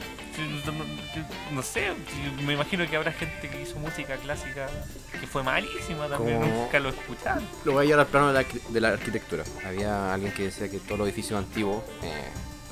No, 1.52 1.62
sé, 1.62 1.92
me 2.46 2.54
imagino 2.54 2.88
que 2.88 2.96
habrá 2.96 3.12
gente 3.12 3.48
que 3.50 3.60
hizo 3.62 3.78
música 3.78 4.16
clásica 4.16 4.66
que 5.20 5.26
fue 5.26 5.42
malísima 5.42 6.08
también, 6.08 6.40
Como- 6.40 6.54
nunca 6.54 6.80
lo 6.80 6.88
escucharon. 6.88 7.44
Lo 7.64 7.72
voy 7.72 7.84
a 7.84 7.88
llevar 7.88 8.00
al 8.00 8.06
plano 8.06 8.32
de 8.32 8.42
la, 8.42 8.46
de 8.68 8.80
la 8.80 8.88
arquitectura. 8.88 9.44
Había 9.66 10.12
alguien 10.14 10.32
que 10.32 10.44
decía 10.44 10.70
que 10.70 10.78
todos 10.78 10.98
los 10.98 11.08
edificios 11.08 11.38
antiguos, 11.38 11.82
eh, 12.02 12.24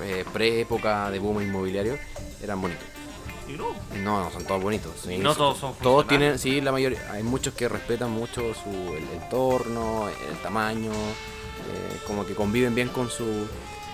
eh, 0.03 0.25
pre-época 0.33 1.11
de 1.11 1.19
boom 1.19 1.43
inmobiliario, 1.43 1.99
eran 2.43 2.61
bonitos. 2.63 2.85
Y 3.53 3.57
no, 3.57 3.67
No, 4.03 4.25
no 4.25 4.31
son 4.31 4.45
todos 4.45 4.63
bonitos. 4.63 4.93
sí, 5.05 5.19
no 5.19 5.35
todos 5.35 5.59
son 5.59 5.75
Todos 5.83 6.07
tienen, 6.07 6.39
sí, 6.39 6.61
la 6.61 6.73
mayoría. 6.73 7.01
Hay 7.13 7.23
muchos 7.23 7.55
que 7.55 7.69
respetan 7.69 8.11
mucho 8.11 8.55
su, 8.55 8.71
el 8.95 9.09
entorno, 9.23 10.09
el 10.09 10.37
tamaño, 10.43 10.93
eh, 10.93 11.97
como 12.07 12.25
que 12.27 12.35
conviven 12.35 12.75
bien 12.75 12.89
con 12.89 13.11
su. 13.11 13.47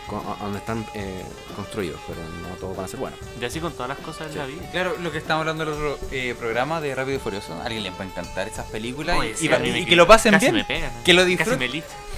con- 0.08 0.20
a- 0.24 0.34
a 0.38 0.44
donde 0.44 0.58
están 0.60 0.86
eh, 0.94 1.20
construidos, 1.56 2.00
pero 2.06 2.20
no 2.48 2.54
todos 2.60 2.76
van 2.76 2.84
a 2.84 2.88
ser 2.88 3.00
buenos. 3.00 3.18
Y 3.40 3.44
así 3.44 3.58
con 3.58 3.72
todas 3.72 3.88
las 3.88 3.98
cosas 3.98 4.30
de 4.32 4.36
la 4.38 4.46
vida. 4.46 4.70
claro, 4.70 4.94
lo 5.02 5.10
que 5.10 5.18
estamos 5.18 5.40
hablando 5.40 5.64
en 5.64 5.68
el 5.70 5.74
otro 5.74 5.98
eh, 6.12 6.36
programa 6.38 6.80
de 6.80 6.94
Rápido 6.94 7.16
y 7.16 7.18
Furioso, 7.20 7.54
a 7.54 7.64
alguien 7.64 7.82
le 7.82 7.90
va 7.90 8.02
a 8.02 8.04
encantar 8.04 8.46
esas 8.46 8.66
películas 8.66 9.18
Oye, 9.18 9.32
y, 9.32 9.34
sí, 9.34 9.48
que 9.84 9.96
lo 9.96 10.06
pasen 10.06 10.30
casi 10.30 10.44
bien, 10.46 10.54
me 10.58 10.64
pegan, 10.64 10.92
que 11.02 11.12
lo 11.12 11.24
disfruten. 11.24 11.58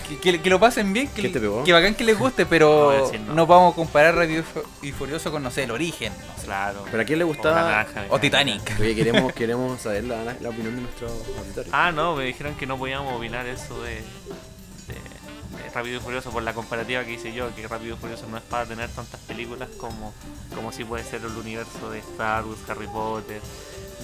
Que, 0.08 0.18
que- 0.18 0.40
que 0.42 0.50
lo 0.50 0.58
pasen 0.58 0.92
bien, 0.92 1.08
que, 1.08 1.30
que 1.30 1.72
bacán 1.72 1.94
que 1.94 2.04
les 2.04 2.18
guste, 2.18 2.44
No 2.44 2.48
pero 2.50 2.90
a 2.90 2.94
decir 3.02 3.20
no. 3.20 3.34
no. 3.34 3.46
vamos 3.46 3.72
a 3.72 3.76
comparar 3.76 4.14
Rápido 4.16 4.40
y 4.40 4.42
Fu- 4.42 4.62
y 4.86 4.92
Furioso 4.92 5.30
con, 5.30 5.42
no 5.42 5.50
sé, 5.50 5.64
el 5.64 5.70
origen, 5.70 6.12
no 6.12 6.40
sé, 6.40 6.46
Claro. 6.46 6.84
¿Pero 6.90 7.02
a 7.02 7.06
quién 7.06 7.18
le 7.18 7.24
O 7.24 7.28
gusta? 7.28 7.52
Naranja 7.54 8.04
o. 8.08 8.18
Titanic. 8.18 8.76
Oye, 8.80 8.94
queremos, 8.94 9.32
queremos 9.34 9.80
saber 9.80 10.04
la, 10.04 10.22
la 10.40 10.48
opinión 10.48 10.74
de 10.76 10.82
nuestro 10.82 11.08
auditorio. 11.08 11.70
Ah, 11.74 11.92
no, 11.92 12.16
me 12.16 12.24
dijeron 12.24 12.54
que 12.54 12.66
no 12.66 12.78
podíamos 12.78 13.12
opinar 13.14 13.46
eso 13.46 13.82
de, 13.82 13.96
de- 13.96 15.62
de 15.62 15.70
Rápido 15.74 15.96
y 15.98 16.00
Furioso 16.00 16.30
por 16.30 16.42
la 16.42 16.54
comparativa 16.54 17.04
que 17.04 17.12
hice 17.14 17.32
yo, 17.32 17.54
que 17.54 17.66
Rápido 17.68 17.94
y 17.94 17.98
Furioso 17.98 18.26
no 18.30 18.36
es 18.38 18.42
para 18.44 18.64
tener 18.64 18.88
tantas 18.90 19.20
películas 19.20 19.68
como, 19.78 20.14
como 20.54 20.72
si 20.72 20.84
puede 20.84 21.04
ser 21.04 21.20
el 21.20 21.36
universo 21.36 21.90
de 21.90 21.98
Star 21.98 22.44
Wars, 22.46 22.58
Harry 22.68 22.86
Potter 22.86 23.40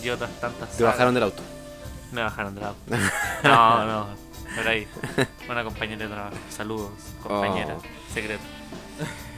y 0.02 0.08
otras 0.10 0.30
tantas. 0.40 0.70
Te 0.70 0.78
sagas. 0.78 0.94
bajaron 0.94 1.14
del 1.14 1.22
auto. 1.22 1.42
Me 2.12 2.22
bajaron 2.22 2.54
del 2.54 2.64
auto. 2.64 2.78
No, 3.42 3.84
no, 3.86 4.06
por 4.54 4.68
ahí. 4.68 4.86
Una 5.48 5.64
compañera 5.64 6.04
de 6.06 6.12
trabajo. 6.12 6.36
Saludos, 6.50 6.90
compañera. 7.22 7.76
Oh. 7.78 8.12
Secreto. 8.12 8.42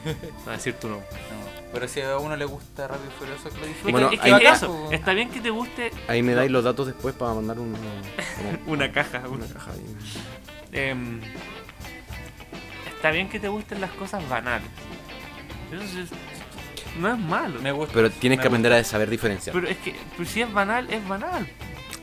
No 0.05 0.12
voy 0.45 0.53
a 0.55 0.57
decir 0.57 0.75
tu 0.75 0.89
nombre. 0.89 1.07
No, 1.11 1.71
Pero 1.73 1.89
si 1.89 2.01
a 2.01 2.17
uno 2.19 2.37
le 2.37 2.45
gusta 2.45 2.87
Rápido 2.87 3.09
y 3.11 3.19
Furioso, 3.19 3.51
que 3.51 3.59
lo 3.59 3.67
disfrute. 3.67 3.93
Bueno, 3.93 4.11
es 4.12 4.21
que, 4.21 4.33
ahí- 4.33 4.47
eso, 4.47 4.89
está 4.93 5.12
bien 5.14 5.31
que 5.31 5.41
te 5.41 5.51
guste 5.51 5.91
Ahí 6.07 6.23
me 6.23 6.35
dais 6.35 6.51
los 6.51 6.62
datos 6.62 6.87
después 6.87 7.14
para 7.14 7.35
mandar 7.35 7.59
un, 7.59 7.73
como- 7.73 8.73
una 8.73 8.93
caja. 8.93 9.23
un- 9.29 9.43
una 9.43 9.47
caja. 9.47 9.73
ahí. 9.73 9.97
Em, 10.73 11.21
está 12.95 13.11
bien 13.11 13.29
que 13.29 13.41
te 13.41 13.49
gusten 13.49 13.81
las 13.81 13.91
cosas 13.93 14.27
banales. 14.29 14.69
Eso 15.73 16.01
es- 16.01 16.11
no 17.01 17.12
es 17.12 17.19
malo. 17.19 17.61
Me 17.61 17.73
gusta. 17.73 17.93
Pero 17.93 18.11
tienes 18.11 18.39
me 18.39 18.43
que 18.43 18.49
aprender 18.49 18.73
a 18.73 18.85
saber 18.85 19.11
diferenciar. 19.11 19.55
Pero 19.55 19.69
es 19.69 19.77
que 19.79 19.95
pero 20.17 20.29
si 20.29 20.43
es 20.43 20.53
banal, 20.53 20.89
es 20.91 21.07
banal. 21.09 21.47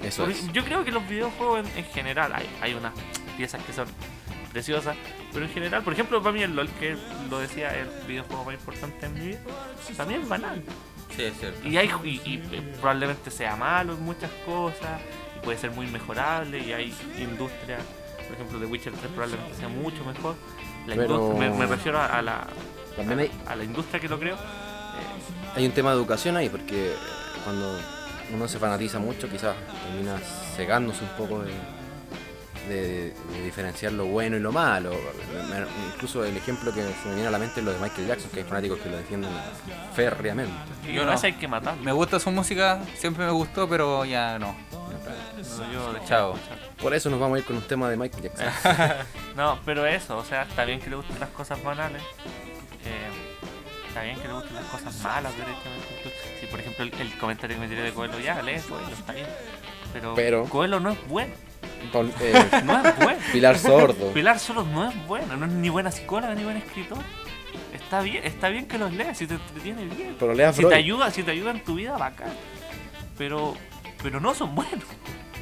Eso 0.03 0.23
Porque 0.23 0.39
es. 0.39 0.51
Yo 0.53 0.63
creo 0.63 0.83
que 0.83 0.91
los 0.91 1.07
videojuegos 1.07 1.59
en, 1.59 1.77
en 1.77 1.85
general, 1.91 2.31
hay, 2.33 2.49
hay 2.61 2.73
unas 2.73 2.93
piezas 3.37 3.61
que 3.63 3.73
son 3.73 3.87
preciosas, 4.51 4.95
pero 5.31 5.45
en 5.45 5.51
general, 5.51 5.81
por 5.83 5.93
ejemplo, 5.93 6.21
para 6.21 6.33
mí 6.33 6.43
el 6.43 6.55
LOL, 6.55 6.69
que 6.79 6.95
lo 7.29 7.39
decía, 7.39 7.75
el 7.77 7.87
videojuego 8.07 8.45
más 8.45 8.53
importante 8.53 9.05
en 9.07 9.13
mi 9.15 9.27
vida, 9.29 9.39
también 9.97 10.21
es 10.21 10.29
banal. 10.29 10.61
Sí, 11.15 11.23
es 11.23 11.37
cierto. 11.39 11.67
Y, 11.67 11.77
hay, 11.77 11.89
y, 12.03 12.09
y, 12.23 12.43
eh, 12.51 12.73
probablemente 12.79 13.31
sea 13.31 13.55
malo 13.55 13.93
en 13.93 14.01
muchas 14.03 14.29
cosas, 14.45 15.01
y 15.37 15.43
puede 15.45 15.57
ser 15.57 15.71
muy 15.71 15.87
mejorable, 15.87 16.59
y 16.59 16.71
hay 16.73 16.93
industria, 17.17 17.77
por 18.27 18.35
ejemplo, 18.35 18.59
The 18.59 18.65
Witcher 18.65 18.93
3 18.93 19.11
probablemente 19.11 19.55
sea 19.55 19.67
mucho 19.69 20.03
mejor. 20.05 20.35
La 20.87 20.95
Pero- 20.95 21.33
me, 21.35 21.49
me 21.49 21.65
refiero 21.65 21.97
a, 21.99 22.05
a 22.07 22.21
la, 22.21 22.45
También 22.95 23.19
hay, 23.21 23.31
a 23.47 23.55
la 23.55 23.63
industria 23.63 23.99
que 23.99 24.07
lo 24.09 24.19
creo. 24.19 24.35
eh, 24.35 25.55
hay 25.55 25.65
un 25.65 25.71
tema 25.71 25.91
de 25.91 25.95
educación 25.97 26.35
ahí, 26.37 26.49
porque 26.49 26.93
cuando 27.43 27.79
uno 28.33 28.47
se 28.47 28.59
fanatiza 28.59 28.99
mucho, 28.99 29.29
quizás 29.29 29.55
termina 29.87 30.17
cegándose 30.55 31.03
un 31.03 31.09
poco 31.11 31.41
de, 31.43 31.51
de- 32.69 33.13
de 33.33 33.43
diferenciar 33.43 33.91
lo 33.93 34.05
bueno 34.05 34.35
y 34.37 34.39
lo 34.39 34.51
malo. 34.51 34.91
Incluso 35.93 36.23
el 36.25 36.35
ejemplo 36.37 36.73
que 36.73 36.81
se 36.81 37.07
me 37.09 37.13
viene 37.15 37.27
a 37.27 37.31
la 37.31 37.39
mente 37.39 37.59
es 37.59 37.65
lo 37.65 37.71
de 37.73 37.79
Michael 37.79 38.07
Jackson, 38.07 38.29
que 38.31 38.39
hay 38.39 38.45
fanáticos 38.45 38.79
que 38.79 38.89
lo 38.89 38.97
defienden 38.97 39.29
férreamente. 39.95 40.53
y 40.87 40.93
Yo 40.93 41.01
a 41.01 41.05
no. 41.05 41.11
veces 41.11 41.25
hay 41.25 41.33
que 41.33 41.47
matarlo. 41.47 41.81
Me 41.83 41.91
gusta 41.91 42.19
su 42.19 42.31
música, 42.31 42.81
siempre 42.97 43.25
me 43.25 43.31
gustó, 43.31 43.67
pero 43.69 44.05
ya 44.05 44.39
no. 44.39 44.55
No, 45.57 45.71
yo 45.73 45.99
Chao. 46.07 46.35
Por 46.81 46.93
eso 46.93 47.09
nos 47.09 47.19
vamos 47.19 47.35
a 47.35 47.39
ir 47.39 47.45
con 47.45 47.57
un 47.57 47.63
tema 47.63 47.89
de 47.89 47.97
Michael 47.97 48.23
Jackson. 48.23 48.47
No, 49.35 49.57
pero 49.65 49.85
eso, 49.87 50.17
o 50.17 50.23
sea, 50.23 50.43
está 50.43 50.63
bien 50.63 50.79
que 50.79 50.89
le 50.91 50.95
gusten 50.95 51.19
las 51.19 51.29
cosas 51.29 51.61
banales. 51.63 52.01
eh, 52.85 53.09
está 53.93 54.01
bien 54.03 54.19
que 54.19 54.27
le 54.27 54.33
gusten 54.33 54.55
las 54.55 54.65
cosas 54.65 54.95
malas, 55.03 55.31
derechamente. 55.37 56.13
Si, 56.39 56.47
por 56.47 56.59
ejemplo, 56.59 56.83
el, 56.83 56.93
el 56.99 57.17
comentario 57.17 57.55
que 57.57 57.61
me 57.61 57.67
tiré 57.67 57.83
de 57.83 57.91
Coelho, 57.93 58.19
ya, 58.19 58.41
lee 58.41 58.59
Coelho, 58.67 58.87
está 58.89 59.13
bien. 59.13 59.27
Pero, 59.93 60.15
Pero- 60.15 60.45
Coelho 60.45 60.79
no 60.79 60.91
es 60.91 61.07
bueno. 61.07 61.33
Eh, 61.93 62.61
No 62.63 62.81
es 62.87 62.97
bueno. 62.97 63.19
Pilar 63.33 63.57
Sordo. 63.59 64.13
Pilar 64.13 64.39
Solos 64.39 64.65
no 64.67 64.89
es 64.89 65.07
bueno, 65.07 65.35
no 65.35 65.45
es 65.45 65.51
ni 65.51 65.67
buena 65.69 65.91
psicóloga 65.91 66.33
ni 66.33 66.43
buen 66.43 66.55
escritor. 66.57 66.97
Está 67.73 67.99
bien, 68.01 68.23
está 68.23 68.47
bien 68.49 68.67
que 68.67 68.77
los 68.77 68.91
leas, 68.93 69.17
si 69.17 69.27
te 69.27 69.33
entretiene 69.35 69.85
bien. 69.85 70.15
Pero 70.17 70.33
lea 70.33 70.53
Si 70.53 70.63
te 70.65 70.73
ayuda, 70.75 71.11
si 71.11 71.23
te 71.23 71.31
ayuda 71.31 71.51
en 71.51 71.63
tu 71.63 71.75
vida, 71.75 71.97
bacán. 71.97 72.29
Pero, 73.17 73.55
pero 74.01 74.19
no 74.21 74.33
son 74.33 74.55
buenos. 74.55 74.85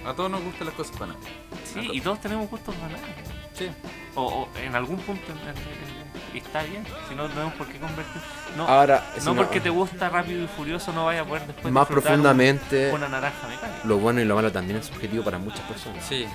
A 0.06 0.14
todos 0.16 0.32
nos 0.32 0.42
gustan 0.44 0.66
las 0.68 0.76
cosas 0.76 0.98
banales. 1.00 1.24
Sí, 1.72 1.88
y 1.94 2.02
todos 2.02 2.20
tenemos 2.20 2.50
gustos 2.50 2.76
banales. 2.82 3.06
Sí. 3.54 3.68
O, 4.16 4.24
o 4.24 4.50
en 4.58 4.76
algún 4.76 4.98
punto 4.98 5.32
en, 5.32 5.38
en- 5.38 5.48
en- 5.50 5.91
está 6.40 6.64
bien, 6.64 6.84
si 7.10 7.16
no, 7.16 7.24
no 7.24 7.30
tenemos 7.30 7.54
por 7.56 7.68
qué 7.68 7.78
convertir. 7.80 8.22
No, 8.58 8.68
Ahora, 8.68 9.04
si 9.18 9.26
no 9.26 9.36
porque 9.36 9.60
te 9.62 9.70
gusta 9.70 10.10
Rápido 10.10 10.44
y 10.44 10.48
Furioso 10.48 10.92
no 10.94 11.06
vaya 11.06 11.22
a 11.22 11.26
poder 11.26 11.48
después 11.48 11.74
más 11.74 11.88
disfrutar 11.88 12.14
un- 12.14 12.22
profundamente, 12.24 12.92
una 12.92 13.08
naranja 13.08 13.48
mecánica. 13.48 13.80
lo 13.86 13.98
bueno 13.98 14.20
y 14.22 14.26
lo 14.26 14.36
malo 14.36 14.52
también 14.52 14.80
es 14.80 14.86
subjetivo 14.88 15.24
para 15.24 15.38
muchas 15.38 15.62
personas. 15.62 16.04
Sí, 16.06 16.26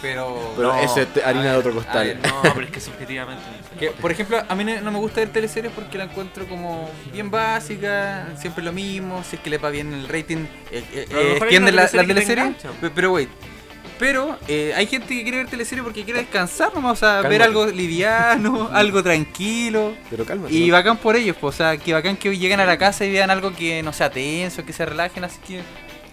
pero... 0.00 0.52
Pero 0.56 0.72
No, 0.72 0.78
eso 0.80 1.00
es 1.00 1.08
harina 1.24 1.52
de 1.52 1.56
otro 1.58 1.72
costal. 1.74 2.06
ver, 2.06 2.18
No, 2.22 2.42
pero 2.54 2.66
es 2.66 2.70
que 2.72 2.80
subjetivamente. 2.80 3.42
no 3.44 3.68
sé. 3.68 3.74
Que, 3.78 3.90
por 3.92 4.10
ejemplo, 4.10 4.42
a 4.48 4.54
mí 4.54 4.64
no 4.64 4.90
me 4.90 4.98
gusta 4.98 5.20
ver 5.20 5.30
teleseries 5.30 5.72
porque 5.72 5.98
la 5.98 6.04
encuentro 6.04 6.46
como 6.48 6.90
bien 7.12 7.30
básica, 7.30 8.28
siempre 8.36 8.64
lo 8.64 8.72
mismo, 8.72 9.22
si 9.22 9.36
es 9.36 9.42
que 9.42 9.50
le 9.50 9.58
va 9.58 9.70
bien 9.70 9.92
el 9.92 10.08
rating, 10.08 10.46
eh, 10.70 10.84
eh, 10.92 11.06
eh, 11.10 11.34
extiende 11.38 11.70
la, 11.72 11.82
la 11.92 12.04
teleserie 12.04 12.54
te 12.80 12.90
Pero 12.90 13.12
wait, 13.12 13.28
pero 13.98 14.38
eh, 14.48 14.72
hay 14.76 14.86
gente 14.86 15.08
que 15.08 15.22
quiere 15.22 15.38
ver 15.38 15.48
teleserie 15.48 15.82
porque 15.82 16.04
quiere 16.04 16.20
descansar 16.20 16.72
nomás, 16.74 16.92
o 16.92 16.96
sea, 16.96 17.22
ver 17.28 17.42
algo 17.42 17.66
liviano, 17.66 18.68
algo 18.72 19.02
tranquilo. 19.02 19.94
Pero 20.10 20.24
cálmate. 20.24 20.54
Y 20.54 20.68
¿no? 20.68 20.72
bacán 20.74 20.96
por 20.98 21.16
ellos, 21.16 21.36
pues, 21.40 21.54
o 21.54 21.58
sea, 21.58 21.76
que 21.76 21.92
bacán 21.92 22.16
que 22.16 22.28
hoy 22.28 22.38
lleguen 22.38 22.60
a 22.60 22.64
la 22.66 22.78
casa 22.78 23.04
y 23.04 23.10
vean 23.12 23.30
algo 23.30 23.52
que 23.54 23.82
no 23.82 23.92
sea 23.92 24.10
tenso, 24.10 24.64
que 24.64 24.72
se 24.72 24.84
relajen, 24.86 25.24
así 25.24 25.38
que 25.46 25.62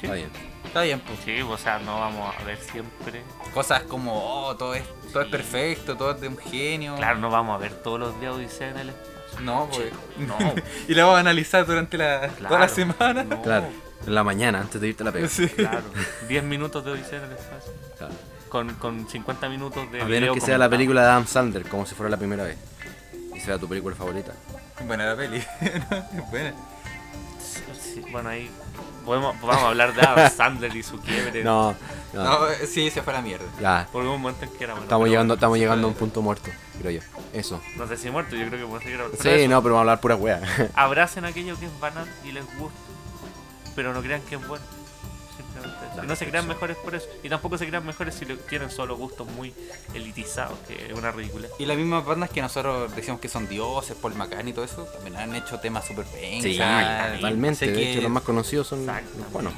Está 0.01 0.13
bien. 0.13 0.29
está 0.65 0.81
bien, 0.81 0.99
pues. 0.99 1.19
Sí, 1.25 1.41
o 1.41 1.57
sea, 1.57 1.79
no 1.79 1.99
vamos 1.99 2.33
a 2.39 2.43
ver 2.43 2.57
siempre. 2.57 3.21
Cosas 3.53 3.83
como, 3.83 4.13
oh, 4.47 4.55
todo 4.55 4.73
es, 4.75 4.83
todo 5.11 5.21
es 5.21 5.27
Sí. 5.27 5.31
perfecto, 5.31 5.95
todo 5.95 6.11
es 6.11 6.21
de 6.21 6.27
un 6.27 6.37
genio. 6.37 6.95
Claro, 6.95 7.19
no 7.19 7.29
vamos 7.29 7.55
a 7.55 7.57
ver 7.59 7.73
todos 7.81 7.99
los 7.99 8.19
días 8.19 8.33
Odisea 8.33 8.69
en 8.71 8.77
el 8.79 8.89
espacio. 8.89 9.15
No, 9.41 9.67
pues. 9.71 9.91
No, 10.17 10.37
y 10.87 10.93
la 10.93 11.03
vamos 11.03 11.17
a 11.17 11.19
analizar 11.21 11.65
durante 11.65 11.97
la, 11.97 12.27
toda 12.29 12.59
la 12.59 12.69
semana. 12.69 13.23
no, 13.23 13.41
Claro. 13.41 13.67
En 14.05 14.15
la 14.15 14.23
mañana, 14.23 14.61
antes 14.61 14.79
de 14.79 14.87
irte 14.89 15.03
a 15.03 15.05
la 15.05 15.11
pega. 15.11 15.27
Sí. 15.27 15.47
Claro, 15.55 15.83
10 16.27 16.43
minutos 16.43 16.83
de 16.85 16.91
Odisea 16.91 17.19
en 17.19 17.25
el 17.25 17.31
espacio. 17.31 17.71
Claro. 17.97 18.13
Con, 18.49 18.73
con 18.75 19.07
50 19.09 19.49
minutos 19.49 19.91
de 19.91 20.01
A 20.01 20.05
video 20.05 20.21
menos 20.21 20.35
que 20.35 20.41
sea 20.41 20.57
la 20.57 20.69
película 20.69 21.01
de 21.01 21.07
Adam 21.07 21.27
Sandler, 21.27 21.67
como 21.67 21.85
si 21.85 21.95
fuera 21.95 22.09
la 22.09 22.17
primera 22.17 22.43
vez. 22.43 22.57
Y 23.35 23.39
sea 23.39 23.57
tu 23.57 23.67
película 23.67 23.95
favorita. 23.95 24.33
Buena 24.85 25.05
la 25.05 25.15
peli. 25.15 25.43
buena. 26.31 26.53
Sí, 27.39 28.03
bueno, 28.11 28.29
ahí 28.29 28.49
podemos, 29.05 29.39
vamos 29.41 29.57
a 29.57 29.67
hablar 29.69 29.93
de 29.93 30.01
Adam 30.01 30.29
Sandler 30.35 30.75
y 30.75 30.83
su 30.83 30.99
quiebre. 30.99 31.43
No, 31.43 31.75
no. 32.13 32.23
No, 32.23 32.39
sí, 32.67 32.89
se 32.91 33.01
fue 33.01 33.13
a 33.13 33.17
la 33.17 33.21
mierda. 33.21 33.45
Ya. 33.61 33.87
Porque 33.91 34.07
hubo 34.07 34.15
un 34.15 34.21
momento 34.21 34.45
en 34.45 34.51
que 34.51 34.63
era 34.63 34.73
bueno. 34.73 34.83
Estamos 34.83 35.09
llegando, 35.09 35.33
estamos 35.33 35.57
llegando 35.57 35.87
a 35.87 35.89
un 35.89 35.95
punto 35.95 36.21
muerto, 36.21 36.49
creo 36.79 36.91
yo. 36.91 37.01
Eso. 37.33 37.61
No 37.77 37.87
sé 37.87 37.97
si 37.97 38.09
muerto, 38.09 38.35
yo 38.35 38.47
creo 38.47 38.59
que 38.59 38.65
puedo 38.65 38.81
seguir 38.81 38.99
hablando. 38.99 39.17
Sí, 39.21 39.47
no, 39.47 39.61
pero 39.61 39.75
vamos 39.75 39.77
a 39.77 39.79
hablar 39.81 39.99
pura 40.01 40.15
wea. 40.15 40.41
Abracen 40.75 41.25
aquello 41.25 41.57
que 41.59 41.65
es 41.65 41.79
banal 41.79 42.07
y 42.23 42.31
les 42.31 42.45
gusta. 42.57 42.79
Pero 43.75 43.93
no 43.93 44.01
crean 44.01 44.21
que 44.21 44.35
es 44.35 44.47
bueno. 44.47 44.63
Simplemente 45.37 45.77
eso. 45.91 46.03
Y 46.03 46.07
no 46.07 46.15
se 46.15 46.27
crean 46.29 46.47
mejores 46.47 46.77
por 46.77 46.95
eso. 46.95 47.07
Y 47.23 47.29
tampoco 47.29 47.57
se 47.57 47.67
crean 47.67 47.85
mejores 47.85 48.15
si 48.15 48.25
tienen 48.25 48.71
solo 48.71 48.95
gustos 48.95 49.27
muy 49.27 49.53
elitizados, 49.93 50.57
que 50.67 50.87
es 50.87 50.93
una 50.93 51.11
ridícula. 51.11 51.47
Y 51.59 51.65
las 51.65 51.75
mismas 51.75 52.05
bandas 52.05 52.29
que 52.29 52.41
nosotros 52.41 52.95
decimos 52.95 53.19
que 53.19 53.27
son 53.27 53.47
dioses, 53.49 53.97
Paul 54.01 54.15
McCartney 54.15 54.51
y 54.51 54.53
todo 54.53 54.63
eso, 54.65 54.83
también 54.85 55.17
han 55.17 55.35
hecho 55.35 55.59
temas 55.59 55.85
super 55.85 56.05
pencas. 56.05 56.43
Sí, 56.43 56.57
totalmente. 57.15 57.69
De 57.71 57.91
hecho, 57.91 58.01
los 58.01 58.11
más 58.11 58.23
conocidos 58.23 58.67
son 58.67 58.85
los 58.85 58.95
Exactamente. 58.95 59.33
buenos. 59.33 59.53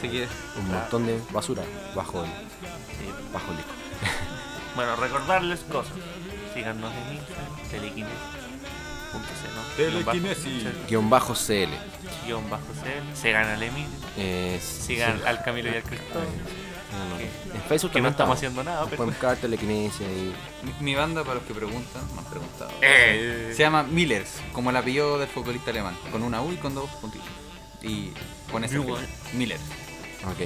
Sé 0.00 0.10
que- 0.10 0.26
Un 0.58 0.68
montón 0.68 1.06
de 1.06 1.20
basura 1.30 1.62
bajo 1.94 2.24
el, 2.24 2.30
Sí. 2.30 3.12
bajo 3.32 3.50
el 3.50 3.56
disco. 3.58 3.72
Bueno, 4.74 4.96
recordarles 4.96 5.60
cosas. 5.70 5.92
Síganos 6.54 6.90
en 6.92 7.16
Instagram, 7.16 7.70
telequinesis.c, 7.70 8.38
¿no? 8.38 8.41
Telequinesis. 9.76 10.64
Guión 10.88 11.08
bajo- 11.10 11.34
CL. 11.34 11.70
Guión 12.26 12.48
bajo 12.50 12.64
CL. 12.82 13.16
Sigan 13.16 13.46
al 13.48 13.62
Emilio. 13.62 13.88
Eh, 14.16 14.60
Sigan 14.62 15.18
sí. 15.18 15.24
al 15.26 15.42
Camilo 15.42 15.70
y 15.70 15.76
al 15.76 15.82
Cristóbal. 15.82 16.26
No, 16.92 17.08
no. 17.08 17.18
que- 17.18 17.24
En 17.56 17.62
Facebook 17.68 17.92
Que 17.92 18.00
no 18.02 18.08
estamos 18.10 18.36
haciendo 18.36 18.62
nada, 18.62 18.84
pero. 18.84 18.96
Pueden 18.98 19.12
buscar 19.12 19.36
telequinesia 19.38 20.06
y. 20.06 20.34
Mi, 20.62 20.74
mi 20.80 20.94
banda, 20.94 21.22
para 21.22 21.36
los 21.36 21.44
que 21.44 21.54
preguntan, 21.54 22.02
me 22.12 22.18
han 22.20 22.24
preguntado. 22.26 22.70
Eh, 22.82 23.52
Se 23.56 23.62
llama 23.62 23.82
Millers, 23.82 24.40
como 24.52 24.70
el 24.70 24.76
apellido 24.76 25.18
del 25.18 25.28
futbolista 25.28 25.70
alemán, 25.70 25.96
con 26.10 26.22
una 26.22 26.42
U 26.42 26.52
y 26.52 26.56
con 26.56 26.74
dos 26.74 26.90
puntitos. 27.00 27.26
Y 27.82 28.12
con 28.50 28.62
ese. 28.64 28.78
Miller. 29.32 29.58
Ok. 30.26 30.40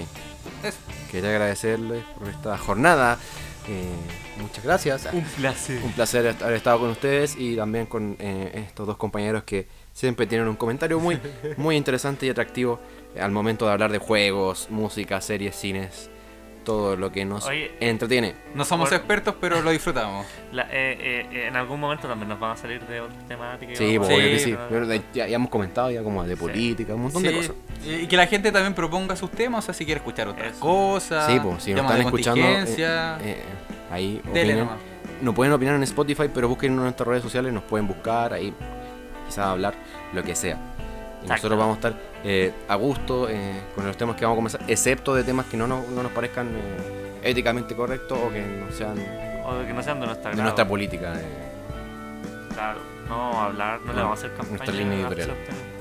Eso. 0.65 0.79
Quería 1.11 1.31
agradecerles 1.31 2.05
por 2.19 2.29
esta 2.29 2.57
jornada. 2.57 3.19
Eh, 3.69 3.89
muchas 4.41 4.65
gracias. 4.65 5.09
un 5.13 5.23
placer. 5.25 5.81
Un 5.83 5.93
placer 5.93 6.35
haber 6.43 6.57
estado 6.57 6.79
con 6.81 6.91
ustedes 6.91 7.37
y 7.39 7.57
también 7.57 7.87
con 7.87 8.17
eh, 8.19 8.65
estos 8.67 8.87
dos 8.87 8.97
compañeros 8.97 9.43
que 9.45 9.67
siempre 9.93 10.27
tienen 10.27 10.49
un 10.49 10.57
comentario 10.57 10.99
muy, 11.01 11.19
muy 11.57 11.77
interesante 11.77 12.27
y 12.27 12.31
atractivo 12.31 12.81
eh, 13.15 13.21
al 13.21 13.31
momento 13.31 13.67
de 13.67 13.73
hablar 13.73 13.91
de 13.93 13.99
juegos, 13.99 14.69
música, 14.71 15.21
series, 15.21 15.57
cines, 15.57 16.11
todo 16.65 16.97
lo 16.97 17.13
que 17.13 17.25
nos 17.25 17.47
Oye. 17.47 17.71
entretiene. 17.79 18.35
No 18.57 18.65
somos 18.65 18.91
expertos, 18.91 19.37
pero 19.41 19.63
lo 19.63 19.71
disfrutamos. 19.71 20.27
La- 20.51 20.65
eh, 20.65 21.29
eh, 21.33 21.47
en 21.47 21.55
algún 21.55 21.79
momento 21.79 22.09
también 22.09 22.29
nos 22.29 22.41
van 22.41 22.51
a 22.51 22.57
salir 22.57 22.81
de 22.87 23.01
otras 23.01 23.29
temáticas. 23.29 23.75
y 23.75 23.77
Sí, 23.77 23.97
vamos 23.99 24.09
pues, 24.09 24.19
a- 24.19 24.21
obvio 24.21 24.33
que 24.33 24.39
Sí, 24.41 24.51
sí. 24.51 24.57
Pero 24.69 24.87
de- 24.89 25.03
ya, 25.15 25.29
ya 25.29 25.37
hemos 25.37 25.49
comentado 25.49 25.93
ya 25.93 26.03
como 26.03 26.25
de 26.25 26.37
política, 26.37 26.95
un 26.95 27.03
montón 27.03 27.23
de 27.23 27.33
cosas. 27.37 27.53
Y 27.87 28.09
que 28.09 28.17
la 28.17 28.27
gente 28.27 28.51
también 28.51 28.75
proponga 28.75 29.15
sus 29.15 29.31
temas, 29.31 29.63
o 29.63 29.67
sea, 29.67 29.75
si 29.75 29.85
quiere 29.85 29.99
escuchar 30.01 30.27
otras 30.27 30.53
Eso. 30.55 30.61
cosas. 30.61 31.31
Sí, 31.33 31.39
pues, 31.41 31.63
si 31.63 31.73
nos 31.73 31.85
están 31.85 32.01
escuchando, 32.01 32.45
eh, 32.45 32.65
eh, 33.21 33.43
ahí 33.91 34.21
Dele 34.33 34.41
opinen. 34.55 34.59
nomás. 34.61 34.79
No 35.23 35.35
pueden 35.35 35.53
opinar 35.53 35.75
en 35.77 35.83
Spotify, 35.85 36.29
pero 36.33 36.49
busquen 36.49 36.73
en 36.73 36.77
nuestras 36.79 37.07
redes 37.09 37.23
sociales, 37.23 37.53
nos 37.53 37.63
pueden 37.63 37.87
buscar 37.87 38.33
ahí, 38.35 38.53
quizás 39.27 39.47
hablar, 39.47 39.75
lo 40.13 40.23
que 40.23 40.35
sea. 40.35 40.59
Y 41.25 41.29
nosotros 41.29 41.59
vamos 41.59 41.75
a 41.77 41.89
estar 41.89 41.95
eh, 42.23 42.53
a 42.69 42.75
gusto 42.77 43.29
eh, 43.29 43.61
con 43.75 43.87
los 43.87 43.97
temas 43.97 44.17
que 44.17 44.25
vamos 44.25 44.37
a 44.37 44.39
comenzar, 44.39 44.61
excepto 44.69 45.15
de 45.15 45.25
temas 45.25 45.47
que 45.47 45.57
no 45.57 45.67
nos, 45.67 45.89
no 45.89 46.03
nos 46.03 46.13
parezcan 46.13 46.49
eh, 46.55 47.21
éticamente 47.23 47.75
correctos 47.75 48.19
o 48.19 48.31
que 48.31 48.43
no 48.43 48.71
sean 48.73 48.95
de 48.97 49.43
O 49.45 49.55
de 49.55 49.67
que 49.67 49.73
no 49.73 49.83
sean 49.83 50.01
de 50.01 50.07
nuestra 50.07 50.69
política. 50.69 51.15
eh. 51.19 51.25
Claro, 52.53 52.81
no 53.09 53.41
hablar, 53.41 53.81
no, 53.81 53.93
le 53.93 54.03
vamos 54.03 54.19
a 54.19 54.27
hacer 54.27 54.31
campaña. 54.37 54.57
nuestra 54.59 54.75
línea 54.75 54.99
editorial. 55.01 55.31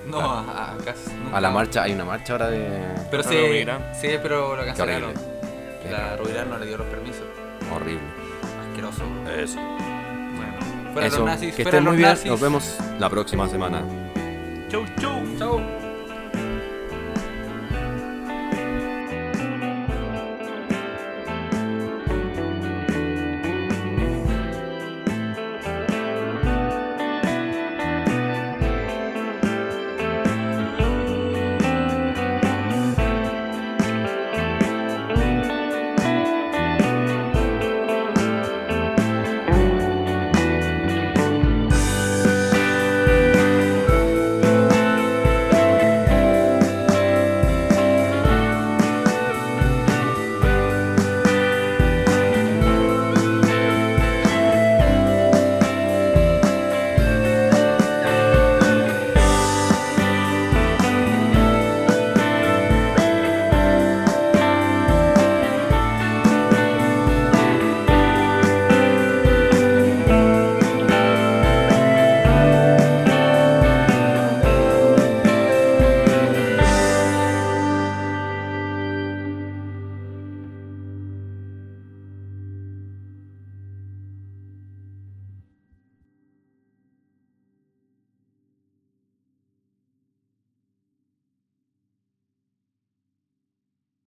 No, 0.08 0.20
a, 0.20 0.72
a 0.74 0.78
casi 0.84 1.10
nunca. 1.14 1.38
A 1.38 1.42
la 1.42 1.50
marcha, 1.52 1.84
hay 1.84 1.94
una 1.94 2.06
marcha 2.06 2.34
ahora 2.34 2.48
de... 2.50 2.80
Pero 3.12 3.24
sí, 3.24 3.38
sí, 4.00 4.10
pero 4.22 4.56
lo 4.56 4.64
cancelaron. 4.66 5.14
La 5.92 6.16
Rubilar 6.18 6.48
no 6.48 6.58
le 6.58 6.66
dio 6.68 6.78
los 6.78 6.88
permisos. 6.88 7.24
Horrible. 7.76 8.02
Asqueroso. 8.70 9.04
Eso. 9.38 9.60
Bueno, 9.60 10.94
Fuera 10.94 11.08
Eso. 11.08 11.18
los 11.20 11.26
nazis, 11.28 11.54
que 11.56 11.64
fuera 11.64 11.78
estén 11.78 11.84
los 11.86 11.92
muy 11.94 11.98
bien. 11.98 12.10
nazis. 12.10 12.32
Nos 12.32 12.40
vemos 12.42 12.78
la 13.00 13.10
próxima 13.10 13.48
semana. 13.50 13.84
chau, 14.70 14.86
chau. 15.00 15.22
Chau. 15.38 15.85